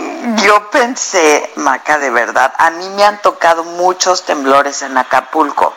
Yo 0.44 0.70
pensé, 0.70 1.52
Maca, 1.56 1.98
de 1.98 2.10
verdad, 2.10 2.52
a 2.58 2.70
mí 2.70 2.88
me 2.90 3.04
han 3.04 3.20
tocado 3.20 3.64
muchos 3.64 4.24
temblores 4.24 4.82
en 4.82 4.96
Acapulco. 4.96 5.74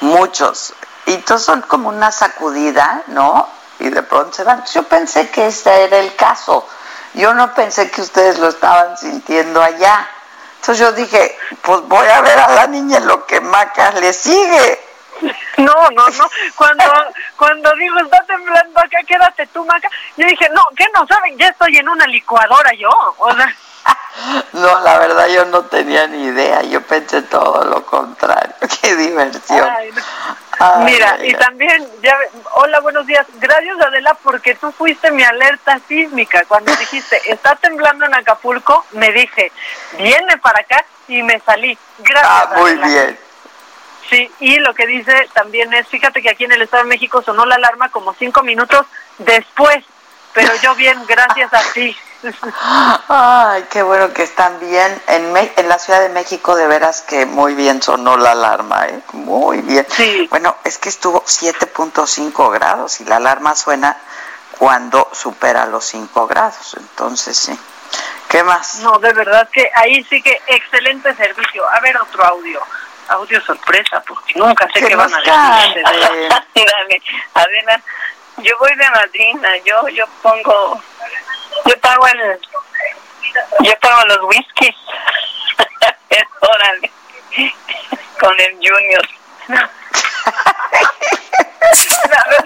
Muchos. 0.00 0.74
Y 1.06 1.16
todos 1.18 1.42
son 1.42 1.62
como 1.62 1.88
una 1.88 2.12
sacudida, 2.12 3.02
¿no? 3.08 3.48
Y 3.78 3.88
de 3.90 4.02
pronto 4.02 4.32
se 4.32 4.44
van. 4.44 4.64
Yo 4.72 4.82
pensé 4.84 5.30
que 5.30 5.46
ese 5.46 5.84
era 5.84 5.98
el 5.98 6.14
caso. 6.16 6.66
Yo 7.14 7.34
no 7.34 7.54
pensé 7.54 7.90
que 7.90 8.00
ustedes 8.00 8.38
lo 8.38 8.48
estaban 8.48 8.96
sintiendo 8.96 9.62
allá. 9.62 10.08
Entonces 10.60 10.78
yo 10.78 10.92
dije, 10.92 11.36
pues 11.62 11.80
voy 11.82 12.06
a 12.06 12.20
ver 12.20 12.38
a 12.38 12.52
la 12.54 12.66
niña 12.68 12.98
en 12.98 13.06
lo 13.06 13.26
que 13.26 13.40
Maca 13.40 13.92
le 13.92 14.12
sigue. 14.12 14.80
No, 15.58 15.90
no, 15.90 16.08
no. 16.08 16.30
Cuando, 16.56 16.84
cuando 17.36 17.72
digo 17.76 17.98
está 18.00 18.22
temblando 18.24 18.80
acá, 18.80 18.98
quédate 19.06 19.46
tú, 19.48 19.64
Maca. 19.64 19.88
Yo 20.16 20.26
dije, 20.26 20.48
no, 20.50 20.62
¿qué 20.76 20.86
no 20.94 21.06
saben? 21.06 21.38
Ya 21.38 21.48
estoy 21.48 21.76
en 21.76 21.88
una 21.88 22.06
licuadora 22.06 22.72
yo. 22.74 22.90
O 23.18 23.32
sea, 23.34 23.54
No, 24.52 24.80
la 24.80 24.98
verdad 24.98 25.26
yo 25.28 25.44
no 25.46 25.62
tenía 25.66 26.06
ni 26.06 26.24
idea. 26.24 26.62
Yo 26.62 26.80
pensé 26.82 27.22
todo 27.22 27.64
lo 27.64 27.84
contrario. 27.86 28.54
Qué 28.82 28.96
diversión. 28.96 29.68
Ay, 29.68 29.90
no. 29.92 30.02
Ay, 30.58 30.84
Mira, 30.84 31.18
y 31.24 31.32
también, 31.34 31.88
ya, 32.02 32.16
hola, 32.54 32.78
buenos 32.80 33.06
días. 33.06 33.26
Gracias, 33.40 33.80
Adela, 33.80 34.16
porque 34.22 34.54
tú 34.54 34.70
fuiste 34.72 35.10
mi 35.10 35.22
alerta 35.24 35.80
sísmica. 35.88 36.44
Cuando 36.46 36.74
dijiste, 36.76 37.20
está 37.32 37.56
temblando 37.56 38.04
en 38.06 38.14
Acapulco, 38.14 38.84
me 38.92 39.10
dije, 39.12 39.50
viene 39.98 40.36
para 40.38 40.60
acá 40.60 40.84
y 41.08 41.22
me 41.22 41.40
salí. 41.40 41.76
Gracias. 41.98 42.32
Ah, 42.32 42.54
muy 42.56 42.70
Adela. 42.72 42.86
bien. 42.86 43.18
Sí, 44.10 44.30
y 44.40 44.56
lo 44.58 44.74
que 44.74 44.86
dice 44.86 45.28
también 45.32 45.72
es, 45.74 45.86
fíjate 45.88 46.20
que 46.22 46.30
aquí 46.30 46.44
en 46.44 46.52
el 46.52 46.62
Estado 46.62 46.82
de 46.82 46.88
México 46.90 47.22
sonó 47.22 47.46
la 47.46 47.54
alarma 47.54 47.88
como 47.90 48.12
cinco 48.14 48.42
minutos 48.42 48.84
después, 49.18 49.84
pero 50.34 50.50
yo 50.62 50.74
bien, 50.74 51.02
gracias 51.06 51.52
a 51.54 51.60
ti. 51.72 51.96
Ay, 53.08 53.64
qué 53.70 53.82
bueno 53.82 54.12
que 54.12 54.22
están 54.22 54.58
bien. 54.60 55.02
En, 55.08 55.32
Me- 55.32 55.52
en 55.56 55.68
la 55.68 55.78
Ciudad 55.78 56.00
de 56.00 56.08
México, 56.08 56.54
de 56.56 56.66
veras 56.66 57.02
que 57.02 57.26
muy 57.26 57.54
bien 57.54 57.82
sonó 57.82 58.16
la 58.16 58.32
alarma, 58.32 58.86
¿eh? 58.88 59.00
Muy 59.12 59.58
bien. 59.62 59.86
Bueno, 60.30 60.56
es 60.64 60.78
que 60.78 60.88
estuvo 60.88 61.22
7.5 61.24 62.50
grados 62.52 63.00
y 63.00 63.04
la 63.04 63.16
alarma 63.16 63.54
suena 63.54 63.96
cuando 64.58 65.08
supera 65.12 65.66
los 65.66 65.84
5 65.86 66.26
grados. 66.26 66.76
Entonces, 66.78 67.36
sí. 67.36 67.58
¿Qué 68.28 68.42
más? 68.42 68.76
No, 68.80 68.98
de 68.98 69.12
verdad 69.12 69.48
que 69.52 69.68
ahí 69.74 70.02
sí 70.04 70.22
que 70.22 70.40
excelente 70.46 71.14
servicio. 71.14 71.68
A 71.68 71.80
ver, 71.80 71.96
otro 71.98 72.24
audio. 72.24 72.60
Audio 73.12 73.40
sorpresa, 73.44 74.02
porque 74.06 74.32
nunca 74.36 74.66
sé 74.72 74.86
qué 74.86 74.96
van 74.96 75.12
a 75.12 75.18
decir. 75.18 75.82
Dale, 75.84 77.02
Adela, 77.34 77.82
yo 78.38 78.58
voy 78.58 78.74
de 78.74 78.90
madrina, 78.90 79.56
yo 79.64 79.88
yo 79.88 80.06
pongo, 80.22 80.80
yo 81.66 81.78
pago 81.80 82.06
el, 82.08 82.40
yo 83.60 83.78
pago 83.80 84.06
los 84.06 84.22
whiskies, 84.22 84.76
órale, 86.40 86.90
con 88.18 88.40
el 88.40 88.54
Junior. 88.56 89.08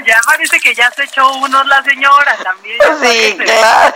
Ya 0.04 0.20
parece 0.24 0.60
que 0.60 0.74
ya 0.74 0.90
se 0.92 1.02
echó 1.02 1.28
uno 1.34 1.64
la 1.64 1.82
señora 1.82 2.36
también. 2.42 2.78
Sí, 3.02 3.36
claro. 3.36 3.94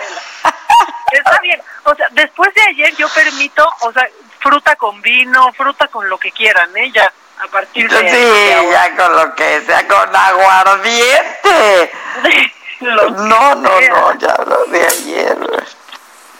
Está 1.12 1.40
bien. 1.40 1.62
O 1.84 1.94
sea, 1.94 2.06
después 2.10 2.52
de 2.54 2.62
ayer 2.62 2.96
yo 2.96 3.08
permito, 3.10 3.68
o 3.80 3.92
sea, 3.92 4.08
fruta 4.40 4.76
con 4.76 5.00
vino, 5.02 5.52
fruta 5.52 5.86
con 5.88 6.08
lo 6.08 6.18
que 6.18 6.32
quieran, 6.32 6.76
¿eh? 6.76 6.90
Ya. 6.92 7.12
a 7.42 7.46
partir 7.48 7.88
de 7.90 8.10
Sí, 8.10 8.70
ya 8.70 8.96
con 8.96 9.12
lo 9.16 9.34
que 9.34 9.62
sea, 9.66 9.86
con 9.88 10.14
aguardiente. 10.14 11.92
Lo 12.80 13.10
No, 13.10 13.54
no, 13.56 13.78
sea. 13.78 13.88
no, 13.90 14.14
ya 14.18 14.34
lo 14.46 14.64
de 14.66 14.80
ayer. 14.86 15.36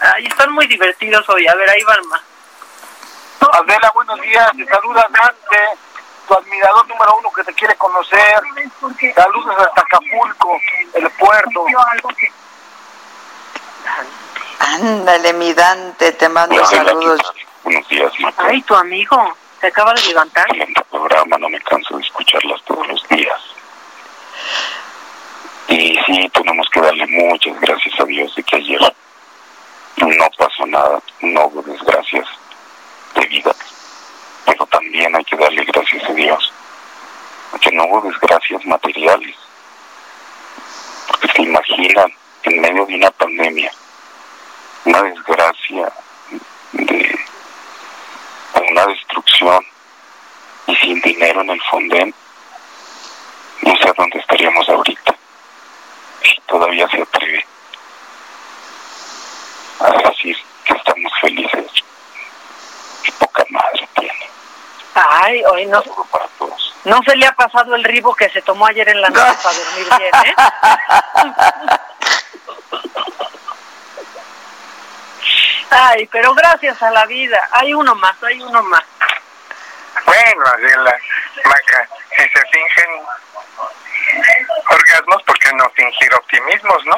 Ay, 0.00 0.24
están 0.26 0.50
muy 0.52 0.66
divertidos 0.66 1.28
hoy. 1.28 1.46
A 1.46 1.54
ver, 1.54 1.68
ahí 1.68 1.82
van 1.82 2.06
más. 2.08 2.22
Adela, 3.52 3.90
buenos 3.94 4.18
días. 4.22 4.50
Te 4.56 4.64
saluda 4.66 5.06
Dante, 5.10 5.58
tu 6.26 6.32
admirador 6.34 6.88
número 6.88 7.14
uno 7.18 7.30
que 7.32 7.44
te 7.44 7.52
quiere 7.52 7.74
conocer. 7.76 8.40
Saludos 9.14 9.54
hasta 9.58 9.80
Acapulco, 9.82 10.56
el 10.94 11.10
puerto. 11.10 11.66
Ándale, 14.60 15.32
mi 15.34 15.52
Dante, 15.52 16.12
te 16.12 16.28
mando 16.30 16.64
saludos. 16.64 17.20
Buenos 17.64 17.88
días, 17.88 18.12
Maca. 18.20 18.46
Ay, 18.46 18.62
tu 18.62 18.74
amigo. 18.74 19.36
Se 19.60 19.66
acaba 19.66 19.92
de 19.94 20.06
levantar. 20.06 20.46
Excelente 20.48 20.82
programa, 20.90 21.38
no 21.38 21.48
me 21.48 21.60
canso 21.60 21.96
de 21.96 22.02
escucharlas 22.02 22.62
todos 22.64 22.86
los 22.88 23.08
días. 23.08 23.40
Y 25.68 25.98
sí, 26.06 26.28
tenemos 26.32 26.68
que 26.70 26.80
darle 26.80 27.06
muchas 27.06 27.60
gracias 27.60 28.00
a 28.00 28.04
Dios 28.04 28.34
de 28.34 28.42
que 28.42 28.56
ayer 28.56 28.80
no 29.96 30.30
pasó 30.36 30.66
nada, 30.66 31.00
no 31.20 31.46
hubo 31.46 31.62
desgracias 31.62 32.26
de 33.14 33.26
vida. 33.26 33.54
Pero 34.46 34.66
también 34.66 35.14
hay 35.14 35.24
que 35.24 35.36
darle 35.36 35.64
gracias 35.64 36.04
a 36.08 36.12
Dios 36.12 36.52
que 37.60 37.72
no 37.72 37.84
hubo 37.84 38.00
desgracias 38.02 38.64
materiales. 38.64 39.36
Porque 41.08 41.28
se 41.28 41.42
imaginan, 41.42 42.12
en 42.44 42.60
medio 42.60 42.86
de 42.86 42.94
una 42.94 43.10
pandemia, 43.10 43.70
una 44.84 45.02
desgracia 45.02 45.92
de 46.72 47.18
una 48.70 48.86
destrucción 48.86 49.64
y 50.66 50.76
sin 50.76 51.00
dinero 51.00 51.40
en 51.40 51.50
el 51.50 51.62
fondén, 51.62 52.14
no 53.62 53.76
sé 53.76 53.92
dónde 53.96 54.18
estaríamos 54.18 54.68
ahorita. 54.68 55.14
Y 56.22 56.40
todavía 56.42 56.88
se 56.88 57.02
atreve 57.02 57.46
a 59.80 59.90
decir 60.08 60.36
que 60.64 60.74
estamos 60.74 61.12
felices. 61.20 61.66
Qué 63.02 63.12
poca 63.12 63.44
madre 63.50 63.88
tiene. 63.98 64.30
Ay, 64.94 65.42
hoy 65.50 65.66
no. 65.66 65.82
No 66.84 67.02
se 67.04 67.16
le 67.16 67.26
ha 67.26 67.32
pasado 67.32 67.74
el 67.74 67.84
ribo 67.84 68.14
que 68.14 68.30
se 68.30 68.40
tomó 68.42 68.66
ayer 68.66 68.88
en 68.88 69.00
la 69.00 69.10
noche 69.10 69.38
para 69.42 69.56
dormir 69.56 69.86
bien, 69.98 70.14
¿eh? 70.24 70.34
Ay, 75.70 76.06
pero 76.10 76.34
gracias 76.34 76.82
a 76.82 76.90
la 76.90 77.06
vida. 77.06 77.48
Hay 77.52 77.72
uno 77.74 77.94
más, 77.94 78.20
hay 78.22 78.40
uno 78.42 78.62
más. 78.64 78.82
Bueno, 80.04 80.44
Adela, 80.46 80.94
Maca, 81.44 81.88
si 82.16 82.22
se 82.22 82.40
fingen 82.50 83.06
orgasmos, 84.70 85.22
¿por 85.22 85.38
qué 85.38 85.52
no 85.52 85.70
fingir 85.70 86.12
optimismos, 86.14 86.84
no? 86.86 86.96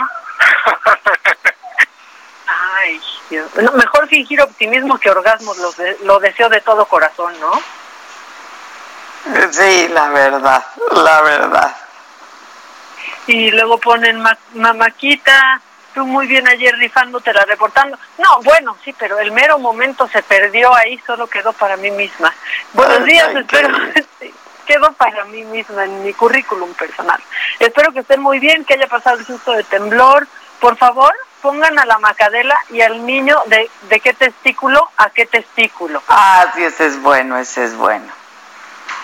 Ay, 2.77 3.01
Dios. 3.28 3.55
No, 3.57 3.73
mejor 3.73 4.09
fingir 4.09 4.40
optimismo 4.40 4.99
que 4.99 5.11
orgasmos, 5.11 5.59
lo, 5.59 5.73
de- 5.73 5.99
lo 6.05 6.19
deseo 6.20 6.49
de 6.49 6.61
todo 6.61 6.86
corazón, 6.86 7.39
¿no? 7.40 7.61
Sí, 9.51 9.89
la 9.89 10.09
verdad, 10.09 10.65
la 10.93 11.20
verdad. 11.23 11.77
Y 13.27 13.51
luego 13.53 13.78
ponen 13.78 14.20
ma 14.20 14.36
mamaquita, 14.55 15.61
tú 15.94 16.06
muy 16.06 16.27
bien 16.27 16.47
ayer 16.48 16.74
rifándotela, 16.77 17.44
reportando. 17.44 17.98
No, 18.19 18.40
bueno, 18.43 18.77
sí, 18.85 18.94
pero 18.98 19.19
el 19.19 19.32
mero 19.32 19.59
momento 19.59 20.09
se 20.09 20.23
perdió 20.23 20.74
ahí, 20.74 21.01
solo 21.06 21.27
quedó 21.27 21.52
para 21.52 21.77
mí 21.77 21.90
misma. 21.90 22.32
Buenos 22.73 23.05
días, 23.05 23.28
ay, 23.28 23.39
espero. 23.39 23.77
sí, 24.20 24.35
quedó 24.66 24.93
para 24.93 25.24
mí 25.27 25.44
misma 25.44 25.85
en 25.85 26.05
mi 26.05 26.12
currículum 26.12 26.73
personal. 26.74 27.20
Espero 27.59 27.93
que 27.93 28.01
estén 28.01 28.20
muy 28.20 28.39
bien, 28.39 28.64
que 28.64 28.74
haya 28.74 28.86
pasado 28.86 29.19
el 29.19 29.27
susto 29.27 29.52
de 29.52 29.64
temblor. 29.64 30.27
Por 30.60 30.77
favor, 30.77 31.12
pongan 31.40 31.78
a 31.78 31.85
la 31.85 31.98
macadela 31.98 32.56
y 32.70 32.81
al 32.81 33.05
niño 33.05 33.36
de, 33.47 33.69
de 33.89 34.01
qué 34.01 34.12
testículo 34.12 34.90
a 34.97 35.10
qué 35.10 35.27
testículo. 35.27 36.02
Ah, 36.09 36.47
sí, 36.55 36.62
ese 36.62 36.86
es 36.86 37.02
bueno, 37.02 37.36
ese 37.36 37.64
es 37.64 37.74
bueno. 37.74 38.06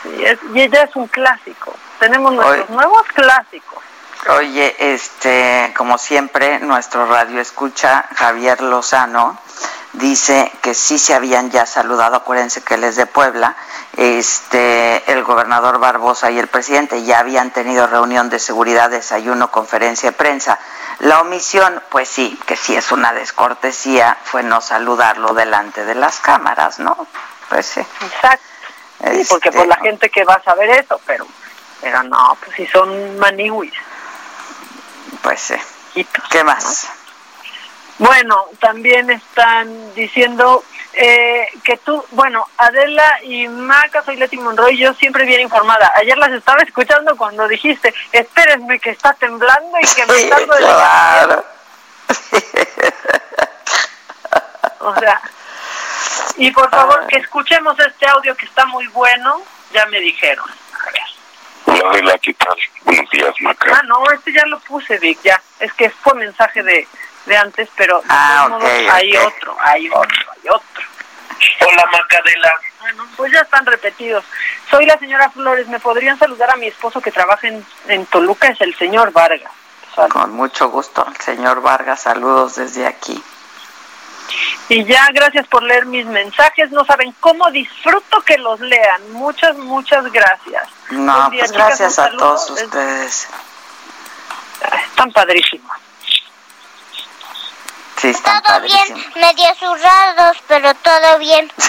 Y, 0.04 0.24
es, 0.24 0.38
y 0.54 0.60
ella 0.60 0.84
es 0.84 0.94
un 0.94 1.08
clásico. 1.08 1.74
Tenemos 1.98 2.32
nuestros 2.32 2.70
nuevos 2.70 3.02
clásicos. 3.14 3.82
Oye, 4.26 4.74
este, 4.78 5.72
como 5.76 5.96
siempre, 5.96 6.58
nuestro 6.58 7.06
radio 7.06 7.40
escucha, 7.40 8.04
Javier 8.16 8.60
Lozano, 8.60 9.38
dice 9.92 10.52
que 10.60 10.74
sí 10.74 10.98
se 10.98 11.14
habían 11.14 11.50
ya 11.50 11.64
saludado, 11.66 12.16
acuérdense 12.16 12.62
que 12.62 12.74
él 12.74 12.84
es 12.84 12.96
de 12.96 13.06
Puebla, 13.06 13.56
este, 13.96 15.10
el 15.10 15.22
gobernador 15.24 15.78
Barbosa 15.78 16.30
y 16.30 16.38
el 16.38 16.48
presidente 16.48 17.04
ya 17.04 17.20
habían 17.20 17.52
tenido 17.52 17.86
reunión 17.86 18.28
de 18.28 18.38
seguridad, 18.38 18.90
desayuno, 18.90 19.50
conferencia 19.50 20.10
de 20.10 20.16
prensa. 20.16 20.58
La 20.98 21.20
omisión, 21.20 21.80
pues 21.88 22.08
sí, 22.08 22.38
que 22.44 22.56
sí 22.56 22.76
es 22.76 22.90
una 22.92 23.12
descortesía, 23.12 24.18
fue 24.24 24.42
no 24.42 24.60
saludarlo 24.60 25.32
delante 25.32 25.84
de 25.84 25.94
las 25.94 26.18
cámaras, 26.18 26.80
¿no? 26.80 27.06
Pues 27.48 27.66
sí. 27.66 27.80
Exacto. 27.80 28.44
Sí, 29.12 29.24
porque 29.28 29.48
Este, 29.48 29.58
por 29.60 29.68
la 29.68 29.76
gente 29.76 30.10
que 30.10 30.24
va 30.24 30.34
a 30.34 30.42
saber 30.42 30.70
eso, 30.70 31.00
pero, 31.06 31.24
pero 31.80 32.02
no, 32.02 32.36
pues 32.40 32.56
si 32.56 32.66
son 32.66 33.16
maniwis. 33.18 33.72
Pues 35.22 35.40
sí. 35.40 35.54
¿Qué 36.30 36.44
más? 36.44 36.88
Bueno, 37.98 38.46
también 38.60 39.10
están 39.10 39.94
diciendo 39.94 40.62
eh, 40.92 41.48
que 41.64 41.76
tú, 41.78 42.04
bueno, 42.12 42.46
Adela 42.56 43.22
y 43.22 43.48
Maca, 43.48 44.04
soy 44.04 44.16
Leti 44.16 44.36
Monroy, 44.36 44.76
yo 44.76 44.94
siempre 44.94 45.24
bien 45.24 45.40
informada. 45.40 45.92
Ayer 45.96 46.16
las 46.16 46.30
estaba 46.30 46.62
escuchando 46.62 47.16
cuando 47.16 47.48
dijiste, 47.48 47.92
espérenme 48.12 48.78
que 48.78 48.90
está 48.90 49.12
temblando 49.14 49.78
y 49.80 49.86
que 49.86 50.06
me 50.06 50.14
Sí, 50.14 50.24
de 50.24 50.46
claro. 50.46 51.44
O 54.80 54.94
sea, 54.94 55.20
y 56.36 56.50
por 56.52 56.70
favor 56.70 57.06
que 57.08 57.18
escuchemos 57.18 57.78
este 57.80 58.06
audio 58.06 58.34
que 58.36 58.46
está 58.46 58.64
muy 58.66 58.86
bueno, 58.88 59.42
ya 59.72 59.86
me 59.86 59.98
dijeron. 60.00 60.46
Adela, 61.88 62.18
¿qué 62.18 62.34
tal? 62.34 62.56
Buenos 62.84 63.10
días, 63.10 63.34
Maca. 63.40 63.72
Ah, 63.74 63.82
no, 63.86 64.02
este 64.12 64.32
ya 64.32 64.44
lo 64.46 64.58
puse, 64.60 64.98
Vic, 64.98 65.18
ya. 65.22 65.40
Es 65.60 65.72
que 65.74 65.90
fue 65.90 66.14
mensaje 66.14 66.62
de, 66.62 66.86
de 67.26 67.36
antes, 67.36 67.68
pero 67.76 67.98
de 68.00 68.06
Ah, 68.08 68.44
todos 68.48 68.62
ok, 68.62 68.68
modos 68.68 68.92
hay 68.94 69.16
ok. 69.16 69.26
otro, 69.26 69.56
hay 69.60 69.88
otro, 69.88 70.32
hay 70.32 70.48
otro. 70.50 70.84
Hola, 71.60 71.84
Macadela. 71.92 72.52
Bueno, 72.80 73.06
pues 73.16 73.32
ya 73.32 73.40
están 73.40 73.64
repetidos. 73.66 74.24
Soy 74.70 74.86
la 74.86 74.98
señora 74.98 75.30
Flores. 75.30 75.68
¿Me 75.68 75.78
podrían 75.80 76.18
saludar 76.18 76.50
a 76.50 76.56
mi 76.56 76.66
esposo 76.66 77.00
que 77.00 77.10
trabaja 77.12 77.46
en, 77.48 77.64
en 77.88 78.06
Toluca? 78.06 78.48
Es 78.48 78.60
el 78.60 78.74
señor 78.76 79.12
Vargas. 79.12 79.52
Con 80.12 80.32
mucho 80.32 80.68
gusto, 80.68 81.04
señor 81.18 81.60
Vargas, 81.60 82.02
saludos 82.02 82.54
desde 82.54 82.86
aquí. 82.86 83.20
Y 84.68 84.84
ya, 84.84 85.08
gracias 85.12 85.46
por 85.48 85.62
leer 85.64 85.86
mis 85.86 86.06
mensajes. 86.06 86.70
No 86.70 86.84
saben 86.84 87.12
cómo 87.18 87.50
disfruto 87.50 88.20
que 88.22 88.38
los 88.38 88.60
lean. 88.60 89.12
Muchas, 89.12 89.56
muchas 89.56 90.04
gracias. 90.12 90.68
No, 90.90 91.30
día, 91.30 91.40
pues 91.40 91.52
chicas, 91.52 91.66
gracias 91.66 91.98
a 91.98 92.10
todos 92.16 92.44
Es- 92.50 92.62
ustedes. 92.62 93.28
Están 94.90 95.12
padrísimos. 95.12 95.76
Sí, 97.96 98.08
están 98.10 98.42
Todo 98.42 98.60
bien, 98.60 99.12
medio 99.16 99.54
zurrados, 99.56 100.36
pero 100.46 100.72
todo 100.74 101.18
bien. 101.18 101.50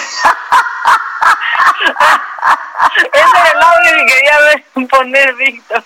Ese 3.12 3.38
era 3.38 3.50
el 3.52 3.62
audio 3.62 3.92
que 3.94 4.06
quería 4.06 4.38
ver 4.40 4.64
poner, 4.88 5.34
Víctor. 5.34 5.84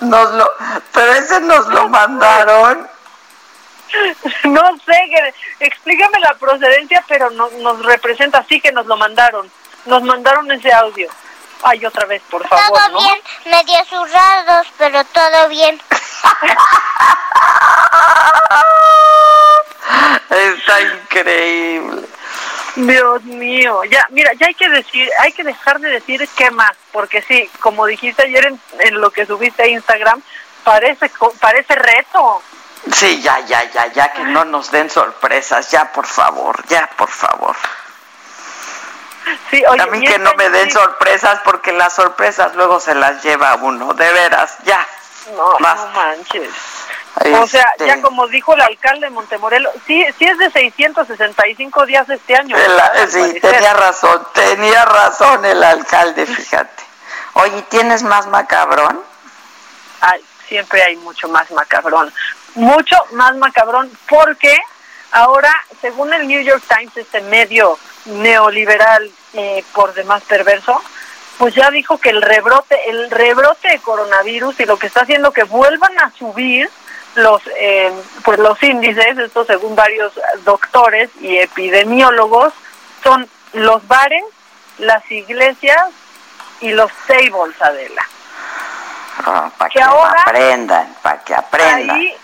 Nos 0.00 0.30
lo, 0.32 0.50
pero 0.92 1.12
ese 1.12 1.40
nos 1.40 1.66
lo 1.68 1.88
mandaron. 1.88 2.88
No 4.44 4.62
sé, 4.84 4.92
que, 5.10 5.34
explícame 5.60 6.18
la 6.20 6.34
procedencia, 6.34 7.04
pero 7.08 7.30
no, 7.30 7.50
nos 7.58 7.84
representa 7.84 8.38
así 8.38 8.60
que 8.60 8.72
nos 8.72 8.86
lo 8.86 8.96
mandaron. 8.96 9.50
Nos 9.86 10.02
mandaron 10.02 10.50
ese 10.52 10.72
audio. 10.72 11.08
Ay, 11.62 11.84
otra 11.84 12.06
vez, 12.06 12.22
por 12.30 12.46
favor, 12.48 12.64
Todo 12.68 12.88
¿no? 12.90 12.98
bien, 13.00 13.16
medio 13.46 13.84
zurrados, 13.86 14.66
pero 14.78 15.04
todo 15.04 15.48
bien. 15.48 15.80
Está 20.30 20.80
increíble. 20.80 22.06
Dios 22.76 23.22
mío, 23.24 23.82
ya, 23.84 24.06
mira, 24.10 24.32
ya 24.34 24.46
hay 24.46 24.54
que 24.54 24.68
decir, 24.68 25.10
hay 25.18 25.32
que 25.32 25.42
dejar 25.42 25.80
de 25.80 25.90
decir 25.90 26.26
qué 26.36 26.50
más, 26.52 26.70
porque 26.92 27.20
sí, 27.22 27.50
como 27.60 27.84
dijiste 27.84 28.22
ayer 28.22 28.46
en, 28.46 28.60
en 28.78 29.00
lo 29.00 29.10
que 29.10 29.26
subiste 29.26 29.64
a 29.64 29.66
Instagram, 29.66 30.22
parece 30.64 31.10
co- 31.10 31.34
parece 31.40 31.74
reto. 31.74 32.40
Sí, 32.92 33.20
ya, 33.20 33.40
ya, 33.40 33.64
ya, 33.70 33.86
ya, 33.92 34.12
que 34.12 34.22
no 34.22 34.44
nos 34.44 34.70
den 34.70 34.88
sorpresas, 34.88 35.70
ya, 35.70 35.92
por 35.92 36.06
favor, 36.06 36.64
ya, 36.68 36.88
por 36.96 37.10
favor. 37.10 37.56
Sí, 39.50 39.62
oye, 39.68 39.84
y 39.94 40.00
que 40.00 40.06
este 40.06 40.18
no 40.18 40.32
me 40.34 40.48
den 40.50 40.70
sorpresas 40.70 41.40
porque 41.44 41.72
las 41.72 41.92
sorpresas 41.94 42.54
luego 42.54 42.80
se 42.80 42.94
las 42.94 43.22
lleva 43.22 43.54
uno, 43.56 43.92
de 43.94 44.10
veras, 44.12 44.56
ya. 44.64 44.86
No, 45.36 45.56
Basta. 45.60 45.86
no 45.86 45.90
manches. 45.92 46.50
O 47.38 47.46
sea, 47.46 47.66
Este- 47.72 47.86
ya 47.86 48.00
como 48.00 48.26
dijo 48.28 48.54
el 48.54 48.60
alcalde 48.62 49.06
de 49.06 49.10
Montemorelos, 49.10 49.72
sí, 49.86 50.04
sí 50.18 50.24
es 50.24 50.38
de 50.38 50.50
665 50.50 51.84
días 51.86 52.08
este 52.08 52.34
año. 52.36 52.56
Sí, 53.08 53.40
tenía 53.40 53.74
razón, 53.74 54.26
tenía 54.32 54.84
razón 54.84 55.44
el 55.44 55.62
alcalde, 55.62 56.24
fíjate. 56.24 56.82
Oye, 57.34 57.58
¿y 57.58 57.62
¿tienes 57.62 58.02
más 58.02 58.26
macabrón? 58.28 59.00
Ay, 60.00 60.24
siempre 60.48 60.82
hay 60.82 60.96
mucho 60.96 61.28
más 61.28 61.50
macabrón. 61.50 62.12
Mucho 62.54 62.96
más 63.12 63.34
macabrón 63.36 63.90
porque 64.08 64.56
ahora, 65.12 65.54
según 65.80 66.12
el 66.14 66.26
New 66.26 66.40
York 66.42 66.62
Times, 66.68 66.96
este 66.96 67.20
medio 67.22 67.78
neoliberal 68.06 69.10
eh, 69.34 69.64
por 69.74 69.94
demás 69.94 70.22
perverso, 70.24 70.80
pues 71.38 71.54
ya 71.54 71.70
dijo 71.70 71.98
que 71.98 72.10
el 72.10 72.20
rebrote, 72.22 72.78
el 72.90 73.10
rebrote 73.10 73.68
de 73.68 73.78
coronavirus 73.78 74.60
y 74.60 74.66
lo 74.66 74.78
que 74.78 74.86
está 74.88 75.02
haciendo 75.02 75.32
que 75.32 75.44
vuelvan 75.44 75.98
a 75.98 76.10
subir 76.12 76.70
los 77.14 77.42
eh, 77.58 77.92
pues 78.24 78.38
los 78.38 78.62
índices, 78.62 79.18
esto 79.18 79.44
según 79.44 79.74
varios 79.74 80.12
doctores 80.44 81.10
y 81.20 81.38
epidemiólogos, 81.38 82.52
son 83.02 83.28
los 83.54 83.86
bares, 83.88 84.22
las 84.78 85.08
iglesias 85.10 85.86
y 86.60 86.70
los 86.72 86.90
tables, 87.06 87.60
Adela. 87.60 88.06
para 89.24 89.50
Que 89.70 89.78
que, 89.78 89.82
ahora- 89.82 90.22
aprendan, 90.22 90.94
para 91.02 91.18
que 91.24 91.34
aprendan. 91.34 91.96
Ahí, 91.96 92.14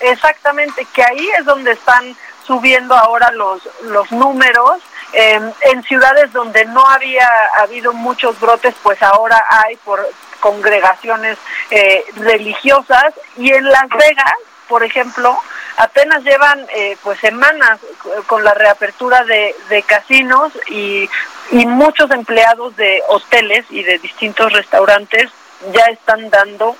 exactamente, 0.00 0.86
que 0.94 1.02
ahí 1.02 1.28
es 1.38 1.44
donde 1.44 1.72
están 1.72 2.16
subiendo 2.46 2.94
ahora 2.94 3.30
los, 3.32 3.60
los 3.82 4.10
números. 4.12 4.80
Eh, 5.12 5.40
en 5.62 5.82
ciudades 5.82 6.32
donde 6.32 6.64
no 6.66 6.86
había 6.86 7.28
habido 7.58 7.92
muchos 7.92 8.38
brotes, 8.40 8.74
pues 8.82 9.02
ahora 9.02 9.44
hay 9.48 9.76
por 9.76 10.06
congregaciones 10.40 11.38
eh, 11.70 12.04
religiosas. 12.16 13.14
Y 13.36 13.52
en 13.52 13.64
Las 13.64 13.88
Vegas, 13.88 14.34
por 14.68 14.82
ejemplo, 14.84 15.36
apenas 15.76 16.22
llevan 16.22 16.66
eh, 16.74 16.96
pues 17.02 17.18
semanas 17.20 17.80
con 18.26 18.44
la 18.44 18.54
reapertura 18.54 19.24
de, 19.24 19.54
de 19.68 19.82
casinos 19.82 20.52
y, 20.68 21.08
y 21.50 21.66
muchos 21.66 22.10
empleados 22.10 22.76
de 22.76 23.02
hoteles 23.08 23.64
y 23.70 23.82
de 23.82 23.98
distintos 23.98 24.52
restaurantes 24.52 25.30
ya 25.72 25.84
están 25.86 26.30
dando 26.30 26.76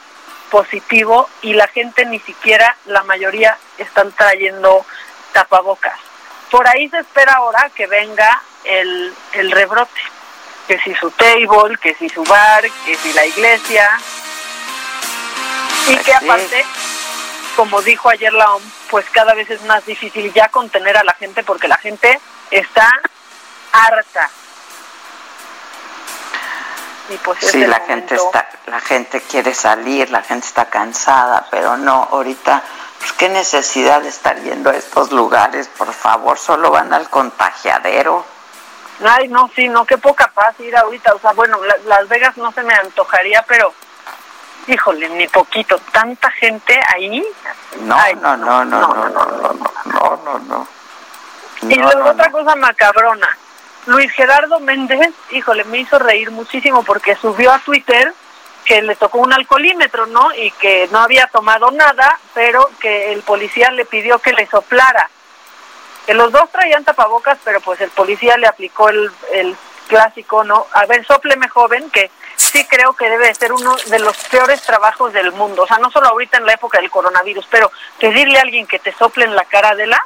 positivo 0.51 1.29
y 1.43 1.55
la 1.55 1.69
gente 1.69 2.05
ni 2.07 2.19
siquiera, 2.21 2.77
la 2.87 3.03
mayoría, 3.05 3.57
están 3.79 4.13
trayendo 4.13 4.85
tapabocas. 5.33 6.10
Por 6.51 6.67
ahí 6.69 6.89
se 6.89 6.99
espera 6.99 7.35
ahora 7.35 7.71
que 7.75 7.87
venga 7.87 8.43
el, 8.65 9.15
el 9.33 9.51
rebrote, 9.51 10.01
que 10.67 10.79
si 10.81 10.95
su 10.95 11.11
table, 11.13 11.77
que 11.81 11.95
si 11.95 12.09
su 12.09 12.25
bar, 12.25 12.63
que 12.85 12.95
si 12.97 13.13
la 13.13 13.25
iglesia, 13.27 13.99
y 15.89 15.97
que 15.97 16.15
aparte, 16.15 16.65
como 17.57 17.83
dijo 17.83 18.09
ayer 18.09 18.33
la 18.33 18.53
OMS, 18.53 18.65
pues 18.91 19.07
cada 19.11 19.35
vez 19.35 19.51
es 19.51 19.63
más 19.63 19.85
difícil 19.87 20.33
ya 20.33 20.49
contener 20.49 20.97
a 20.97 21.05
la 21.05 21.15
gente 21.15 21.43
porque 21.43 21.69
la 21.69 21.77
gente 21.77 22.21
está 22.51 22.89
harta. 23.73 24.31
Y 27.09 27.17
pues 27.19 27.43
es 27.43 27.51
Sí, 27.51 27.67
la 27.67 27.81
gente 27.81 28.15
está, 28.15 28.49
la 28.67 28.81
gente 28.81 29.21
quiere 29.23 29.53
salir, 29.55 30.11
la 30.11 30.23
gente 30.23 30.47
está 30.47 30.67
cansada, 30.67 31.47
pero 31.51 31.77
no, 31.77 32.09
ahorita, 32.13 32.63
pues 33.01 33.13
qué 33.15 33.29
necesidad 33.29 34.03
de 34.03 34.09
estar 34.11 34.37
yendo 34.41 34.71
a 34.71 34.75
estos 34.77 35.11
lugares, 35.11 35.67
por 35.69 35.93
favor, 35.93 36.39
solo 36.39 36.71
van 36.71 36.93
al 36.93 37.09
contagiadero. 37.11 38.25
Ay, 39.05 39.29
no, 39.29 39.51
sí, 39.57 39.67
no, 39.69 39.85
qué 39.87 39.97
poca 39.99 40.31
paz 40.33 40.55
ir 40.61 40.77
ahorita. 40.77 41.15
O 41.15 41.19
sea, 41.19 41.33
bueno, 41.33 41.59
La- 41.65 41.79
Las 41.87 42.09
Vegas 42.09 42.37
no 42.37 42.53
se 42.53 42.63
me 42.63 42.75
antojaría, 42.75 43.43
pero, 43.49 43.73
híjole, 44.67 45.09
ni 45.09 45.27
poquito. 45.29 45.79
Tanta 45.91 46.31
gente 46.33 46.79
ahí. 46.95 47.25
No, 47.81 47.97
no, 48.21 48.37
no, 48.37 48.65
no, 48.65 48.81
no, 48.81 48.95
no, 48.95 49.09
no, 49.09 49.25
no, 49.25 49.61
no, 49.87 50.21
no, 50.25 50.39
no. 50.41 50.69
Y 51.63 51.75
luego 51.77 52.11
otra 52.11 52.31
cosa 52.31 52.55
macabrona. 52.57 53.29
Luis 53.87 54.13
Gerardo 54.13 54.61
Méndez, 54.61 55.09
híjole, 55.31 55.65
me 55.65 55.79
hizo 55.79 55.99
reír 55.99 56.31
muchísimo 56.31 56.83
porque 56.83 57.17
subió 57.17 57.51
a 57.53 57.59
Twitter 57.61 58.13
que 58.65 58.83
le 58.83 58.97
tocó 58.97 59.19
un 59.19 59.33
alcoholímetro, 59.33 60.07
¿no? 60.07 60.33
Y 60.35 60.51
que 60.53 60.89
no 60.91 61.01
había 61.01 61.27
tomado 61.29 61.71
nada, 61.71 62.19
pero 62.35 62.71
que 62.81 63.13
el 63.13 63.23
policía 63.23 63.71
le 63.71 63.85
pidió 63.85 64.19
que 64.19 64.33
le 64.33 64.47
soplara. 64.47 65.09
Que 66.07 66.15
los 66.15 66.33
dos 66.33 66.51
traían 66.51 66.85
tapabocas, 66.85 67.39
pero 67.45 67.61
pues 67.61 67.81
el 67.81 67.91
policía 67.91 68.37
le 68.37 68.47
aplicó 68.47 68.89
el, 68.89 69.11
el 69.33 69.57
clásico, 69.89 70.45
¿no? 70.45 70.67
A 70.73 70.87
ver, 70.87 71.05
sopleme 71.05 71.49
joven, 71.49 71.91
que 71.91 72.11
sí 72.37 72.65
creo 72.67 72.95
que 72.95 73.11
debe 73.11 73.27
de 73.27 73.35
ser 73.35 73.53
uno 73.53 73.77
de 73.87 73.99
los 73.99 74.17
peores 74.29 74.63
trabajos 74.63 75.13
del 75.13 75.33
mundo. 75.33 75.63
O 75.63 75.67
sea, 75.67 75.79
no 75.79 75.91
solo 75.91 76.09
ahorita 76.09 76.39
en 76.39 76.47
la 76.47 76.55
época 76.55 76.79
del 76.81 76.91
coronavirus, 76.91 77.47
pero 77.51 77.71
pedirle 77.99 78.39
a 78.39 78.43
alguien 78.43 78.67
que 78.67 78.79
te 78.79 78.93
sople 78.93 79.25
en 79.25 79.35
la 79.35 79.45
cara 79.45 79.75
de 79.75 79.87
la... 79.89 80.01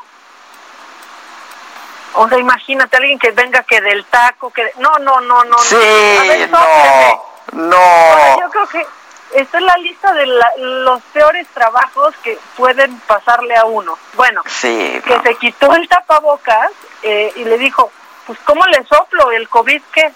O 2.15 2.29
sea, 2.29 2.39
imagínate 2.39 2.97
alguien 2.97 3.19
que 3.19 3.33
venga 3.33 3.63
que 3.65 3.81
del 3.81 4.05
taco, 4.07 4.51
que... 4.51 4.73
No, 4.79 4.93
no, 5.01 5.21
no, 5.21 5.45
no. 5.45 5.51
no. 5.53 5.59
Sí, 5.59 5.75
A 5.77 6.23
ver, 6.23 6.49
sópleme. 6.49 6.49
no, 6.49 7.34
Ahora, 7.53 8.37
no. 8.37 8.41
yo 8.41 8.51
creo 8.51 8.67
que 8.69 8.87
esta 9.35 9.59
es 9.59 9.65
la 9.65 9.77
lista 9.79 10.13
de 10.13 10.27
la- 10.27 10.53
los 10.59 11.03
peores 11.13 11.47
trabajos 11.49 12.15
que 12.23 12.39
pueden 12.57 12.99
pasarle 13.01 13.57
a 13.57 13.65
uno. 13.65 13.99
Bueno, 14.15 14.43
Sí, 14.47 15.01
que 15.07 15.21
se 15.23 15.35
quitó 15.37 15.75
el 15.75 15.89
tapabocas 15.89 16.71
eh, 17.03 17.33
y 17.37 17.45
le 17.45 17.59
dijo, 17.59 17.91
pues 18.27 18.39
¿cómo 18.45 18.65
le 18.67 18.85
soplo? 18.87 19.31
¿El 19.33 19.49
COVID 19.49 19.83
qué? 19.93 20.13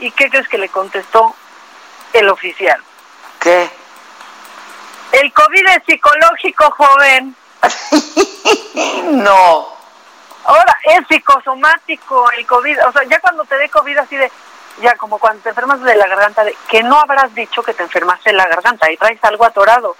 ¿Y 0.00 0.10
qué 0.12 0.28
crees 0.30 0.48
que 0.48 0.58
le 0.58 0.68
contestó 0.68 1.34
el 2.12 2.28
oficial? 2.28 2.80
¿Qué? 3.40 3.68
El 5.12 5.32
COVID 5.32 5.66
es 5.68 5.82
psicológico, 5.86 6.70
joven. 6.76 7.34
No. 9.04 9.66
Ahora, 10.44 10.76
es 10.84 11.06
psicosomático 11.08 12.30
el 12.32 12.46
COVID. 12.46 12.78
O 12.86 12.92
sea, 12.92 13.02
ya 13.04 13.18
cuando 13.20 13.44
te 13.44 13.56
dé 13.56 13.68
COVID 13.68 13.98
así 13.98 14.16
de, 14.16 14.30
ya 14.80 14.96
como 14.96 15.18
cuando 15.18 15.42
te 15.42 15.50
enfermas 15.50 15.80
de 15.82 15.94
la 15.94 16.06
garganta, 16.06 16.44
de 16.44 16.56
que 16.68 16.82
no 16.82 16.98
habrás 16.98 17.34
dicho 17.34 17.62
que 17.62 17.74
te 17.74 17.82
enfermaste 17.82 18.30
de 18.30 18.36
la 18.36 18.46
garganta 18.46 18.90
y 18.90 18.96
traes 18.96 19.22
algo 19.22 19.44
atorado. 19.44 19.96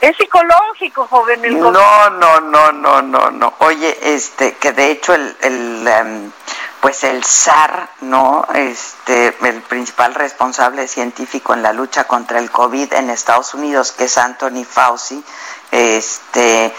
Es 0.00 0.16
psicológico, 0.16 1.06
joven, 1.08 1.44
el. 1.44 1.60
No, 1.60 1.70
no, 1.70 2.40
no, 2.40 2.72
no, 2.72 3.02
no, 3.02 3.30
no. 3.30 3.54
Oye, 3.58 3.98
este, 4.14 4.54
que 4.54 4.72
de 4.72 4.90
hecho 4.92 5.12
el, 5.12 5.36
el 5.42 5.86
em, 5.86 6.32
pues 6.80 7.04
el 7.04 7.22
SAR, 7.22 7.90
¿no? 8.00 8.46
Este, 8.54 9.36
el 9.42 9.62
principal 9.62 10.14
responsable 10.14 10.88
científico 10.88 11.52
en 11.52 11.62
la 11.62 11.74
lucha 11.74 12.04
contra 12.04 12.38
el 12.38 12.50
COVID 12.50 12.94
en 12.94 13.10
Estados 13.10 13.52
Unidos, 13.52 13.92
que 13.92 14.04
es 14.04 14.16
Anthony 14.16 14.64
Fauci, 14.64 15.22
este, 15.70 16.74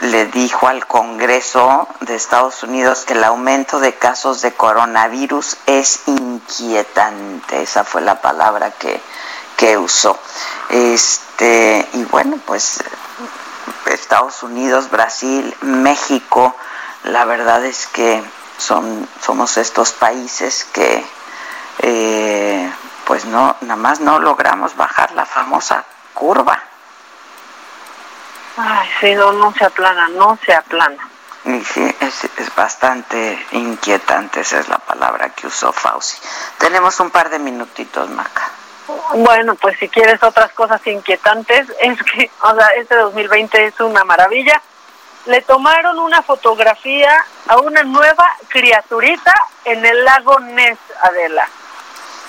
le 0.00 0.26
dijo 0.26 0.68
al 0.68 0.86
Congreso 0.86 1.88
de 2.00 2.14
Estados 2.14 2.62
Unidos 2.62 3.04
que 3.04 3.14
el 3.14 3.24
aumento 3.24 3.80
de 3.80 3.94
casos 3.94 4.42
de 4.42 4.52
coronavirus 4.52 5.56
es 5.66 6.02
inquietante. 6.06 7.62
Esa 7.62 7.84
fue 7.84 8.00
la 8.00 8.20
palabra 8.20 8.70
que, 8.72 9.00
que 9.56 9.76
usó. 9.76 10.18
Este, 10.70 11.86
y 11.92 12.04
bueno, 12.04 12.38
pues 12.44 12.82
Estados 13.86 14.42
Unidos, 14.42 14.90
Brasil, 14.90 15.54
México, 15.62 16.54
la 17.04 17.24
verdad 17.24 17.64
es 17.64 17.86
que 17.86 18.22
son, 18.58 19.08
somos 19.20 19.56
estos 19.56 19.92
países 19.92 20.64
que 20.72 21.04
eh, 21.80 22.72
pues 23.06 23.24
no, 23.26 23.56
nada 23.60 23.76
más 23.76 24.00
no 24.00 24.18
logramos 24.18 24.76
bajar 24.76 25.12
la 25.12 25.26
famosa 25.26 25.84
curva. 26.14 26.62
Ay, 28.56 28.88
sí, 29.00 29.14
no, 29.14 29.32
no 29.32 29.52
se 29.52 29.64
aplana, 29.64 30.08
no 30.08 30.38
se 30.44 30.54
aplana. 30.54 31.08
Y 31.44 31.62
sí, 31.62 31.94
es, 32.00 32.24
es 32.38 32.54
bastante 32.54 33.38
inquietante, 33.52 34.40
esa 34.40 34.60
es 34.60 34.68
la 34.68 34.78
palabra 34.78 35.28
que 35.30 35.46
usó 35.46 35.72
Fauci. 35.72 36.16
Tenemos 36.58 36.98
un 37.00 37.10
par 37.10 37.28
de 37.28 37.38
minutitos, 37.38 38.08
Maca. 38.08 38.50
Bueno, 39.14 39.54
pues 39.54 39.78
si 39.78 39.88
quieres 39.88 40.22
otras 40.22 40.52
cosas 40.52 40.86
inquietantes, 40.86 41.68
es 41.80 42.02
que, 42.02 42.30
o 42.42 42.54
sea, 42.54 42.68
este 42.76 42.96
2020 42.96 43.66
es 43.66 43.80
una 43.80 44.04
maravilla. 44.04 44.60
Le 45.26 45.40
tomaron 45.42 45.98
una 45.98 46.22
fotografía 46.22 47.24
a 47.48 47.58
una 47.58 47.82
nueva 47.82 48.28
criaturita 48.48 49.32
en 49.64 49.84
el 49.84 50.04
lago 50.04 50.38
Ness, 50.40 50.78
Adela. 51.02 51.48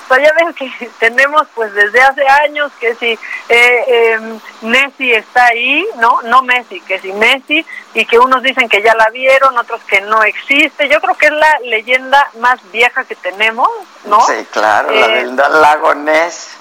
O 0.07 0.13
sea, 0.13 0.23
ya 0.23 0.33
ven 0.33 0.53
que 0.53 0.71
tenemos 0.99 1.43
pues 1.55 1.73
desde 1.73 2.01
hace 2.01 2.27
años 2.27 2.71
que 2.79 2.95
si 2.95 3.11
eh, 3.13 3.19
eh, 3.49 4.19
Nessie 4.61 5.15
está 5.15 5.45
ahí, 5.45 5.85
¿no? 5.97 6.21
No 6.23 6.41
Messi, 6.41 6.79
que 6.81 6.99
si 6.99 7.11
Messi, 7.13 7.65
y 7.93 8.05
que 8.05 8.19
unos 8.19 8.43
dicen 8.43 8.69
que 8.69 8.81
ya 8.81 8.93
la 8.95 9.09
vieron, 9.09 9.57
otros 9.57 9.81
que 9.83 10.01
no 10.01 10.23
existe. 10.23 10.87
Yo 10.89 10.99
creo 11.01 11.15
que 11.15 11.27
es 11.27 11.31
la 11.31 11.59
leyenda 11.59 12.29
más 12.39 12.59
vieja 12.71 13.03
que 13.03 13.15
tenemos, 13.15 13.69
¿no? 14.05 14.21
Sí, 14.21 14.45
claro, 14.51 14.91
la 14.91 15.05
Eh, 15.05 15.25
del 15.25 15.61
lago 15.61 15.93
Ness. 15.95 16.57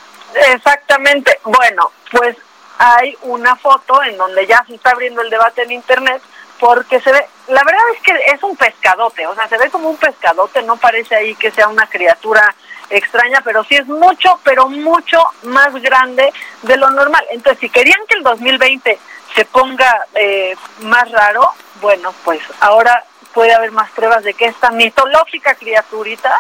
Exactamente. 0.53 1.39
Bueno, 1.45 1.91
pues 2.11 2.37
hay 2.79 3.17
una 3.23 3.57
foto 3.57 4.03
en 4.03 4.17
donde 4.17 4.47
ya 4.47 4.65
se 4.67 4.75
está 4.75 4.91
abriendo 4.91 5.23
el 5.23 5.31
debate 5.31 5.63
en 5.63 5.73
internet 5.73 6.21
porque 6.59 7.01
se 7.01 7.13
ve, 7.13 7.27
la 7.49 7.63
verdad 7.65 7.83
es 7.95 8.03
que 8.03 8.13
es 8.33 8.43
un 8.43 8.57
pescadote, 8.57 9.27
o 9.27 9.35
sea, 9.35 9.49
se 9.49 9.59
ve 9.59 9.71
como 9.71 9.91
un 9.91 9.97
pescadote, 9.97 10.63
no 10.63 10.77
parece 10.77 11.15
ahí 11.15 11.35
que 11.35 11.51
sea 11.51 11.69
una 11.69 11.87
criatura 11.87 12.55
extraña, 12.91 13.41
pero 13.45 13.65
sí 13.65 13.75
es 13.75 13.87
mucho, 13.87 14.39
pero 14.45 14.69
mucho 14.69 15.23
más 15.45 15.73
grande 15.75 16.33
de 16.63 16.77
lo 16.77 16.91
normal. 16.91 17.25
Entonces, 17.31 17.61
si 17.61 17.71
querían 17.71 18.01
que 18.09 18.17
el 18.17 18.23
2020 18.23 18.99
se 19.35 19.45
ponga 19.47 20.07
eh, 20.15 20.55
más 20.83 21.11
raro, 21.11 21.49
bueno, 21.81 22.15
pues 22.25 22.41
ahora 22.61 23.05
puede 23.33 23.53
haber 23.53 23.73
más 23.73 23.91
pruebas 23.91 24.23
de 24.23 24.35
que 24.35 24.47
esta 24.47 24.71
mitológica 24.71 25.55
criaturita 25.55 26.37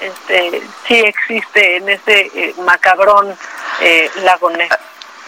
este, 0.00 0.62
sí 0.86 0.96
existe 0.96 1.76
en 1.76 1.88
ese 1.88 2.30
eh, 2.34 2.54
macabrón 2.64 3.36
eh, 3.80 4.10
lagonés. 4.22 4.70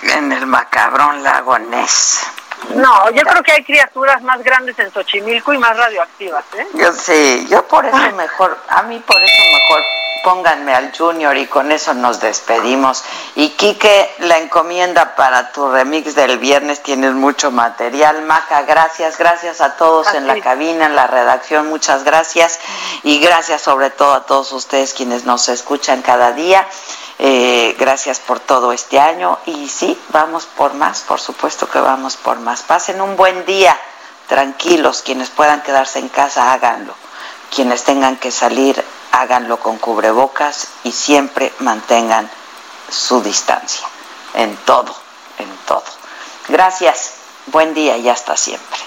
En 0.02 0.32
el 0.32 0.46
macabrón 0.46 1.22
lagonés. 1.22 2.26
No, 2.74 3.10
yo 3.10 3.22
creo 3.22 3.42
que 3.42 3.52
hay 3.52 3.64
criaturas 3.64 4.22
más 4.22 4.42
grandes 4.42 4.78
en 4.78 4.92
Xochimilco 4.92 5.52
y 5.52 5.58
más 5.58 5.76
radioactivas, 5.76 6.44
¿eh? 6.56 6.66
Yo 6.74 6.92
sí, 6.92 7.46
yo 7.48 7.66
por 7.66 7.84
eso 7.86 7.96
mejor, 8.16 8.58
a 8.68 8.82
mí 8.82 8.98
por 9.06 9.22
eso 9.22 9.42
mejor 9.52 9.82
pónganme 10.26 10.74
al 10.74 10.90
Junior 10.92 11.36
y 11.36 11.46
con 11.46 11.70
eso 11.70 11.94
nos 11.94 12.18
despedimos. 12.18 13.04
Y 13.36 13.50
Quique, 13.50 14.12
la 14.18 14.38
encomienda 14.38 15.14
para 15.14 15.52
tu 15.52 15.70
remix 15.70 16.16
del 16.16 16.38
viernes, 16.38 16.82
tienes 16.82 17.12
mucho 17.12 17.52
material. 17.52 18.22
Maca, 18.22 18.62
gracias, 18.62 19.18
gracias 19.18 19.60
a 19.60 19.76
todos 19.76 20.12
en 20.14 20.26
la 20.26 20.40
cabina, 20.40 20.86
en 20.86 20.96
la 20.96 21.06
redacción, 21.06 21.68
muchas 21.68 22.02
gracias. 22.02 22.58
Y 23.04 23.20
gracias 23.20 23.62
sobre 23.62 23.90
todo 23.90 24.14
a 24.14 24.26
todos 24.26 24.50
ustedes 24.50 24.94
quienes 24.94 25.24
nos 25.26 25.48
escuchan 25.48 26.02
cada 26.02 26.32
día. 26.32 26.66
Eh, 27.18 27.74
gracias 27.78 28.20
por 28.20 28.40
todo 28.40 28.72
este 28.72 29.00
año 29.00 29.38
y 29.46 29.68
sí, 29.68 29.98
vamos 30.10 30.44
por 30.44 30.74
más, 30.74 31.00
por 31.00 31.18
supuesto 31.18 31.68
que 31.68 31.78
vamos 31.78 32.16
por 32.16 32.38
más. 32.40 32.62
Pasen 32.62 33.00
un 33.00 33.16
buen 33.16 33.46
día, 33.46 33.78
tranquilos, 34.26 35.02
quienes 35.02 35.30
puedan 35.30 35.62
quedarse 35.62 35.98
en 35.98 36.08
casa, 36.08 36.52
háganlo. 36.52 36.94
Quienes 37.54 37.84
tengan 37.84 38.16
que 38.16 38.30
salir, 38.30 38.84
háganlo 39.12 39.58
con 39.60 39.78
cubrebocas 39.78 40.68
y 40.84 40.92
siempre 40.92 41.52
mantengan 41.60 42.28
su 42.90 43.22
distancia, 43.22 43.86
en 44.34 44.54
todo, 44.58 44.94
en 45.38 45.56
todo. 45.66 45.84
Gracias, 46.48 47.12
buen 47.46 47.72
día 47.72 47.96
y 47.96 48.08
hasta 48.08 48.36
siempre. 48.36 48.80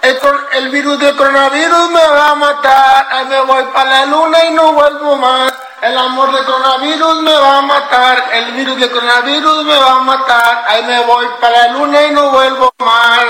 El, 0.00 0.20
el 0.52 0.68
virus 0.68 0.98
del 0.98 1.16
coronavirus 1.16 1.90
me 1.90 2.06
va 2.06 2.30
a 2.30 2.34
matar. 2.34 3.26
Me 3.26 3.40
voy 3.40 3.64
para 3.72 3.90
la 3.90 4.06
luna 4.06 4.44
y 4.44 4.50
no 4.52 4.72
vuelvo 4.72 5.16
más. 5.16 5.52
El 5.84 5.98
amor 5.98 6.32
del 6.32 6.46
coronavirus 6.46 7.20
me 7.20 7.34
va 7.34 7.58
a 7.58 7.62
matar. 7.62 8.30
El 8.32 8.52
virus 8.52 8.80
del 8.80 8.90
coronavirus 8.90 9.66
me 9.66 9.76
va 9.76 9.92
a 9.92 10.00
matar. 10.00 10.64
Ay, 10.66 10.82
me 10.84 11.04
voy 11.04 11.26
para 11.38 11.58
la 11.58 11.72
luna 11.74 12.06
y 12.06 12.10
no 12.10 12.30
vuelvo 12.30 12.72
más. 12.78 13.26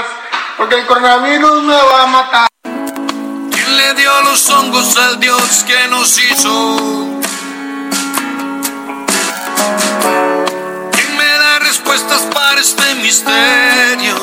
Porque 0.56 0.76
el 0.76 0.86
coronavirus 0.86 1.64
me 1.64 1.74
va 1.74 2.02
a 2.05 2.06
matar. 2.06 2.48
¿Quién 2.62 3.76
le 3.76 3.94
dio 3.94 4.20
los 4.20 4.48
hongos 4.51 4.97
al 4.97 5.18
Dios 5.18 5.64
que 5.66 5.89
nos 5.89 6.16
hizo? 6.16 6.76
¿Quién 10.93 11.16
me 11.16 11.26
da 11.26 11.59
respuestas 11.59 12.20
para 12.32 12.60
este 12.60 12.94
misterio? 13.02 14.14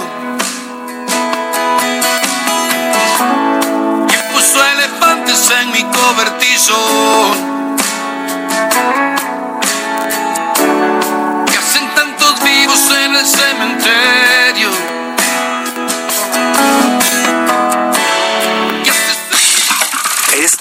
¿Quién 4.07 4.23
puso 4.31 4.65
elefantes 4.65 5.51
en 5.51 5.71
mi 5.73 5.83
cobertizo? 5.83 7.51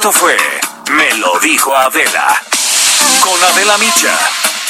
Esto 0.01 0.13
fue 0.13 0.37
Me 0.93 1.15
lo 1.19 1.39
dijo 1.41 1.77
Adela. 1.77 2.41
Con 3.21 3.43
Adela 3.43 3.77
Micha. 3.79 4.19